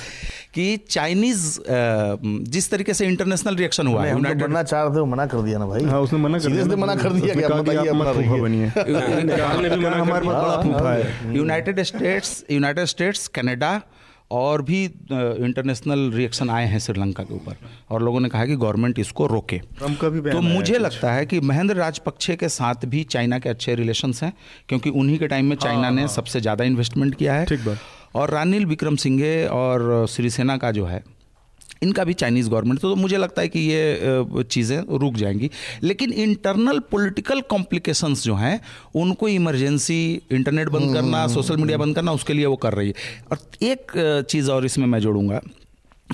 कि 0.55 0.65
चाइनीज़ 0.91 1.45
जिस 2.55 2.71
तरीके 2.71 2.95
से 2.95 3.07
इंटरनेशनल 3.07 3.55
रिएक्शन 3.57 3.87
हुआ 3.87 4.03
है 4.05 4.11
तो 4.11 4.17
यूनाइटेड 4.17 4.43
बनना 4.43 4.63
चाह 4.63 4.83
रहे 4.83 4.97
थे 4.97 5.05
मना 5.11 5.27
कर 5.27 5.43
दिया 5.43 5.59
ना 5.59 5.67
भाई। 5.67 5.85
हाँ 5.85 6.01
उसने 6.01 6.19
मना 6.19 6.39
कर 6.39 6.53
दिया। 6.53 6.77
मना 6.77 6.95
कर 6.95 7.13
दिया 7.13 7.35
कि 7.35 7.43
आप 7.43 7.53
बताइए 7.53 7.79
आप 7.79 7.87
अपना 7.87 8.05
मत 8.05 8.17
फूफा 8.17 8.43
बनिए। 8.43 8.67
हमारे 9.89 10.27
पास 10.27 10.35
बड़ा 10.35 10.61
फूफा 10.63 10.93
है 10.93 11.37
United 11.37 11.83
States 11.93 12.45
United 12.51 12.85
States 12.87 13.27
Canada 13.39 13.73
और 14.33 14.63
भी 14.63 14.85
इंटरनेशनल 14.85 16.11
रिएक्शन 16.13 16.51
आए 16.51 16.67
हैं 16.67 16.79
श्रीलंका 16.79 17.23
के 17.23 17.35
ऊपर। 17.35 17.57
और 17.91 18.03
लोगों 18.03 18.21
ने 18.21 18.29
कहा 18.29 18.47
कि 18.47 18.57
गवर्नमेंट 18.57 18.99
इसको 18.99 19.27
रोके। 19.27 19.59
का 19.81 20.09
भी 20.09 20.21
तो 20.31 20.41
मुझे 20.41 20.73
है 20.73 20.79
लगता 20.79 21.13
है 21.13 21.27
कि 21.27 21.41
महेंद्र 21.43 21.77
राजपक्षे 21.77 22.37
के 22.37 22.49
साथ 22.51 22.87
भी 22.87 23.03
चाइना 23.07 23.39
के 23.39 23.49
अच्छे 23.49 23.75
रिलेशन 23.75 24.13
हैं 24.15 24.33
क्योंकि 24.69 24.91
उन्हीं 24.93 25.19
के 25.19 25.27
टाइम 25.29 25.47
में 25.47 25.57
चाइना 25.57 25.91
ने 25.91 26.07
सबसे 26.11 26.41
ज़्यादा 26.41 26.65
इन्वेस्टमेंट 26.65 27.15
किया 27.15 27.35
है। 27.35 27.79
और 28.15 28.31
रानिल 28.31 28.67
विक्रम 28.67 28.97
सिंघे 28.97 29.35
और 29.49 30.07
श्रीसेना 30.11 30.57
का 30.57 30.71
जो 30.71 30.85
है 30.85 31.03
इनका 31.83 32.05
भी 32.05 32.15
चाइनीज़ 32.15 32.49
गवर्नमेंट 32.51 32.81
तो 32.81 32.95
मुझे 32.97 33.17
लगता 33.17 33.43
है 33.43 33.49
कि 33.49 33.61
ये 33.61 34.45
चीज़ें 34.45 34.99
रुक 35.01 35.15
जाएँगी। 35.15 35.51
लेकिन 35.83 36.13
इंटरनल 36.13 36.79
पॉलिटिकल 36.91 37.41
कॉम्प्लिकेशंस 37.51 38.25
जो 38.25 38.35
हैं 38.35 38.61
उनको 38.95 39.29
इमरजेंसी 39.29 40.03
इंटरनेट 40.33 40.69
बंद 40.69 40.95
करना 40.95 41.27
सोशल 41.29 41.57
मीडिया 41.57 41.79
बंद 41.79 41.95
करना 41.97 42.13
उसके 42.13 42.33
लिए 42.33 42.47
वो 42.47 42.57
कर 42.57 42.75
रही 42.75 42.89
है। 42.89 42.95
और 43.31 43.39
एक 43.63 43.93
चीज़ 44.31 44.51
और 44.51 44.65
इसमें 44.65 44.87
मैं 44.87 45.01
जोड़ूँगा। 45.01 45.41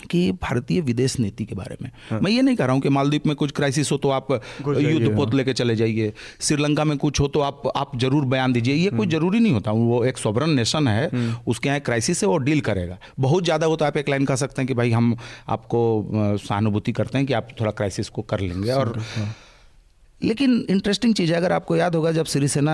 कि 0.01 0.31
भारतीय 0.43 0.81
विदेश 0.81 1.19
नीति 1.21 1.45
के 1.45 1.55
बारे 1.55 1.77
में। 1.83 1.91
हाँ। 2.11 2.21
मैं 2.21 2.31
ये 2.31 2.43
नहीं 2.43 2.57
कह 2.57 2.65
रहा 2.65 2.75
हूँ 2.75 2.83
कि 2.83 2.89
मालदीप 2.91 3.27
में 3.27 3.35
कुछ 3.37 3.53
क्राइसिस 3.53 3.93
हो 3.93 3.97
तो 3.99 4.11
आप 4.11 4.33
युद्ध 4.69 5.15
पोत 5.17 5.35
लेके 5.35 5.53
चले 5.53 5.77
जाइए। 5.77 6.13
श्रीलंका 6.41 6.85
में 6.85 6.97
कुछ 6.99 7.21
हो 7.21 7.29
तो 7.29 7.41
आप 7.41 7.63
आप 7.77 7.97
ज़रूर 7.99 8.25
बयान 8.27 8.53
दीजिए। 8.53 8.75
ये 8.75 8.91
कोई 8.91 9.07
ज़रूरी 9.09 9.41
नहीं 9.41 9.53
होता। 9.53 9.73
वो 9.73 10.05
एक 10.05 10.19
सॉबरन 10.19 10.51
नेशन 10.51 10.89
है 10.89 11.35
उसके 11.49 11.69
यहाँ 11.69 11.81
क्राइसिस 11.81 12.23
है 12.23 12.29
वो 12.29 12.39
डील 12.41 12.61
करेगा। 12.61 12.99
बहुत 13.21 13.45
ज़्यादा 13.45 13.67
हो 13.67 13.77
तो 13.77 13.85
आप 13.85 13.97
एक 13.97 14.09
लाइन 14.09 14.25
कह 14.25 14.37
सकते 14.37 14.63
हैं 14.63 14.67
कि 14.69 14.75
भाई 14.75 14.91
हम 14.93 15.17
आपको 15.49 16.39
सहानुभूति 16.39 16.93
करते 16.93 17.19
हैं 17.19 17.27
कि 17.27 17.33
आप 17.33 17.49
थोड़ा 17.61 17.71
क्राइसिस 17.73 18.09
को 18.09 18.23
कर 18.25 18.41
लेंगे 18.41 18.71
और 18.73 18.99
लेकिन 20.23 20.65
इंटरेस्टिंग 20.71 21.15
चीज़ 21.15 21.31
है, 21.31 21.37
अगर 21.37 21.53
आपको 21.53 21.77
याद 21.77 21.95
होगा, 21.95 22.13
जब 22.13 22.25
सिरिसेना 22.25 22.73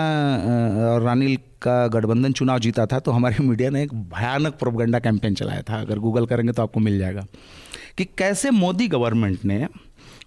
और 0.88 1.02
रानिल 1.02 1.36
का 1.62 1.86
गठबंधन 1.88 2.32
चुनाव 2.32 2.58
जीता 2.58 2.86
था 2.86 2.98
तो 2.98 3.10
हमारी 3.10 3.44
मीडिया 3.48 3.70
ने 3.70 3.82
एक 3.82 3.94
भयानक 3.94 4.54
प्रोपगंडा 4.54 4.98
कैंपेन 4.98 5.34
चलाया 5.34 5.62
था। 5.62 5.80
अगर 5.80 5.98
गूगल 5.98 6.26
करेंगे 6.26 6.52
तो 6.52 6.62
आपको 6.62 6.80
मिल 6.80 6.98
जाएगा 6.98 7.26
कि 7.98 8.04
कैसे 8.18 8.50
मोदी 8.50 8.88
गवर्नमेंट 8.88 9.44
ने 9.44 9.66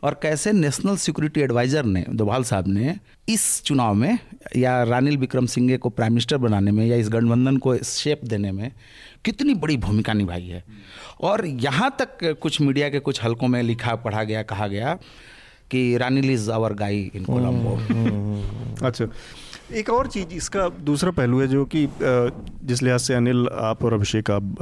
और 0.03 0.20
कैसे 0.22 0.51
नेशनल 0.51 0.95
सिक्योरिटी 0.97 1.41
एडवाइजर 1.41 1.86
ने, 1.86 2.03
दोभाल 2.09 2.43
साहब 2.43 2.68
ने, 2.68 2.95
इस 3.30 3.63
चुनाव 3.63 3.93
में 3.93 4.18
या 4.57 4.82
रानिल 4.84 5.18
विक्रम 5.18 5.45
सिंघे 5.45 5.78
को 5.78 5.89
प्राइम 5.89 6.13
मिनिस्टर 6.13 6.38
बनाने 6.38 6.72
में 6.72 6.86
या 6.86 6.95
इस 6.95 7.09
गठबंधन 7.09 7.57
को 7.57 7.78
शेप 7.78 8.22
देने 8.26 8.51
में 8.51 8.72
कितनी 9.26 9.53
बड़ी 9.53 9.78
भूमिका 9.78 10.13
निभाई 10.13 10.47
है। 10.47 10.63
और 11.22 11.45
यहाँ 11.45 11.95
तक 12.01 12.39
कुछ 12.41 12.61
मीडिया 12.61 12.89
के 12.89 12.99
कुछ 12.99 13.24
हलकों 13.24 13.47
में 13.47 13.61
लिखा, 13.63 13.95
पढ़ा 13.95 14.24
गया, 14.24 14.43
कहा 14.43 14.68
गया 14.68 14.97
कि 15.72 15.97
रानिल 15.97 16.32
इज़ 16.32 16.49
आवर 16.51 16.74
गाई 16.74 16.99
इन 17.15 17.24
कोलंबो। 17.26 18.86
अच्छा। 18.88 19.07
एक 19.74 19.89
और 19.89 20.07
चीज़ 20.07 20.34
इसका 20.34 20.68
दूसरा 20.82 21.11
पहलू 21.11 21.39
है 21.41 21.47
जो 21.47 21.65
कि 21.65 21.88
जिस 22.01 22.82
लिहाज 22.84 22.99
से 22.99 23.13
अनिल 23.13 23.47
आप 23.61 23.84
और 23.86 23.93
अभिषेक 23.93 24.32
आप 24.32 24.55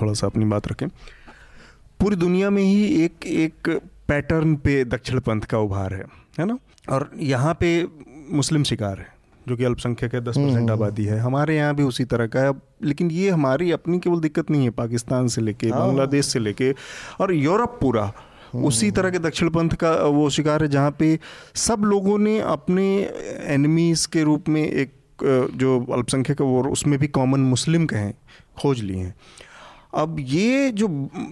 थोड़ा 0.00 0.12
सा 0.12 0.26
अपनी 0.26 0.44
बात 0.44 0.68
रखें। 0.68 0.88
पूरी 2.00 2.16
दुनिया 2.16 2.50
में 2.50 2.62
ही 2.62 3.04
एक 3.04 3.26
एक 3.26 3.68
पैटर्न 4.08 4.54
पे 4.56 4.84
दक्षिण 4.84 5.20
पंथ 5.20 5.40
का 5.50 5.58
उभार 5.58 5.94
है 5.94 6.04
है 6.38 6.46
ना? 6.46 6.58
और 6.90 7.10
यहाँ 7.22 7.54
पे 7.60 7.86
मुस्लिम 8.32 8.62
शिकार 8.62 8.98
है 8.98 9.12
जो 9.46 9.56
कि 9.56 9.64
अल्पसंख्यक 9.64 10.14
है 10.14 10.20
दस 10.20 10.38
परसेंट 10.38 10.70
आबादी 10.70 11.04
है। 11.04 11.18
हमारे 11.18 11.56
यहाँ 11.56 11.74
भी 11.74 11.82
उसी 11.82 12.04
तरह 12.04 12.26
का 12.26 12.40
है। 12.40 12.52
लेकिन 12.84 13.10
ये 13.10 13.30
हमारी 13.30 13.70
अपनी 13.72 13.98
केवल 13.98 14.20
दिक्कत 14.20 14.50
नहीं 14.50 14.64
है 14.64 14.70
पाकिस्तान 14.78 15.28
से 15.28 15.40
लेके 15.40 15.70
बांग्लादेश 15.70 16.26
से 16.26 16.38
लेके 16.38 16.72
और 17.20 17.34
यूरोप 17.34 17.78
पूरा। 17.80 18.12
उसी 18.56 18.90
तरह 18.90 19.10
के 19.10 19.18
दक्षिण 19.18 19.50
पंथ 19.50 19.70
का 19.80 19.92
वो 19.94 20.28
शिकार 20.30 20.62
है, 20.62 20.68
जहाँ 20.68 20.90
पे 20.98 21.18
सब 21.56 21.82
लोगों 21.84 22.18
ने 22.18 22.38
अपने 22.40 22.86
एनिमीज 23.46 24.06
के 24.06 24.22
रूप 24.22 24.48
में 24.48 24.62
एक 24.62 24.92
जो 25.54 25.78
अल्पसंख्यक 25.92 26.40
है, 26.40 26.46
वो 26.46 26.62
उसमें 26.68 26.98
भी 26.98 27.08
कॉमन 27.08 27.40
मुस्लिम 27.42 27.86
कहें, 27.86 28.12
खोज 28.60 28.80
लिए 28.80 28.96
हैं। 28.96 29.14
अब 29.94 30.16
ये 30.20 30.70
जो 30.70 30.88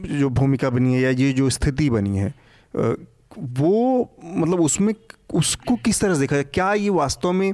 जो 0.08 0.28
भूमिका 0.30 0.70
बनी 0.70 0.94
है 0.94 1.00
या 1.00 1.10
ये 1.10 1.32
जो 1.32 1.48
स्थिति 1.50 1.88
बनी 1.90 2.18
है 2.18 2.34
वो 2.74 4.10
मतलब 4.24 4.60
उसमें, 4.60 4.94
उसको 5.34 5.76
किस 5.76 6.00
तरह 6.00 6.14
से 6.14 6.20
देखा 6.20 6.36
जाए? 6.36 6.44
क्या 6.44 6.72
ये 6.74 6.90
वास्तव 6.90 7.32
में 7.32 7.52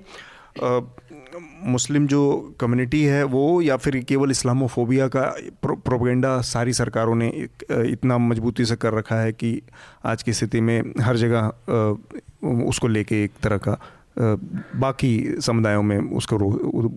मुस्लिम 1.65 2.07
जो 2.07 2.55
कम्युनिटी 2.61 3.03
है 3.05 3.25
वो 3.25 3.63
या 3.63 3.77
फिर 3.77 3.99
केवल 3.99 4.31
इस्लामोफोबिया 4.31 5.09
का 5.09 5.21
प्रो, 5.63 5.75
प्रोपेगेंडा 5.75 6.41
सारी 6.41 6.73
सरकारों 6.73 7.15
ने 7.15 7.29
इतना 7.71 8.19
मजबूती 8.19 8.65
से 8.65 8.77
कर 8.77 8.95
रखा 8.95 9.17
है 9.17 9.33
कि 9.33 9.63
आज 10.05 10.23
की 10.23 10.33
स्थिति 10.33 10.61
में 10.61 10.93
हर 11.01 11.17
जगह 11.17 11.53
उसको 12.47 12.89
लेके 12.89 13.25
एक 13.25 13.33
तरह 13.43 13.57
का 13.59 13.79
बाकी 14.77 15.41
समुदायों 15.41 15.83
में 15.83 15.99
उसको 15.99 16.37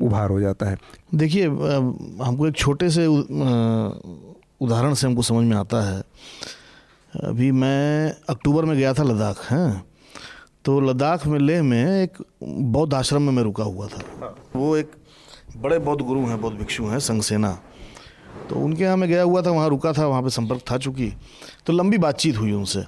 उभार 0.06 0.30
हो 0.30 0.40
जाता 0.42 0.70
है। 0.70 0.78
देखिए 1.16 1.48
हमको 1.48 2.48
एक 2.48 2.56
छोटे 2.56 2.90
से 2.90 3.08
उदाहरण 3.08 4.94
से 4.94 5.08
हमको 5.08 5.22
समझ 5.22 5.46
में 5.46 5.58
आता 5.58 5.82
है। 5.90 6.04
अभी 7.14 7.52
मैं 7.52 8.16
अक्टूबर 8.30 8.66
में 8.66 8.78
गया 8.78 8.94
था 8.94 9.04
लद्दाख 9.04 9.52
हैं? 9.52 9.91
तो 10.66 10.80
लद्दाख 10.80 11.26
में 11.28 11.38
लेह 11.40 11.62
में 11.64 12.04
एक 12.04 12.18
बौद्ध 12.44 12.94
आश्रम 12.94 13.22
में 13.22 13.32
मैं 13.34 13.44
रुका 13.44 13.64
हुआ 13.64 13.88
था। 13.88 14.36
वो 14.56 14.76
एक 14.78 14.92
बड़े 15.58 15.80
बौद्ध 15.80 16.02
गुरु 16.02 16.26
हैं 16.26 16.40
बौद्ध 16.42 16.58
भिक्षु 16.58 16.86
हैं 16.86 17.00
संघ 17.00 17.22
सेना 17.24 17.52
तो 18.50 18.56
उनके 18.56 18.84
यहाँ 18.84 18.98
मैं 18.98 19.10
गया 19.10 19.24
हुआ 19.24 19.42
था 19.42 19.52
वहाँ 19.52 19.70
रुका 19.70 19.94
था 19.94 20.06
वहाँ 20.08 20.22
पे 20.22 20.30
संपर्क 20.30 20.62
था 20.72 20.78
चूँकि। 20.78 21.12
तो 21.66 21.74
लंबी 21.74 21.98
बातचीत 21.98 22.38
हुई 22.38 22.52
उनसे। 22.52 22.84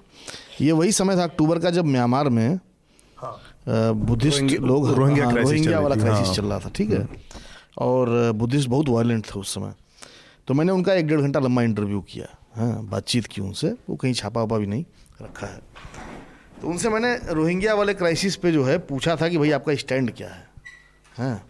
ये 0.61 0.71
वही 0.71 0.91
समय 0.91 1.17
था 1.17 1.24
अक्टूबर 1.24 1.59
का 1.59 1.69
जब 1.69 1.86
म्यांमार 1.86 2.30
में 2.30 2.59
बुद्धिस्ट 3.67 4.41
लोग 4.61 4.89
रोहिंग्या 4.89 5.26
हाँ, 5.26 5.34
चल 5.34 5.41
रोहिंग्या 5.41 5.80
वाला 5.80 5.95
क्राइसिस 5.95 6.28
हाँ। 6.28 6.36
चल 6.36 6.45
रहा 6.45 6.59
था 6.59 6.69
ठीक 6.76 6.91
है। 6.91 7.07
और 7.78 8.32
बुद्धिस्ट 8.36 8.69
बहुत 8.69 8.89
वायलेंट 8.89 9.26
थे 9.26 9.39
उस 9.39 9.53
समय। 9.55 9.74
तो 10.47 10.53
मैंने 10.53 10.71
उनका 10.71 10.93
एक 10.93 11.07
डेढ़ 11.07 11.21
घंटा 11.21 11.39
लंबा 11.39 11.61
इंटरव्यू 11.63 12.01
किया 12.09 12.28
हाँ 12.55 12.86
बातचीत 12.86 13.28
की 13.28 13.41
उनसे। 13.41 13.74
वो 13.89 13.95
कहीं 13.95 14.13
छापा 14.13 14.41
वापा 14.41 14.57
भी 14.57 14.67
नहीं 14.67 14.84
रखा 15.21 15.47
है। 15.47 15.61
तो 16.64 16.70
उनसे 16.70 16.89
मैंने 16.89 17.34
रोहिंग्या 17.36 17.74
वाले 17.76 17.93
क्राइसिस 17.93 18.36
पे 18.36 18.51
जो 18.51 18.64
है 18.64 18.78
पूछा 18.88 19.16
था 19.16 19.28
कि 19.30 19.38
भाई 19.38 19.49
आपका 19.51 19.74
स्टैंड 19.76 20.11
क्या 20.16 20.28
है? 20.28 20.45
हाँ। 21.18 21.43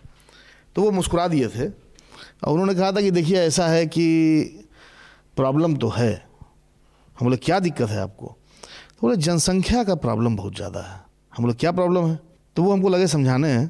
तो 0.75 0.81
वो 0.81 0.91
मुस्कुरा 0.91 1.27
दिए 1.27 1.47
थे 1.47 1.67
और 1.67 2.49
उन्होंने 2.49 2.73
कहा 2.75 2.91
था 2.91 3.01
कि 3.01 3.11
देखिए, 3.11 3.37
ऐसा 3.37 3.67
है 3.67 3.85
कि 3.85 4.65
प्रॉब्लम 5.37 5.75
तो 5.75 5.89
है। 5.89 6.13
हम 6.13 7.23
बोले, 7.23 7.37
क्या 7.37 7.59
दिक्कत 7.59 7.89
है 7.89 7.99
आपको? 8.01 8.25
तो 8.25 9.07
बोले, 9.07 9.17
जनसंख्या 9.17 9.83
का 9.83 9.95
प्रॉब्लम 9.95 10.35
बहुत 10.35 10.55
ज़्यादा 10.55 10.81
है। 10.81 10.99
हम 11.33 11.43
बोले, 11.43 11.53
क्या 11.53 11.71
प्रॉब्लम 11.71 12.09
है? 12.09 12.19
तो 12.55 12.63
वो 12.63 12.73
हमको 12.73 12.89
लगे 12.89 13.07
समझाने 13.07 13.49
हैं 13.49 13.69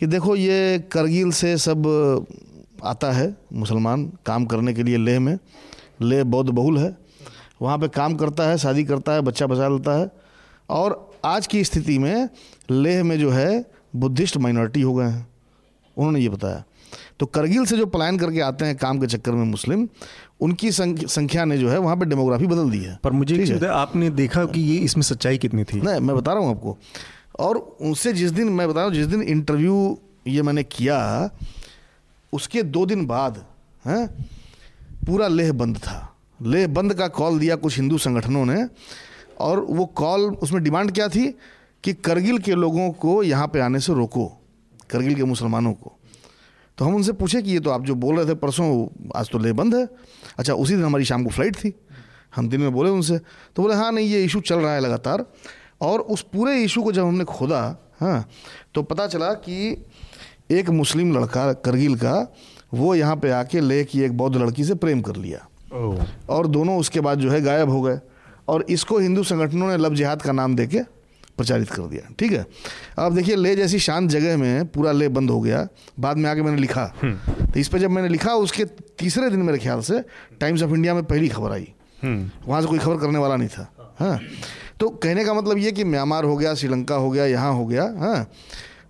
कि 0.00 0.06
देखो, 0.06 0.36
ये 0.36 0.78
करगिल 0.92 1.32
से 1.32 1.56
सब 1.58 1.86
आता 2.84 3.12
है 3.12 3.36
मुसलमान 3.52 4.10
काम 4.26 4.46
करने 4.46 4.74
के 4.74 4.82
लिए 4.82 4.96
लेह 4.96 5.20
में। 5.20 5.38
लेह 6.02 6.24
बौद्ध 6.24 6.50
बहुल 6.50 6.78
है। 6.78 6.96
वहाँ 7.62 7.78
पे 7.78 7.88
काम 7.88 8.14
करता 8.14 8.48
है, 8.48 8.58
शादी 8.58 8.84
करता 8.84 9.12
है, 9.12 9.20
बच्चा 9.20 9.46
बचा 9.46 9.68
लेता 9.68 10.00
है। 10.00 10.10
और 10.68 11.10
आज 11.24 11.46
की 11.46 11.62
स्थिति 11.64 11.98
में 11.98 12.28
लेह 12.70 13.02
में 13.04 13.18
जो 13.18 13.30
है 13.30 13.64
बुद्धिस्ट 13.96 14.36
माइनॉरिटी 14.36 14.80
हो 14.80 14.94
गए 14.94 15.04
हैं। 15.04 15.26
उन्होंने 15.96 16.20
ये 16.20 16.28
बताया। 16.28 16.62
तो 17.20 17.26
करगिल 17.26 17.64
से 17.64 17.76
जो 17.76 17.86
पलायन 17.86 18.18
करके 18.18 18.40
आते 18.40 18.64
हैं 18.64 18.76
काम 18.76 18.98
के 19.00 19.06
चक्कर 19.06 19.32
में 19.32 19.44
मुस्लिम 19.44 19.88
उनकी 20.40 20.70
संख्या 20.72 21.44
ने 21.44 21.58
जो 21.58 21.68
है 21.70 21.78
वहाँ 21.78 21.96
पे 21.96 22.04
डेमोग्राफी 22.04 22.46
बदल 22.46 22.70
दी 22.70 22.78
है। 22.78 22.98
पर 23.04 23.12
मुझे 23.12 23.34
एक 23.34 23.40
ठीक 23.40 23.48
चीज़ 23.48 23.64
है? 23.64 23.70
आपने 23.70 24.10
देखा 24.10 24.44
कि 24.44 24.60
ये 24.60 24.76
इसमें 24.78 25.02
सच्चाई 25.02 25.38
कितनी 25.38 25.64
थी? 25.64 25.80
नहीं 25.80 26.00
मैं 26.00 26.16
बता 26.16 26.32
रहा 26.32 26.42
हूँ 26.42 26.50
आपको। 26.50 26.76
और 27.38 27.56
उनसे 27.80 28.12
जिस 28.12 28.30
दिन 28.30 28.48
मैं 28.48 28.68
बता 28.68 28.76
रहा 28.76 28.84
हूँ 28.84 28.94
जिस 28.94 29.06
दिन 29.06 29.22
इंटरव्यू 29.22 29.98
ये 30.26 30.42
मैंने 30.42 30.62
किया 30.64 31.30
उसके 32.32 32.62
दो 32.62 32.84
दिन 32.86 33.06
बाद 33.06 33.44
हैं 33.84 34.06
पूरा 35.06 35.28
लेह 35.28 35.52
बंद 35.52 35.76
था। 35.78 36.16
लेह 36.40 36.66
बंद 36.66 36.94
का 36.94 37.08
कॉल 37.10 37.38
दिया 37.38 37.56
कुछ 37.56 37.76
हिंदू 37.76 37.98
संगठनों 37.98 38.44
ने 38.46 38.64
और 39.42 39.60
वो 39.60 39.86
कॉल 39.86 40.20
उसमें 40.42 40.62
डिमांड 40.64 40.92
क्या 40.92 41.08
थी? 41.08 41.26
कि 41.84 41.92
करगिल 41.94 42.38
के 42.38 42.54
लोगों 42.54 42.90
को 42.94 43.22
यहाँ 43.22 43.46
पे 43.48 43.60
आने 43.60 43.80
से 43.80 43.94
रोको 43.94 44.26
करगिल 44.90 45.14
के 45.14 45.24
मुसलमानों 45.24 45.72
को। 45.72 45.92
तो 46.78 46.84
हम 46.84 46.94
उनसे 46.94 47.12
पूछे 47.12 47.40
कि 47.42 47.50
ये 47.50 47.60
तो 47.60 47.70
आप 47.70 47.84
जो 47.84 47.94
बोल 47.94 48.16
रहे 48.16 48.26
थे 48.26 48.34
परसों 48.34 48.66
आज 49.16 49.30
तो 49.30 49.38
ले 49.38 49.52
बंद 49.52 49.74
है। 49.74 49.88
अच्छा 50.38 50.54
उसी 50.54 50.74
दिन 50.74 50.84
हमारी 50.84 51.04
शाम 51.04 51.24
को 51.24 51.30
फ़्लाइट 51.30 51.56
थी। 51.56 51.72
हम 52.36 52.48
दिन 52.48 52.60
में 52.60 52.72
बोले 52.72 52.90
उनसे। 52.90 53.18
तो 53.18 53.62
बोले 53.62 53.74
हाँ 53.74 53.90
नहीं 53.92 54.08
ये 54.08 54.24
इशू 54.24 54.40
चल 54.40 54.56
रहा 54.56 54.74
है 54.74 54.80
लगातार। 54.80 55.24
और 55.80 56.00
उस 56.00 56.22
पूरे 56.32 56.56
इशू 56.62 56.82
को 56.82 56.92
जब 56.92 57.06
हमने 57.06 57.24
खोदा 57.24 57.60
हाँ 58.00 58.24
तो 58.74 58.82
पता 58.82 59.06
चला 59.06 59.32
कि 59.34 59.84
एक 60.50 60.70
मुस्लिम 60.70 61.12
लड़का 61.18 61.52
करगिल 61.52 61.96
का 61.96 62.14
वो 62.74 62.94
यहाँ 62.94 63.16
पे 63.16 63.30
आके 63.30 63.60
ले 63.60 63.82
की 63.84 64.02
एक 64.02 64.16
बौद्ध 64.16 64.36
लड़की 64.36 64.64
से 64.64 64.74
प्रेम 64.74 65.00
कर 65.00 65.16
लिया। 65.16 65.46
और 66.30 66.46
दोनों 66.46 66.78
उसके 66.78 67.00
बाद 67.00 67.18
जो 67.18 67.30
है 67.30 67.40
गायब 67.40 67.70
हो 67.70 67.82
गए। 67.82 67.98
और 68.48 68.64
इसको 68.68 68.98
हिंदू 68.98 69.22
संगठनों 69.22 69.68
ने 69.68 69.76
लब 69.76 69.94
जिहाद 69.94 70.22
का 70.22 70.32
नाम 70.32 70.56
देके 70.56 70.82
प्रचारित 71.36 71.70
कर 71.70 71.82
दिया। 71.82 72.08
ठीक 72.18 72.32
है? 72.32 72.46
अब 72.98 73.14
देखिए 73.14 73.36
ले 73.36 73.54
जैसी 73.56 73.78
शांत 73.78 74.10
जगह 74.10 74.36
में 74.36 74.66
पूरा 74.66 74.92
ले 74.92 75.08
बंद 75.08 75.30
हो 75.30 75.40
गया। 75.40 75.66
बाद 76.00 76.16
में 76.16 76.30
आके 76.30 76.42
मैंने 76.42 76.60
लिखा। 76.60 76.84
तो 77.04 77.60
इस 77.60 77.68
पर 77.68 77.78
जब 77.78 77.90
मैंने 77.90 78.08
लिखा 78.08 78.34
उसके 78.34 78.64
तीसरे 78.98 79.30
दिन 79.30 79.42
मेरे 79.42 79.58
ख्याल 79.58 79.80
से 79.80 80.00
टाइम्स 80.40 80.62
ऑफ़ 80.62 80.70
इंडिया 80.70 80.94
में 80.94 81.04
पहली 81.04 81.28
खबर 81.28 81.52
आई। 81.52 81.72
वहाँ 82.04 82.60
से 82.62 82.68
कोई 82.68 82.78
खबर 82.78 82.96
करने 82.96 83.18
वाला 83.18 83.36
नहीं 83.36 83.48
था। 83.48 83.94
हाँ। 83.98 84.18
तो 84.80 84.88
कहने 84.88 85.24
का 85.24 85.34
मतलब 85.34 85.58
ये 85.58 85.72
कि 85.72 85.84
म्यांमार 85.84 86.24
हो 86.24 86.36
गया 86.36 86.54
श्रीलंका 86.54 86.94
हो 86.94 87.10
गया 87.10 87.26
यहाँ 87.26 87.52
हो 87.52 87.66
गया 87.66 87.82
हाँ। 87.98 88.30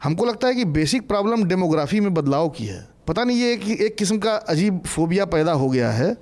हमको 0.02 0.24
लगता 0.24 0.48
है 0.48 0.54
कि 0.54 0.64
बेसिक 0.64 1.08
प्रॉब्लम 1.08 1.44
डेमोग्राफी 1.44 2.00
में 2.00 2.14
बदलाव 2.14 2.48
की 2.48 2.66
है। 2.66 2.86
पता 3.06 3.24
नहीं 3.24 3.36
ये 3.36 3.52
एक, 3.52 3.68
एक 3.68 3.96
किस्म 3.96 4.18
का 4.18 4.34
अजीब 4.34 4.82
फोबिया 4.86 5.24
पैदा 5.24 5.52
हो 5.52 5.68
गया 5.68 5.90
है। 5.90 6.16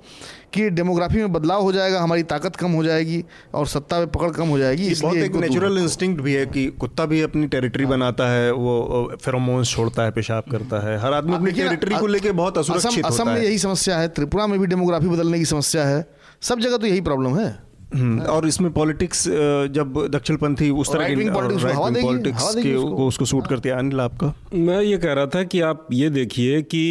कि 0.53 0.69
डेमोग्राफी 0.71 1.17
में 1.17 1.31
बदलाव 1.33 1.61
हो 1.61 1.71
जाएगा 1.71 1.99
हमारी 2.01 2.23
ताकत 2.25 2.55
कम 2.55 2.71
हो 2.71 2.83
जाएगी 2.83 3.23
और 3.53 3.67
सत्ता 3.67 3.99
में 3.99 4.07
पकड़ 4.07 4.29
कम 4.31 4.47
हो 4.47 4.57
जाएगी 4.59 4.87
इसलिए 4.87 5.23
एक 5.25 5.35
नेचुरल। 5.35 5.77
इंस्टिंक्ट 5.77 6.21
भी 6.21 6.33
है 6.33 6.45
कि 6.45 6.65
कुत्ता 6.79 7.05
भी 7.05 7.21
अपनी 7.21 7.47
टेरिटरी 7.47 7.85
बनाता 7.85 8.29
है 8.31 8.51
वो 8.53 9.11
फेरोमोन्स 9.15 9.69
छोड़ता 9.69 10.03
है 10.03 10.11
पेशाब 10.11 10.43
करता 10.51 10.85
है। 10.87 10.97
हर 10.99 11.13
आदमी 11.13 11.35
अपनी 11.35 11.51
टेरिटरी 11.51 11.95
को 11.95 12.07
लेके 12.07 12.31
बहुत 12.33 12.57
असम 12.57 12.73
असुरक्षित 12.73 13.05
असम 13.05 13.29
में 13.29 13.41
यही 13.41 13.57
समस्या 13.57 13.97
है 13.97 14.07
त्रिपुरा 14.09 14.47
में 14.47 14.59
भी 14.59 14.67
डेमोग्राफी 14.67 15.07
बदलने 15.07 15.39
की 15.39 15.45
समस्या 15.47 15.85
है। 15.85 16.05
सब 16.41 16.59
जगह 16.59 16.77
तो 16.77 16.87
यही 16.87 17.01
प्रॉब्लम 17.01 17.37
है। 17.37 17.49
हम्म, 17.95 18.19
और 18.21 18.47
इसमें 18.47 18.71
पॉलिटिक्स 18.73 19.27
जब 19.75 19.93
दक्षिणपंथी 20.11 20.69
उस 20.71 20.91
तरह 20.93 21.07
को 21.07 21.89
पॉलिटिक्स 22.01 22.53
के 22.55 22.75
उसको। 22.75 22.95
को 22.95 23.07
उसको। 23.07 23.25
सूट 23.25 23.47
करती 23.47 23.69
है। 23.69 23.77
अनिल 23.77 23.99
आपका? 23.99 24.33
मैं 24.53 24.81
ये 24.81 24.97
कह 24.97 25.13
रहा 25.13 25.25
था 25.25 25.43
कि 25.43 25.61
आप 25.61 25.87
ये 25.93 26.09
देखिए 26.09 26.61
कि 26.61 26.83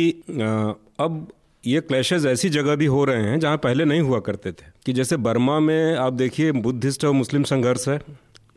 अब 1.01 1.27
ये 1.67 1.81
क्लैशेज 1.81 2.27
ऐसी 2.27 2.49
जगह 2.49 2.77
भी 2.77 2.87
हो 2.87 3.05
रहे 3.05 3.23
हैं 3.23 3.41
जहाँ 3.41 3.57
पहले 3.57 3.85
नहीं 3.85 4.01
हुआ 4.01 4.21
करते 4.21 4.53
थे। 4.53 4.65
कि 4.87 4.93
जैसे 4.93 5.17
बर्मा 5.17 5.61
में 5.61 5.97
आप 5.97 6.13
देखिए 6.13 6.53
बुद्धिस्ट 6.53 7.05
और 7.05 7.13
मुस्लिम 7.13 7.43
संघर्ष 7.43 7.89
है 7.89 8.01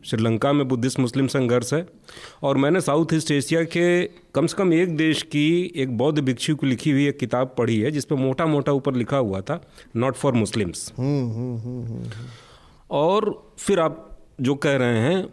श्रीलंका 0.04 0.52
में 0.52 0.68
बुद्धिस्ट 0.68 0.98
मुस्लिम 0.98 1.26
संघर्ष 1.26 1.74
है 1.74 1.86
और 2.42 2.56
मैंने 2.56 2.80
साउथ 2.80 3.06
ईस्ट 3.14 3.30
एशिया 3.30 3.64
के 3.64 4.04
कम 4.04 4.46
से 4.46 4.54
कम 4.58 4.72
एक 4.72 4.96
देश 4.96 5.22
की 5.22 5.72
एक 5.76 5.98
बौद्ध 5.98 6.22
भिक्षु 6.22 6.56
को 6.56 6.66
लिखी 6.66 6.90
हुई 6.90 7.08
एक 7.08 7.18
किताब 7.18 7.54
पढ़ी 7.58 7.80
है 7.80 7.90
जिस 7.90 8.04
पर 8.04 8.16
मोटा 8.16 8.46
मोटा 8.46 8.72
ऊपर 8.72 8.94
लिखा 8.94 9.16
हुआ 9.16 9.40
था 9.40 9.72
नॉट 9.96 10.14
फॉर 10.14 10.32
मुस्लिम्स 10.32 10.92
और 12.90 13.52
फिर 13.58 13.80
आप 13.80 14.18
जो 14.40 14.54
कह 14.54 14.76
रहे 14.76 14.98
हैं 14.98 15.26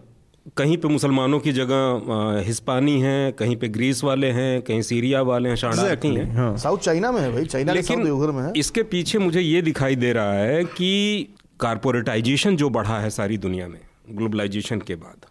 कहीं 0.58 0.78
पे 0.78 0.88
मुसलमानों 0.88 1.40
की 1.40 1.52
जगह 1.52 2.44
हिस्पानी 2.46 3.02
हैं 3.02 3.34
कहीं 3.34 3.56
पे 3.56 3.68
ग्रीस 3.68 4.04
वाले 4.04 4.28
हैं 4.28 4.62
कहीं 4.62 4.82
सीरिया 4.82 5.22
वाले 5.22 5.50
हैं 5.50 5.56
शारदाती 5.56 6.08
हैं। 6.08 6.36
हाँ। 6.36 6.58
साउथ 6.58 6.78
चाइना 6.78 7.12
में 7.12 7.22
है 7.22 7.32
भाई 7.34 7.46
चाइना 7.46 7.74
लेकिन 7.74 8.00
में 8.32 8.44
है। 8.44 8.52
इसके 8.56 8.84
पीछे 8.84 9.20
मुझे 9.20 9.42
ये 9.42 9.62
दिखाई 9.62 9.96
दे 9.96 10.14
रहा 10.14 10.34
है 10.34 10.64
कि 10.64 11.28
कारपोरेटाइजेशन 11.60 12.56
जो 12.56 12.70
बढ़ा 12.70 13.00
है 13.00 13.10
सारी 13.10 13.38
दुनिया 13.38 13.68
में 13.68 13.80
ग्लोबलाइजेशन 14.10 14.80
के 14.80 14.96
बाद 14.96 15.26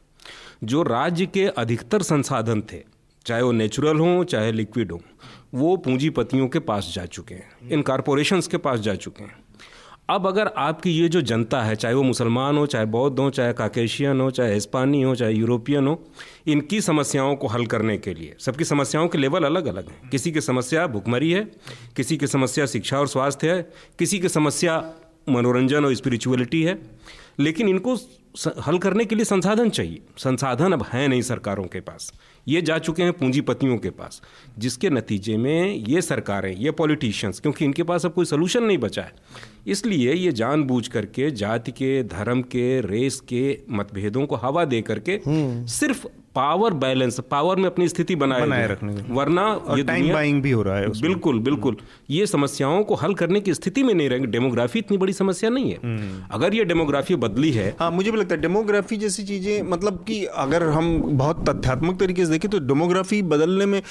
जो 0.65 0.83
राज्य 0.83 1.27
के 1.27 1.47
अधिकतर 1.47 2.03
संसाधन 2.03 2.63
थे 2.73 2.83
चाहे 3.27 3.43
वो 3.43 3.53
नेचुरल 3.53 3.99
हों 3.99 4.25
चाहे 4.25 4.53
लिक्विड 4.53 4.93
हों 4.93 4.99
वो 5.55 5.77
पूंजीपतियों 5.77 6.49
के 6.49 6.59
पास 6.59 6.93
जा 6.95 7.05
चुके 7.07 7.35
हैं। 7.35 7.71
इन 7.71 7.83
कारपोरेशंस 7.83 8.47
के 8.47 8.57
पास 8.57 8.81
जा 8.81 8.95
चुके 8.95 9.25
हैं। 9.25 9.40
अब 10.11 10.27
अगर 10.27 10.47
आपकी 10.47 10.91
ये 10.91 11.09
जो 11.09 11.21
जनता 11.21 11.63
है, 11.63 11.77
चाहे 11.77 11.95
वो 11.95 12.03
मुसलमान 12.03 12.57
हो, 12.59 12.67
चाहे 12.67 12.85
बौद्ध 12.85 13.19
हो, 13.19 13.31
चाहे 13.31 13.53
काकेशियन 13.53 14.21
हो, 14.21 14.31
चाहे 14.31 14.55
हिस्पानी 14.55 15.03
हो, 15.03 15.15
चाहे 15.15 15.33
यूरोपियन 15.33 15.87
हो, 15.87 16.05
इनकी 16.47 16.81
समस्याओं 16.81 17.37
को 17.37 17.47
हल 17.47 17.67
करने 17.67 17.99
के 17.99 18.15
लिए, 18.15 18.37
सबकी 18.41 18.65
समस्याओं 18.65 19.09
के 19.09 19.19
लेवल 19.19 19.45
अलग 19.45 19.67
अलग 19.67 19.89
हैं। 19.89 20.11
किसी 20.11 20.33
की 20.33 20.41
समस्या 20.41 20.87
भुखमरी 20.87 21.31
है, 21.33 21.45
किसी 21.97 22.17
की 22.17 22.27
समस्या 22.27 22.67
शिक्षा 22.67 22.99
और 22.99 23.09
स्वास्थ्य 23.09 23.51
है, 23.51 23.73
किसी 23.99 24.19
की 24.19 24.29
समस्या 24.29 24.93
मनोरंजन 25.29 25.85
और 25.85 25.95
स्पिरिचुअलिटी 25.95 26.63
है, 26.63 26.79
लेकिन 27.39 27.69
इनको 27.69 27.95
हल 28.67 28.79
करने 28.79 29.05
के 29.05 29.15
लिए 29.15 29.25
संसाधन 29.25 29.71
चाहिए। 29.71 30.03
संसाधन 30.19 30.73
अब 30.73 30.85
हैं 30.93 31.09
नहीं 31.09 31.23
सरकारों 31.23 31.65
के 31.65 31.81
पास। 31.81 32.13
ये 32.51 32.63
जा 32.63 32.79
चुके 32.79 33.03
हैं 33.03 33.13
पूंजीपतियों 33.13 33.77
के 33.79 33.91
पास 33.93 34.21
जिसके 34.59 34.91
नतीजे 34.91 35.37
में 35.37 35.75
ये 35.89 36.03
सरकारें 36.03 36.53
ये 36.53 36.71
पॉलिटिशियंस 36.73 37.41
क्योंकि 37.41 37.65
इनके 37.65 37.83
पास 37.83 38.07
अब 38.07 38.13
कोई 38.13 38.25
सोल्यूशन 38.25 38.65
नहीं 38.65 38.79
बचा 38.79 39.03
है। 39.03 39.13
इसलिए 39.67 40.15
ये 40.15 40.33
जानबूझ 40.33 40.87
करके 40.89 41.31
जाति 41.33 41.73
के 41.73 42.03
धर्म 42.05 42.43
के 42.53 42.81
रेस 42.81 43.21
के 43.29 43.59
मतभेदों 43.71 44.27
को 44.27 44.37
हवा 44.37 44.65
दे 44.65 44.81
करके 44.83 45.21
सिर्फ़ 45.71 46.07
पावर 46.35 46.73
बैलेंस 46.73 47.19
पावर 47.21 47.57
में 47.57 47.65
अपनी 47.67 47.89
स्थिति 47.89 48.17
बनाए 48.17 48.41
बनाए 48.41 48.67
रखने 48.67 48.93
वरना 49.11 49.45
ये 49.77 49.83
टाइम 49.83 50.13
बाइंग 50.13 50.43
भी 50.43 50.51
हो 50.51 50.63
रहा 50.63 50.77
है 50.77 50.87
उसमें। 50.87 51.11
बिल्कुल 51.11 51.39
बिल्कुल। 51.39 51.77
ये 52.11 52.27
समस्याओं 52.27 52.83
को 52.85 52.95
हल 52.95 53.15
करने 53.15 53.41
की 53.41 53.55
स्थिति 53.55 53.83
में 53.83 53.93
नहीं 53.95 54.09
रहेंगे। 54.09 54.27
डेमोग्राफी 54.27 54.79
इतनी 54.79 54.99
बड़ी 54.99 55.13
समस्या 55.13 55.51
नहीं 55.51 55.71
है। 55.71 55.79
हम्म। 55.85 56.23
अगर 56.31 56.55
ये 56.55 56.65
डेमोग्राफी 56.65 57.17
बदली 57.17 57.51
है 57.51 57.69
हाँ 57.81 57.91
मुझे 57.91 58.11
भी 58.11 58.19
लगता 58.19 58.35
है 58.35 58.41
डेमोग्राफी 58.41 58.97
जैसी 58.97 59.23
चीज़ें 59.23 59.63
मतलब 59.63 60.05
कि 60.09 60.25
अगर 60.25 60.63
हम 60.69 60.99
बहुत 61.03 61.49
तथ्यात्मक 61.49 62.01
तरीके 62.01 62.27
से 62.27 62.33
देखें 62.33 62.51
तो 62.51 62.59
डेमोग्राफी 62.59 63.23
बदलने 63.23 63.67
में 63.67 63.83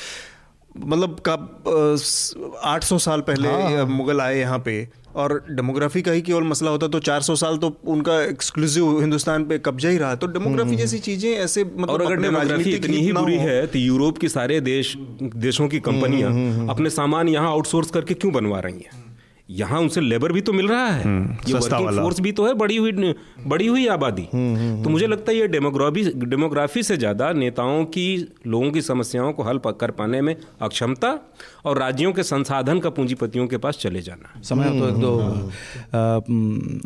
मतलब 0.78 1.20
कब 1.26 2.60
आठ 2.64 2.84
सौ 2.84 2.98
साल 3.00 3.22
पहले 3.28 3.50
हाँ। 3.50 3.86
मुगल 3.88 4.22
आए 4.22 4.40
यहाँ 4.40 4.60
पे 4.60 4.88
और 5.16 5.34
डेमोग्राफी 5.50 6.02
का 6.02 6.12
ही 6.12 6.22
केवल 6.22 6.44
मसला 6.44 6.72
होता 6.72 6.88
तो 6.88 7.00
400 7.00 7.36
साल 7.38 7.58
तो 7.58 7.76
उनका 7.88 8.22
एक्सक्लूसिव 8.24 9.00
हिंदुस्तान 9.00 9.46
पे 9.46 9.58
कब्जा 9.60 9.90
ही 9.90 9.98
रहा। 9.98 10.16
तो 10.16 10.28
डेमोग्राफी 10.28 10.76
जैसी 10.76 11.00
चीज़ें 11.00 11.30
ऐसे 11.32 11.64
मतलब 11.64 11.90
और 11.90 12.02
अगर 12.02 12.22
डेमोग्राफी 12.22 12.72
इतनी 12.72 12.98
ही 12.98 13.12
बुरी 13.14 13.38
है। 13.38 13.66
तो 13.68 13.80
यूरोप 13.80 14.18
की 14.18 14.30
सारे 14.30 14.60
देश 14.62 14.96
देशों 15.38 15.68
की 15.68 15.80
कंपनियाँ 15.82 16.32
अपने 16.70 16.90
सामान 16.92 17.30
यहाँ 17.30 17.50
आउटसोर्स 17.50 17.92
करके 17.92 18.14
क्यों 18.16 18.34
बनवा 18.34 18.60
रही 18.60 18.80
हैं? 18.80 18.99
यहाँ 19.50 19.80
उनसे 19.80 20.02
लेबर 20.02 20.32
भी 20.32 20.42
तो 20.42 20.54
मिल 20.54 20.68
रहा 20.68 20.88
है। 20.88 21.00
ये 21.00 21.52
सस्ता 21.52 21.58
वर्किंग 21.58 21.86
वाला। 21.86 22.02
फोर्स 22.02 22.20
भी 22.20 22.32
तो 22.32 22.46
है 22.48 22.54
बड़ी 22.54 22.76
हुई 22.78 23.14
बड़ी 23.48 23.68
हुई 23.68 23.86
आबादी। 23.88 24.24
तो 24.84 24.90
मुझे 24.90 25.08
लगता 25.08 25.32
है 25.32 25.38
ये 25.38 25.48
डेमोग्राफी 25.48 26.04
डेमोग्राफी 26.26 26.84
से 26.84 26.98
ज़्यादा 26.98 27.32
नेताओं 27.34 27.84
की 27.88 28.08
लोगों 28.48 28.72
की 28.72 28.82
समस्याओं 28.82 29.32
को 29.34 29.44
हल 29.44 29.60
कर 29.70 29.92
पाने 29.92 30.22
में 30.22 30.36
अक्षमता 30.62 31.18
और 31.66 31.78
राज्यों 31.78 32.12
के 32.14 32.24
संसाधन 32.24 32.80
का 32.80 32.90
पूंजीपतियों 32.90 33.48
के 33.48 33.58
पास 33.58 33.78
चले 33.78 34.02
जाना। 34.02 34.42
समय 34.44 34.80
तो 34.80 34.88
एक 34.90 34.96
दो 34.96 35.18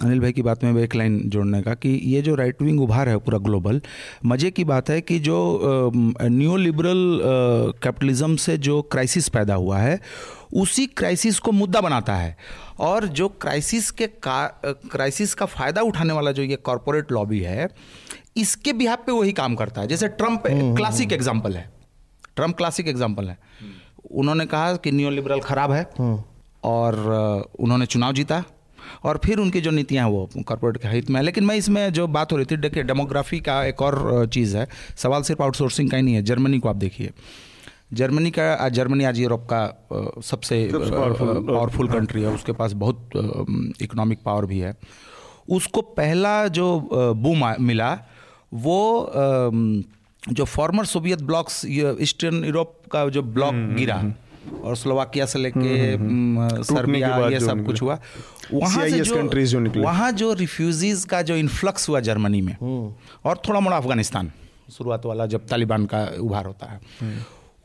अनिल 0.06 0.20
भाई 0.20 0.32
की 0.32 0.42
बात 0.42 0.64
में 0.64 0.82
एक 0.84 0.96
लाइन 0.96 1.22
जोड़ने 1.26 1.62
का 1.62 1.74
कि 1.76 1.90
ये 2.06 2.22
जो 2.22 2.36
राइट 2.36 2.62
विंग 2.62 2.82
उभार 2.82 3.10
है 3.10 3.18
पूरा 3.18 3.38
ग्लोबल 3.40 3.82
मज़े 4.26 4.52
की 4.52 4.64
बात 4.64 4.90
है 4.90 5.00
कि 5.02 5.20
जो 5.20 5.92
न्यू 5.96 6.56
लिबरल 6.58 7.22
कैपिटलिज्म 7.84 8.36
से 8.36 8.58
जो 8.60 8.82
क्राइसिस 8.82 9.30
पैदा 9.30 9.56
हुआ 9.56 9.78
है 9.80 10.00
उसी 10.54 10.86
क्राइसिस 10.88 11.40
को 11.40 11.52
मुद्दा 11.52 11.82
बनाता 11.82 12.16
है। 12.16 12.36
और 12.80 13.08
जो 13.10 13.28
क्राइसिस 13.42 13.90
के 13.92 14.08
का 14.24 14.46
क्राइसिस 14.66 15.34
का 15.34 15.46
फ़ायदा 15.48 15.82
उठाने 15.84 16.14
वाला 16.14 16.32
जो 16.32 16.44
ये 16.44 16.56
कॉरपोरेट 16.58 17.12
लॉबी 17.12 17.40
है 17.42 17.70
इसके 18.38 18.74
बिहार 18.74 18.98
पे 19.06 19.12
वही 19.12 19.32
काम 19.34 19.56
करता 19.56 19.82
है। 19.82 19.88
जैसे 19.88 20.08
ट्रंप 20.10 20.44
क्लासिक 20.48 21.14
एग्ज़ाम्पल 21.14 21.56
है। 21.56 21.70
ट्रंप 22.36 22.58
क्लासिक 22.58 22.88
एग्ज़ाम्पल 22.88 23.30
है। 23.30 23.38
उन्होंने 24.12 24.46
कहा 24.46 24.76
कि 24.76 24.92
न्यू 24.92 25.10
लिबरल 25.10 25.40
खराब 25.42 25.72
है 25.72 25.84
और 26.66 26.96
उन्होंने 27.60 27.86
चुनाव 27.86 28.14
जीता 28.14 28.44
और 29.06 29.20
फिर 29.26 29.40
उनकी 29.40 29.62
जो 29.62 29.72
नीतियाँ 29.72 30.06
हैं 30.06 30.12
वो 30.12 30.44
कॉर्पोरेट 30.48 30.78
के 30.78 30.88
हित 30.88 31.10
में 31.10 31.20
है। 31.20 31.24
लेकिन 31.26 31.44
मैं 31.46 31.56
इसमें 31.56 31.92
जो 31.94 32.08
बात 32.10 32.32
हो 32.32 32.38
रही 32.38 32.46
थी 32.46 32.58
देखिए 32.58 32.84
डेमोग्राफी 32.84 33.40
का 33.40 33.64
एक 33.66 33.82
और 33.82 34.28
चीज़ 34.34 34.58
है। 34.58 34.68
सवाल 34.98 35.24
सिर्फ़ 35.24 35.42
आउटसोर्सिंग 35.44 35.90
का 35.92 35.98
ही 35.98 36.04
नहीं 36.04 36.16
है 36.16 36.22
जर्मनी 36.24 36.60
को 36.60 36.70
आप 36.70 36.76
देखिए। 36.78 37.12
जर्मनी 37.94 38.30
का 38.32 38.44
आज 38.56 38.74
जर्मनी 38.74 39.04
आज 39.04 39.20
यूरोप 39.20 39.46
का 39.52 39.62
सबसे 40.26 40.58
पावरफुल 40.74 41.88
कंट्री 41.88 42.22
है। 42.22 42.30
उसके 42.30 42.52
पास 42.52 42.74
बहुत 42.74 43.10
इकोनॉमिक 43.82 44.20
पावर 44.26 44.46
भी 44.46 44.60
है। 44.60 44.76
उसको 45.50 45.82
पहला 45.98 46.48
जो 46.50 46.68
बूम 47.16 47.44
मिला 47.62 47.92
वो 48.56 48.80
जो 50.30 50.46
former 50.46 50.86
Soviet 50.86 51.22
blocs 51.22 51.66
Eastern 51.66 52.44
Europe 52.46 52.74
का 52.92 53.08
जो 53.10 53.22
ब्लॉक 53.38 53.54
गिरा 53.78 53.98
और 54.64 54.76
स्लोवाकिया 54.76 55.26
से 55.26 55.40
लेके 55.40 56.64
सर्बिया 56.64 57.10
ये 57.30 57.40
सब 57.40 57.66
कुछ 57.66 57.82
हुआ। 57.82 58.00
वहाँ 58.54 58.88
से 58.90 59.00
जो 59.02 59.22
जो 59.46 59.82
वहाँ 59.82 60.12
जो 60.14 60.34
रिफ्यूजीज 60.34 61.06
का 61.06 61.22
जो 61.22 61.36
इन्फ्लक्स 61.36 61.90
हुआ 61.90 62.00
जर्मनी 62.00 62.42
में 62.42 62.56
और 62.62 63.42
थोड़ा 63.48 63.60
मोड़ा 63.60 63.78
अफ़गानिस्तान 63.78 64.32
शुरुआत 64.72 65.06
वाला 65.06 65.26
जब 65.28 65.48
तालिबान 65.48 65.86
का 65.86 66.04
उभार 66.22 66.46
होता 66.46 66.72
है। 66.72 66.80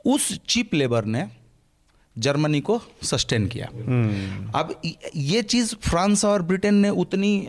उस 0.08 0.40
चीप 0.48 0.74
लेबर 0.74 1.04
ने 1.04 1.24
जर्मनी 2.18 2.60
को 2.60 2.80
सस्टेन 3.02 3.46
किया। 3.46 3.66
अब 4.58 4.80
य- 5.16 5.42
चीज़ 5.42 5.74
फ्रांस 5.74 6.24
और 6.24 6.42
ब्रिटेन 6.42 6.74
ने 6.74 6.90
उतनी 6.90 7.40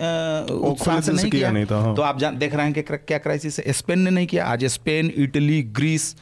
उत्साह 0.51 0.99
से 1.01 1.13
नहीं 1.13 1.31
किया 1.31 1.51
नहीं 1.51 1.65
था, 1.65 1.81
हाँ। 1.81 1.95
तो 1.95 2.01
आप 2.01 2.19
जान 2.19 2.37
देख 2.37 2.55
रहे 2.55 2.65
हैं 2.65 2.73
कि 2.73 2.81
क्या 2.81 3.17
क्राइसिस 3.17 3.59
है। 3.59 3.73
स्पेन 3.73 3.99
ने 3.99 4.09
नहीं 4.09 4.27
किया। 4.27 4.45
आज 4.45 4.65
स्पेन 4.65 5.11
इटली 5.15 5.63
ग्रीस 5.63 6.15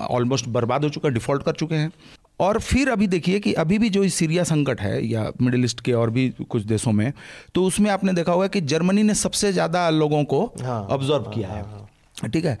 ऑलमोस्ट 0.00 0.48
बर्बाद 0.48 0.84
हो 0.84 0.90
चुका 0.90 1.08
है 1.08 1.14
डिफ़ॉल्ट 1.14 1.42
कर 1.42 1.52
चुके 1.52 1.74
हैं। 1.74 1.92
और 2.40 2.60
फिर 2.60 2.88
अभी 2.88 3.06
देखिए 3.06 3.40
कि 3.40 3.52
अभी 3.52 3.78
भी 3.78 3.88
जो 3.88 4.08
सीरिया 4.08 4.44
संकट 4.44 4.80
है 4.80 5.06
या 5.06 5.30
मिडिल 5.42 5.64
ईस्ट 5.64 5.80
के 5.80 5.92
और 5.92 6.10
भी 6.10 6.28
कुछ 6.50 6.62
देशों 6.62 6.92
में 6.92 7.12
तो 7.54 7.64
उसमें 7.64 7.90
आपने 7.90 8.12
देखा 8.12 8.32
होगा 8.32 8.46
कि 8.46 8.60
जर्मनी 8.60 9.02
ने 9.02 9.14
सबसे 9.14 9.52
ज़्यादा 9.52 9.90
लोगों 9.90 10.24
को 10.24 10.42
ऑब्ज़र्व 10.90 11.22
किया 11.22 11.48
है। 11.48 12.30
ठीक 12.30 12.44
है? 12.44 12.58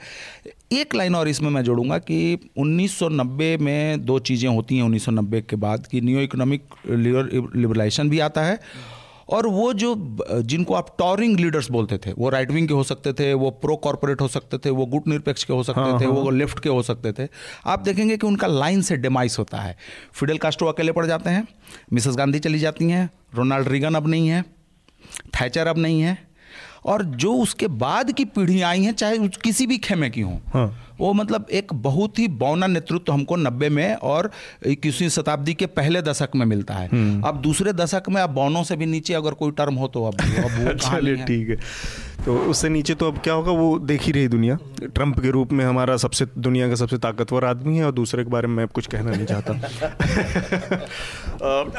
एक 0.72 0.94
लाइन 0.94 1.14
और 1.14 1.28
इसमें 1.28 1.50
मैं 1.50 1.62
जोड़ूँगा 1.64 1.98
कि 2.00 2.38
1990 2.58 3.58
में 3.60 4.04
दो 4.04 4.18
चीज़ें 4.20 4.48
होती 4.48 4.78
हैं 4.78 4.84
1990 4.84 5.42
के 5.42 5.56
बाद 5.58 5.86
कि 5.86 6.00
न्यू 6.00 6.20
इकोनॉमिक 6.20 6.74
लिबरलाइजेशन 6.88 8.10
भी 8.10 8.18
आता 8.20 8.42
है 8.42 8.58
और 9.28 9.46
वो 9.46 9.72
जो 9.72 9.94
जिनको 10.42 10.74
आप 10.74 10.94
टॉरिंग 10.98 11.38
लीडर्स 11.40 11.70
बोलते 11.70 11.98
थे 11.98 12.12
वो 12.12 12.28
राइट 12.28 12.50
विंग 12.50 12.68
के 12.68 12.74
हो 12.74 12.82
सकते 12.84 13.12
थे 13.12 13.32
वो 13.34 13.50
प्रो 13.62 13.76
कॉरपोरेट 13.76 14.20
हो 14.20 14.28
सकते 14.28 14.58
थे 14.58 14.70
वो 14.70 14.86
गुट 14.86 15.06
निरपेक्ष 15.08 15.44
के 15.44 15.52
हो 15.52 15.62
सकते 15.62 15.80
हाँ, 15.80 16.00
थे 16.00 16.04
हाँ। 16.04 16.12
वो 16.12 16.30
लेफ़्ट 16.30 16.60
के 16.60 16.68
हो 16.68 16.82
सकते 16.82 17.12
थे 17.12 17.28
आप 17.66 17.80
देखेंगे 17.80 18.16
कि 18.16 18.26
उनका 18.26 18.46
लाइन 18.46 18.82
से 18.82 18.96
डिमाइस 18.96 19.38
होता 19.38 19.60
है 19.60 19.76
फिडेल 20.12 20.38
कास्ट्रो 20.38 20.68
अकेले 20.68 20.92
पड़ 20.92 21.06
जाते 21.06 21.30
हैं 21.30 21.46
मिसेस 21.92 22.16
गांधी 22.16 22.38
चली 22.38 22.58
जाती 22.58 22.90
हैं 22.90 23.08
रोनाल्ड 23.34 23.68
रीगन 23.68 23.94
अब 23.94 24.08
नहीं 24.08 24.28
है 24.28 24.42
थैचर 25.34 25.66
अब 25.66 25.78
नहीं 25.78 26.00
है 26.00 26.18
और 26.86 27.02
जो 27.02 27.34
उसके 27.34 27.66
बाद 27.66 28.12
की 28.12 28.24
पीढ़ी 28.24 28.60
आई 28.60 28.82
हैं, 28.82 28.92
चाहे 28.92 29.28
किसी 29.28 29.66
भी 29.66 29.78
खेमे 29.78 30.10
की 30.10 30.20
हों 30.20 30.38
हाँ। 30.54 30.91
वो 31.02 31.12
मतलब 31.12 31.46
एक 31.50 31.72
बहुत 31.74 32.18
ही 32.18 32.28
बौना 32.28 32.66
नेतृत्व 32.66 33.12
हमको 33.12 33.36
नब्बे 33.36 33.68
में 33.68 33.94
और 33.94 34.30
इक्कीसवीं 34.66 35.08
शताब्दी 35.08 35.54
के 35.54 35.66
पहले 35.66 36.02
दशक 36.02 36.28
में 36.34 36.46
मिलता 36.46 36.74
है। 36.74 36.88
अब 37.22 37.40
दूसरे 37.42 37.72
दशक 37.72 38.02
में 38.08 38.22
अब 38.22 38.30
बौनों 38.30 38.62
से 38.62 38.76
भी 38.76 38.86
नीचे 38.86 39.14
अगर 39.14 39.34
कोई 39.34 39.50
टर्म 39.50 39.74
हो 39.74 39.88
तो 39.88 40.04
अब 40.04 40.14
अब 40.14 40.76
चलिए 40.82 41.16
ठीक 41.16 41.48
है। 41.48 41.56
तो 42.26 42.36
उससे 42.38 42.68
नीचे 42.68 42.94
तो 42.94 43.06
अब 43.08 43.18
क्या 43.18 43.34
होगा? 43.34 43.52
वो 43.52 43.78
देख 43.78 44.02
ही 44.02 44.12
रही 44.12 44.28
दुनिया। 44.28 44.58
ट्रंप 44.82 45.18
के 45.20 45.30
रूप 45.30 45.52
में 45.52 45.64
हमारा 45.64 45.96
सबसे 45.96 46.26
दुनिया 46.38 46.68
का 46.68 46.74
सबसे 46.74 46.98
ताकतवर 46.98 47.44
आदमी 47.44 47.78
है 47.78 47.84
और 47.84 47.92
दूसरे 47.92 48.24
के 48.24 48.30
बारे 48.30 48.48
में 48.48 48.54
मैं 48.54 48.66
कुछ 48.66 48.86
कहना 48.86 49.10
नहीं 49.10 49.26
चाहता। 49.26 49.52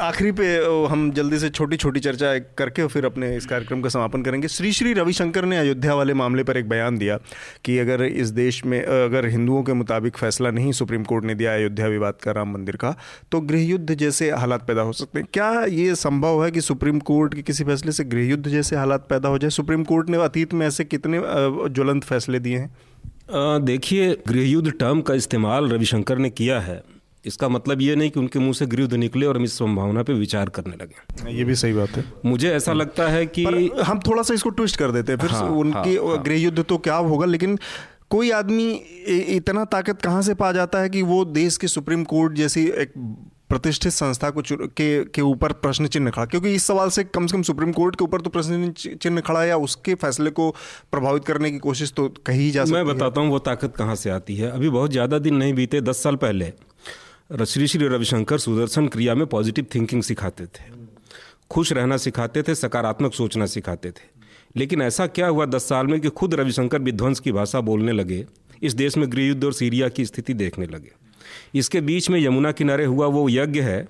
आखिरी 0.00 0.32
पे 0.32 0.46
हम 0.90 1.10
जल्दी 1.12 1.38
से 1.38 1.48
छोटी 1.50 1.76
छोटी 1.76 2.00
चर्चा 2.00 2.38
करके 2.58 2.82
और 2.82 2.88
फिर 2.88 3.06
अपने 3.06 3.36
इस 3.36 3.46
कार्यक्रम 3.46 3.82
का 3.82 3.88
समापन 3.88 4.22
करेंगे। 4.22 4.48
श्री 4.48 4.72
श्री 4.72 4.92
रविशंकर 4.92 5.44
ने 5.44 5.58
अयोध्या 5.58 5.94
वाले 5.94 6.14
मामले 6.14 6.44
पर 6.44 6.56
एक 6.56 6.68
बयान 6.68 6.98
दिया 6.98 7.18
कि 7.64 7.78
अगर 7.78 8.02
इस 8.02 8.28
देश 8.28 8.64
में 8.64 8.80
अगर 9.14 9.28
हिंदुओं 9.28 9.62
के 9.62 9.72
मुताबिक 9.72 10.16
फैसला 10.16 10.50
नहीं 10.50 10.72
सुप्रीम 10.72 11.02
कोर्ट 11.04 11.24
ने 11.24 11.34
दिया 11.34 11.54
अयोध्या 11.54 11.86
विवाद 11.86 12.14
का 12.14 12.32
राम 12.32 12.52
मंदिर 12.52 12.76
का 12.76 12.94
तो 13.32 13.40
गृह 13.42 13.64
युद्ध 13.64 13.94
जैसे 13.94 14.30
हालात 14.32 14.66
पैदा 14.66 14.82
हो 14.82 14.92
सकते 14.92 15.18
हैं। 15.18 15.28
क्या 15.32 15.50
ये 15.64 15.94
संभव 15.94 16.44
है 16.44 16.50
कि 16.50 16.60
सुप्रीम 16.60 16.98
कोर्ट 17.02 17.34
के 17.34 17.42
किसी 17.42 17.64
फैसले 17.64 17.92
से 17.92 18.04
गृह 18.04 18.28
युद्ध 18.28 18.48
जैसे 18.48 18.76
हालात 18.76 19.06
पैदा 19.10 19.28
हो 19.28 19.38
जाए? 19.38 19.50
सुप्रीम 19.50 19.84
कोर्ट 19.84 20.10
ने 20.10 20.22
अतीत 20.22 20.54
में 20.54 20.66
ऐसे 20.66 20.84
कितने 20.86 21.20
ज्वलंत 21.20 22.04
फैसले 22.04 22.38
दिए 22.40 22.58
हैं? 22.58 23.64
देखिए 23.64 24.12
गृहयुद्ध 24.28 24.70
टर्म 24.70 25.00
का 25.00 25.14
इस्तेमाल 25.14 25.68
रविशंकर 25.68 26.18
ने 26.18 26.30
किया 26.30 26.60
है। 26.60 26.82
इसका 27.24 27.48
मतलब 27.48 27.80
ये 27.80 27.94
नहीं 27.96 28.10
कि 28.10 28.20
उनके 28.20 28.38
मुँह 28.38 28.52
से 28.52 28.66
गृहयुद्ध 28.66 28.94
निकले 28.94 29.26
और 29.26 29.36
हम 29.36 29.44
इस 29.44 29.52
संभावना 29.52 30.02
पे 30.02 30.12
विचार 30.12 30.48
करने 30.48 30.76
लगे 30.76 31.36
ये 31.36 31.44
भी 31.44 31.54
सही 31.54 31.72
बात 31.72 31.90
है। 31.90 32.04
मुझे 32.24 32.50
ऐसा 32.50 32.72
लगता 32.72 33.06
है 33.08 33.24
कि 33.28 33.44
हम 33.82 34.00
थोड़ा 34.06 34.22
सा 34.22 34.34
इसको 34.34 34.50
ट्विस्ट 34.50 34.76
कर 34.76 34.90
देते 34.90 35.12
हैं। 35.12 35.18
फिर 35.18 35.30
हाँ, 35.30 35.42
उनकी 35.42 35.96
हाँ, 35.96 36.06
हाँ। 36.06 36.22
गृह 36.22 36.40
युद्ध 36.40 36.62
तो 36.62 36.78
क्या 36.78 36.96
होगा 36.96 37.26
लेकिन 37.26 37.58
कोई 38.10 38.30
आदमी 38.30 38.72
इतना 39.36 39.64
ताकत 39.66 40.02
कहाँ 40.02 40.22
से 40.22 40.34
पा 40.34 40.50
जाता 40.52 40.80
है 40.80 40.88
कि 40.88 41.02
वो 41.02 41.24
देश 41.24 41.56
के 41.56 41.68
सुप्रीम 41.68 42.04
कोर्ट 42.04 42.32
जैसी 42.32 42.66
एक 42.82 42.92
प्रतिष्ठित 43.48 43.92
संस्था 43.92 44.30
को 44.30 44.42
के 44.50 44.88
के 45.04 45.22
ऊपर 45.22 45.52
प्रश्न 45.54 45.86
चिन्ह 45.86 46.10
खड़ा 46.10 46.24
क्योंकि 46.26 46.54
इस 46.54 46.64
सवाल 46.66 46.90
से 46.90 47.04
कम 47.04 47.26
से 47.26 47.36
कम 47.36 47.42
सुप्रीम 47.42 47.72
कोर्ट 47.72 47.96
के 47.96 48.04
ऊपर 48.04 48.20
तो 48.20 48.30
प्रश्न 48.30 48.70
चिन्ह 48.72 49.20
खड़ा 49.20 49.40
है 49.40 49.48
या 49.48 49.56
उसके 49.56 49.94
फैसले 49.94 50.30
को 50.30 50.50
प्रभावित 50.92 51.24
करने 51.24 51.50
की 51.50 51.58
कोशिश 51.58 51.92
तो 51.92 52.08
कही 52.26 52.50
जा 52.50 52.64
सकती 52.64 52.74
मैं 52.74 52.86
बताता 52.86 53.20
हूँ 53.20 53.30
वो 53.30 53.38
ताकत 53.40 53.76
कहाँ 53.76 53.94
से 53.94 54.10
आती 54.10 54.36
है। 54.36 54.50
अभी 54.50 54.68
बहुत 54.68 54.90
ज़्यादा 54.90 55.18
दिन 55.18 55.34
नहीं 55.34 55.54
बीते 55.54 55.80
दस 55.80 56.02
साल 56.02 56.16
पहले 56.16 56.52
श्री 57.46 57.66
श्री 57.66 57.86
रविशंकर 57.88 58.38
सुदर्शन 58.38 58.88
क्रिया 58.88 59.14
में 59.14 59.26
पॉजिटिव 59.26 59.66
थिंकिंग 59.74 60.02
सिखाते 60.02 60.46
थे। 60.46 60.72
खुश 61.50 61.72
रहना 61.72 61.96
सिखाते 61.98 62.42
थे 62.42 62.54
सकारात्मक 62.54 63.14
सोचना 63.14 63.46
सिखाते 63.46 63.90
थे। 63.90 64.08
लेकिन 64.56 64.82
ऐसा 64.82 65.06
क्या 65.06 65.26
हुआ 65.26 65.46
दस 65.46 65.68
साल 65.68 65.86
में 65.86 66.00
कि 66.00 66.08
खुद 66.08 66.34
रविशंकर 66.34 66.78
विध्वंस 66.78 67.20
की 67.20 67.32
भाषा 67.32 67.60
बोलने 67.60 67.92
लगे 67.92 68.24
इस 68.62 68.74
देश 68.74 68.96
में 68.96 69.10
गृह 69.12 69.26
युद्ध 69.26 69.44
और 69.44 69.52
सीरिया 69.52 69.88
की 69.88 70.04
स्थिति 70.04 70.34
देखने 70.34 70.66
लगे। 70.66 70.92
इसके 71.54 71.80
बीच 71.80 72.10
में 72.10 72.20
यमुना 72.20 72.52
किनारे 72.52 72.84
हुआ 72.84 73.06
वो 73.06 73.28
यज्ञ 73.28 73.60
है 73.60 73.86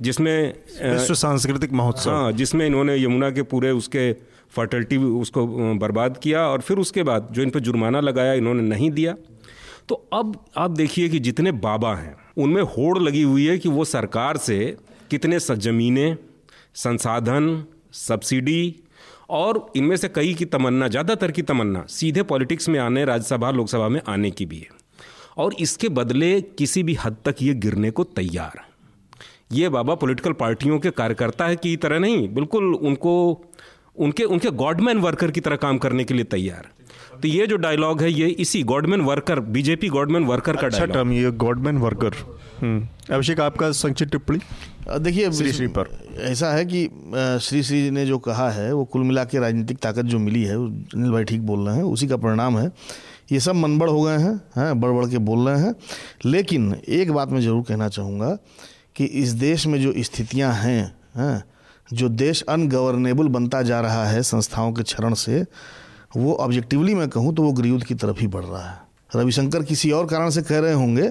जिसमें 0.00 0.54
विश्व 0.82 1.14
सांस्कृतिक 1.14 1.72
महोत्सव। 1.72 2.10
हाँ 2.10 2.32
जिसमें 2.32 2.66
इन्होंने 2.66 2.96
यमुना 3.04 3.30
के 3.30 3.42
पूरे 3.42 3.70
उसके 3.70 4.12
फर्टिलिटी 4.50 4.96
उसको 4.96 5.46
बर्बाद 5.74 6.16
किया 6.16 6.46
और 6.46 6.60
फिर 6.60 6.78
उसके 6.78 7.02
बाद 7.02 7.28
जो 7.32 7.42
इन 7.42 7.50
पर 7.50 7.60
जुर्माना 7.60 8.00
लगाया 8.00 8.32
इन्होंने 8.32 8.62
नहीं 8.62 8.90
दिया। 8.90 9.14
तो 9.88 9.94
अब 10.12 10.44
आप 10.56 10.70
देखिए 10.70 11.08
कि 11.08 11.18
जितने 11.18 11.52
बाबा 11.52 11.94
हैं 11.94 12.14
उनमें 12.36 12.62
होड़ 12.62 12.98
लगी 12.98 13.22
हुई 13.22 13.46
है 13.46 13.58
कि 13.58 13.68
वो 13.68 13.84
सरकार 13.84 14.36
से 14.36 14.76
कितने 15.10 15.38
जमीनें 15.38 16.16
संसाधन 16.74 17.64
सब्सिडी 17.92 18.74
और 19.32 19.66
इनमें 19.76 19.96
से 19.96 20.08
कई 20.10 20.34
की 20.34 20.44
तमन्ना 20.46 20.88
ज़्यादातर 20.88 21.30
की 21.30 21.42
तमन्ना 21.42 21.84
सीधे 21.90 22.22
पॉलिटिक्स 22.24 22.68
में 22.68 22.78
आने 22.80 23.04
राज्यसभा 23.04 23.50
लोकसभा 23.50 23.88
में 23.88 24.00
आने 24.08 24.30
की 24.30 24.46
भी 24.46 24.58
है। 24.58 24.80
और 25.36 25.54
इसके 25.60 25.88
बदले 25.90 26.40
किसी 26.58 26.82
भी 26.82 26.94
हद 26.94 27.16
तक 27.24 27.42
ये 27.42 27.54
गिरने 27.56 27.90
को 27.90 28.04
तैयार। 28.16 28.60
ये 29.52 29.68
बाबा 29.68 29.94
पॉलिटिकल 29.94 30.32
पार्टियों 30.34 30.78
के 30.78 30.90
कार्यकर्ता 30.92 31.46
है 31.46 31.56
की 31.56 31.76
तरह 31.76 31.98
नहीं 31.98 32.28
बिल्कुल 32.34 32.74
उनको 32.74 33.14
उनके 33.98 34.24
उनके 34.26 34.50
गॉडमैन 34.58 34.98
वर्कर 35.00 35.30
की 35.30 35.40
तरह 35.40 35.56
काम 35.58 35.78
करने 35.78 36.04
के 36.04 36.14
लिए 36.14 36.24
तैयार। 36.26 36.68
तो 37.22 37.28
ये 37.28 37.46
जो 37.46 37.56
डायलॉग 37.58 38.02
है 38.02 38.12
ये 38.12 38.28
इसी 38.40 38.62
godman 38.64 39.00
worker 39.00 39.40
BJP 39.56 39.88
godman 39.88 40.24
worker 40.24 40.56
का 40.56 40.66
अच्छा 40.66 40.86
टर्म 40.86 41.12
ये 41.12 41.30
गॉडमैन 41.42 41.78
वर्कर। 41.78 42.14
अभिषेक 42.62 43.40
आपका 43.40 43.70
संक्षिप्त 43.72 44.12
टिप्पणी? 44.12 44.38
देखिए 45.00 45.30
श्री 45.32 45.52
श्री 45.52 45.66
पर। 45.68 45.88
ऐसा 46.22 46.50
है 46.52 46.64
कि 46.64 46.84
श्री 47.42 47.62
श्री 47.62 47.90
ने 47.90 48.04
जो 48.06 48.18
कहा 48.18 48.48
है 48.50 48.72
वो 48.74 48.84
कुल 48.84 49.02
मिला 49.02 49.24
के 49.24 49.38
राजनीतिक 49.38 49.78
ताकत 49.78 50.04
जो 50.04 50.18
मिली 50.18 50.42
है 50.44 50.56
अनिल 50.56 51.10
भाई 51.12 51.24
ठीक 51.24 51.40
बोल 51.42 51.66
रहे 51.68 51.76
हैं 51.76 51.82
उसी 51.84 52.06
का 52.08 52.16
परिणाम 52.16 52.58
है। 52.58 52.70
ये 53.32 53.40
सब 53.40 53.54
मनबड़ 53.54 53.88
हो 53.90 54.02
गए 54.02 54.16
हैं 54.18 54.34
हैं 54.56 54.80
बढ़ 54.80 54.90
बढ़ 54.90 55.08
के 55.10 55.18
बोल 55.20 55.48
रहे 55.48 55.60
हैं। 55.60 55.74
लेकिन 56.24 56.74
एक 56.88 57.12
बात 57.12 57.28
मैं 57.28 57.40
ज़रूर 57.40 57.62
कहना 57.68 57.88
चाहूँगा 57.88 58.36
कि 58.96 59.04
इस 59.04 59.32
देश 59.34 59.66
में 59.66 59.80
जो 59.82 59.92
स्थितियाँ 59.98 60.52
हैं 60.54 60.94
हैं 61.16 61.42
जो 61.88 62.08
देश 62.08 62.42
अनगवर्नेबल 62.48 63.28
बनता 63.28 63.62
जा 63.62 63.80
रहा 63.80 64.04
है 64.06 64.22
संस्थाओं 64.22 64.72
के 64.72 64.82
क्षरण 64.82 65.14
से 65.16 65.44
वो 66.16 66.34
ऑब्जेक्टिवली 66.36 66.94
मैं 66.94 67.08
कहूँ 67.08 67.34
तो 67.34 67.42
वो 67.42 67.52
गृहयुद्ध 67.52 67.84
की 67.84 67.94
तरफ़ 67.94 68.20
ही 68.20 68.26
बढ़ 68.26 68.44
रहा 68.44 68.68
है। 68.68 68.80
रविशंकर 69.12 69.62
किसी 69.62 69.90
और 69.90 70.06
कारण 70.06 70.30
से 70.30 70.42
कह 70.42 70.58
रहे 70.58 70.72
होंगे 70.72 71.10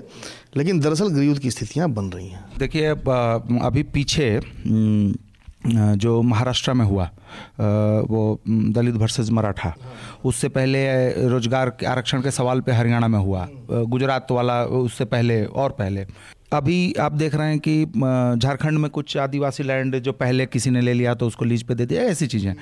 लेकिन 0.53 0.79
दरअसल 0.79 1.09
गृहयुद्ध 1.09 1.39
की 1.41 1.51
स्थितियाँ 1.51 1.89
बन 1.91 2.09
रही 2.11 2.27
हैं। 2.27 2.43
देखिए 2.59 2.89
अभी 3.61 3.83
पीछे 3.85 4.39
जो 5.63 6.21
महाराष्ट्र 6.23 6.73
में 6.73 6.85
हुआ 6.85 7.03
वो 8.09 8.39
दलित 8.47 8.95
भर्सेज 8.95 9.29
मराठा, 9.29 9.73
उससे 10.25 10.49
पहले 10.49 10.81
रोज़गार 11.29 11.71
आरक्षण 11.87 12.21
के 12.21 12.31
सवाल 12.31 12.61
पे 12.61 12.71
हरियाणा 12.71 13.07
में 13.07 13.19
हुआ 13.19 13.47
गुजरात 13.71 14.31
वाला 14.31 14.63
उससे 14.65 15.05
पहले 15.07 15.43
और 15.45 15.69
पहले। 15.71 16.05
अभी 16.53 16.93
आप 16.93 17.11
देख 17.11 17.35
रहे 17.35 17.49
हैं 17.49 17.59
कि 17.59 17.85
झारखंड 17.85 18.77
में 18.77 18.89
कुछ 18.91 19.15
आदिवासी 19.17 19.63
लैंड 19.63 19.95
जो 19.99 20.11
पहले 20.13 20.45
किसी 20.45 20.69
ने 20.69 20.81
ले 20.81 20.93
लिया 20.93 21.13
तो 21.15 21.27
उसको 21.27 21.45
लीज 21.45 21.63
पे 21.63 21.75
दे 21.75 21.85
दिया 21.85 22.01
ऐसी 22.03 22.27
चीज़ें। 22.27 22.53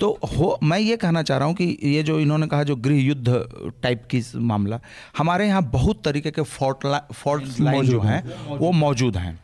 तो 0.00 0.18
हो 0.28 0.58
मैं 0.62 0.78
ये 0.78 0.96
कहना 0.96 1.22
चाह 1.22 1.38
रहा 1.38 1.48
हूँ 1.48 1.54
कि 1.54 1.78
ये 1.84 2.02
जो 2.02 2.18
इन्होंने 2.20 2.46
कहा 2.46 2.62
जो 2.62 2.76
गृह 2.78 3.00
युद्ध 3.02 3.28
टाइप 3.82 4.06
की 4.10 4.22
मामला 4.36 4.80
हमारे 5.18 5.46
यहाँ 5.46 5.62
बहुत 5.70 6.02
तरीके 6.04 6.30
के 6.30 6.42
फॉल्ट 6.42 6.86
फॉल्ट 7.14 7.60
लाइन 7.60 7.86
जो 7.86 8.00
हैं 8.00 8.22
वो 8.58 8.72
मौजूद 8.74 9.16
हैं। 9.16 9.38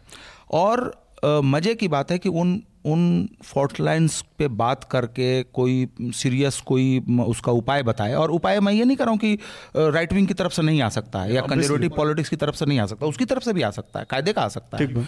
और 0.53 0.91
मज़े 1.25 1.75
की 1.75 1.89
बात 1.89 2.11
है 2.11 2.19
कि 2.19 2.29
उन 2.29 2.61
उन 2.85 3.29
फॉल्ट 3.45 3.81
लाइन्स 3.81 4.21
पे 4.39 4.49
बात 4.55 4.85
करके 4.85 5.43
कोई 5.55 5.87
सीरियस 6.01 6.61
कोई 6.61 6.99
उसका 7.27 7.53
उपाय 7.53 7.83
बताए। 7.83 8.15
और 8.15 8.31
उपाय 8.31 8.61
मैं 8.61 8.73
ये 8.73 8.85
नहीं 8.85 8.97
कर 8.97 9.05
रहा 9.05 9.11
हूँ 9.11 9.19
कि 9.19 9.39
राइट 9.77 10.13
विंग 10.13 10.29
की 10.29 10.35
तरफ़ 10.35 10.53
से 10.53 10.63
नहीं 10.63 10.83
आ 10.83 10.89
सकता 10.91 11.23
है 11.23 11.35
या 11.35 11.41
कंजर्वेटिव 11.43 11.91
पॉलिटिक्स 11.97 12.29
की 12.29 12.37
तरफ़ 12.37 12.57
से 12.57 12.67
नहीं 12.67 12.79
आ 12.79 12.87
सकता 12.87 13.07
उसकी 13.07 13.25
तरफ़ 13.25 13.45
से 13.45 13.53
भी 13.53 13.63
आ 13.63 13.71
सकता 13.73 14.01
है 14.01 14.07
कायदे 14.11 14.33
का 14.33 14.43
आ 14.43 14.49
सकता 14.49 14.79
है। 14.79 15.07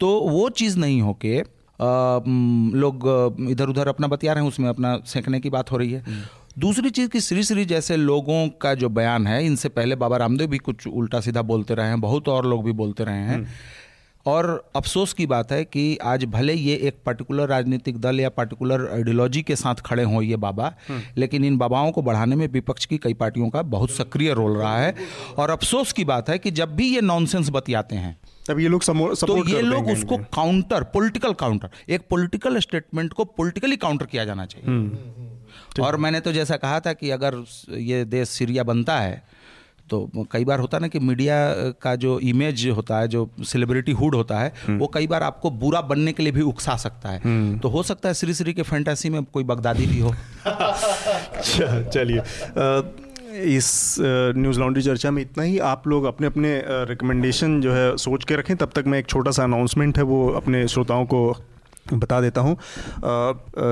तो 0.00 0.08
वो 0.20 0.48
चीज़ 0.50 0.78
नहीं 0.78 1.00
हो 1.02 1.18
के 1.24 1.42
लोग 2.78 3.36
इधर 3.50 3.68
उधर 3.68 3.88
अपना 3.88 4.06
बतिया 4.06 4.32
रहे 4.32 4.42
हैं 4.42 4.48
उसमें 4.48 4.68
अपना 4.68 4.96
सेंकने 5.06 5.40
की 5.40 5.50
बात 5.50 5.72
हो 5.72 5.76
रही 5.76 5.92
है। 5.92 6.04
दूसरी 6.58 6.90
चीज़ 6.90 7.08
कि 7.08 7.20
श्री 7.20 7.42
श्री 7.42 7.64
जैसे 7.64 7.96
लोगों 7.96 8.48
का 8.60 8.74
जो 8.74 8.88
बयान 8.88 9.26
है 9.26 9.44
इनसे 9.46 9.68
पहले 9.68 9.96
बाबा 9.96 10.16
रामदेव 10.16 10.48
भी 10.48 10.58
कुछ 10.58 10.86
उल्टा 10.86 11.20
सीधा 11.20 11.42
बोलते 11.42 11.74
रहे 11.74 11.86
हैं 11.86 12.00
बहुत 12.00 12.28
और 12.28 12.46
लोग 12.46 12.64
भी 12.64 12.72
बोलते 12.72 13.04
रहे 13.04 13.22
हैं। 13.22 13.42
और 14.26 14.70
अफसोस 14.76 15.12
की 15.12 15.26
बात 15.26 15.52
है 15.52 15.64
कि 15.64 15.96
आज 15.96 16.24
भले 16.24 16.54
ये 16.54 16.76
एक 16.76 16.96
पर्टिकुलर 17.06 17.48
राजनीतिक 17.48 18.00
दल 18.00 18.20
या 18.20 18.28
पर्टिकुलर 18.28 18.90
आइडियोलॉजी 18.92 19.42
के 19.42 19.56
साथ 19.56 19.74
खड़े 19.74 20.02
हों 20.02 20.22
ये 20.22 20.36
बाबा 20.36 20.74
लेकिन 21.18 21.44
इन 21.44 21.58
बाबाओं 21.58 21.92
को 21.92 22.02
बढ़ाने 22.02 22.36
में 22.36 22.48
विपक्ष 22.48 22.84
की 22.84 22.98
कई 22.98 23.14
पार्टियों 23.14 23.48
का 23.50 23.62
बहुत 23.62 23.90
सक्रिय 23.90 24.32
रोल 24.32 24.56
रहा 24.56 24.78
है। 24.78 24.94
और 25.38 25.50
अफसोस 25.50 25.92
की 25.92 26.04
बात 26.04 26.30
है 26.30 26.38
कि 26.38 26.50
जब 26.50 26.76
भी 26.76 26.94
ये 26.94 27.00
नॉनसेंस 27.00 27.50
बतियाते 27.50 27.96
हैं 27.96 28.18
तब 28.48 28.60
ये 28.60 28.68
लोग 28.68 28.82
समो- 28.82 29.20
तो 29.20 29.36
ये 29.48 29.62
लोग 29.62 29.84
उसको 29.92 30.16
काउंटर 30.34 30.82
पॉलिटिकल 30.82 31.32
काउंटर 31.32 31.68
एक 31.88 32.00
पॉलिटिकल 32.10 32.58
स्टेटमेंट 32.58 33.12
को 33.12 33.24
पॉलिटिकली 33.24 33.76
काउंटर 33.76 34.06
किया 34.06 34.24
जाना 34.24 34.46
चाहिए। 34.46 34.68
और 35.82 35.96
मैंने 35.96 36.20
तो 36.20 36.32
जैसा 36.32 36.56
कहा 36.56 36.80
था 36.80 36.92
कि 36.92 37.10
अगर 37.10 37.44
ये 37.70 38.04
देश 38.04 38.28
सीरिया 38.28 38.62
बनता 38.62 39.00
है 39.00 39.33
तो 39.90 40.10
कई 40.32 40.44
बार 40.44 40.58
होता 40.58 40.76
है 40.76 40.80
ना 40.80 40.88
कि 40.88 40.98
मीडिया 40.98 41.36
का 41.82 41.94
जो 41.96 42.18
इमेज 42.20 42.66
होता 42.68 42.98
है 42.98 43.08
जो 43.08 43.30
सेलिब्रिटी 43.44 43.92
हुड 43.92 44.14
होता 44.14 44.38
है 44.38 44.52
वो 44.70 44.86
कई 44.86 45.06
बार 45.06 45.22
आपको 45.22 45.50
बुरा 45.50 45.80
बनने 45.80 46.12
के 46.12 46.22
लिए 46.22 46.32
भी 46.32 46.40
उकसा 46.40 46.76
सकता 46.76 47.08
है। 47.08 47.58
तो 47.58 47.68
हो 47.68 47.82
सकता 47.82 48.08
है 48.08 48.14
श्री 48.14 48.34
श्री 48.34 48.52
के 48.52 48.62
फैंटेसी 48.62 49.10
में 49.10 49.22
कोई 49.24 49.44
बगदादी 49.44 49.86
भी 49.86 50.00
हो। 50.00 50.14
चलिए। 51.90 52.22
इस 53.56 53.96
न्यूज़ 54.36 54.60
लॉन्ड्री 54.60 54.82
चर्चा 54.82 55.10
में 55.10 55.22
इतना 55.22 55.44
ही। 55.44 55.58
आप 55.58 55.88
लोग 55.88 56.04
अपने 56.04 56.26
अपने 56.26 56.62
रिकमेंडेशन 56.66 57.60
जो 57.60 57.72
है 57.72 57.96
सोच 57.96 58.24
के 58.24 58.36
रखें। 58.36 58.56
तब 58.56 58.70
तक 58.74 58.84
मैं 58.86 58.98
एक 58.98 59.06
छोटा 59.06 59.30
सा 59.30 59.44
अनाउंसमेंट 59.44 59.98
है 59.98 60.04
वो 60.04 60.28
अपने 60.28 60.68
श्रोताओं 60.68 61.04
को 61.04 61.36
बता 61.86 62.20
देता 62.20 62.40
हूँ। 62.40 62.56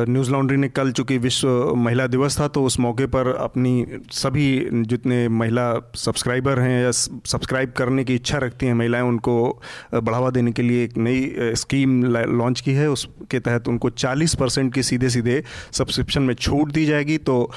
न्यूज़ 0.08 0.30
लॉन्ड्री 0.30 0.56
ने 0.56 0.68
कल 0.68 0.90
चूँकि 0.92 1.16
विश्व 1.18 1.74
महिला 1.76 2.06
दिवस 2.06 2.38
था 2.40 2.48
तो 2.48 2.62
उस 2.64 2.78
मौके 2.80 3.06
पर 3.06 3.34
अपनी 3.34 4.00
सभी 4.12 4.46
जितने 4.84 5.28
महिला 5.30 5.64
सब्सक्राइबर 5.96 6.58
हैं 6.58 6.82
या 6.82 6.90
सब्सक्राइब 6.90 7.72
करने 7.72 8.04
की 8.04 8.14
इच्छा 8.14 8.38
रखती 8.38 8.66
हैं 8.66 8.74
महिलाएँ, 8.74 9.02
उनको 9.02 9.60
बढ़ावा 9.94 10.30
देने 10.30 10.52
के 10.52 10.62
लिए 10.62 10.84
एक 10.84 10.96
नई 10.98 11.54
स्कीम 11.56 12.02
लॉन्च 12.06 12.60
की 12.60 12.72
है। 12.72 12.90
उसके 12.90 13.40
तहत 13.40 13.68
उनको 13.68 13.90
40 13.90 14.34
परसेंट 14.34 14.72
की 14.74 14.82
सीधे 14.82 15.10
सीधे 15.10 15.42
सब्सक्रिप्शन 15.72 16.22
में 16.22 16.34
छूट 16.34 16.72
दी 16.72 16.84
जाएगी। 16.86 17.18
तो 17.18 17.50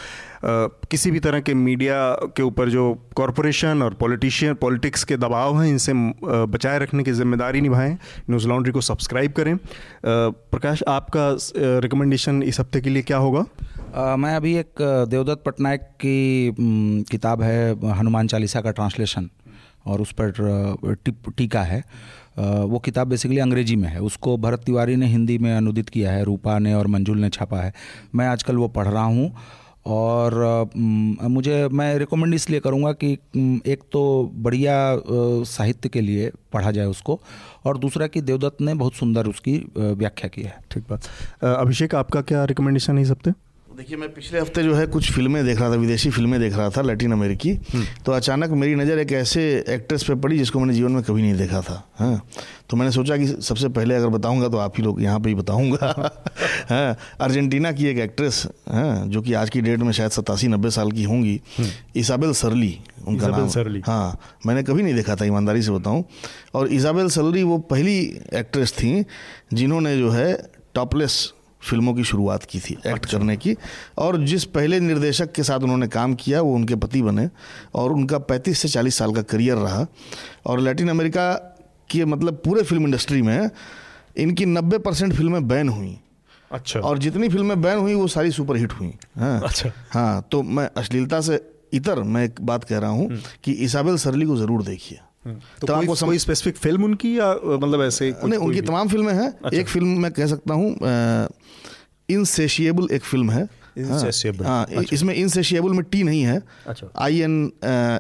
किसी 0.48 1.12
भी 1.12 1.20
तरह 1.20 1.40
के 1.40 1.54
मीडिया 1.54 1.96
के 2.38 2.44
ऊपर 2.44 2.70
जो 2.70 2.84
कॉरपोरेशन 3.16 3.82
और 3.84 3.94
पॉलिटिशियन 3.94 4.54
पॉलिटिक्स 4.54 5.04
के 5.04 5.18
दबाव 5.18 5.62
हैं 5.62 5.70
इनसे 5.70 5.94
बचाए 6.48 6.80
रखने 6.80 7.04
की 7.04 7.12
ज़िम्मेदारी 7.12 7.62
निभाएँ। 7.62 7.94
न्यूज़ 8.30 8.48
लॉन्ड्री 8.48 8.72
को 8.74 8.82
सब्सक्राइब 8.82 9.32
करें। 9.32 9.58
प्रकाश 10.06 10.84
आपका 10.88 11.30
रिकमेंडेशन 11.80 12.44
इस 12.44 12.60
हफ़्ते 12.60 12.82
के 12.82 12.90
लिए 12.90 13.02
क्या 13.02 13.18
होगा? 13.18 13.46
अ, 13.96 14.16
मैं 14.16 14.36
अभी 14.36 14.56
एक 14.58 14.82
देवदत्त 15.10 15.44
पटनायक 15.46 15.82
की 16.06 16.56
किताब 17.12 17.42
है 17.42 17.58
हनुमान 17.98 18.28
चालीसा 18.28 18.62
का 18.62 18.72
ट्रांसलेशन 18.72 19.30
और 19.86 20.02
उस 20.02 20.12
पर 20.22 20.96
टीका 21.38 21.62
है। 21.64 21.84
वो 22.38 22.80
किताब 22.80 23.08
बेसिकली 23.08 23.38
अंग्रेज़ी 23.40 23.76
में 23.76 23.90
है। 23.90 24.00
उसको 24.02 24.38
भरत 24.38 24.64
तिवारी 24.66 24.96
ने 24.96 25.08
हिंदी 25.08 25.38
में 25.38 25.56
अनुदित 25.58 25.90
किया 25.90 26.12
है 26.12 26.24
रूपा 26.24 26.60
ने 26.60 26.74
और 26.74 26.88
मंजुल 26.88 27.18
ने 27.18 27.30
छापा 27.30 27.58
है। 27.58 27.74
मैं 28.16 28.28
आजकल 28.28 28.56
वो 28.56 28.68
पढ़ 28.68 28.88
रहा 28.88 29.04
हूँ। 29.04 29.36
और 29.86 30.70
मुझे, 30.74 31.68
मैं 31.68 31.98
रिकमेंड 31.98 32.34
इसलिए 32.34 32.60
करूँगा 32.60 32.92
कि 32.94 33.12
एक 33.72 33.84
तो 33.92 34.32
बढ़िया 34.36 34.76
साहित्य 35.46 35.90
के 35.90 36.02
लिए 36.02 36.32
पढ़ा 36.54 36.72
जाए 36.72 36.86
उसको 36.86 37.20
और 37.66 37.78
दूसरा 37.78 38.08
कि 38.08 38.22
देवदत्त 38.22 38.62
ने 38.62 38.74
बहुत 38.74 38.94
सुंदर 38.94 39.28
उसकी 39.28 39.58
व्याख्या 39.78 40.30
की 40.30 40.42
है। 40.42 40.58
ठीक 40.72 40.84
बात। 40.90 41.04
अभिषेक, 41.58 41.96
आपका 41.96 42.22
क्या 42.22 42.44
रिकमेंडेशन 42.46 42.98
है 42.98 43.04
इस 43.04 43.12
हफ़्ते? 43.12 43.32
देखिए 43.76 43.98
मैं 43.98 44.08
पिछले 44.14 44.40
हफ़्ते 44.40 44.62
जो 44.64 44.74
है 44.76 44.86
कुछ 44.88 45.12
फ़िल्में 45.12 45.44
देख 45.46 45.60
रहा 45.60 45.70
था 45.70 45.76
विदेशी 45.76 46.10
फ़िल्में 46.10 46.40
देख 46.40 46.54
रहा 46.56 46.70
था 46.70 46.82
लैटिन 46.82 47.12
अमेरिकी। 47.12 47.54
तो 48.06 48.12
अचानक 48.12 48.50
मेरी 48.50 48.76
नज़र 48.76 49.00
एक 49.00 49.12
ऐसे 49.12 49.42
एक्ट्रेस 49.70 50.04
पे 50.04 50.16
पड़ी 50.16 50.38
जिसको 50.38 50.60
मैंने 50.60 50.74
जीवन 50.74 50.92
में 50.92 51.04
कभी 51.04 51.22
नहीं 51.22 51.34
देखा 51.38 51.62
था 51.62 51.82
हाँ। 52.00 52.22
तो 52.70 52.78
मैंने 52.78 52.92
सोचा 52.92 53.18
कि 53.18 53.28
सबसे 53.28 53.70
पहले 53.70 53.96
अगर 53.96 54.08
बताऊँगा 54.10 54.48
तो 54.50 54.58
आप 54.58 54.78
ही 54.78 54.84
लोग 54.84 55.02
यहाँ 55.02 55.20
पे 55.20 55.30
ही 55.30 55.36
बताऊँगा 55.36 55.94
हाँ। 56.70 56.96
अर्जेंटीना 57.22 57.72
की 57.72 57.88
एक 57.88 57.98
एक्ट्रेस 57.98 58.46
हाँ 58.72 59.08
जो 59.08 59.22
कि 59.22 59.34
आज 59.34 59.50
की 59.50 59.62
डेट 59.62 59.80
में 59.80 59.92
शायद 59.92 60.12
सतासी 60.12 60.48
नब्बे 60.48 60.70
साल 60.70 60.92
की 60.92 61.04
होंगी 61.04 61.40
इसाबेल 61.96 62.34
सरली 62.34 62.78
उनका 63.08 63.28
नाम। 63.28 63.48
सरली। 63.50 63.82
हाँ 63.86 64.18
मैंने 64.46 64.64
कभी 64.64 64.84
नहीं 64.84 64.96
देखा 64.96 65.16
था 65.16 65.26
ईमानदारी 65.26 65.62
से 65.62 65.72
बताऊँ। 65.72 66.04
और 66.56 66.68
इसाबेल 66.70 67.10
सरली 67.10 67.44
वो 67.44 67.58
पहली 67.72 68.00
एक्ट्रेस 68.34 68.74
थी 68.74 69.04
जिन्होंने 69.54 69.98
जो 69.98 70.10
है 70.10 70.34
टॉपलेस 70.76 71.24
फ़िल्मों 71.66 71.94
की 71.94 72.04
शुरुआत 72.04 72.44
की 72.44 72.60
थी 72.60 72.74
एक्ट 72.74 73.06
अच्छा। 73.06 73.18
करने 73.18 73.38
की। 73.38 73.56
और 73.98 74.26
जिस 74.26 74.44
पहले 74.44 74.80
निर्देशक 74.80 75.32
के 75.32 75.44
साथ 75.44 75.60
उन्होंने 75.60 75.88
काम 75.88 76.14
किया 76.16 76.42
वो 76.42 76.56
उनके 76.56 76.76
पति 76.76 77.02
बने 77.02 77.30
और 77.76 77.92
उनका 77.92 78.18
35 78.18 78.60
से 78.60 78.68
40 78.68 78.96
साल 78.98 79.14
का 79.14 79.22
करियर 79.22 79.58
रहा। 79.58 79.86
और 80.46 80.60
लैटिन 80.60 80.90
अमेरिका 80.90 81.34
के 81.90 82.06
मतलब 82.06 82.34
पूरे 82.46 82.64
फ़िल्म 82.64 82.84
इंडस्ट्री 82.84 83.22
में 83.22 83.50
इनकी 84.18 84.46
90 84.46 84.80
परसेंट 84.80 85.14
फ़िल्में 85.14 85.48
बैन 85.48 85.70
हुई। 85.70 86.00
अच्छा। 86.52 86.80
और 86.80 86.98
जितनी 86.98 87.30
फ़िल्में 87.30 87.62
बैन 87.62 87.78
हुई 87.78 87.94
वो 87.94 88.08
सारी 88.08 88.32
सुपरहिट 88.32 88.72
हुई। 88.72 88.94
हाँ। 89.18 89.42
अच्छा। 89.42 89.72
हाँ 89.92 90.28
तो 90.32 90.44
मैं 90.44 90.70
अश्लीलता 90.78 91.22
से 91.22 91.50
इतर 91.74 92.00
मैं 92.00 92.24
एक 92.26 92.42
बात 92.42 92.64
कह 92.64 92.78
रहा 92.78 92.90
हूँ 92.90 93.20
कि 93.44 93.52
इसाबेल 93.52 93.98
सरली 93.98 94.26
को 94.26 94.38
ज़रूर 94.38 94.64
देखिए। 94.64 95.00
तो 95.28 95.32
तो 95.32 95.68
कोई, 95.68 95.76
आपको 95.76 95.96
सम- 95.96 96.10
कोई 96.10 96.18
स्पेसिफिक 96.18 96.58
फ़िल्म 96.58 96.84
उनकी 96.84 97.20
या 97.20 97.40
मतलब 97.46 97.82
ऐसे 97.82 98.12
कुछ- 98.12 98.30
नहीं 98.30 98.40
उनकी 98.40 98.62
तमाम 98.62 98.88
फ़िल्में 98.88 99.14
हैं। 99.14 99.30
अच्छा। 99.46 99.60
एक 99.60 99.68
फ़िल्म 99.68 99.88
मैं 99.88 100.12
कह 100.12 100.26
सकता 100.26 100.54
हूँ 100.54 100.78
इनसेशिएबल 102.10 102.88
एक 102.92 103.04
फ़िल्म 103.04 103.32
है। 103.32 103.66
Insatiable, 103.80 104.46
हाँ 104.46 104.66
हाँ, 104.76 104.84
इसमें 104.94 105.14
इनसेशिएबल 105.16 105.70
में 105.70 105.84
टी 105.84 106.04
नहीं 106.04 106.22
है। 106.22 106.42
अच्छा। 106.68 106.88
I 106.98 107.20
N 107.22 107.52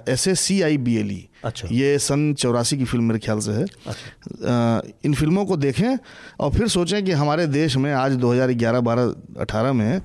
S 0.09 0.27
S 0.27 0.39
C 0.39 0.61
I 0.61 0.77
B 0.77 0.95
L 0.97 1.11
E 1.11 1.29
अच्छा। 1.45 1.67
ये 1.71 1.99
सन 1.99 2.33
चौरासी 2.33 2.77
की 2.77 2.85
फ़िल्म 2.85 3.03
मेरे 3.03 3.19
ख्याल 3.19 3.39
से 3.39 3.51
है। 3.51 3.63
अ, 3.63 4.81
इन 5.05 5.13
फ़िल्मों 5.13 5.45
को 5.45 5.57
देखें 5.57 5.97
और 6.39 6.51
फिर 6.51 6.67
सोचें 6.67 7.05
कि 7.05 7.11
हमारे 7.11 7.47
देश 7.47 7.77
में 7.77 7.93
आज 7.93 8.11
2011 8.11 8.79
12 8.79 9.15
18 9.41 9.73
में 9.73 10.01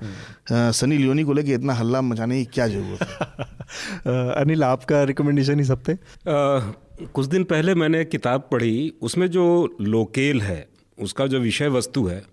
सनी 0.51 0.97
लियोनी 0.97 1.23
को 1.23 1.33
लेके 1.33 1.53
इतना 1.53 1.73
हल्ला 1.73 2.01
मचाने 2.01 2.39
की 2.39 2.45
क्या 2.45 2.67
ज़रूरत 2.67 3.03
है? 3.03 4.35
अनिल 4.41 4.63
आपका 4.63 5.03
रिकमेंडेशन 5.03 5.59
इस 5.59 5.69
हफ़्ते? 5.69 5.93
अ, 5.93 6.73
कुछ 7.13 7.25
दिन 7.25 7.43
पहले 7.43 7.75
मैंने 7.75 8.01
एक 8.01 8.09
किताब 8.09 8.47
पढ़ी 8.51 8.93
उसमें 9.01 9.27
जो 9.27 9.77
लोकेल 9.81 10.41
है 10.41 10.70
उसका 11.01 11.27
जो 11.27 11.39
विषय 11.39 11.67
वस्तु 11.67 12.05
है 12.07 12.23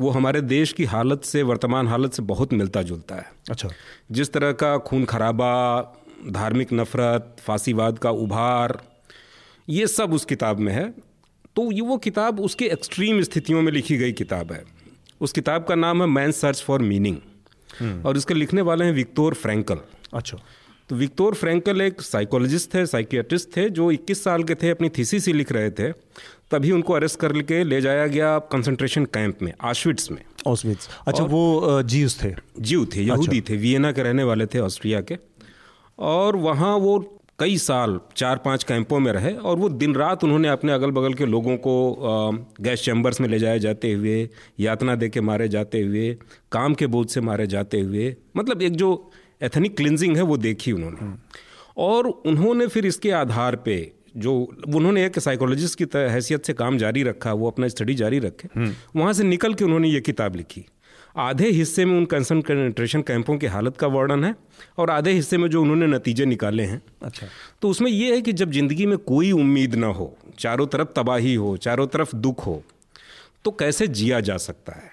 वो 0.00 0.10
हमारे 0.10 0.40
देश 0.40 0.72
की 0.72 0.84
हालत 0.84 1.24
से 1.24 1.42
वर्तमान 1.42 1.88
हालत 1.88 2.12
से 2.12 2.22
बहुत 2.22 2.52
मिलता 2.52 2.82
जुलता 2.82 3.14
है। 3.14 3.32
अच्छा। 3.50 3.68
जिस 4.12 4.32
तरह 4.32 4.52
का 4.52 4.78
खून 4.78 5.04
खराबा 5.04 5.52
धार्मिक 6.30 6.72
नफरत 6.72 7.36
फांसीवाद 7.40 7.98
का 7.98 8.10
उभार 8.10 8.82
ये 9.68 9.86
सब 9.86 10.12
उस 10.12 10.24
किताब 10.24 10.58
में 10.58 10.72
है। 10.72 10.94
तो 11.56 11.72
ये 11.72 11.80
वो 11.80 11.96
किताब 11.96 12.40
उसके 12.40 12.64
एक्सट्रीम 12.64 13.22
स्थितियों 13.22 13.62
में 13.62 13.72
लिखी 13.72 13.96
गई 13.96 14.12
किताब 14.12 14.52
है। 14.52 14.64
उस 15.20 15.32
किताब 15.32 15.64
का 15.64 15.74
नाम 15.74 16.02
है 16.02 16.08
मैन 16.08 16.32
सर्च 16.32 16.62
फॉर 16.62 16.82
मीनिंग। 16.82 18.06
और 18.06 18.16
इसके 18.16 18.34
लिखने 18.34 18.60
वाले 18.60 18.84
हैं 18.84 18.92
विक्टोर 18.92 19.34
फ्रैंकल। 19.34 19.78
अच्छा। 20.14 20.38
तो 20.90 20.96
विक्टोर 20.96 21.34
फ्रैंकल 21.34 21.80
एक 21.80 22.00
साइकोलॉजिस्ट 22.02 22.74
थे 22.74 22.86
साइकियाट्रिस्ट 22.86 23.48
थे 23.56 23.68
जो 23.70 23.90
21 23.92 24.22
साल 24.24 24.44
के 24.44 24.54
थे 24.54 24.70
अपनी 24.70 24.88
थीसिस 24.88 25.26
ही 25.26 25.32
लिख 25.32 25.52
रहे 25.52 25.70
थे। 25.70 25.92
तभी 26.50 26.70
उनको 26.72 26.92
अरेस्ट 26.92 27.18
करके 27.20 27.62
ले 27.64 27.80
जाया 27.80 28.06
गया 28.06 28.38
कंसंट्रेशन 28.38 29.04
कैंप 29.04 29.42
में 29.42 29.52
आश्विट्स 29.62 30.10
में। 30.10 30.22
ऑस्विट्स। 30.46 30.88
अच्छा 31.06 31.24
वो 31.24 31.82
जीव 31.82 32.10
थे? 32.24 32.34
जीव 32.60 32.86
थे 32.96 33.02
यहूदी 33.02 33.38
अच्छा। 33.38 33.54
थे 33.54 33.58
वियना 33.58 33.92
के 33.92 34.02
रहने 34.02 34.24
वाले 34.24 34.46
थे 34.46 34.58
ऑस्ट्रिया 34.58 35.00
के। 35.00 35.18
और 35.98 36.36
वहाँ 36.36 36.76
वो 36.76 36.98
कई 37.38 37.58
साल 37.58 38.00
चार 38.16 38.36
पाँच 38.36 38.64
कैंपों 38.64 38.98
में 39.00 39.12
रहे 39.12 39.32
और 39.32 39.56
वो 39.56 39.68
दिन 39.68 39.94
रात 39.94 40.24
उन्होंने 40.24 40.48
अपने 40.48 40.72
अगल 40.72 40.90
बगल 40.90 41.14
के 41.14 41.26
लोगों 41.26 41.56
को 41.56 41.74
गैस 42.60 42.84
चैम्बर्स 42.84 43.20
में 43.20 43.28
ले 43.28 43.38
जाए 43.38 43.58
जाते 43.58 43.92
हुए 43.92 44.28
यातना 44.60 44.94
दे 44.94 45.08
के 45.08 45.20
मारे 45.20 45.48
जाते 45.48 45.82
हुए 45.82 46.16
काम 46.52 46.74
के 46.74 46.86
बोझ 46.86 47.08
से 47.10 47.20
मारे 47.20 47.46
जाते 47.46 47.80
हुए 47.80 48.16
मतलब 48.36 48.62
एक 48.62 48.76
जो 48.76 49.10
एथनिक 49.40 49.76
क्लिनजिंग 49.76 50.16
है 50.16 50.22
वो 50.22 50.36
देखी 50.38 50.72
उन्होंने। 50.72 51.14
और 51.78 52.06
उन्होंने 52.06 52.66
फिर 52.66 52.86
इसके 52.86 53.10
आधार 53.12 53.56
पे 53.58 53.76
जो 54.16 54.32
उन्होंने 54.68 55.04
एक 55.06 55.18
साइकोलॉजिस्ट 55.18 55.78
की 55.78 55.86
हैसियत 55.94 56.46
से 56.46 56.52
काम 56.54 56.78
जारी 56.78 57.02
रखा 57.02 57.32
वो 57.34 57.50
अपना 57.50 57.68
स्टडी 57.68 57.94
जारी 57.94 58.18
रखे 58.18 58.48
वहाँ 58.96 59.12
से 59.12 59.24
निकल 59.24 59.54
के 59.54 59.64
उन्होंने 59.64 59.88
ये 59.88 60.00
किताब 60.02 60.36
लिखी। 60.36 60.64
आधे 61.16 61.50
हिस्से 61.50 61.84
में 61.84 61.96
उन 61.96 62.04
कंसंट्रेशन 62.06 63.02
कैंपों 63.02 63.36
की 63.38 63.46
हालत 63.46 63.76
का 63.76 63.86
वर्णन 63.88 64.24
है 64.24 64.34
और 64.78 64.90
आधे 64.90 65.12
हिस्से 65.12 65.38
में 65.38 65.48
जो 65.50 65.62
उन्होंने 65.62 65.86
नतीजे 65.86 66.24
निकाले 66.26 66.62
हैं। 66.62 66.80
अच्छा। 67.02 67.26
तो 67.62 67.68
उसमें 67.68 67.90
यह 67.90 68.14
है 68.14 68.20
कि 68.20 68.32
जब 68.32 68.50
ज़िंदगी 68.50 68.86
में 68.86 68.96
कोई 68.98 69.32
उम्मीद 69.32 69.74
ना 69.74 69.86
हो 69.88 70.14
चारों 70.38 70.66
तरफ़ 70.66 70.88
तबाही 70.96 71.34
हो 71.34 71.56
चारों 71.58 71.86
तरफ़ 71.86 72.16
दुख 72.16 72.46
हो 72.46 72.62
तो 73.44 73.50
कैसे 73.52 73.86
जिया 73.88 74.20
जा 74.20 74.36
सकता 74.38 74.72
है? 74.72 74.92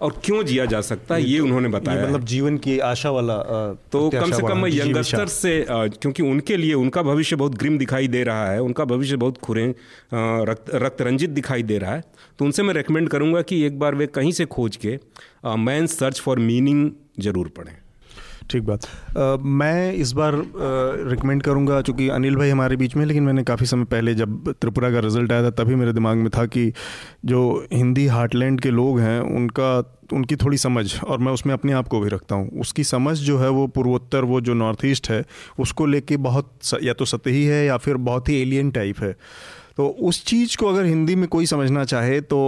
और 0.00 0.20
क्यों 0.24 0.42
जिया 0.44 0.64
जा 0.64 0.80
सकता 0.80 1.14
है 1.14 1.22
ये 1.22 1.28
ये 1.28 1.38
उन्होंने 1.40 1.68
बताया 1.68 2.02
मतलब 2.02 2.24
जीवन 2.24 2.56
की 2.58 2.78
आशा 2.78 3.10
वाला 3.10 3.34
आ, 3.34 3.72
तो 3.92 4.10
कम 4.10 4.32
से 4.32 4.42
कम 4.42 4.58
मैं 4.58 4.70
यंगस्टर 4.70 5.26
से 5.26 5.62
आ, 5.64 5.86
क्योंकि 5.86 6.22
उनके 6.22 6.56
लिए 6.56 6.74
उनका 6.74 7.02
भविष्य 7.02 7.36
बहुत 7.36 7.54
ग्रिम 7.54 7.78
दिखाई 7.78 8.08
दे 8.08 8.22
रहा 8.24 8.50
है 8.50 8.62
उनका 8.62 8.84
भविष्य 8.84 9.16
बहुत 9.16 9.38
खुरे 9.38 9.66
रक्त 10.14 10.70
रक्त 10.74 11.02
रंजित 11.02 11.30
दिखाई 11.30 11.62
दे 11.62 11.78
रहा 11.78 11.94
है। 11.94 12.04
तो 12.38 12.44
उनसे 12.44 12.62
मैं 12.62 12.74
रेकमेंड 12.74 13.08
करूँगा 13.08 13.42
कि 13.42 13.62
एक 13.62 13.78
बार 13.78 13.94
वे 13.94 14.06
कहीं 14.06 14.32
से 14.32 14.44
खोज 14.46 14.76
के 14.76 14.98
मैन 15.58 15.86
सर्च 15.86 16.20
फॉर 16.20 16.38
मीनिंग 16.38 16.90
ज़रूर 17.20 17.48
पढ़ें। 17.48 17.76
ठीक 18.50 18.62
बात। 18.62 18.86
आ, 19.18 19.36
मैं 19.36 19.92
इस 19.94 20.12
बार 20.12 20.34
रिकमेंड 21.10 21.42
करूँगा 21.42 21.80
चूँकि 21.82 22.08
अनिल 22.08 22.36
भाई 22.36 22.50
हमारे 22.50 22.76
बीच 22.76 22.96
में 22.96 23.04
लेकिन 23.06 23.22
मैंने 23.22 23.42
काफ़ी 23.44 23.66
समय 23.66 23.84
पहले 23.84 24.14
जब 24.14 24.52
त्रिपुरा 24.52 24.90
का 24.90 25.00
रिज़ल्ट 25.00 25.32
आया 25.32 25.44
था 25.44 25.50
तभी 25.58 25.74
मेरे 25.74 25.92
दिमाग 25.92 26.16
में 26.16 26.30
था 26.30 26.46
कि 26.46 26.72
जो 27.24 27.42
हिंदी 27.72 28.06
हार्टलैंड 28.06 28.60
के 28.60 28.70
लोग 28.70 29.00
हैं 29.00 29.20
उनका 29.36 29.78
उनकी 30.12 30.36
थोड़ी 30.36 30.58
समझ 30.58 31.00
और 31.00 31.18
मैं 31.18 31.32
उसमें 31.32 31.52
अपने 31.54 31.72
आप 31.72 31.88
को 31.88 32.00
भी 32.00 32.08
रखता 32.08 32.34
हूँ। 32.34 32.60
उसकी 32.60 32.84
समझ 32.84 33.16
जो 33.18 33.38
है 33.38 33.48
वो 33.50 33.66
पूर्वोत्तर 33.66 34.24
वो 34.24 34.40
जो 34.40 34.54
नॉर्थ 34.54 34.84
ईस्ट 34.84 35.10
है 35.10 35.24
उसको 35.58 35.86
लेके 35.86 36.16
बहुत 36.16 36.52
या 36.82 36.92
तो 36.92 37.04
सतही 37.04 37.44
है 37.44 37.64
या 37.66 37.76
फिर 37.76 37.96
बहुत 38.08 38.28
ही 38.28 38.40
एलियन 38.42 38.70
टाइप 38.70 39.00
है। 39.00 39.12
तो 39.76 39.86
उस 40.02 40.24
चीज़ 40.26 40.56
को 40.56 40.66
अगर 40.66 40.84
हिंदी 40.84 41.14
में 41.14 41.26
कोई 41.28 41.46
समझना 41.46 41.84
चाहे 41.84 42.20
तो 42.20 42.38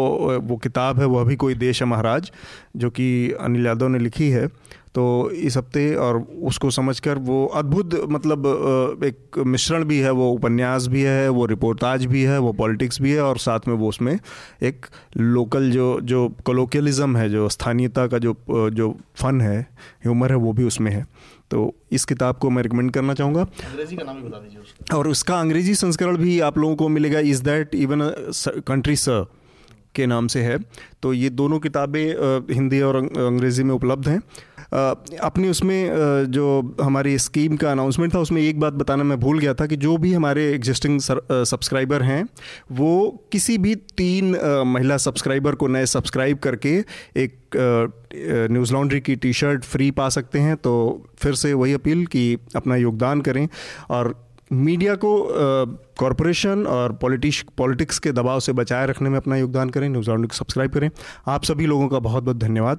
वो 0.42 0.56
किताब 0.56 0.98
है 1.00 1.06
वह 1.06 1.24
भी 1.24 1.36
कोई 1.36 1.54
देश 1.54 1.82
है 1.82 1.88
महाराज 1.88 2.30
जो 2.76 2.90
कि 2.90 3.06
अनिल 3.40 3.66
यादव 3.66 3.88
ने 3.88 3.98
लिखी 3.98 4.28
है। 4.30 4.46
तो 4.94 5.30
इस 5.30 5.56
हफ़्ते 5.56 5.94
और 5.94 6.16
उसको 6.42 6.70
समझकर 6.70 7.18
वो 7.18 7.44
अद्भुत 7.46 7.94
मतलब 8.10 9.00
एक 9.04 9.38
मिश्रण 9.46 9.84
भी 9.84 9.98
है 9.98 10.10
वो 10.10 10.30
उपन्यास 10.30 10.86
भी 10.86 11.02
है 11.02 11.28
वो 11.28 11.46
रिपोर्टाज 11.46 12.06
भी 12.06 12.22
है 12.22 12.38
वो 12.38 12.52
पॉलिटिक्स 12.52 13.00
भी 13.02 13.10
है 13.10 13.22
और 13.22 13.38
साथ 13.38 13.68
में 13.68 13.74
वो 13.74 13.88
उसमें 13.88 14.18
एक 14.62 14.86
लोकल 15.16 15.70
जो 15.70 15.88
जो 16.04 16.28
कोलोकियलिज्म 16.44 17.16
है 17.16 17.28
जो 17.30 17.48
स्थानीयता 17.48 18.06
का 18.06 18.18
जो 18.18 18.36
जो 18.50 18.94
फन 19.16 19.40
है 19.40 19.60
ह्यूमर 20.04 20.30
है 20.30 20.36
वो 20.38 20.52
भी 20.52 20.64
उसमें 20.64 20.92
है। 20.92 21.06
तो 21.50 21.72
इस 21.92 22.04
किताब 22.04 22.36
को 22.36 22.50
मैं 22.50 22.62
रिकमेंड 22.62 22.90
करना 22.92 23.14
चाहूँगा। 23.14 23.42
अंग्रेज़ी 23.42 23.96
का 23.96 24.04
नाम 24.04 24.16
भी 24.16 24.28
बता 24.28 24.38
दीजिए 24.38 24.96
और 24.96 25.08
उसका 25.08 25.38
अंग्रेज़ी 25.40 25.74
संस्करण 25.74 26.16
भी 26.16 26.38
आप 26.40 26.58
लोगों 26.58 26.76
को 26.76 26.88
मिलेगा। 26.88 27.20
Is 27.20 27.42
that 27.44 27.74
even 27.74 28.08
country 28.66 28.96
sir 28.96 29.24
के 29.94 30.06
नाम 30.06 30.26
से 30.26 30.40
है। 30.42 30.58
तो 31.02 31.12
ये 31.12 31.30
दोनों 31.30 31.58
किताबें 31.60 32.54
हिंदी 32.54 32.80
और 32.80 32.96
अंग्रेज़ी 32.96 33.64
में 33.64 33.74
उपलब्ध 33.74 34.08
हैं। 34.08 34.20
अपनी 34.72 35.48
उसमें 35.48 36.30
जो 36.30 36.76
हमारी 36.82 37.16
स्कीम 37.18 37.56
का 37.56 37.70
अनाउंसमेंट 37.72 38.14
था, 38.14 38.18
उसमें 38.18 38.40
एक 38.42 38.60
बात 38.60 38.72
बताना 38.72 39.04
मैं 39.04 39.18
भूल 39.20 39.38
गया 39.38 39.54
था 39.54 39.66
कि 39.66 39.76
जो 39.76 39.96
भी 39.96 40.12
हमारे 40.12 40.44
एग्जिस्टिंग 40.52 41.00
सब्सक्राइबर 41.00 42.02
हैं, 42.02 42.24
वो 42.72 43.24
किसी 43.32 43.58
भी 43.58 43.74
तीन 43.74 44.36
महिला 44.66 44.96
सब्सक्राइबर 44.96 45.54
को 45.54 45.68
नए 45.68 45.86
सब्सक्राइब 45.86 46.38
करके 46.38 46.78
एक 47.16 47.38
न्यूज़ 48.50 48.72
लॉन्ड्री 48.72 49.00
की 49.00 49.16
टी 49.16 49.32
शर्ट 49.32 49.64
फ्री 49.64 49.90
पा 49.90 50.08
सकते 50.08 50.38
हैं 50.38 50.56
तो 50.56 50.72
फिर 51.18 51.34
से 51.34 51.52
वही 51.54 51.72
अपील 51.72 52.04
कि 52.06 52.36
अपना 52.56 52.76
योगदान 52.76 53.20
करें। 53.20 53.48
और 53.90 54.14
मीडिया 54.52 54.94
को 54.94 55.14
कॉरपोरेशन 55.98 56.64
और 56.66 56.92
पॉलिटिश 56.92 57.44
पॉलिटिक्स 57.58 57.98
के 57.98 58.12
दबाव 58.12 58.40
से 58.40 58.52
बचाए 58.52 58.86
रखने 58.86 59.10
में 59.10 59.16
अपना 59.16 59.36
योगदान 59.36 59.70
करें 59.70 59.88
न्यूज़ 59.88 60.10
लॉन्ड्री 60.10 60.28
को 60.28 60.36
सब्सक्राइब 60.36 60.70
करें। 60.70 60.90
आप 61.26 61.44
सभी 61.44 61.66
लोगों 61.66 61.88
का 61.88 61.98
बहुत 61.98 62.24
बहुत 62.24 62.36
धन्यवाद। 62.38 62.78